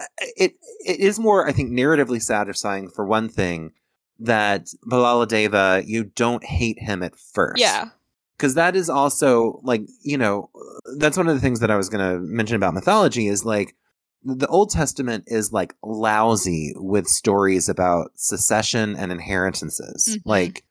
uh, 0.00 0.06
it 0.36 0.54
it 0.84 0.98
is 0.98 1.18
more 1.18 1.46
I 1.46 1.52
think 1.52 1.70
narratively 1.70 2.20
satisfying 2.20 2.90
for 2.90 3.06
one 3.06 3.28
thing 3.28 3.70
that 4.18 4.66
Bhallaladeva 4.90 5.86
you 5.86 6.04
don't 6.04 6.44
hate 6.44 6.80
him 6.80 7.02
at 7.02 7.16
first 7.16 7.60
Yeah. 7.60 7.90
Because 8.36 8.54
that 8.54 8.74
is 8.76 8.88
also 8.90 9.60
like 9.62 9.82
you 10.02 10.18
know 10.18 10.50
that's 10.98 11.16
one 11.16 11.28
of 11.28 11.34
the 11.34 11.40
things 11.40 11.60
that 11.60 11.70
i 11.70 11.76
was 11.76 11.88
going 11.88 12.04
to 12.04 12.20
mention 12.20 12.56
about 12.56 12.74
mythology 12.74 13.26
is 13.28 13.44
like 13.44 13.74
the 14.22 14.46
old 14.48 14.70
testament 14.70 15.24
is 15.26 15.52
like 15.52 15.74
lousy 15.82 16.72
with 16.76 17.06
stories 17.06 17.68
about 17.68 18.10
secession 18.14 18.96
and 18.96 19.12
inheritances 19.12 20.08
Mhm. 20.18 20.22
like 20.24 20.64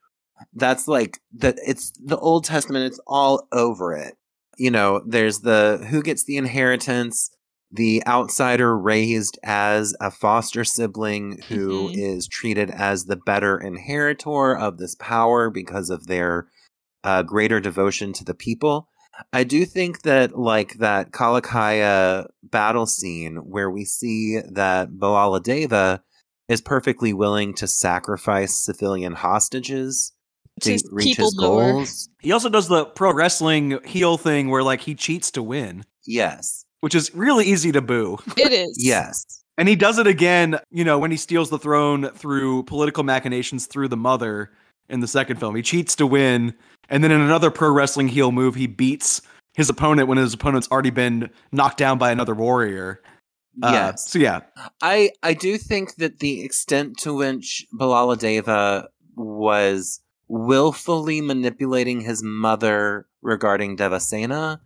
that's 0.53 0.88
like 0.88 1.20
that 1.38 1.55
it's 1.66 1.91
the 2.03 2.18
old 2.18 2.43
testament 2.45 2.86
it's 2.86 2.99
all 3.07 3.47
over 3.51 3.93
it 3.95 4.16
you 4.57 4.72
know 4.72 5.01
there's 5.05 5.39
the 5.39 5.86
who 5.89 6.01
gets 6.01 6.24
the 6.26 6.38
inheritance 6.38 7.30
the 7.72 8.03
outsider 8.05 8.78
raised 8.78 9.39
as 9.43 9.95
a 9.99 10.11
foster 10.11 10.64
sibling 10.64 11.39
who 11.47 11.89
is 11.93 12.28
Mhm. 12.28 12.32
treated 12.32 12.70
as 12.72 13.05
the 13.05 13.16
better 13.16 13.57
inheritor 13.59 14.55
of 14.55 14.78
this 14.78 14.95
power 14.95 15.49
because 15.49 15.89
of 15.89 16.05
their 16.07 16.47
uh, 17.04 17.24
greater 17.24 17.60
devotion 17.60 18.14
to 18.14 18.24
the 18.24 18.34
people. 18.34 18.88
I 19.32 19.43
do 19.43 19.66
think 19.66 20.01
that, 20.04 20.38
like 20.38 20.76
that 20.80 21.12
Kalakeya 21.12 22.28
battle 22.43 22.86
scene 22.86 23.36
where 23.38 23.70
we 23.70 23.86
see 23.86 24.39
that 24.51 24.89
Bhallaladeva 24.91 25.99
is 26.49 26.62
perfectly 26.62 27.14
willing 27.14 27.54
to 27.56 27.68
sacrifice 27.68 28.56
civilian 28.56 29.14
hostages 29.14 30.12
to 30.62 30.72
his 30.72 30.84
reach 30.91 31.18
his 31.18 31.36
mover. 31.38 31.74
goals. 31.74 32.10
He 32.22 32.32
also 32.32 32.49
does 32.49 32.68
the 32.68 32.86
pro 32.86 33.14
wrestling 33.14 33.80
heel 33.86 34.18
thing 34.18 34.49
where 34.49 34.64
like 34.64 34.82
he 34.82 34.95
cheats 34.95 35.32
to 35.32 35.43
win, 35.43 35.86
Yes. 36.06 36.66
which 36.82 36.95
is 36.95 37.14
really 37.16 37.45
easy 37.45 37.72
to 37.72 37.82
boo. 37.82 38.18
It 38.38 38.51
is. 38.51 38.76
Yes. 38.80 39.26
And 39.58 39.68
he 39.70 39.76
does 39.76 39.99
it 39.99 40.08
again, 40.08 40.60
you 40.72 40.84
know, 40.84 40.97
when 40.97 41.12
he 41.12 41.18
steals 41.18 41.49
the 41.51 41.60
throne 41.60 42.10
through 42.10 42.64
political 42.64 43.04
machinations 43.04 43.68
through 43.68 43.88
the 43.89 43.97
mother 43.97 44.49
in 44.90 45.00
the 45.00 45.08
second 45.08 45.40
film. 45.40 45.56
He 45.56 45.62
cheats 45.62 45.96
to 45.98 46.08
win. 46.08 46.54
And 46.90 47.04
then 47.04 47.12
in 47.12 47.22
another 47.22 47.50
pro 47.52 47.72
wrestling 47.72 48.08
heel 48.08 48.32
move, 48.32 48.56
he 48.56 48.68
beats 48.68 49.22
his 49.54 49.70
opponent 49.70 50.08
when 50.08 50.18
his 50.18 50.34
opponent's 50.34 50.70
already 50.72 50.90
been 50.90 51.30
knocked 51.52 51.78
down 51.78 51.98
by 51.98 52.12
another 52.12 52.34
warrior. 52.36 53.02
Uh, 53.62 53.70
yes. 53.72 54.10
So 54.10 54.18
yeah, 54.20 54.42
I 54.82 55.12
I 55.22 55.34
do 55.36 55.58
think 55.58 55.96
that 55.96 56.20
the 56.20 56.44
extent 56.44 56.98
to 57.00 57.14
which 57.14 57.66
Bhallaladeva 57.80 58.88
was 59.16 60.02
willfully 60.28 61.22
manipulating 61.22 62.02
his 62.02 62.24
mother 62.24 63.08
regarding 63.22 63.78
Devasena 63.78 64.60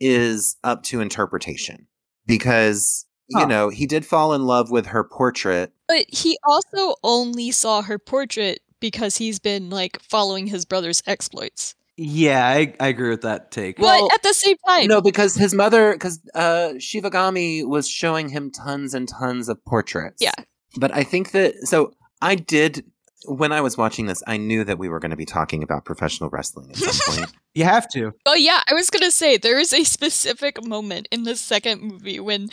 is 0.00 0.56
up 0.64 0.82
to 0.84 1.00
interpretation 1.00 1.86
because 2.26 3.04
you 3.28 3.40
Huh. 3.40 3.46
know 3.46 3.68
he 3.68 3.86
did 3.86 4.06
fall 4.06 4.32
in 4.32 4.42
love 4.46 4.70
with 4.70 4.86
her 4.86 5.04
portrait. 5.04 5.72
But 5.86 6.06
he 6.08 6.38
also 6.44 6.94
only 7.04 7.50
saw 7.50 7.82
her 7.82 7.98
portrait 7.98 8.60
because 8.80 9.16
he's 9.16 9.38
been 9.38 9.70
like 9.70 10.00
following 10.02 10.46
his 10.46 10.64
brother's 10.64 11.02
exploits. 11.06 11.74
yeah, 11.96 12.46
I, 12.46 12.74
I 12.80 12.88
agree 12.88 13.10
with 13.10 13.22
that 13.22 13.50
take. 13.50 13.78
Well, 13.78 14.08
but 14.08 14.14
at 14.14 14.22
the 14.22 14.32
same 14.34 14.56
time, 14.66 14.86
No, 14.86 15.00
because 15.00 15.34
his 15.34 15.52
mother, 15.54 15.92
because 15.92 16.20
uh, 16.34 16.70
Shivagami 16.76 17.66
was 17.66 17.88
showing 17.88 18.28
him 18.30 18.50
tons 18.50 18.94
and 18.94 19.06
tons 19.08 19.48
of 19.48 19.62
portraits. 19.64 20.16
Yeah. 20.20 20.32
But 20.76 20.94
I 20.94 21.04
think 21.04 21.32
that 21.32 21.54
so 21.66 21.92
I 22.22 22.36
did 22.36 22.84
when 23.26 23.52
I 23.52 23.60
was 23.60 23.76
watching 23.76 24.06
this, 24.06 24.22
I 24.26 24.38
knew 24.38 24.64
that 24.64 24.78
we 24.78 24.88
were 24.88 24.98
going 24.98 25.10
to 25.10 25.16
be 25.16 25.26
talking 25.26 25.62
about 25.62 25.84
professional 25.84 26.30
wrestling 26.30 26.70
at 26.70 26.76
some 26.78 27.14
point. 27.14 27.32
you 27.54 27.64
have 27.64 27.86
to. 27.90 28.12
Oh 28.24 28.34
yeah, 28.34 28.62
I 28.66 28.72
was 28.72 28.88
gonna 28.88 29.10
say 29.10 29.36
there 29.36 29.58
is 29.58 29.72
a 29.74 29.84
specific 29.84 30.64
moment 30.64 31.06
in 31.10 31.24
the 31.24 31.36
second 31.36 31.82
movie 31.82 32.18
when 32.20 32.48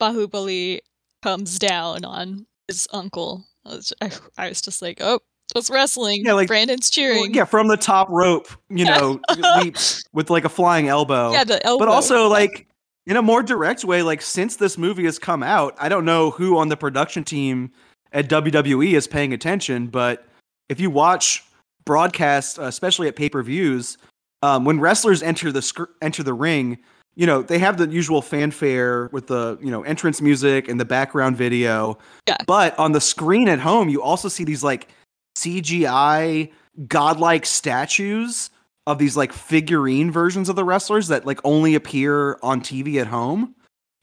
Baahubali 0.00 0.80
comes 1.22 1.58
down 1.58 2.04
on 2.04 2.46
his 2.68 2.86
uncle. 2.92 3.46
I 3.64 3.68
was, 3.70 3.92
I, 4.00 4.10
I 4.38 4.48
was 4.48 4.62
just 4.62 4.80
like, 4.80 4.98
oh, 5.00 5.20
that's 5.54 5.70
wrestling. 5.70 6.24
Yeah, 6.24 6.32
like- 6.34 6.48
Brandon's 6.48 6.90
cheering. 6.90 7.34
Yeah, 7.34 7.44
from 7.44 7.68
the 7.68 7.76
top 7.76 8.08
rope, 8.10 8.48
you 8.68 8.84
know, 8.84 9.20
leaps 9.62 10.02
with 10.12 10.30
like 10.30 10.44
a 10.44 10.48
flying 10.48 10.88
elbow. 10.88 11.32
Yeah, 11.32 11.44
the 11.44 11.64
elbow. 11.66 11.84
but 11.84 11.88
also 11.88 12.28
like 12.28 12.66
in 13.06 13.16
a 13.16 13.22
more 13.22 13.42
direct 13.42 13.84
way 13.84 14.02
like 14.02 14.20
since 14.22 14.56
this 14.56 14.76
movie 14.78 15.04
has 15.04 15.18
come 15.18 15.42
out 15.42 15.74
i 15.80 15.88
don't 15.88 16.04
know 16.04 16.30
who 16.30 16.58
on 16.58 16.68
the 16.68 16.76
production 16.76 17.24
team 17.24 17.72
at 18.12 18.28
wwe 18.28 18.92
is 18.92 19.06
paying 19.06 19.32
attention 19.32 19.86
but 19.86 20.26
if 20.68 20.78
you 20.78 20.90
watch 20.90 21.42
broadcasts 21.86 22.58
uh, 22.58 22.64
especially 22.64 23.08
at 23.08 23.16
pay-per-views 23.16 23.96
um, 24.42 24.64
when 24.66 24.78
wrestlers 24.78 25.22
enter 25.22 25.50
the 25.50 25.62
sc- 25.62 25.88
enter 26.02 26.22
the 26.22 26.34
ring 26.34 26.78
you 27.16 27.26
know 27.26 27.40
they 27.42 27.58
have 27.58 27.78
the 27.78 27.88
usual 27.88 28.20
fanfare 28.22 29.08
with 29.12 29.26
the 29.28 29.58
you 29.62 29.70
know 29.70 29.82
entrance 29.82 30.20
music 30.20 30.68
and 30.68 30.78
the 30.78 30.84
background 30.84 31.36
video 31.38 31.96
Yeah. 32.28 32.36
but 32.46 32.78
on 32.78 32.92
the 32.92 33.00
screen 33.00 33.48
at 33.48 33.58
home 33.60 33.88
you 33.88 34.02
also 34.02 34.28
see 34.28 34.44
these 34.44 34.62
like 34.62 34.88
cgi 35.36 36.50
godlike 36.86 37.46
statues 37.46 38.50
of 38.86 38.98
these 38.98 39.16
like 39.16 39.32
figurine 39.32 40.10
versions 40.10 40.48
of 40.48 40.56
the 40.56 40.64
wrestlers 40.64 41.08
that 41.08 41.26
like 41.26 41.40
only 41.44 41.74
appear 41.74 42.38
on 42.42 42.60
TV 42.60 43.00
at 43.00 43.06
home 43.06 43.54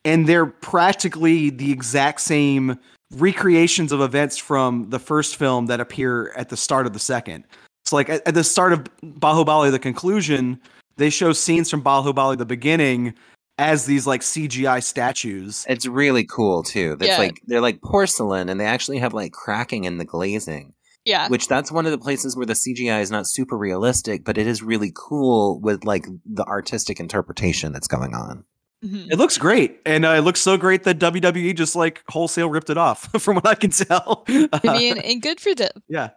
and 0.05 0.27
they're 0.27 0.45
practically 0.45 1.49
the 1.49 1.71
exact 1.71 2.21
same 2.21 2.77
recreations 3.15 3.91
of 3.91 4.01
events 4.01 4.37
from 4.37 4.89
the 4.89 4.99
first 4.99 5.35
film 5.35 5.65
that 5.67 5.79
appear 5.79 6.31
at 6.33 6.49
the 6.49 6.57
start 6.57 6.85
of 6.85 6.93
the 6.93 6.99
second. 6.99 7.43
So 7.85 7.95
like 7.95 8.09
at, 8.09 8.25
at 8.27 8.33
the 8.33 8.43
start 8.43 8.73
of 8.73 8.83
Baahubali 9.03 9.71
the 9.71 9.79
conclusion, 9.79 10.59
they 10.97 11.09
show 11.09 11.33
scenes 11.33 11.69
from 11.69 11.81
Baahubali 11.81 12.37
the 12.37 12.45
beginning 12.45 13.13
as 13.57 13.85
these 13.85 14.05
like 14.05 14.21
CGI 14.21 14.83
statues. 14.83 15.65
it's 15.67 15.85
really 15.87 16.23
cool 16.23 16.63
too. 16.63 16.95
That's 16.97 17.09
Yeah. 17.09 17.17
like 17.17 17.41
they're 17.47 17.61
like 17.61 17.81
porcelain 17.81 18.49
and 18.49 18.59
they 18.59 18.65
actually 18.65 18.99
have 18.99 19.13
like 19.13 19.31
cracking 19.31 19.85
in 19.85 19.97
the 19.97 20.05
glazing. 20.05 20.73
Yeah. 21.07 21.27
which 21.29 21.47
that's 21.47 21.71
one 21.71 21.85
of 21.85 21.91
the 21.91 21.97
places 21.97 22.35
where 22.35 22.45
the 22.45 22.53
CGI 22.53 23.01
is 23.01 23.09
not 23.09 23.25
super 23.27 23.57
realistic, 23.57 24.23
but 24.25 24.37
it 24.37 24.45
is 24.45 24.61
really 24.61 24.91
cool 24.93 25.59
with 25.59 25.83
like 25.85 26.05
the 26.25 26.43
artistic 26.45 26.99
interpretation 26.99 27.71
that's 27.71 27.87
going 27.87 28.13
on. 28.13 28.43
Mhm. 28.85 29.11
It 29.11 29.17
looks 29.17 29.39
great, 29.39 29.79
and 29.87 30.05
uh, 30.05 30.09
it 30.11 30.21
looks 30.21 30.39
so 30.39 30.55
great 30.55 30.83
that 30.83 30.99
WWE 30.99 31.55
just 31.55 31.75
like 31.75 32.03
wholesale 32.09 32.49
ripped 32.49 32.69
it 32.69 32.77
off, 32.77 33.09
from 33.21 33.35
what 33.37 33.47
I 33.47 33.55
can 33.55 33.71
tell. 33.71 34.23
I 34.27 34.59
mean, 34.77 34.97
and 35.03 35.19
good 35.21 35.39
for 35.39 35.55
them. 35.55 35.71
yeah. 35.87 36.09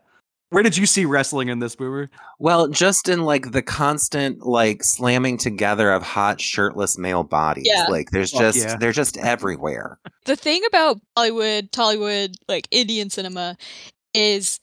Where 0.50 0.64
did 0.64 0.76
you 0.76 0.84
see 0.84 1.04
wrestling 1.04 1.48
in 1.48 1.60
this, 1.60 1.76
Boomer? 1.76 2.10
Well, 2.40 2.66
just 2.66 3.08
in 3.08 3.22
like 3.24 3.52
the 3.52 3.62
constant 3.62 4.44
like 4.44 4.82
slamming 4.82 5.38
together 5.38 5.92
of 5.92 6.02
hot 6.02 6.40
shirtless 6.40 6.98
male 6.98 7.22
bodies. 7.22 7.68
Yeah. 7.68 7.86
Like 7.88 8.10
there's 8.10 8.32
Fuck 8.32 8.40
just 8.40 8.58
yeah. 8.58 8.76
they're 8.76 8.90
just 8.90 9.16
everywhere. 9.16 10.00
The 10.24 10.34
thing 10.34 10.62
about 10.66 11.00
Bollywood, 11.16 11.70
Tollywood, 11.70 12.34
like 12.48 12.66
Indian 12.72 13.10
cinema, 13.10 13.56
is 14.12 14.58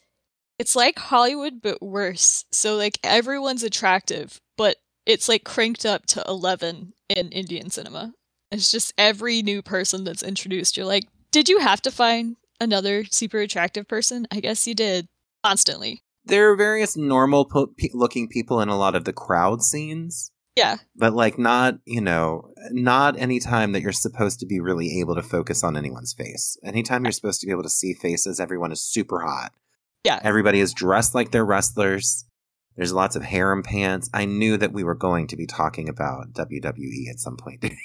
it's 0.59 0.75
like 0.75 0.97
Hollywood 0.97 1.61
but 1.61 1.81
worse. 1.81 2.45
So 2.51 2.75
like 2.75 2.99
everyone's 3.03 3.63
attractive, 3.63 4.39
but 4.57 4.77
it's 5.05 5.29
like 5.29 5.43
cranked 5.43 5.85
up 5.85 6.05
to 6.07 6.23
eleven 6.27 6.93
in 7.09 7.29
Indian 7.29 7.69
cinema. 7.69 8.13
It's 8.51 8.71
just 8.71 8.93
every 8.97 9.41
new 9.41 9.61
person 9.61 10.03
that's 10.03 10.23
introduced, 10.23 10.77
you're 10.77 10.85
like, 10.85 11.05
did 11.31 11.49
you 11.49 11.59
have 11.59 11.81
to 11.83 11.91
find 11.91 12.37
another 12.61 13.03
super 13.05 13.39
attractive 13.39 13.87
person? 13.87 14.25
I 14.31 14.39
guess 14.39 14.65
you 14.67 14.73
did. 14.73 15.07
Constantly. 15.43 16.01
There 16.25 16.51
are 16.51 16.55
various 16.57 16.97
normal 16.97 17.45
po- 17.45 17.73
pe- 17.77 17.89
looking 17.93 18.27
people 18.27 18.59
in 18.61 18.69
a 18.69 18.77
lot 18.77 18.95
of 18.95 19.05
the 19.05 19.13
crowd 19.13 19.61
scenes. 19.61 20.31
Yeah. 20.55 20.77
but 20.95 21.13
like 21.13 21.37
not 21.37 21.75
you 21.85 22.01
know 22.01 22.49
not 22.71 23.15
any 23.19 23.39
time 23.39 23.73
that 23.73 23.83
you're 23.83 23.91
supposed 23.91 24.39
to 24.39 24.47
be 24.47 24.59
really 24.59 24.99
able 24.99 25.13
to 25.13 25.21
focus 25.21 25.63
on 25.63 25.77
anyone's 25.77 26.13
face 26.13 26.57
anytime 26.63 27.05
you're 27.05 27.11
supposed 27.11 27.41
to 27.41 27.45
be 27.45 27.51
able 27.51 27.61
to 27.61 27.69
see 27.69 27.93
faces 27.93 28.39
everyone 28.39 28.71
is 28.71 28.81
super 28.81 29.19
hot 29.19 29.51
Yeah. 30.07 30.19
everybody 30.23 30.59
is 30.59 30.73
dressed 30.73 31.13
like 31.15 31.31
they're 31.31 31.45
wrestlers 31.53 32.25
there's 32.75 32.93
lots 32.93 33.15
of 33.15 33.23
harem 33.23 33.61
pants 33.63 34.09
i 34.13 34.23
knew 34.25 34.55
that 34.57 34.71
we 34.73 34.83
were 34.83 34.95
going 35.07 35.27
to 35.27 35.35
be 35.35 35.45
talking 35.45 35.87
about 35.89 36.33
wwe 36.33 37.09
at 37.11 37.19
some 37.19 37.37
point 37.37 37.63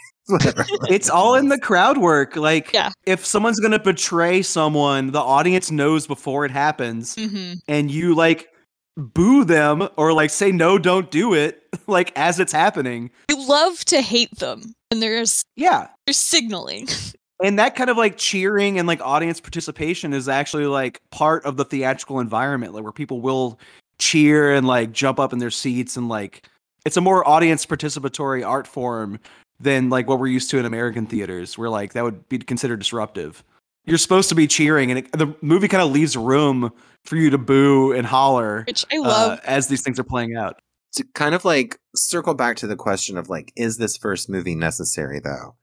It's 0.89 1.11
all 1.11 1.35
in 1.35 1.49
the 1.49 1.59
crowd 1.59 1.99
work. 1.99 2.37
Like, 2.37 2.73
Yeah. 2.73 2.91
if 3.07 3.27
someone's 3.27 3.59
gonna 3.59 3.81
betray 3.81 4.41
someone, 4.43 5.11
the 5.11 5.21
audience 5.21 5.71
knows 5.73 6.07
before 6.07 6.45
it 6.45 6.53
happens, 6.53 7.17
hmm 7.17 7.55
and 7.67 7.91
you 7.91 8.15
like 8.15 8.49
boo 8.97 9.45
them 9.45 9.89
or 9.97 10.13
like 10.13 10.31
say 10.31 10.53
no, 10.53 10.79
don't 10.79 11.11
do 11.11 11.35
it, 11.35 11.61
like 11.89 12.13
as 12.17 12.39
it's 12.39 12.53
happening. 12.53 13.11
You 13.31 13.47
love 13.49 13.85
to 13.87 14.01
hate 14.01 14.39
them. 14.39 14.63
And 14.93 15.03
there's 15.03 15.43
Yeah, 15.57 15.89
there's 16.07 16.19
signaling. 16.19 16.87
and 17.43 17.59
that 17.59 17.75
kind 17.75 17.91
of 17.91 17.97
like 17.97 18.17
cheering 18.17 18.79
and 18.79 18.87
like 18.87 19.01
audience 19.01 19.41
participation 19.41 20.13
is 20.13 20.29
actually 20.29 20.67
like 20.67 21.01
part 21.11 21.45
of 21.45 21.57
the 21.57 21.65
theatrical 21.65 22.21
environment 22.21 22.73
like 22.73 22.83
where 22.83 22.93
people 22.93 23.21
will 23.21 23.59
cheer 23.99 24.53
and 24.53 24.67
like 24.67 24.93
jump 24.93 25.19
up 25.19 25.33
in 25.33 25.39
their 25.39 25.51
seats 25.51 25.97
and 25.97 26.09
like 26.09 26.49
it's 26.85 26.97
a 26.97 27.01
more 27.01 27.27
audience 27.29 27.67
participatory 27.67 28.47
art 28.47 28.67
form 28.67 29.19
than 29.61 29.91
like 29.91 30.09
what 30.09 30.19
we're 30.19 30.27
used 30.27 30.51
to 30.51 30.59
in 30.59 30.65
american 30.65 31.07
theaters 31.07 31.59
where 31.59 31.69
like 31.69 31.93
that 31.93 32.05
would 32.05 32.29
be 32.29 32.39
considered 32.39 32.79
disruptive. 32.79 33.45
You're 33.85 33.99
supposed 33.99 34.29
to 34.29 34.37
be 34.37 34.47
cheering 34.47 34.91
and 34.93 35.01
it, 35.01 35.13
the 35.13 35.35
movie 35.41 35.67
kind 35.67 35.83
of 35.83 35.91
leaves 35.91 36.17
room 36.17 36.73
for 37.05 37.17
you 37.17 37.31
to 37.31 37.39
boo 37.39 37.93
and 37.93 38.07
holler 38.07 38.63
Which 38.67 38.85
I 38.93 38.99
uh, 38.99 39.03
love. 39.03 39.41
as 39.45 39.67
these 39.67 39.83
things 39.83 39.99
are 39.99 40.05
playing 40.05 40.37
out. 40.37 40.61
To 40.97 41.05
kind 41.15 41.35
of 41.35 41.45
like 41.45 41.79
circle 41.97 42.35
back 42.35 42.57
to 42.59 42.67
the 42.69 42.77
question 42.77 43.17
of 43.17 43.29
like 43.29 43.53
is 43.57 43.79
this 43.79 43.97
first 43.97 44.29
movie 44.29 44.55
necessary 44.55 45.19
though 45.19 45.57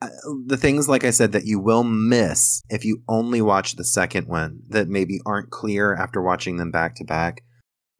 uh, 0.00 0.08
the 0.46 0.56
things 0.56 0.88
like 0.88 1.04
i 1.04 1.10
said 1.10 1.32
that 1.32 1.46
you 1.46 1.58
will 1.58 1.84
miss 1.84 2.62
if 2.68 2.84
you 2.84 3.02
only 3.08 3.40
watch 3.40 3.76
the 3.76 3.84
second 3.84 4.26
one 4.28 4.60
that 4.68 4.88
maybe 4.88 5.20
aren't 5.26 5.50
clear 5.50 5.94
after 5.94 6.22
watching 6.22 6.56
them 6.56 6.70
back 6.70 6.94
to 6.94 7.04
back 7.04 7.42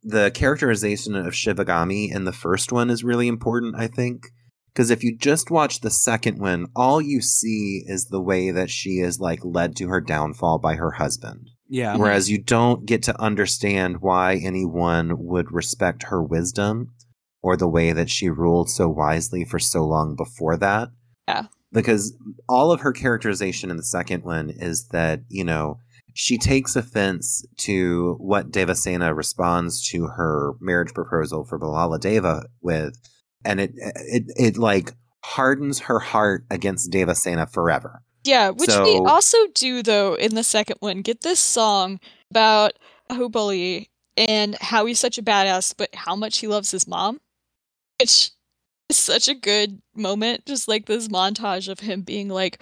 the 0.02 0.30
characterization 0.30 1.14
of 1.14 1.32
shivagami 1.32 2.12
in 2.12 2.24
the 2.24 2.32
first 2.32 2.72
one 2.72 2.90
is 2.90 3.04
really 3.04 3.28
important 3.28 3.74
i 3.76 3.86
think 3.86 4.26
because 4.72 4.90
if 4.90 5.02
you 5.02 5.16
just 5.16 5.50
watch 5.50 5.80
the 5.80 5.90
second 5.90 6.38
one 6.38 6.66
all 6.76 7.00
you 7.00 7.20
see 7.20 7.82
is 7.86 8.06
the 8.06 8.22
way 8.22 8.50
that 8.50 8.70
she 8.70 9.00
is 9.00 9.18
like 9.20 9.40
led 9.44 9.74
to 9.74 9.88
her 9.88 10.00
downfall 10.00 10.58
by 10.58 10.76
her 10.76 10.92
husband 10.92 11.50
yeah. 11.68 11.96
Whereas 11.96 12.30
you 12.30 12.38
don't 12.38 12.86
get 12.86 13.02
to 13.04 13.20
understand 13.20 14.00
why 14.00 14.36
anyone 14.36 15.26
would 15.26 15.52
respect 15.52 16.04
her 16.04 16.22
wisdom 16.22 16.94
or 17.42 17.56
the 17.56 17.68
way 17.68 17.92
that 17.92 18.10
she 18.10 18.30
ruled 18.30 18.70
so 18.70 18.88
wisely 18.88 19.44
for 19.44 19.58
so 19.58 19.84
long 19.84 20.16
before 20.16 20.56
that. 20.56 20.88
Yeah. 21.28 21.46
Because 21.72 22.14
all 22.48 22.72
of 22.72 22.80
her 22.80 22.92
characterization 22.92 23.70
in 23.70 23.76
the 23.76 23.82
second 23.82 24.24
one 24.24 24.50
is 24.50 24.88
that, 24.88 25.20
you 25.28 25.44
know, 25.44 25.78
she 26.14 26.38
takes 26.38 26.74
offense 26.76 27.44
to 27.58 28.16
what 28.18 28.50
Devasena 28.50 29.14
responds 29.14 29.86
to 29.90 30.06
her 30.06 30.54
marriage 30.60 30.92
proposal 30.94 31.44
for 31.44 31.58
Bhallaladeva 31.60 32.44
with, 32.60 32.98
and 33.44 33.60
it 33.60 33.72
it 33.76 34.24
it 34.36 34.56
like 34.58 34.94
hardens 35.24 35.78
her 35.80 35.98
heart 35.98 36.44
against 36.50 36.90
Devasena 36.90 37.52
forever. 37.52 38.02
Yeah, 38.24 38.50
which 38.50 38.68
they 38.68 38.74
So- 38.96 39.06
also 39.06 39.38
do 39.54 39.82
though 39.82 40.14
in 40.14 40.34
the 40.34 40.42
second 40.42 40.76
one. 40.80 41.02
Get 41.02 41.20
this 41.20 41.38
song 41.38 42.00
about 42.30 42.72
Baahubali 43.10 43.88
and 44.16 44.56
how 44.60 44.86
he's 44.86 44.98
such 44.98 45.18
a 45.18 45.22
badass, 45.22 45.72
but 45.76 45.94
how 45.94 46.16
much 46.16 46.38
he 46.38 46.48
loves 46.48 46.70
his 46.72 46.88
mom. 46.88 47.20
Which 48.00 48.30
such 48.96 49.28
a 49.28 49.34
good 49.34 49.80
moment, 49.94 50.46
just 50.46 50.68
like 50.68 50.86
this 50.86 51.08
montage 51.08 51.68
of 51.68 51.80
him 51.80 52.02
being 52.02 52.28
like 52.28 52.60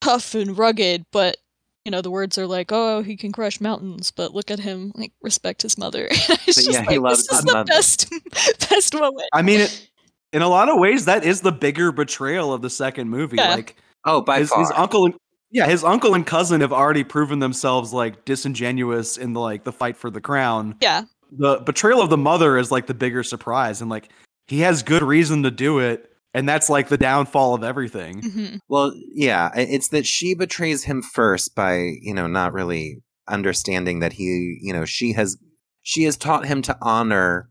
tough 0.00 0.34
and 0.34 0.56
rugged, 0.58 1.04
but 1.12 1.36
you 1.84 1.90
know, 1.92 2.02
the 2.02 2.10
words 2.10 2.36
are 2.36 2.46
like, 2.46 2.70
Oh, 2.72 3.02
he 3.02 3.16
can 3.16 3.32
crush 3.32 3.60
mountains, 3.60 4.10
but 4.10 4.34
look 4.34 4.50
at 4.50 4.58
him, 4.58 4.92
like 4.94 5.12
respect 5.22 5.62
his 5.62 5.78
mother. 5.78 6.08
it's 6.10 6.44
just 6.44 6.70
yeah, 6.72 6.80
like 6.80 6.90
he 6.90 6.98
loves 6.98 7.26
this 7.26 7.38
is 7.38 7.44
the 7.44 7.52
mother. 7.52 7.64
best 7.68 8.12
best 8.70 8.94
moment. 8.94 9.28
i 9.32 9.40
mean 9.42 9.60
it, 9.60 9.88
in 10.32 10.42
a 10.42 10.48
lot 10.48 10.68
of 10.68 10.78
ways 10.78 11.06
that 11.06 11.24
is 11.24 11.40
the 11.40 11.52
bigger 11.52 11.90
betrayal 11.92 12.52
of 12.52 12.60
the 12.60 12.68
second 12.70 13.08
movie 13.08 13.36
Yeah. 13.36 13.54
like 13.54 13.76
Oh, 14.04 14.20
by 14.20 14.38
his, 14.40 14.50
far. 14.50 14.60
his 14.60 14.70
uncle 14.76 15.06
and 15.06 15.14
yeah 15.50 15.66
his 15.66 15.82
uncle 15.84 16.14
and 16.14 16.26
cousin 16.26 16.60
have 16.60 16.72
already 16.72 17.02
proven 17.04 17.38
themselves 17.38 17.92
like 17.94 18.24
disingenuous 18.26 19.16
in 19.16 19.32
the 19.32 19.40
like 19.40 19.64
the 19.64 19.72
fight 19.72 19.96
for 19.96 20.10
the 20.10 20.20
crown 20.20 20.74
Yeah. 20.82 21.04
the 21.32 21.58
betrayal 21.60 22.02
of 22.02 22.10
the 22.10 22.18
mother 22.18 22.58
is 22.58 22.70
like 22.70 22.86
the 22.86 22.94
bigger 22.94 23.22
surprise 23.22 23.80
and 23.80 23.88
like 23.90 24.10
he 24.48 24.60
has 24.60 24.82
good 24.82 25.02
reason 25.02 25.42
to 25.44 25.50
do 25.50 25.78
it 25.78 26.08
and 26.34 26.48
that's 26.48 26.68
like 26.68 26.88
the 26.88 26.98
downfall 26.98 27.54
of 27.54 27.64
everything. 27.64 28.22
Hmm 28.22 28.56
Well, 28.68 28.92
yeah, 29.12 29.50
it's 29.54 29.88
that 29.88 30.06
she 30.06 30.34
betrays 30.34 30.84
him 30.84 31.02
first 31.02 31.54
by, 31.54 31.94
you 32.00 32.14
know, 32.14 32.26
not 32.26 32.52
really 32.52 33.02
understanding 33.28 34.00
that 34.00 34.14
he, 34.14 34.58
you 34.60 34.72
know, 34.72 34.84
she 34.84 35.12
has 35.12 35.36
she 35.82 36.04
has 36.04 36.16
taught 36.16 36.46
him 36.46 36.60
to 36.62 36.76
honor 36.82 37.48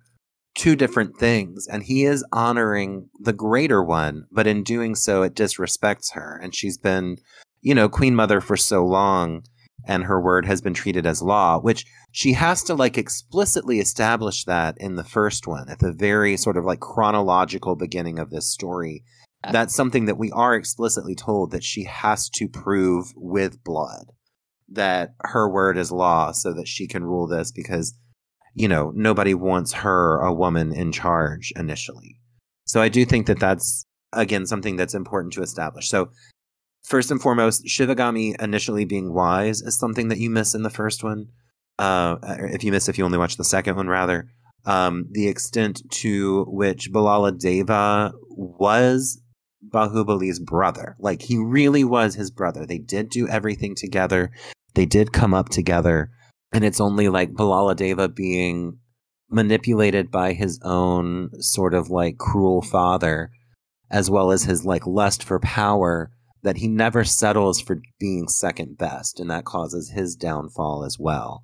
two 0.55 0.75
different 0.75 1.17
things 1.17 1.67
and 1.67 1.83
he 1.83 2.03
is 2.03 2.25
honoring 2.31 3.09
the 3.19 3.33
greater 3.33 3.83
one, 3.83 4.25
but 4.31 4.47
in 4.47 4.63
doing 4.63 4.95
so 4.95 5.21
it 5.23 5.35
disrespects 5.35 6.13
her 6.13 6.39
and 6.41 6.55
she's 6.55 6.77
been, 6.77 7.17
you 7.61 7.75
know, 7.75 7.89
queen 7.89 8.15
mother 8.15 8.41
for 8.41 8.57
so 8.57 8.85
long 8.85 9.43
and 9.87 10.03
her 10.03 10.21
word 10.21 10.45
has 10.45 10.61
been 10.61 10.73
treated 10.73 11.05
as 11.05 11.21
law, 11.21 11.59
which 11.59 11.85
she 12.11 12.33
has 12.33 12.63
to 12.63 12.75
like 12.75 12.97
explicitly 12.97 13.79
establish 13.79 14.43
that 14.43 14.75
in 14.79 14.95
the 14.95 15.03
first 15.03 15.47
one 15.47 15.69
at 15.69 15.79
the 15.79 15.93
very 15.93 16.37
sort 16.37 16.57
of 16.57 16.65
like 16.65 16.79
chronological 16.79 17.75
beginning 17.75 18.19
of 18.19 18.29
this 18.29 18.51
story. 18.51 19.03
That's 19.49 19.75
something 19.75 20.05
that 20.05 20.17
we 20.17 20.29
are 20.31 20.55
explicitly 20.55 21.15
told 21.15 21.51
that 21.51 21.63
she 21.63 21.85
has 21.85 22.29
to 22.31 22.49
prove 22.49 23.13
with 23.15 23.63
blood 23.63 24.11
that 24.69 25.13
her 25.21 25.49
word 25.49 25.77
is 25.77 25.91
law 25.91 26.31
so 26.31 26.53
that 26.53 26.67
she 26.67 26.87
can 26.87 27.05
rule 27.05 27.27
this 27.27 27.51
because 27.51 27.93
you 28.53 28.67
know 28.67 28.91
nobody 28.95 29.33
wants 29.33 29.71
her 29.71 30.19
a 30.19 30.33
woman 30.33 30.73
in 30.73 30.91
charge 30.91 31.53
initially. 31.55 32.19
So 32.65 32.81
i 32.81 32.89
do 32.89 33.05
think 33.05 33.27
that 33.27 33.39
that's 33.39 33.85
again 34.11 34.45
something 34.45 34.75
that's 34.75 34.93
important 34.93 35.33
to 35.33 35.41
establish. 35.41 35.87
So 35.89 36.09
first 36.87 37.11
and 37.11 37.21
foremost 37.21 37.65
shivagami 37.65 38.39
initially 38.41 38.85
being 38.85 39.13
wise 39.13 39.61
is 39.61 39.77
something 39.77 40.07
that 40.07 40.19
you 40.19 40.29
miss 40.29 40.55
in 40.55 40.63
the 40.63 40.69
first 40.69 41.03
one 41.03 41.27
uh 41.79 42.17
if 42.51 42.63
you 42.63 42.71
miss 42.71 42.87
if 42.87 42.97
you 42.97 43.05
only 43.05 43.17
watch 43.17 43.37
the 43.37 43.43
second 43.43 43.75
one 43.75 43.87
rather 43.87 44.27
um 44.65 45.05
the 45.11 45.27
extent 45.27 45.81
to 45.91 46.45
which 46.49 46.91
Bhallaladeva 46.91 48.13
was 48.29 49.21
Baahubali's 49.69 50.39
brother. 50.39 50.95
Like 50.99 51.21
he 51.21 51.37
really 51.37 51.83
was 51.83 52.15
his 52.15 52.31
brother. 52.31 52.65
They 52.65 52.77
did 52.77 53.09
do 53.09 53.27
everything 53.27 53.75
together. 53.75 54.31
They 54.73 54.85
did 54.85 55.13
come 55.13 55.33
up 55.33 55.49
together. 55.49 56.11
And 56.53 56.63
it's 56.63 56.79
only 56.79 57.09
like 57.09 57.33
Bhallaladeva 57.33 58.15
being 58.15 58.79
manipulated 59.29 60.09
by 60.09 60.33
his 60.33 60.59
own 60.63 61.29
sort 61.41 61.73
of 61.73 61.89
like 61.89 62.17
cruel 62.17 62.61
father, 62.61 63.31
as 63.91 64.09
well 64.09 64.31
as 64.31 64.43
his 64.43 64.63
like 64.63 64.87
lust 64.87 65.23
for 65.23 65.39
power, 65.39 66.11
that 66.47 66.55
he 66.55 66.69
never 66.69 67.03
settles 67.03 67.59
for 67.59 67.81
being 67.99 68.29
second 68.29 68.77
best. 68.77 69.19
And 69.19 69.29
that 69.29 69.43
causes 69.43 69.89
his 69.89 70.15
downfall 70.15 70.85
as 70.85 70.97
well. 70.97 71.43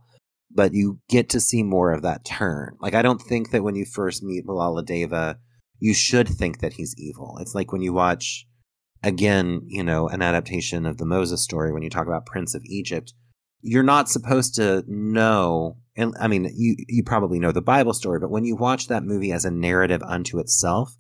But 0.50 0.74
you 0.74 1.02
get 1.10 1.28
to 1.32 1.42
see 1.42 1.62
more 1.62 1.92
of 1.92 2.04
that 2.04 2.24
turn. 2.24 2.78
Like 2.80 2.94
I 2.94 3.02
don't 3.02 3.22
think 3.22 3.52
that 3.52 3.64
when 3.64 3.76
you 3.76 3.84
first 3.84 4.24
meet 4.24 4.48
Bhallaladeva, 4.48 5.40
you 5.78 5.94
should 5.94 6.30
think 6.30 6.62
that 6.62 6.72
he's 6.72 6.96
evil. 6.98 7.38
It's 7.42 7.54
like 7.54 7.74
when 7.74 7.82
you 7.82 7.92
watch 7.92 8.48
again, 9.04 9.64
you 9.68 9.84
know, 9.84 10.08
an 10.08 10.22
adaptation 10.22 10.86
of 10.86 11.00
the 11.00 11.06
Moses 11.06 11.44
story 11.44 11.74
when 11.74 11.84
you 11.84 11.90
talk 11.90 12.08
about 12.08 12.26
Prince 12.26 12.56
of 12.56 12.64
Egypt, 12.64 13.14
you're 13.60 13.84
not 13.84 14.08
supposed 14.08 14.56
to 14.56 14.86
know 14.88 15.76
and 15.98 16.16
I 16.18 16.30
mean, 16.30 16.50
you 16.56 16.78
you 16.88 17.04
probably 17.04 17.40
know 17.40 17.52
the 17.52 17.62
Bible 17.62 17.94
story, 17.94 18.20
but 18.20 18.32
when 18.32 18.46
you 18.46 18.56
watch 18.56 18.88
that 18.88 19.04
movie 19.04 19.34
as 19.34 19.44
a 19.44 19.52
narrative 19.52 20.02
unto 20.02 20.40
itself, 20.40 20.96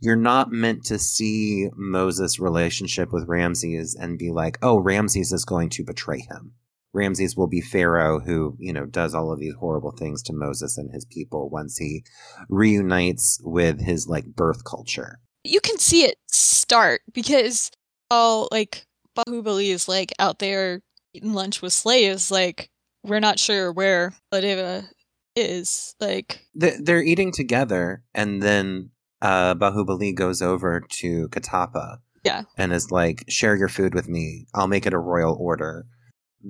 you're 0.00 0.16
not 0.16 0.52
meant 0.52 0.84
to 0.86 0.98
see 0.98 1.68
Moses' 1.76 2.38
relationship 2.38 3.12
with 3.12 3.28
Ramses 3.28 3.94
and 3.94 4.18
be 4.18 4.30
like, 4.30 4.58
oh, 4.62 4.78
Ramses 4.78 5.32
is 5.32 5.44
going 5.44 5.70
to 5.70 5.84
betray 5.84 6.20
him. 6.20 6.52
Ramses 6.94 7.36
will 7.36 7.46
be 7.46 7.60
Pharaoh 7.60 8.20
who, 8.20 8.56
you 8.58 8.72
know, 8.72 8.86
does 8.86 9.14
all 9.14 9.32
of 9.32 9.38
these 9.38 9.54
horrible 9.54 9.92
things 9.92 10.22
to 10.24 10.32
Moses 10.32 10.78
and 10.78 10.90
his 10.92 11.04
people 11.04 11.50
once 11.50 11.76
he 11.76 12.04
reunites 12.48 13.40
with 13.44 13.80
his 13.80 14.08
like 14.08 14.24
birth 14.26 14.64
culture. 14.64 15.20
You 15.44 15.60
can 15.60 15.78
see 15.78 16.04
it 16.04 16.16
start 16.30 17.02
because 17.12 17.70
all 18.10 18.48
like 18.50 18.86
Baahubali 19.16 19.68
is 19.68 19.88
like 19.88 20.12
out 20.18 20.38
there 20.38 20.80
eating 21.12 21.34
lunch 21.34 21.60
with 21.60 21.72
slaves. 21.72 22.30
Like 22.30 22.70
we're 23.04 23.20
not 23.20 23.38
sure 23.38 23.70
where 23.72 24.14
Badeva 24.32 24.88
is. 25.36 25.94
Like 26.00 26.40
They're 26.54 27.02
eating 27.02 27.32
together, 27.32 28.02
and 28.14 28.42
then 28.42 28.90
uh, 29.22 29.54
Baahubali 29.54 30.14
goes 30.14 30.42
over 30.42 30.80
to 30.80 31.28
Kattappa. 31.28 31.98
Yeah. 32.24 32.42
And 32.56 32.72
is 32.72 32.90
like, 32.90 33.24
share 33.28 33.56
your 33.56 33.68
food 33.68 33.94
with 33.94 34.08
me. 34.08 34.46
I'll 34.54 34.66
make 34.66 34.86
it 34.86 34.92
a 34.92 34.98
royal 34.98 35.36
order. 35.38 35.86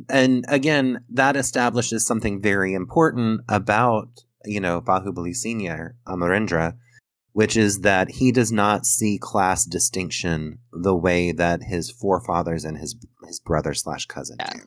And 0.09 0.45
again, 0.49 1.05
that 1.11 1.37
establishes 1.37 2.07
something 2.07 2.41
very 2.41 2.75
important 2.75 3.43
about, 3.49 4.25
you 4.45 4.61
know, 4.61 4.81
Baahubali 4.81 5.35
Senior, 5.35 5.97
Amarendra, 6.07 6.75
which 7.33 7.57
is 7.57 7.81
that 7.81 8.11
he 8.13 8.33
does 8.33 8.51
not 8.51 8.87
see 8.87 9.19
class 9.19 9.65
distinction 9.65 10.59
the 10.73 10.97
way 10.97 11.33
that 11.33 11.63
his 11.63 11.91
forefathers 11.91 12.65
and 12.65 12.79
his 12.79 12.97
his 13.27 13.39
brother 13.41 13.75
slash 13.75 14.07
cousin 14.07 14.37
Yeah. 14.41 14.53
do. 14.55 14.61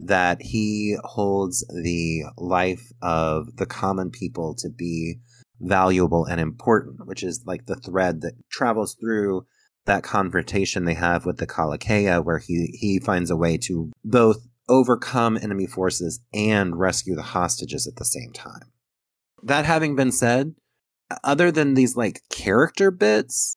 That 0.00 0.42
he 0.42 0.96
holds 1.04 1.66
the 1.68 2.24
life 2.36 2.92
of 3.02 3.56
the 3.56 3.66
common 3.66 4.10
people 4.10 4.54
to 4.56 4.68
be 4.70 5.18
valuable 5.60 6.24
and 6.24 6.40
important, 6.40 7.06
which 7.06 7.22
is 7.22 7.42
like 7.46 7.66
the 7.66 7.76
thread 7.76 8.20
that 8.22 8.34
travels 8.50 8.94
through 8.94 9.46
that 9.86 10.02
confrontation 10.02 10.84
they 10.84 10.94
have 10.94 11.24
with 11.24 11.38
the 11.38 11.46
Kalakeya, 11.46 12.24
where 12.24 12.38
he 12.38 12.76
he 12.78 13.00
finds 13.00 13.30
a 13.30 13.36
way 13.36 13.56
to 13.58 13.90
both 14.04 14.46
overcome 14.68 15.38
enemy 15.40 15.66
forces 15.66 16.20
and 16.32 16.78
rescue 16.78 17.14
the 17.14 17.22
hostages 17.22 17.86
at 17.86 17.96
the 17.96 18.04
same 18.04 18.32
time. 18.32 18.72
That 19.42 19.64
having 19.64 19.96
been 19.96 20.12
said, 20.12 20.54
other 21.24 21.50
than 21.50 21.74
these 21.74 21.96
like 21.96 22.22
character 22.28 22.90
bits, 22.90 23.56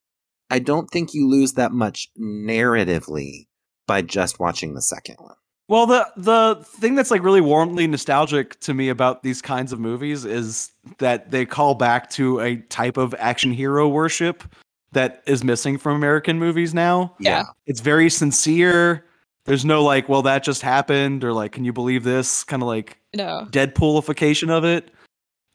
I 0.49 0.59
don't 0.59 0.89
think 0.89 1.13
you 1.13 1.27
lose 1.27 1.53
that 1.53 1.71
much 1.71 2.09
narratively 2.19 3.47
by 3.87 4.01
just 4.01 4.39
watching 4.39 4.73
the 4.73 4.81
second 4.81 5.17
one. 5.19 5.35
Well, 5.71 5.85
the 5.85 6.05
the 6.17 6.55
thing 6.65 6.95
that's 6.95 7.11
like 7.11 7.23
really 7.23 7.39
warmly 7.39 7.87
nostalgic 7.87 8.59
to 8.59 8.73
me 8.73 8.89
about 8.89 9.23
these 9.23 9.41
kinds 9.41 9.71
of 9.71 9.79
movies 9.79 10.25
is 10.25 10.69
that 10.97 11.31
they 11.31 11.45
call 11.45 11.75
back 11.75 12.09
to 12.09 12.41
a 12.41 12.57
type 12.57 12.97
of 12.97 13.15
action 13.17 13.53
hero 13.53 13.87
worship 13.87 14.43
that 14.91 15.23
is 15.27 15.45
missing 15.45 15.77
from 15.77 15.95
American 15.95 16.37
movies 16.37 16.73
now. 16.73 17.15
Yeah. 17.21 17.43
It's 17.67 17.79
very 17.79 18.09
sincere. 18.09 19.05
There's 19.45 19.63
no 19.63 19.81
like, 19.81 20.09
well, 20.09 20.21
that 20.23 20.43
just 20.43 20.61
happened, 20.61 21.23
or 21.23 21.31
like, 21.31 21.53
can 21.53 21.63
you 21.63 21.71
believe 21.71 22.03
this? 22.03 22.43
Kind 22.43 22.61
of 22.61 22.67
like 22.67 22.97
no. 23.15 23.47
Deadpoolification 23.49 24.49
of 24.49 24.65
it. 24.65 24.91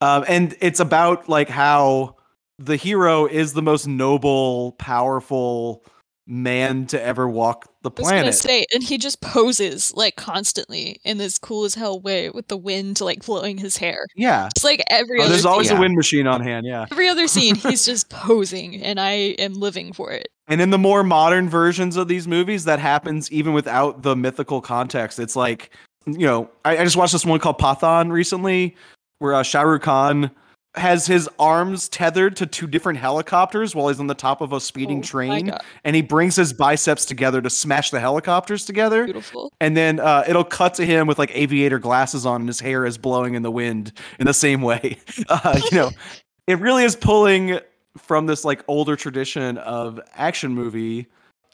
Um, 0.01 0.25
and 0.27 0.57
it's 0.63 0.81
about 0.81 1.29
like 1.29 1.51
how 1.51 2.17
the 2.59 2.77
hero 2.77 3.27
is 3.27 3.53
the 3.53 3.61
most 3.61 3.87
noble, 3.87 4.73
powerful 4.79 5.85
man 6.27 6.87
to 6.87 7.03
ever 7.03 7.29
walk 7.29 7.69
the 7.89 8.03
I 8.03 8.03
was 8.03 8.11
gonna 8.11 8.21
planet. 8.23 8.35
say, 8.35 8.67
and 8.75 8.83
he 8.83 8.99
just 8.99 9.21
poses 9.21 9.93
like 9.95 10.17
constantly 10.17 11.01
in 11.05 11.19
this 11.19 11.39
cool 11.39 11.65
as 11.65 11.75
hell 11.75 12.01
way 12.01 12.31
with 12.31 12.49
the 12.49 12.57
wind 12.57 13.01
like 13.01 13.25
blowing 13.25 13.59
his 13.59 13.77
hair. 13.77 14.07
yeah. 14.17 14.47
It's 14.55 14.65
like 14.65 14.83
every 14.91 15.21
Oh, 15.21 15.25
other 15.25 15.31
there's 15.33 15.47
always 15.47 15.69
scene, 15.69 15.77
a 15.77 15.81
wind 15.81 15.95
machine 15.97 16.27
on 16.27 16.41
hand, 16.41 16.67
yeah. 16.67 16.87
every 16.91 17.09
other 17.09 17.27
scene 17.27 17.55
he's 17.55 17.85
just 17.87 18.09
posing, 18.11 18.83
and 18.83 18.99
I 19.01 19.11
am 19.39 19.55
living 19.55 19.93
for 19.93 20.11
it. 20.13 20.29
And 20.49 20.61
in 20.61 20.71
the 20.71 20.79
more 20.79 21.03
modern 21.03 21.49
versions 21.49 21.97
of 21.97 22.07
these 22.09 22.29
movies, 22.29 22.65
that 22.67 22.79
happens 22.79 23.31
even 23.33 23.53
without 23.53 24.03
the 24.03 24.15
mythical 24.15 24.61
context. 24.61 25.19
It's 25.19 25.35
like, 25.35 25.71
you 26.07 26.27
know, 26.27 26.49
I, 26.65 26.79
I 26.79 26.85
just 26.85 26.97
watched 26.97 27.13
this 27.15 27.25
one 27.27 27.41
called 27.41 27.59
Pathaan 27.59 28.13
recently, 28.13 28.77
where 29.19 29.35
uh, 29.35 29.43
Shah 29.43 29.63
Rukh 29.63 29.83
Khan 29.83 30.31
has 30.77 31.07
his 31.07 31.29
arms 31.39 31.89
tethered 31.89 32.37
to 32.37 32.47
two 32.47 32.67
different 32.67 32.99
helicopters 32.99 33.75
while 33.75 33.89
he's 33.89 33.99
on 33.99 34.07
the 34.07 34.15
top 34.15 34.41
of 34.41 34.53
a 34.53 34.61
speeding 34.61 34.99
Oh 34.99 35.03
train, 35.03 35.53
and 35.85 35.97
he 35.97 36.03
brings 36.03 36.37
his 36.37 36.53
biceps 36.53 37.05
together 37.05 37.41
to 37.41 37.51
smash 37.51 37.91
the 37.91 38.01
helicopters 38.01 38.65
together. 38.65 39.05
Beautiful. 39.05 39.53
And 39.61 39.77
then 39.77 40.01
uh, 40.01 40.25
it'll 40.29 40.45
cut 40.45 40.75
to 40.75 40.85
him 40.85 41.07
with 41.07 41.19
like 41.19 41.31
aviator 41.35 41.79
glasses 41.79 42.27
on, 42.27 42.43
and 42.43 42.49
his 42.49 42.61
hair 42.61 42.85
is 42.85 42.99
blowing 42.99 43.35
in 43.35 43.43
the 43.43 43.51
wind 43.51 43.93
in 44.19 44.27
the 44.27 44.35
same 44.35 44.63
way. 44.63 44.99
Uh, 45.29 45.59
you 45.71 45.77
know, 45.77 45.91
it 46.47 46.59
really 46.61 46.85
is 46.85 46.95
pulling 46.95 47.59
from 47.97 48.27
this 48.27 48.45
like 48.45 48.63
older 48.69 48.97
tradition 48.97 49.59
of 49.59 49.99
action 50.15 50.53
movie. 50.53 51.07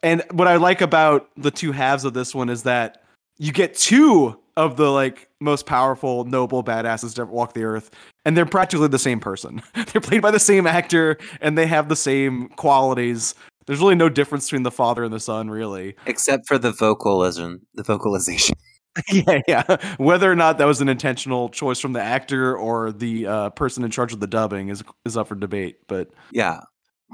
And 0.03 0.23
what 0.33 0.49
I 0.49 0.57
like 0.57 0.81
about 0.81 1.31
the 1.37 1.51
two 1.51 1.73
halves 1.73 2.05
of 2.05 2.13
this 2.13 2.35
one 2.35 2.49
is 2.49 2.65
that 2.65 3.03
you 3.39 3.53
get 3.53 3.75
two 3.75 4.39
of 4.57 4.77
the 4.77 4.91
like 4.91 5.29
most 5.41 5.67
powerful, 5.67 6.25
noble 6.25 6.63
badasses 6.63 7.15
to 7.15 7.23
ever 7.23 7.31
walk 7.31 7.55
the 7.55 7.65
earth, 7.65 7.91
and 8.25 8.37
they're 8.37 8.47
practically 8.47 8.89
the 8.89 8.99
same 8.99 9.21
person. 9.21 9.63
they're 9.93 10.01
played 10.01 10.23
by 10.23 10.31
the 10.31 10.39
same 10.41 10.67
actor, 10.67 11.19
and 11.41 11.57
they 11.57 11.67
have 11.67 11.89
the 11.89 11.97
same 11.97 12.49
qualities. 12.51 13.35
There's 13.67 13.81
really 13.81 13.95
no 13.95 14.09
difference 14.09 14.47
between 14.47 14.65
the 14.65 14.71
father 14.71 15.05
and 15.05 15.13
the 15.13 15.21
son, 15.21 15.49
really. 15.49 15.95
Except 16.07 16.49
for 16.49 16.59
the 16.59 16.73
vocalism, 16.73 17.61
the 17.75 17.85
vocalization. 17.85 18.57
yeah, 19.11 19.41
yeah. 19.49 19.77
Whether 19.97 20.31
or 20.31 20.37
not 20.37 20.59
that 20.59 20.67
was 20.67 20.83
an 20.83 20.89
intentional 20.89 21.49
choice 21.49 21.81
from 21.81 21.95
the 21.95 22.03
actor 22.03 22.55
or 22.57 22.93
the 22.93 23.27
uh, 23.27 23.51
person 23.51 23.85
in 23.85 23.91
charge 23.91 24.13
of 24.13 24.21
the 24.21 24.27
dubbing 24.27 24.69
is 24.69 24.83
is 25.07 25.17
up 25.17 25.29
for 25.29 25.35
debate. 25.35 25.77
But 25.89 26.09
Yeah. 26.31 26.61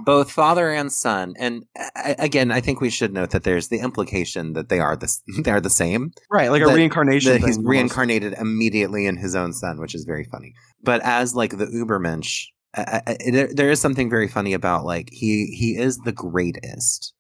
Both 0.05 0.31
father 0.31 0.71
and 0.71 0.93
son. 0.93 1.35
And 1.39 1.65
uh, 1.79 2.15
again, 2.19 2.51
I 2.51 2.61
think 2.61 2.81
we 2.81 2.91
should 2.91 3.13
note 3.13 3.31
that 3.31 3.43
there's 3.45 3.69
the 3.69 3.81
implication 3.81 4.53
that 4.53 4.69
they 4.69 4.81
are 4.81 4.97
the, 4.97 5.13
they 5.45 5.51
are 5.51 5.61
the 5.61 5.71
same. 5.71 6.13
right, 6.31 6.51
like 6.51 6.63
a 6.63 6.67
reincarnation. 6.67 7.33
that 7.33 7.41
he's 7.47 7.57
almost. 7.57 7.69
reincarnated 7.71 8.35
immediately 8.35 9.07
in 9.07 9.17
his 9.17 9.35
own 9.35 9.53
son, 9.53 9.81
which 9.81 9.95
is 9.95 10.05
very 10.05 10.25
funny. 10.25 10.55
But 10.83 11.01
as 11.03 11.35
like 11.35 11.59
the 11.59 11.67
Ubermensch, 11.67 12.45
I, 12.75 13.03
I, 13.07 13.17
there, 13.33 13.49
there 13.53 13.71
is 13.71 13.81
something 13.81 14.09
very 14.11 14.29
funny 14.29 14.53
about 14.53 14.85
like 14.85 15.09
he 15.11 15.47
he 15.59 15.77
is 15.77 15.99
the 15.99 16.13
greatest. 16.13 17.15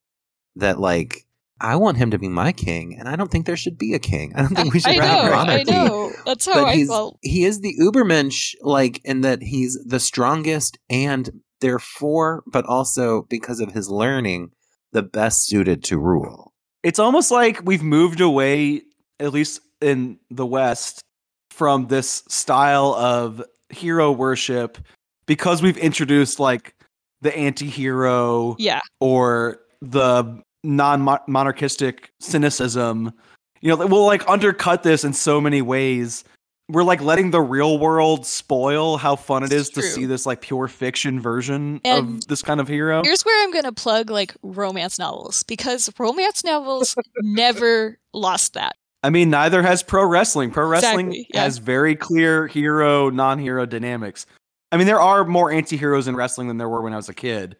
That 0.57 0.79
like 0.81 1.25
I 1.61 1.77
want 1.77 1.97
him 1.97 2.11
to 2.13 2.19
be 2.19 2.29
my 2.29 2.53
king, 2.53 2.97
and 2.99 3.09
I 3.09 3.17
don't 3.17 3.31
think 3.31 3.47
there 3.47 3.57
should 3.57 3.79
be 3.79 3.95
a 3.95 3.99
king. 3.99 4.33
I 4.37 4.43
don't 4.43 4.55
think 4.55 4.75
we 4.75 4.81
should 4.85 4.99
I 4.99 5.05
have 5.05 5.25
know, 5.25 5.33
I 5.33 5.37
monarchy. 5.37 5.71
know. 5.73 6.13
That's 6.27 6.47
how 6.47 6.55
But 6.55 6.65
I 6.67 6.75
he's 6.75 6.89
felt. 6.89 7.19
he 7.23 7.45
is 7.45 7.61
the 7.61 7.75
Ubermensch, 7.81 8.55
like 8.63 9.01
in 9.05 9.23
that 9.23 9.43
he's 9.43 9.79
the 9.85 10.01
strongest 10.01 10.79
and 10.91 11.31
therefore, 11.61 12.43
but 12.47 12.65
also 12.67 13.23
because 13.29 13.61
of 13.61 13.73
his 13.73 13.89
learning, 13.89 14.51
the 14.93 15.03
best 15.03 15.47
suited 15.47 15.85
to 15.85 15.99
rule. 15.99 16.53
It's 16.83 16.99
almost 16.99 17.31
like 17.31 17.61
we've 17.65 17.83
moved 17.83 18.21
away, 18.21 18.83
at 19.21 19.33
least 19.33 19.61
in 19.81 20.19
the 20.31 20.47
West, 20.47 21.03
from 21.51 21.89
this 21.89 22.23
style 22.29 22.95
of 22.95 23.43
hero 23.71 24.11
worship 24.13 24.79
because 25.27 25.61
we've 25.61 25.77
introduced 25.77 26.41
like 26.41 26.75
the 27.21 27.37
anti-hero 27.37 28.57
Yeah, 28.59 28.81
or 29.01 29.59
the 29.83 30.41
non-monarchistic 30.65 32.11
cynicism. 32.21 33.13
You 33.61 33.77
know 33.77 33.87
we'll 33.87 34.07
like 34.07 34.29
undercut 34.29 34.85
this 34.85 35.05
in 35.05 35.13
so 35.13 35.41
many 35.41 35.63
ways 35.63 36.25
we're 36.70 36.82
like 36.82 37.01
letting 37.01 37.31
the 37.31 37.40
real 37.40 37.78
world 37.78 38.27
spoil 38.27 38.97
how 38.99 39.16
fun 39.16 39.43
it 39.43 39.53
is 39.53 39.70
to 39.70 39.82
see 39.82 40.05
this 40.05 40.27
like 40.27 40.40
pure 40.43 40.69
fiction 40.69 41.19
version 41.20 41.81
And 41.85 42.16
of 42.19 42.28
this 42.28 42.43
kind 42.43 42.61
of 42.61 42.69
hero 42.69 43.03
here's 43.03 43.23
where 43.24 43.43
I'm 43.43 43.53
gonna 43.53 43.73
plug 43.73 44.11
like 44.11 44.35
romance 44.43 44.99
novels 44.99 45.43
because 45.45 45.90
romance 45.99 46.45
novels 46.45 46.95
never 47.23 47.99
lost 48.12 48.55
that. 48.55 48.77
i 49.03 49.11
mean 49.11 49.31
neither 49.31 49.62
has 49.62 49.82
pro 49.82 50.05
wrestling 50.05 50.51
pro 50.51 50.66
wrestling 50.66 51.09
Exactly, 51.09 51.27
yeah. 51.35 51.43
has 51.45 51.59
very 51.59 51.95
clear 51.95 52.47
hero 52.49 53.11
non-hero 53.11 53.65
dynamics 53.65 54.27
i 54.73 54.77
mean 54.77 54.86
there 54.86 55.01
are 55.01 55.24
more 55.24 55.51
anti-heroes 55.53 56.09
in 56.09 56.16
wrestling 56.16 56.49
than 56.49 56.57
there 56.59 56.69
were 56.69 56.82
when 56.82 56.93
i 56.93 56.97
was 56.97 57.09
a 57.09 57.15
kid 57.15 57.57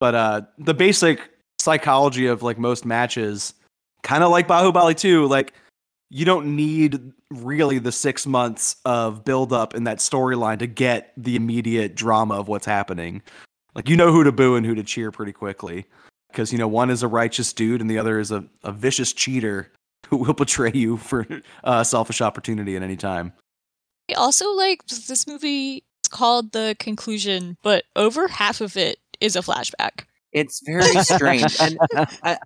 but 0.00 0.14
uh 0.14 0.40
the 0.58 0.74
basic 0.74 1.30
psychology 1.60 2.26
of 2.26 2.42
like 2.42 2.58
most 2.58 2.84
matches 2.86 3.52
kind 4.02 4.22
of 4.24 4.30
like 4.30 4.46
Baahubali 4.48 4.96
2 4.96 5.26
like 5.26 5.52
you 6.10 6.24
don't 6.24 6.56
need 6.56 7.12
really 7.30 7.78
the 7.78 7.92
six 7.92 8.26
months 8.26 8.76
of 8.84 9.24
build 9.24 9.52
up 9.52 9.74
in 9.74 9.84
that 9.84 9.98
storyline 9.98 10.58
to 10.58 10.66
get 10.66 11.12
the 11.16 11.36
immediate 11.36 11.94
drama 11.94 12.34
of 12.34 12.48
what's 12.48 12.66
happening 12.66 13.22
like 13.74 13.88
you 13.88 13.96
know 13.96 14.12
who 14.12 14.24
to 14.24 14.32
boo 14.32 14.56
and 14.56 14.64
who 14.64 14.74
to 14.74 14.82
cheer 14.82 15.10
pretty 15.10 15.32
quickly 15.32 15.86
because 16.30 16.52
you 16.52 16.58
know 16.58 16.68
one 16.68 16.90
is 16.90 17.02
a 17.02 17.08
righteous 17.08 17.52
dude 17.52 17.80
and 17.80 17.90
the 17.90 17.98
other 17.98 18.18
is 18.18 18.30
a, 18.30 18.44
a 18.64 18.72
vicious 18.72 19.12
cheater 19.12 19.72
who 20.08 20.16
will 20.16 20.34
betray 20.34 20.72
you 20.72 20.96
for 20.96 21.26
uh, 21.64 21.84
selfish 21.84 22.20
opportunity 22.20 22.76
at 22.76 22.82
any 22.82 22.96
time 22.96 23.32
I 24.10 24.14
also 24.14 24.50
like 24.52 24.86
this 24.86 25.26
movie. 25.26 25.84
It's 26.00 26.08
called 26.08 26.52
The 26.52 26.76
Conclusion, 26.78 27.56
but 27.62 27.84
over 27.94 28.28
half 28.28 28.60
of 28.60 28.76
it 28.76 28.98
is 29.20 29.36
a 29.36 29.40
flashback. 29.40 30.04
It's 30.38 30.62
very 30.64 31.02
strange. 31.02 31.56
and 31.60 31.78
uh, 32.22 32.36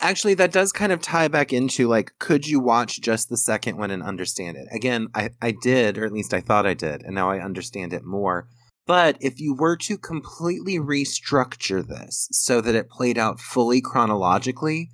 actually, 0.00 0.34
that 0.34 0.52
does 0.52 0.72
kind 0.72 0.92
of 0.92 1.00
tie 1.00 1.28
back 1.28 1.52
into 1.52 1.88
like, 1.88 2.12
could 2.18 2.46
you 2.46 2.60
watch 2.60 3.00
just 3.00 3.28
the 3.28 3.36
second 3.36 3.76
one 3.76 3.90
and 3.90 4.02
understand 4.02 4.56
it? 4.56 4.66
Again, 4.72 5.08
I, 5.14 5.30
I 5.42 5.52
did, 5.62 5.98
or 5.98 6.04
at 6.04 6.12
least 6.12 6.32
I 6.32 6.40
thought 6.40 6.66
I 6.66 6.74
did, 6.74 7.02
and 7.02 7.14
now 7.14 7.30
I 7.30 7.40
understand 7.40 7.92
it 7.92 8.04
more. 8.04 8.48
But 8.86 9.16
if 9.20 9.38
you 9.38 9.54
were 9.54 9.76
to 9.78 9.98
completely 9.98 10.78
restructure 10.78 11.86
this 11.86 12.28
so 12.32 12.60
that 12.60 12.74
it 12.74 12.90
played 12.90 13.18
out 13.18 13.38
fully 13.40 13.80
chronologically, 13.80 14.90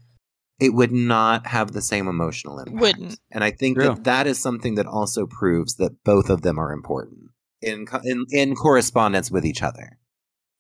it 0.59 0.75
would 0.75 0.93
not 0.93 1.47
have 1.47 1.73
the 1.73 1.83
same 1.83 2.09
emotional 2.09 2.59
impact. 2.59 2.81
Wouldn't. 2.81 3.19
And 3.31 3.45
I 3.45 3.51
think 3.51 3.79
True. 3.79 3.89
that 3.89 4.05
that 4.05 4.27
is 4.27 4.39
something 4.39 4.75
that 4.77 4.87
also 4.87 5.27
proves 5.27 5.77
that 5.77 6.03
both 6.05 6.31
of 6.31 6.43
them 6.43 6.59
are 6.59 6.73
important 6.73 7.31
in 7.61 7.87
in, 8.05 8.27
in 8.31 8.55
correspondence 8.55 9.31
with 9.31 9.45
each 9.45 9.63
other. 9.63 9.99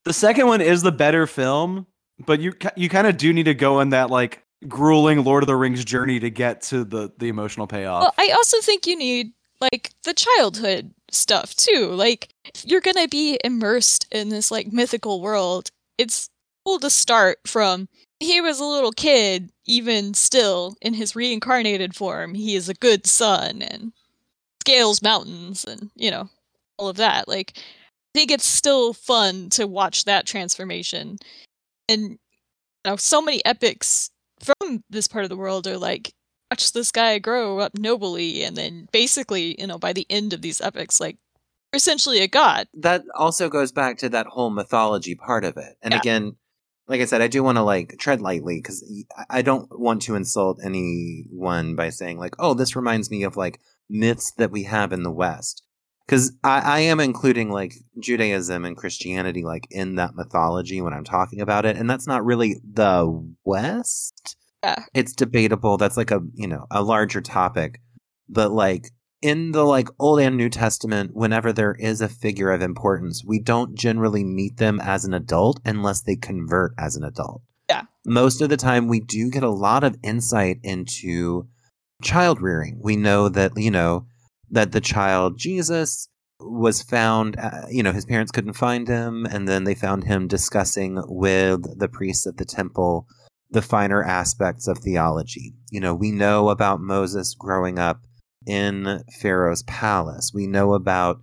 The 0.06 0.12
second 0.12 0.46
one 0.46 0.60
is 0.60 0.82
the 0.82 0.92
better 0.92 1.26
film, 1.26 1.84
but 2.24 2.38
you 2.38 2.52
you 2.76 2.88
kind 2.88 3.08
of 3.08 3.16
do 3.16 3.32
need 3.32 3.46
to 3.46 3.54
go 3.54 3.80
on 3.80 3.90
that 3.90 4.08
like 4.08 4.44
grueling 4.68 5.24
Lord 5.24 5.42
of 5.42 5.48
the 5.48 5.56
Rings 5.56 5.84
journey 5.84 6.20
to 6.20 6.30
get 6.30 6.62
to 6.62 6.84
the 6.84 7.12
the 7.18 7.26
emotional 7.26 7.66
payoff. 7.66 8.02
Well, 8.02 8.14
I 8.16 8.32
also 8.32 8.60
think 8.60 8.86
you 8.86 8.96
need 8.96 9.32
like 9.60 9.90
the 10.04 10.14
childhood 10.14 10.94
stuff 11.10 11.56
too. 11.56 11.88
Like 11.88 12.28
if 12.54 12.64
you're 12.64 12.80
gonna 12.80 13.08
be 13.08 13.36
immersed 13.42 14.06
in 14.12 14.28
this 14.28 14.52
like 14.52 14.72
mythical 14.72 15.20
world, 15.20 15.72
it's 15.98 16.30
cool 16.64 16.78
to 16.78 16.88
start 16.88 17.38
from 17.44 17.88
he 18.20 18.40
was 18.40 18.60
a 18.60 18.64
little 18.64 18.92
kid, 18.92 19.50
even 19.66 20.14
still 20.14 20.76
in 20.80 20.94
his 20.94 21.16
reincarnated 21.16 21.96
form, 21.96 22.34
he 22.34 22.54
is 22.54 22.68
a 22.68 22.74
good 22.74 23.08
son 23.08 23.60
and 23.60 23.92
scales 24.60 25.02
mountains 25.02 25.64
and 25.64 25.90
you 25.96 26.12
know 26.12 26.28
all 26.76 26.88
of 26.88 26.96
that. 26.96 27.26
Like 27.26 27.58
think 28.16 28.30
it's 28.30 28.46
still 28.46 28.94
fun 28.94 29.50
to 29.50 29.66
watch 29.66 30.06
that 30.06 30.26
transformation, 30.26 31.18
and 31.88 32.12
you 32.12 32.18
know 32.86 32.96
so 32.96 33.20
many 33.20 33.44
epics 33.44 34.10
from 34.42 34.82
this 34.88 35.06
part 35.06 35.24
of 35.24 35.28
the 35.28 35.36
world 35.36 35.66
are 35.66 35.78
like 35.78 36.12
watch 36.50 36.72
this 36.72 36.90
guy 36.90 37.18
grow 37.18 37.58
up 37.58 37.76
nobly 37.76 38.42
and 38.42 38.56
then 38.56 38.88
basically 38.92 39.60
you 39.60 39.66
know 39.66 39.78
by 39.78 39.92
the 39.92 40.06
end 40.08 40.32
of 40.32 40.42
these 40.42 40.60
epics 40.60 41.00
like 41.00 41.16
essentially 41.72 42.20
a 42.20 42.28
god 42.28 42.68
that 42.74 43.02
also 43.14 43.48
goes 43.48 43.72
back 43.72 43.98
to 43.98 44.08
that 44.08 44.26
whole 44.26 44.50
mythology 44.50 45.14
part 45.14 45.44
of 45.44 45.56
it. 45.56 45.76
And 45.82 45.92
Yeah. 45.92 46.00
again, 46.00 46.36
like 46.88 47.00
I 47.00 47.04
said, 47.04 47.20
I 47.20 47.28
do 47.28 47.42
want 47.42 47.56
to 47.56 47.62
like 47.62 47.96
tread 47.98 48.20
lightly 48.20 48.56
because 48.56 48.84
I 49.28 49.42
don't 49.42 49.68
want 49.70 50.02
to 50.02 50.14
insult 50.14 50.60
anyone 50.64 51.74
by 51.74 51.90
saying 51.90 52.18
like, 52.18 52.34
"Oh, 52.38 52.54
this 52.54 52.76
reminds 52.76 53.10
me 53.10 53.24
of 53.24 53.36
like 53.36 53.60
myths 53.90 54.32
that 54.38 54.52
we 54.52 54.62
have 54.64 54.92
in 54.92 55.02
the 55.02 55.10
West." 55.10 55.65
Because 56.06 56.32
I, 56.44 56.60
I 56.60 56.78
am 56.80 57.00
including 57.00 57.50
like 57.50 57.74
Judaism 57.98 58.64
and 58.64 58.76
Christianity 58.76 59.42
like 59.42 59.66
in 59.70 59.96
that 59.96 60.14
mythology 60.14 60.80
when 60.80 60.92
I'm 60.92 61.04
talking 61.04 61.40
about 61.40 61.66
it, 61.66 61.76
and 61.76 61.88
that's 61.90 62.06
not 62.06 62.24
really 62.24 62.60
the 62.64 63.34
West. 63.44 64.36
Yeah. 64.62 64.84
It's 64.94 65.12
debatable. 65.12 65.76
That's 65.76 65.96
like 65.96 66.10
a 66.10 66.20
you 66.34 66.46
know 66.46 66.66
a 66.70 66.82
larger 66.82 67.20
topic, 67.20 67.80
but 68.28 68.52
like 68.52 68.90
in 69.22 69.52
the 69.52 69.64
like 69.64 69.88
old 69.98 70.20
and 70.20 70.36
new 70.36 70.48
testament 70.48 71.10
whenever 71.14 71.52
there 71.52 71.74
is 71.78 72.00
a 72.00 72.08
figure 72.08 72.50
of 72.50 72.60
importance 72.60 73.24
we 73.24 73.38
don't 73.38 73.74
generally 73.74 74.22
meet 74.22 74.58
them 74.58 74.78
as 74.80 75.04
an 75.06 75.14
adult 75.14 75.58
unless 75.64 76.02
they 76.02 76.14
convert 76.16 76.72
as 76.78 76.96
an 76.96 77.02
adult 77.02 77.40
Yeah. 77.70 77.84
most 78.04 78.42
of 78.42 78.50
the 78.50 78.58
time 78.58 78.88
we 78.88 79.00
do 79.00 79.30
get 79.30 79.42
a 79.42 79.48
lot 79.50 79.84
of 79.84 79.96
insight 80.02 80.58
into 80.62 81.48
child 82.02 82.42
rearing 82.42 82.78
we 82.82 82.94
know 82.94 83.30
that 83.30 83.52
you 83.56 83.70
know 83.70 84.06
that 84.50 84.72
the 84.72 84.80
child 84.80 85.38
jesus 85.38 86.08
was 86.38 86.82
found 86.82 87.36
uh, 87.38 87.62
you 87.70 87.82
know 87.82 87.92
his 87.92 88.04
parents 88.04 88.32
couldn't 88.32 88.52
find 88.52 88.88
him 88.88 89.26
and 89.26 89.48
then 89.48 89.64
they 89.64 89.74
found 89.74 90.04
him 90.04 90.28
discussing 90.28 91.02
with 91.06 91.78
the 91.78 91.88
priests 91.88 92.26
of 92.26 92.36
the 92.36 92.44
temple 92.44 93.06
the 93.50 93.62
finer 93.62 94.02
aspects 94.02 94.68
of 94.68 94.78
theology 94.78 95.54
you 95.70 95.80
know 95.80 95.94
we 95.94 96.10
know 96.10 96.50
about 96.50 96.80
moses 96.80 97.34
growing 97.34 97.78
up 97.78 98.00
in 98.46 99.02
Pharaoh's 99.20 99.64
palace. 99.64 100.30
We 100.32 100.46
know 100.46 100.72
about 100.72 101.20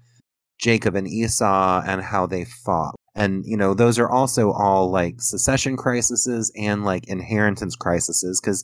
Jacob 0.60 0.96
and 0.96 1.08
Esau 1.08 1.82
and 1.86 2.02
how 2.02 2.28
they 2.28 2.46
fought. 2.46 2.96
And, 3.16 3.46
you 3.46 3.58
know, 3.58 3.74
those 3.74 3.98
are 3.98 4.10
also 4.10 4.52
all 4.52 4.92
like 4.92 5.22
secession 5.22 5.78
crises 5.78 6.52
and 6.56 6.84
like 6.84 7.08
inheritance 7.08 7.76
crises 7.76 8.40
because 8.42 8.64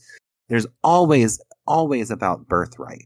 there's 0.50 0.68
always, 0.84 1.40
always 1.66 2.12
about 2.12 2.48
birthright. 2.48 3.06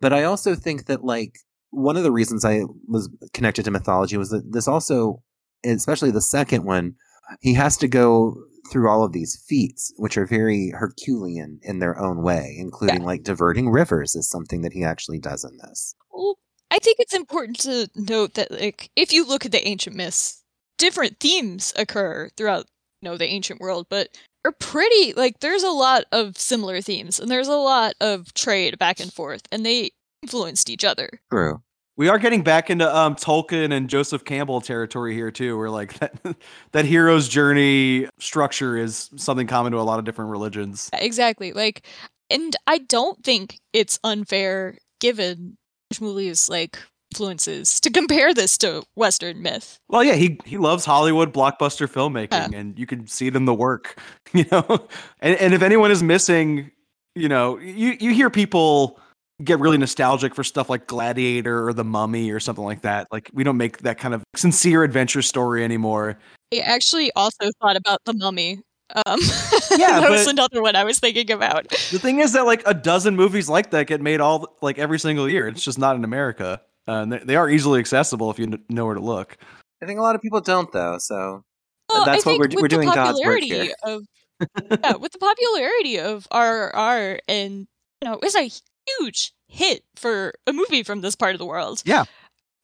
But 0.00 0.12
I 0.12 0.24
also 0.24 0.54
think 0.54 0.86
that, 0.86 1.04
like, 1.04 1.38
one 1.70 1.96
of 1.96 2.02
the 2.02 2.12
reasons 2.12 2.44
I 2.44 2.62
was 2.86 3.08
connected 3.32 3.64
to 3.64 3.70
mythology 3.70 4.16
was 4.16 4.30
that 4.30 4.52
this 4.52 4.68
also, 4.68 5.22
especially 5.64 6.10
the 6.10 6.20
second 6.20 6.64
one, 6.64 6.94
he 7.40 7.54
has 7.54 7.76
to 7.78 7.88
go 7.88 8.36
through 8.70 8.88
all 8.88 9.04
of 9.04 9.12
these 9.12 9.42
feats, 9.46 9.92
which 9.96 10.16
are 10.16 10.26
very 10.26 10.70
Herculean 10.70 11.58
in 11.62 11.80
their 11.80 11.98
own 11.98 12.22
way, 12.22 12.54
including 12.58 13.02
like 13.04 13.22
diverting 13.22 13.70
rivers 13.70 14.14
is 14.14 14.28
something 14.28 14.62
that 14.62 14.72
he 14.72 14.84
actually 14.84 15.18
does 15.18 15.44
in 15.44 15.56
this. 15.58 15.94
well 16.12 16.38
i 16.70 16.78
think 16.78 16.96
it's 16.98 17.14
important 17.14 17.58
to 17.60 17.88
note 17.94 18.34
that 18.34 18.50
like 18.50 18.90
if 18.96 19.12
you 19.12 19.26
look 19.26 19.44
at 19.44 19.52
the 19.52 19.66
ancient 19.68 19.94
myths 19.94 20.42
different 20.78 21.20
themes 21.20 21.72
occur 21.76 22.28
throughout 22.36 22.66
you 23.00 23.08
know 23.08 23.16
the 23.16 23.26
ancient 23.26 23.60
world 23.60 23.86
but 23.90 24.08
are 24.44 24.52
pretty 24.52 25.12
like 25.14 25.40
there's 25.40 25.62
a 25.62 25.70
lot 25.70 26.04
of 26.12 26.38
similar 26.38 26.80
themes 26.80 27.18
and 27.18 27.30
there's 27.30 27.48
a 27.48 27.56
lot 27.56 27.94
of 28.00 28.32
trade 28.34 28.78
back 28.78 29.00
and 29.00 29.12
forth 29.12 29.42
and 29.50 29.64
they 29.64 29.90
influenced 30.22 30.70
each 30.70 30.84
other 30.84 31.08
True. 31.30 31.62
We 31.96 32.08
are 32.08 32.18
getting 32.18 32.42
back 32.42 32.70
into 32.70 32.92
um, 32.94 33.14
Tolkien 33.14 33.72
and 33.72 33.88
Joseph 33.88 34.24
Campbell 34.24 34.60
territory 34.60 35.14
here 35.14 35.30
too, 35.30 35.56
where 35.56 35.70
like 35.70 35.94
that, 36.00 36.36
that 36.72 36.84
hero's 36.84 37.28
journey 37.28 38.08
structure 38.18 38.76
is 38.76 39.10
something 39.16 39.46
common 39.46 39.72
to 39.72 39.78
a 39.78 39.82
lot 39.82 40.00
of 40.00 40.04
different 40.04 40.32
religions. 40.32 40.90
Exactly. 40.92 41.52
Like, 41.52 41.86
and 42.30 42.56
I 42.66 42.78
don't 42.78 43.22
think 43.22 43.60
it's 43.72 44.00
unfair, 44.02 44.76
given 45.00 45.56
Shmuli's 45.92 46.48
like 46.48 46.78
influences, 47.14 47.80
to 47.80 47.90
compare 47.90 48.34
this 48.34 48.58
to 48.58 48.82
Western 48.96 49.40
myth. 49.42 49.78
Well, 49.88 50.02
yeah, 50.02 50.14
he 50.14 50.38
he 50.44 50.58
loves 50.58 50.84
Hollywood 50.84 51.32
blockbuster 51.32 51.86
filmmaking, 51.88 52.54
and 52.54 52.78
you 52.78 52.86
can 52.86 53.06
see 53.06 53.28
it 53.28 53.36
in 53.36 53.44
the 53.44 53.54
work, 53.54 53.98
you 54.32 54.44
know. 54.50 54.86
And 55.20 55.38
and 55.38 55.54
if 55.54 55.62
anyone 55.62 55.90
is 55.90 56.02
missing, 56.02 56.70
you 57.14 57.28
know, 57.28 57.58
you 57.58 57.96
you 58.00 58.12
hear 58.12 58.30
people 58.30 58.98
get 59.42 59.58
really 59.58 59.78
nostalgic 59.78 60.34
for 60.34 60.44
stuff 60.44 60.68
like 60.70 60.86
Gladiator 60.86 61.66
or 61.68 61.72
The 61.72 61.84
Mummy 61.84 62.30
or 62.30 62.40
something 62.40 62.64
like 62.64 62.82
that. 62.82 63.08
Like 63.10 63.30
we 63.32 63.44
don't 63.44 63.56
make 63.56 63.78
that 63.78 63.98
kind 63.98 64.14
of 64.14 64.22
sincere 64.36 64.84
adventure 64.84 65.22
story 65.22 65.64
anymore. 65.64 66.18
I 66.52 66.58
actually 66.58 67.10
also 67.16 67.50
thought 67.60 67.76
about 67.76 67.98
the 68.04 68.14
Mummy. 68.14 68.60
Um, 68.94 69.18
Yeah, 69.76 69.98
that 70.00 70.10
was 70.10 70.28
another 70.28 70.62
one 70.62 70.76
I 70.76 70.84
was 70.84 71.00
thinking 71.00 71.32
about. 71.32 71.68
The 71.68 71.98
thing 71.98 72.20
is 72.20 72.32
that 72.34 72.46
like 72.46 72.62
a 72.64 72.74
dozen 72.74 73.16
movies 73.16 73.48
like 73.48 73.70
that 73.70 73.88
get 73.88 74.00
made 74.00 74.20
all 74.20 74.56
like 74.62 74.78
every 74.78 75.00
single 75.00 75.28
year. 75.28 75.48
It's 75.48 75.64
just 75.64 75.78
not 75.80 75.96
in 75.96 76.04
America. 76.04 76.60
Uh, 76.86 76.92
and 77.02 77.12
they, 77.12 77.18
they 77.18 77.36
are 77.36 77.48
easily 77.48 77.80
accessible 77.80 78.30
if 78.30 78.38
you 78.38 78.46
kn- 78.46 78.64
know 78.68 78.84
where 78.84 78.94
to 78.94 79.00
look. 79.00 79.36
I 79.82 79.86
think 79.86 79.98
a 79.98 80.02
lot 80.02 80.14
of 80.14 80.22
people 80.22 80.40
don't 80.40 80.70
though, 80.72 80.98
so 80.98 81.42
Well, 81.90 82.04
That's 82.04 82.26
I 82.26 82.30
what 82.30 82.38
we're- 82.40 82.54
we're 82.62 82.68
doing 82.68 82.88
God's 82.88 83.18
work 83.24 83.40
popularity 83.40 83.48
here. 83.48 83.74
Of, 83.82 84.02
yeah, 84.82 84.96
with 84.96 85.12
the 85.12 85.18
popularity 85.18 85.98
of 85.98 86.26
RRR, 86.32 87.18
and 87.28 87.66
you 88.02 88.08
know, 88.10 88.18
it's 88.22 88.34
a 88.36 88.50
huge 88.98 89.32
hit 89.48 89.84
for 89.96 90.34
a 90.46 90.52
movie 90.52 90.82
from 90.82 91.00
this 91.00 91.16
part 91.16 91.34
of 91.34 91.38
the 91.38 91.46
world. 91.46 91.82
Yeah. 91.86 92.04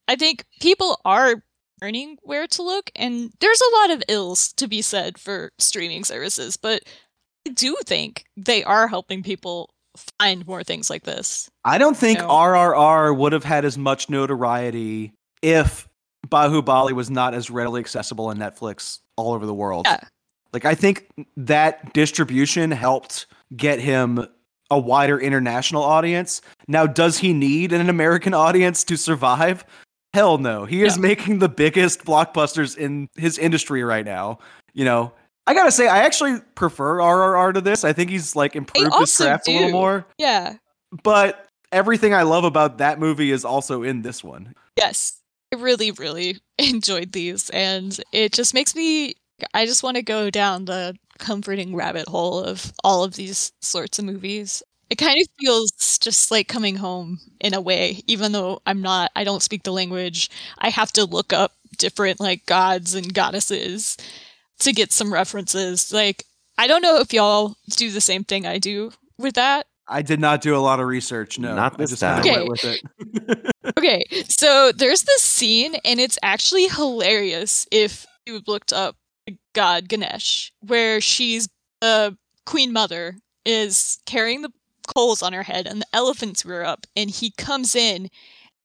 I 0.09 0.17
think 0.17 0.45
people 0.61 1.01
are 1.05 1.37
learning 1.81 2.19
where 2.23 2.47
to 2.49 2.63
look, 2.63 2.91
and 2.97 3.31
there's 3.41 3.61
a 3.61 3.77
lot 3.77 3.91
of 3.91 4.03
ills 4.09 4.53
to 4.55 4.67
be 4.69 4.83
said 4.83 5.17
for 5.19 5.53
streaming 5.59 6.05
services, 6.05 6.57
but 6.57 6.83
I 7.47 7.53
do 7.53 7.77
think 7.87 8.25
they 8.37 8.65
are 8.65 8.89
helping 8.89 9.23
people 9.23 9.71
find 10.19 10.47
more 10.47 10.63
things 10.63 10.91
like 10.91 11.05
this. 11.05 11.51
I 11.65 11.79
don't 11.79 11.97
think. 11.97 12.19
RRR 12.19 13.17
would 13.17 13.33
have 13.33 13.45
had 13.45 13.65
as 13.65 13.77
much 13.79 14.09
notoriety 14.09 15.13
if 15.43 15.89
Baahubali 16.29 16.93
was 16.93 17.11
not 17.11 17.35
as 17.35 17.51
readily 17.51 17.81
accessible 17.81 18.27
on 18.27 18.39
Netflix 18.39 19.01
all 19.17 19.33
over 19.33 19.47
the 19.47 19.55
world. 19.55 19.87
Yeah. 19.89 20.01
Like 20.53 20.65
I 20.65 20.75
think 20.75 21.07
that 21.37 21.93
distribution 21.93 22.71
helped 22.71 23.27
get 23.57 23.81
him 23.81 24.27
a 24.71 24.79
wider 24.79 25.19
international 25.19 25.83
audience. 25.83 26.41
Now, 26.69 26.87
does 26.87 27.19
he 27.19 27.33
need 27.33 27.73
an 27.73 27.89
American 27.89 28.35
audience 28.35 28.85
to 28.85 28.97
survive? 28.97 29.65
Hell 30.15 30.39
no. 30.39 30.65
He 30.65 30.83
is 30.83 30.97
Yeah. 30.97 31.03
making 31.03 31.39
the 31.39 31.49
biggest 31.49 32.05
blockbusters 32.05 32.77
in 32.77 33.09
his 33.17 33.39
industry 33.39 33.83
right 33.83 34.05
now. 34.05 34.39
You 34.73 34.85
know, 34.85 35.13
I 35.47 35.55
gotta 35.55 35.73
say, 35.73 35.89
I 35.89 36.01
actually 36.01 36.41
prefer 36.55 36.99
RRR 36.99 37.55
to 37.55 37.61
this. 37.61 37.85
I 37.85 37.93
think 37.93 38.11
he's 38.11 38.37
like 38.37 38.55
improved 38.55 38.95
his 38.99 39.17
craft 39.17 39.49
a 39.49 39.53
little 39.53 39.71
more. 39.71 40.07
Yeah. 40.19 40.57
But 41.03 41.49
everything 41.73 42.15
I 42.15 42.23
love 42.23 42.45
about 42.45 42.79
that 42.79 42.99
movie 42.99 43.31
is 43.31 43.45
also 43.45 43.83
in 43.83 44.03
this 44.03 44.23
one. 44.23 44.55
Yes. 44.77 45.21
I 45.53 45.57
really, 45.57 45.91
really 45.91 46.39
enjoyed 46.59 47.13
these, 47.13 47.51
and 47.51 47.99
it 48.13 48.33
just 48.33 48.55
makes 48.55 48.75
me. 48.75 49.15
I 49.55 49.65
just 49.65 49.83
want 49.83 49.97
to 49.97 50.03
go 50.03 50.29
down 50.29 50.67
the 50.67 50.95
comforting 51.19 51.75
rabbit 51.75 52.07
hole 52.09 52.41
of 52.41 52.73
all 52.85 53.05
of 53.05 53.15
these 53.15 53.53
sorts 53.61 53.99
of 53.99 54.05
movies. 54.05 54.63
It 54.91 54.97
kind 54.97 55.19
of 55.21 55.29
feels 55.41 55.99
just 55.99 56.31
like 56.31 56.47
coming 56.47 56.77
home 56.77 57.21
in 57.41 57.55
a 57.55 57.61
way, 57.61 58.03
even 58.07 58.33
though 58.33 58.61
I'm 58.67 58.83
not, 58.83 59.13
I 59.17 59.25
don't 59.25 59.43
speak 59.43 59.63
the 59.63 59.73
language. 59.73 60.29
I 60.59 60.69
have 60.69 60.93
to 60.93 61.05
look 61.05 61.33
up 61.33 61.53
different 61.79 62.21
like 62.21 62.45
gods 62.45 62.95
and 62.95 63.15
goddesses. 63.15 63.97
To 64.61 64.73
get 64.73 64.93
some 64.93 65.13
references. 65.13 65.93
Like, 65.93 66.25
I 66.59 66.67
don't 66.67 66.83
know 66.83 66.99
if 67.01 67.13
y'all 67.13 67.57
do 67.77 67.91
the 67.91 68.01
same 68.01 68.25
thing 68.25 68.47
I 68.47 68.59
do 68.59 68.93
with 69.19 69.35
that. 69.35 69.67
I 69.89 70.03
did 70.03 70.21
not 70.21 70.41
do 70.41 70.55
a 70.55 70.59
lot 70.59 70.79
of 70.79 70.87
research. 70.87 71.39
No, 71.39 71.55
Not 71.57 71.75
I 71.75 71.77
this 71.79 71.91
just 71.91 72.03
kinda 72.03 72.23
time. 72.23 72.47
went 72.47 72.49
with 72.49 72.65
it. 72.65 73.51
Okay, 73.79 74.03
so 74.29 74.73
there's 74.73 75.03
this 75.03 75.23
scene, 75.23 75.75
and 75.85 76.01
it's 76.01 76.19
actually 76.23 76.67
hilarious 76.69 77.67
if 77.71 78.07
you 78.27 78.41
looked 78.47 78.73
up 78.73 78.97
God 79.55 79.89
Ganesh, 79.89 80.53
where 80.67 81.01
she's 81.01 81.49
the 81.81 82.17
queen 82.47 82.73
mother 82.73 83.17
is 83.45 83.99
carrying 84.07 84.43
the 84.43 84.51
coals 84.87 85.23
on 85.23 85.33
her 85.35 85.43
head, 85.43 85.67
and 85.67 85.83
the 85.83 85.87
elephants 85.93 86.45
rear 86.45 86.63
up, 86.63 86.87
and 86.97 87.11
he 87.11 87.31
comes 87.33 87.75
in 87.75 88.09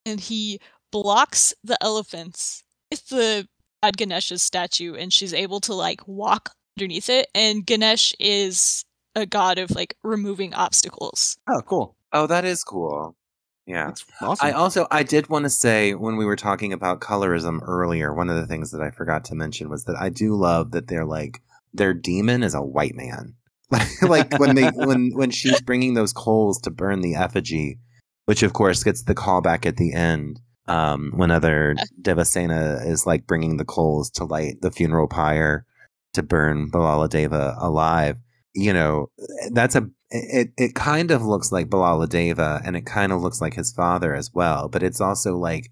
and 0.04 0.18
he 0.20 0.60
blocks 0.90 1.52
the 1.62 1.76
elephants 1.82 2.62
with 2.90 3.08
the 3.08 3.46
God 3.82 3.96
Ganesh's 3.96 4.42
statue, 4.42 4.94
and 4.94 5.12
she's 5.12 5.34
able 5.34 5.60
to 5.60 5.74
like 5.74 6.06
walk 6.06 6.50
underneath 6.76 7.08
it. 7.08 7.28
And 7.34 7.64
Ganesh 7.64 8.14
is 8.18 8.84
a 9.14 9.26
god 9.26 9.58
of 9.58 9.70
like 9.70 9.96
removing 10.02 10.54
obstacles. 10.54 11.36
oh, 11.48 11.62
cool. 11.62 11.96
Oh, 12.12 12.26
that 12.26 12.44
is 12.44 12.62
cool. 12.62 13.16
Yeah. 13.66 13.86
That's 13.86 14.04
awesome. 14.20 14.46
I 14.46 14.52
also 14.52 14.86
I 14.90 15.02
did 15.02 15.28
want 15.28 15.44
to 15.44 15.50
say 15.50 15.94
when 15.94 16.16
we 16.16 16.24
were 16.24 16.36
talking 16.36 16.72
about 16.72 17.00
colorism 17.00 17.60
earlier, 17.66 18.14
one 18.14 18.30
of 18.30 18.36
the 18.36 18.46
things 18.46 18.70
that 18.70 18.80
I 18.80 18.90
forgot 18.90 19.24
to 19.26 19.34
mention 19.34 19.68
was 19.68 19.84
that 19.84 19.96
I 19.96 20.08
do 20.08 20.36
love 20.36 20.70
that 20.70 20.86
they're 20.86 21.04
like 21.04 21.42
their 21.74 21.92
demon 21.92 22.42
is 22.42 22.54
a 22.54 22.62
white 22.62 22.94
man. 22.94 23.34
like 24.02 24.38
when 24.38 24.54
they 24.54 24.68
when 24.74 25.10
when 25.14 25.30
she's 25.30 25.60
bringing 25.60 25.94
those 25.94 26.12
coals 26.12 26.60
to 26.60 26.70
burn 26.70 27.00
the 27.00 27.16
effigy, 27.16 27.78
which 28.26 28.44
of 28.44 28.52
course 28.52 28.84
gets 28.84 29.02
the 29.02 29.14
callback 29.14 29.66
at 29.66 29.76
the 29.76 29.92
end. 29.92 30.40
Um, 30.68 31.12
other 31.30 31.74
Devasena 32.02 32.86
is 32.86 33.06
like 33.06 33.26
bringing 33.26 33.56
the 33.56 33.64
coals 33.64 34.10
to 34.12 34.24
light 34.24 34.60
the 34.62 34.70
funeral 34.70 35.06
pyre 35.08 35.64
to 36.14 36.22
burn 36.22 36.70
Bhallaladeva 36.70 37.56
alive, 37.62 38.16
you 38.54 38.72
know, 38.72 39.08
that's 39.52 39.74
a 39.76 39.88
it 40.10 40.48
it 40.56 40.74
kind 40.74 41.10
of 41.10 41.22
looks 41.24 41.50
like 41.52 41.68
Bhallaladeva 41.68 42.62
and 42.64 42.76
it 42.76 42.86
kind 42.86 43.12
of 43.12 43.20
looks 43.20 43.40
like 43.40 43.54
his 43.54 43.72
father 43.72 44.14
as 44.14 44.30
well, 44.32 44.68
but 44.68 44.82
it's 44.82 45.00
also 45.00 45.36
like 45.36 45.70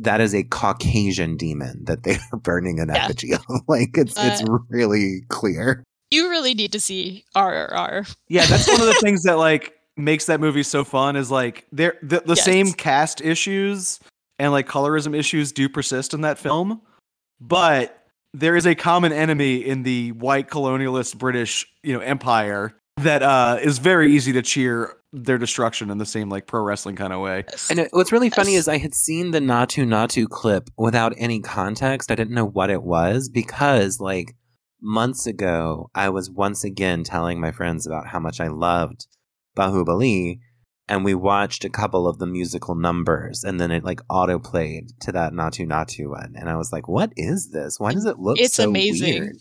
that 0.00 0.20
is 0.20 0.34
a 0.34 0.44
Caucasian 0.44 1.36
demon 1.36 1.84
that 1.84 2.04
they 2.04 2.16
are 2.32 2.38
burning 2.38 2.80
an 2.80 2.88
Yeah. 2.88 3.04
effigy 3.04 3.32
of. 3.34 3.42
like 3.68 3.96
it's 3.96 4.14
it's 4.18 4.42
Uh, 4.42 4.58
really 4.68 5.22
clear. 5.28 5.82
You 6.10 6.30
really 6.30 6.54
need 6.54 6.72
to 6.72 6.80
see 6.80 7.24
RRR. 7.36 8.14
Yeah, 8.28 8.46
that's 8.46 8.68
one 8.68 8.80
of 8.80 8.86
the 8.86 8.94
things 9.02 9.22
that 9.24 9.36
like 9.38 9.73
makes 9.96 10.26
that 10.26 10.40
movie 10.40 10.62
so 10.62 10.84
fun 10.84 11.16
is 11.16 11.30
like 11.30 11.66
there 11.72 11.94
the, 12.02 12.20
the 12.26 12.34
Yes. 12.34 12.44
same 12.44 12.72
cast 12.72 13.20
issues 13.20 14.00
and 14.38 14.52
like 14.52 14.68
colorism 14.68 15.16
issues 15.16 15.52
do 15.52 15.68
persist 15.68 16.14
in 16.14 16.22
that 16.22 16.38
film, 16.38 16.80
but 17.40 18.00
there 18.32 18.56
is 18.56 18.66
a 18.66 18.74
common 18.74 19.12
enemy 19.12 19.56
in 19.56 19.84
the 19.84 20.10
white 20.12 20.48
colonialist 20.48 21.16
British, 21.18 21.64
you 21.84 21.92
know, 21.92 22.00
empire 22.00 22.74
that 22.98 23.22
uh 23.22 23.58
is 23.62 23.78
very 23.78 24.12
easy 24.12 24.32
to 24.32 24.42
cheer 24.42 24.94
their 25.12 25.38
destruction 25.38 25.90
in 25.90 25.98
the 25.98 26.06
same 26.06 26.28
like 26.28 26.46
pro 26.48 26.60
wrestling 26.60 26.96
kind 26.96 27.12
of 27.12 27.20
way. 27.20 27.44
And 27.70 27.78
it, 27.78 27.88
what's 27.92 28.10
really 28.10 28.30
funny 28.30 28.54
is 28.54 28.66
I 28.66 28.78
had 28.78 28.94
seen 28.94 29.30
the 29.30 29.38
Naatu 29.38 29.86
Naatu 29.86 30.28
clip 30.28 30.70
without 30.76 31.12
any 31.16 31.40
context. 31.40 32.10
I 32.10 32.16
didn't 32.16 32.34
know 32.34 32.44
what 32.46 32.68
it 32.70 32.82
was 32.82 33.28
because, 33.28 34.00
like, 34.00 34.34
months 34.82 35.26
ago, 35.28 35.88
I 35.94 36.08
was 36.08 36.28
once 36.30 36.64
again 36.64 37.04
telling 37.04 37.40
my 37.40 37.52
friends 37.52 37.86
about 37.86 38.08
how 38.08 38.18
much 38.18 38.40
I 38.40 38.48
loved 38.48 39.06
Baahubali, 39.56 40.38
and 40.88 41.04
we 41.04 41.14
watched 41.14 41.64
a 41.64 41.70
couple 41.70 42.06
of 42.06 42.18
the 42.18 42.26
musical 42.26 42.74
numbers, 42.74 43.42
and 43.44 43.60
then 43.60 43.70
it 43.70 43.84
like 43.84 44.00
auto 44.10 44.38
played 44.38 44.88
to 45.00 45.12
that 45.12 45.32
Naatu 45.32 45.66
Naatu 45.66 46.10
one, 46.10 46.34
and 46.36 46.48
I 46.50 46.56
was 46.56 46.72
like, 46.72 46.88
"What 46.88 47.12
is 47.16 47.50
this? 47.52 47.78
Why 47.80 47.92
does 47.92 48.04
it 48.04 48.18
look 48.18 48.38
It's 48.38 48.54
so 48.54 48.68
amazing. 48.68 49.20
weird?" 49.22 49.36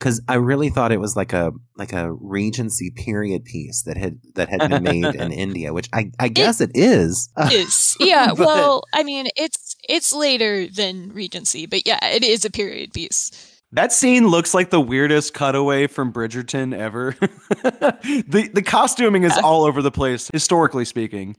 Because 0.00 0.20
I 0.28 0.34
really 0.34 0.68
thought 0.70 0.92
it 0.92 1.00
was 1.00 1.16
like 1.16 1.32
a 1.32 1.52
like 1.78 1.92
a 1.92 2.12
Regency 2.12 2.90
period 2.90 3.44
piece 3.44 3.82
that 3.84 3.96
had 3.96 4.18
that 4.34 4.48
had 4.50 4.68
been 4.68 4.82
made 4.82 5.14
in 5.14 5.32
India, 5.46 5.72
which 5.72 5.88
I 5.92 6.10
I 6.18 6.28
guess 6.28 6.60
it 6.60 6.72
is. 6.74 7.30
is 7.50 7.96
yeah 8.00 8.28
But- 8.36 8.38
well 8.46 8.82
i 8.92 9.02
mean 9.02 9.28
it's 9.36 9.76
it's 9.88 10.12
later 10.12 10.66
than 10.66 11.10
regency 11.12 11.66
but 11.66 11.86
yeah 11.86 11.98
it 12.06 12.22
is 12.24 12.44
a 12.44 12.50
period 12.50 12.92
piece 12.92 13.30
That 13.74 13.92
scene 13.92 14.28
looks 14.28 14.54
like 14.54 14.70
the 14.70 14.80
weirdest 14.80 15.34
cutaway 15.34 15.88
from 15.88 16.12
Bridgerton 16.12 16.72
ever. 16.76 17.16
the 17.18 18.48
the 18.54 18.62
costuming 18.62 19.24
is 19.24 19.36
all 19.38 19.64
over 19.64 19.82
the 19.82 19.90
place, 19.90 20.30
historically 20.32 20.84
speaking. 20.84 21.36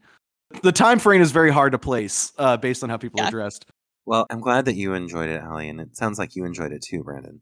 The 0.61 0.73
time 0.73 0.99
frame 0.99 1.21
is 1.21 1.31
very 1.31 1.49
hard 1.49 1.71
to 1.71 1.79
place 1.79 2.33
uh, 2.37 2.57
based 2.57 2.83
on 2.83 2.89
how 2.89 2.97
people 2.97 3.21
Yeah. 3.21 3.27
are 3.27 3.31
dressed. 3.31 3.65
Well, 4.05 4.25
I'm 4.29 4.41
glad 4.41 4.65
that 4.65 4.75
you 4.75 4.93
enjoyed 4.93 5.29
it, 5.29 5.41
Alli, 5.41 5.69
and 5.69 5.79
it 5.79 5.95
sounds 5.95 6.19
like 6.19 6.35
you 6.35 6.43
enjoyed 6.43 6.73
it 6.73 6.81
too, 6.81 7.03
Brandon. 7.03 7.41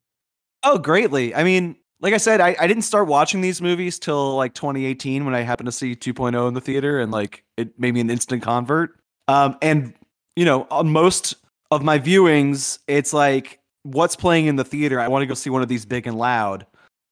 Oh, 0.61 0.78
greatly. 0.78 1.34
I 1.34 1.44
mean, 1.44 1.76
like 1.99 2.14
I 2.14 2.18
said, 2.18 2.40
I, 2.40 2.56
I 2.60 2.68
didn't 2.68 2.84
start 2.84 3.07
watching 3.07 3.41
these 3.41 3.61
movies 3.64 3.98
till 3.98 4.36
like 4.36 4.53
2018 4.53 5.26
when 5.26 5.34
I 5.34 5.41
happened 5.41 5.65
to 5.65 5.72
see 5.72 5.95
2.0 5.95 6.48
in 6.48 6.53
the 6.53 6.61
theater 6.61 6.99
and 6.99 7.11
like 7.11 7.44
it 7.57 7.78
made 7.80 7.95
me 7.95 7.99
an 7.99 8.11
instant 8.11 8.44
convert. 8.44 8.91
Um, 9.28 9.57
and 9.64 9.94
you 10.36 10.45
know, 10.45 10.68
on 10.70 10.91
most 10.91 11.36
of 11.72 11.84
my 11.84 11.98
viewings, 11.98 12.78
it's 12.88 13.11
like 13.11 13.60
what's 13.84 14.16
playing 14.16 14.48
in 14.48 14.56
the 14.56 14.64
theater. 14.64 15.00
I 15.00 15.08
want 15.08 15.22
to 15.24 15.28
go 15.28 15.34
see 15.34 15.50
one 15.50 15.62
of 15.62 15.68
these 15.68 15.86
big 15.86 16.08
and 16.08 16.18
loud. 16.18 16.66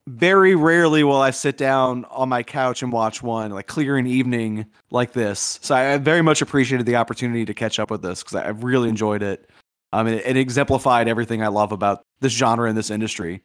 Very 0.08 0.56
rarely 0.56 1.04
will 1.04 1.22
I 1.22 1.30
sit 1.30 1.58
down 1.58 2.06
on 2.06 2.28
my 2.28 2.42
couch 2.42 2.82
and 2.82 2.92
watch 2.92 3.22
one 3.22 3.52
like 3.52 3.68
clear 3.68 3.98
an 3.98 4.08
evening 4.08 4.66
like 4.90 5.14
this. 5.14 5.60
So 5.62 5.76
I, 5.76 5.94
I 5.94 5.98
very 5.98 6.24
much 6.24 6.42
appreciated 6.42 6.88
the 6.88 6.96
opportunity 6.96 7.46
to 7.46 7.54
catch 7.54 7.80
up 7.80 7.92
with 7.92 8.02
this 8.02 8.24
because 8.24 8.36
I, 8.36 8.46
I 8.46 8.50
really 8.50 8.90
enjoyed 8.90 9.22
it. 9.22 9.48
Um, 9.94 10.08
I 10.08 10.12
mean, 10.12 10.22
it 10.26 10.38
exemplified 10.38 11.08
everything 11.08 11.44
I 11.44 11.48
love 11.50 11.72
about 11.72 12.02
this 12.20 12.34
genre 12.34 12.68
and 12.68 12.78
this 12.78 12.90
industry. 12.90 13.42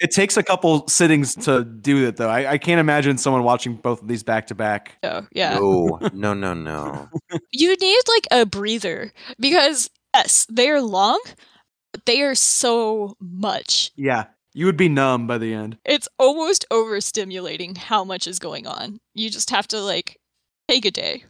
It 0.00 0.12
takes 0.12 0.36
a 0.36 0.44
couple 0.44 0.86
sittings 0.86 1.34
to 1.44 1.64
do 1.64 2.06
it, 2.06 2.16
though. 2.16 2.28
I, 2.28 2.52
I 2.52 2.58
can't 2.58 2.78
imagine 2.78 3.18
someone 3.18 3.42
watching 3.42 3.74
both 3.74 4.00
of 4.00 4.06
these 4.06 4.22
back 4.22 4.46
to 4.48 4.54
back. 4.54 4.96
Oh, 5.02 5.26
yeah 5.32 5.54
No, 5.54 5.98
no, 6.12 6.34
no, 6.34 6.54
no. 6.54 7.08
you 7.50 7.74
need 7.74 8.02
like 8.14 8.28
a 8.30 8.46
breather 8.46 9.12
because 9.40 9.90
yes 10.14 10.46
they 10.48 10.70
are 10.70 10.80
long 10.80 11.20
but 11.92 12.04
they 12.06 12.22
are 12.22 12.34
so 12.34 13.16
much 13.20 13.90
Yeah, 13.96 14.26
you 14.54 14.66
would 14.66 14.76
be 14.76 14.88
numb 14.88 15.26
by 15.26 15.38
the 15.38 15.52
end. 15.54 15.78
it's 15.84 16.08
almost 16.18 16.66
overstimulating 16.70 17.76
how 17.76 18.04
much 18.04 18.26
is 18.26 18.38
going 18.38 18.66
on 18.66 18.98
you 19.14 19.30
just 19.30 19.50
have 19.50 19.66
to 19.68 19.80
like 19.80 20.18
take 20.68 20.84
a 20.84 20.90
day 20.90 21.24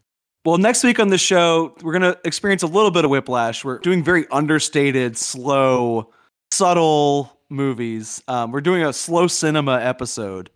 Well, 0.45 0.59
next 0.59 0.83
week 0.85 0.99
on 0.99 1.09
the 1.09 1.19
show, 1.19 1.75
we're 1.83 1.93
going 1.99 2.13
to 2.15 2.19
experience 2.25 2.63
a 2.63 2.67
little 2.67 2.91
bit 2.91 3.05
of 3.05 3.11
whiplash. 3.11 3.65
We're 3.65 3.79
doing 3.81 4.03
very 4.03 4.27
understated, 4.31 5.17
slow, 5.19 6.11
subtle 6.53 7.39
movies. 7.51 8.23
Um, 8.29 8.51
we're 8.53 8.61
doing 8.63 8.83
a 8.83 8.93
slow 8.93 9.27
cinema 9.27 9.79
episode 9.81 10.51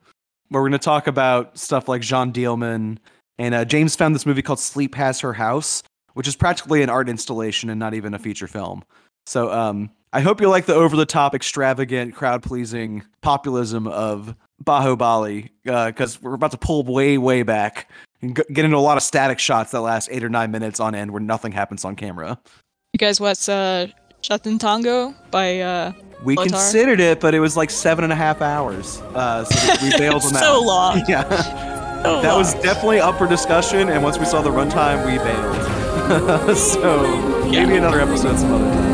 where 0.48 0.62
we're 0.62 0.68
going 0.68 0.78
to 0.80 0.84
talk 0.84 1.06
about 1.08 1.58
stuff 1.58 1.88
like 1.88 2.02
Jeanne 2.02 2.32
Dielman. 2.32 2.98
And 3.38 3.54
uh, 3.54 3.64
James 3.64 3.94
found 3.96 4.14
this 4.14 4.24
movie 4.26 4.42
called 4.42 4.60
Sleep 4.60 4.94
Has 4.94 5.20
Her 5.20 5.32
House, 5.34 5.82
which 6.14 6.28
is 6.28 6.36
practically 6.36 6.82
an 6.82 6.88
art 6.90 7.08
installation 7.08 7.68
and 7.70 7.78
not 7.78 7.94
even 7.94 8.14
a 8.14 8.18
feature 8.18 8.46
film. 8.48 8.82
So 9.26 9.50
um, 9.52 9.90
I 10.12 10.20
hope 10.20 10.40
you 10.40 10.48
like 10.48 10.66
the 10.66 10.74
over 10.74 10.96
the 10.96 11.06
top, 11.06 11.34
extravagant, 11.34 12.14
crowd 12.14 12.42
pleasing 12.42 13.02
populism 13.22 13.86
of 13.86 14.34
Baahubali 14.64 15.50
because 15.64 16.20
we're 16.22 16.34
about 16.34 16.50
to 16.52 16.58
pull 16.58 16.82
way, 16.84 17.18
way 17.18 17.42
back 17.42 17.90
and 18.20 18.36
g- 18.36 18.42
get 18.52 18.64
into 18.64 18.76
a 18.76 18.78
lot 18.78 18.96
of 18.96 19.02
static 19.02 19.38
shots 19.38 19.70
that 19.72 19.80
last 19.80 20.08
eight 20.12 20.22
or 20.22 20.28
nine 20.28 20.50
minutes 20.50 20.80
on 20.80 20.94
end 20.94 21.10
where 21.10 21.20
nothing 21.20 21.52
happens 21.52 21.84
on 21.84 21.96
camera. 21.96 22.38
you 22.92 22.98
guys 22.98 23.20
watch 23.20 23.48
uh 23.48 23.86
Tango 24.22 25.14
by 25.30 25.60
uh 25.60 25.92
Béla 26.22 26.36
Tarr? 26.36 26.44
considered 26.46 27.00
it, 27.00 27.18
but 27.20 27.34
it 27.34 27.40
was 27.40 27.56
like 27.56 27.70
seven 27.70 28.04
and 28.04 28.12
a 28.12 28.16
half 28.16 28.40
hours. 28.40 29.00
Uh, 29.14 29.44
so 29.44 29.84
we 29.84 29.90
bailed 29.98 30.22
on 30.22 30.32
that. 30.32 30.42
so 30.44 30.60
long 30.62 31.02
Yeah, 31.08 31.28
So 32.04 32.22
that 32.22 32.36
was 32.36 32.54
definitely 32.54 33.00
up 33.00 33.18
for 33.18 33.26
discussion. 33.26 33.88
And 33.88 34.02
once 34.04 34.18
we 34.18 34.24
saw 34.24 34.40
the 34.42 34.50
runtime, 34.50 35.04
we 35.04 35.18
bailed. 35.18 36.56
so 36.56 37.50
maybe 37.50 37.76
another 37.76 38.00
episode 38.00 38.38
some 38.38 38.52
other 38.52 38.64
time. 38.72 38.91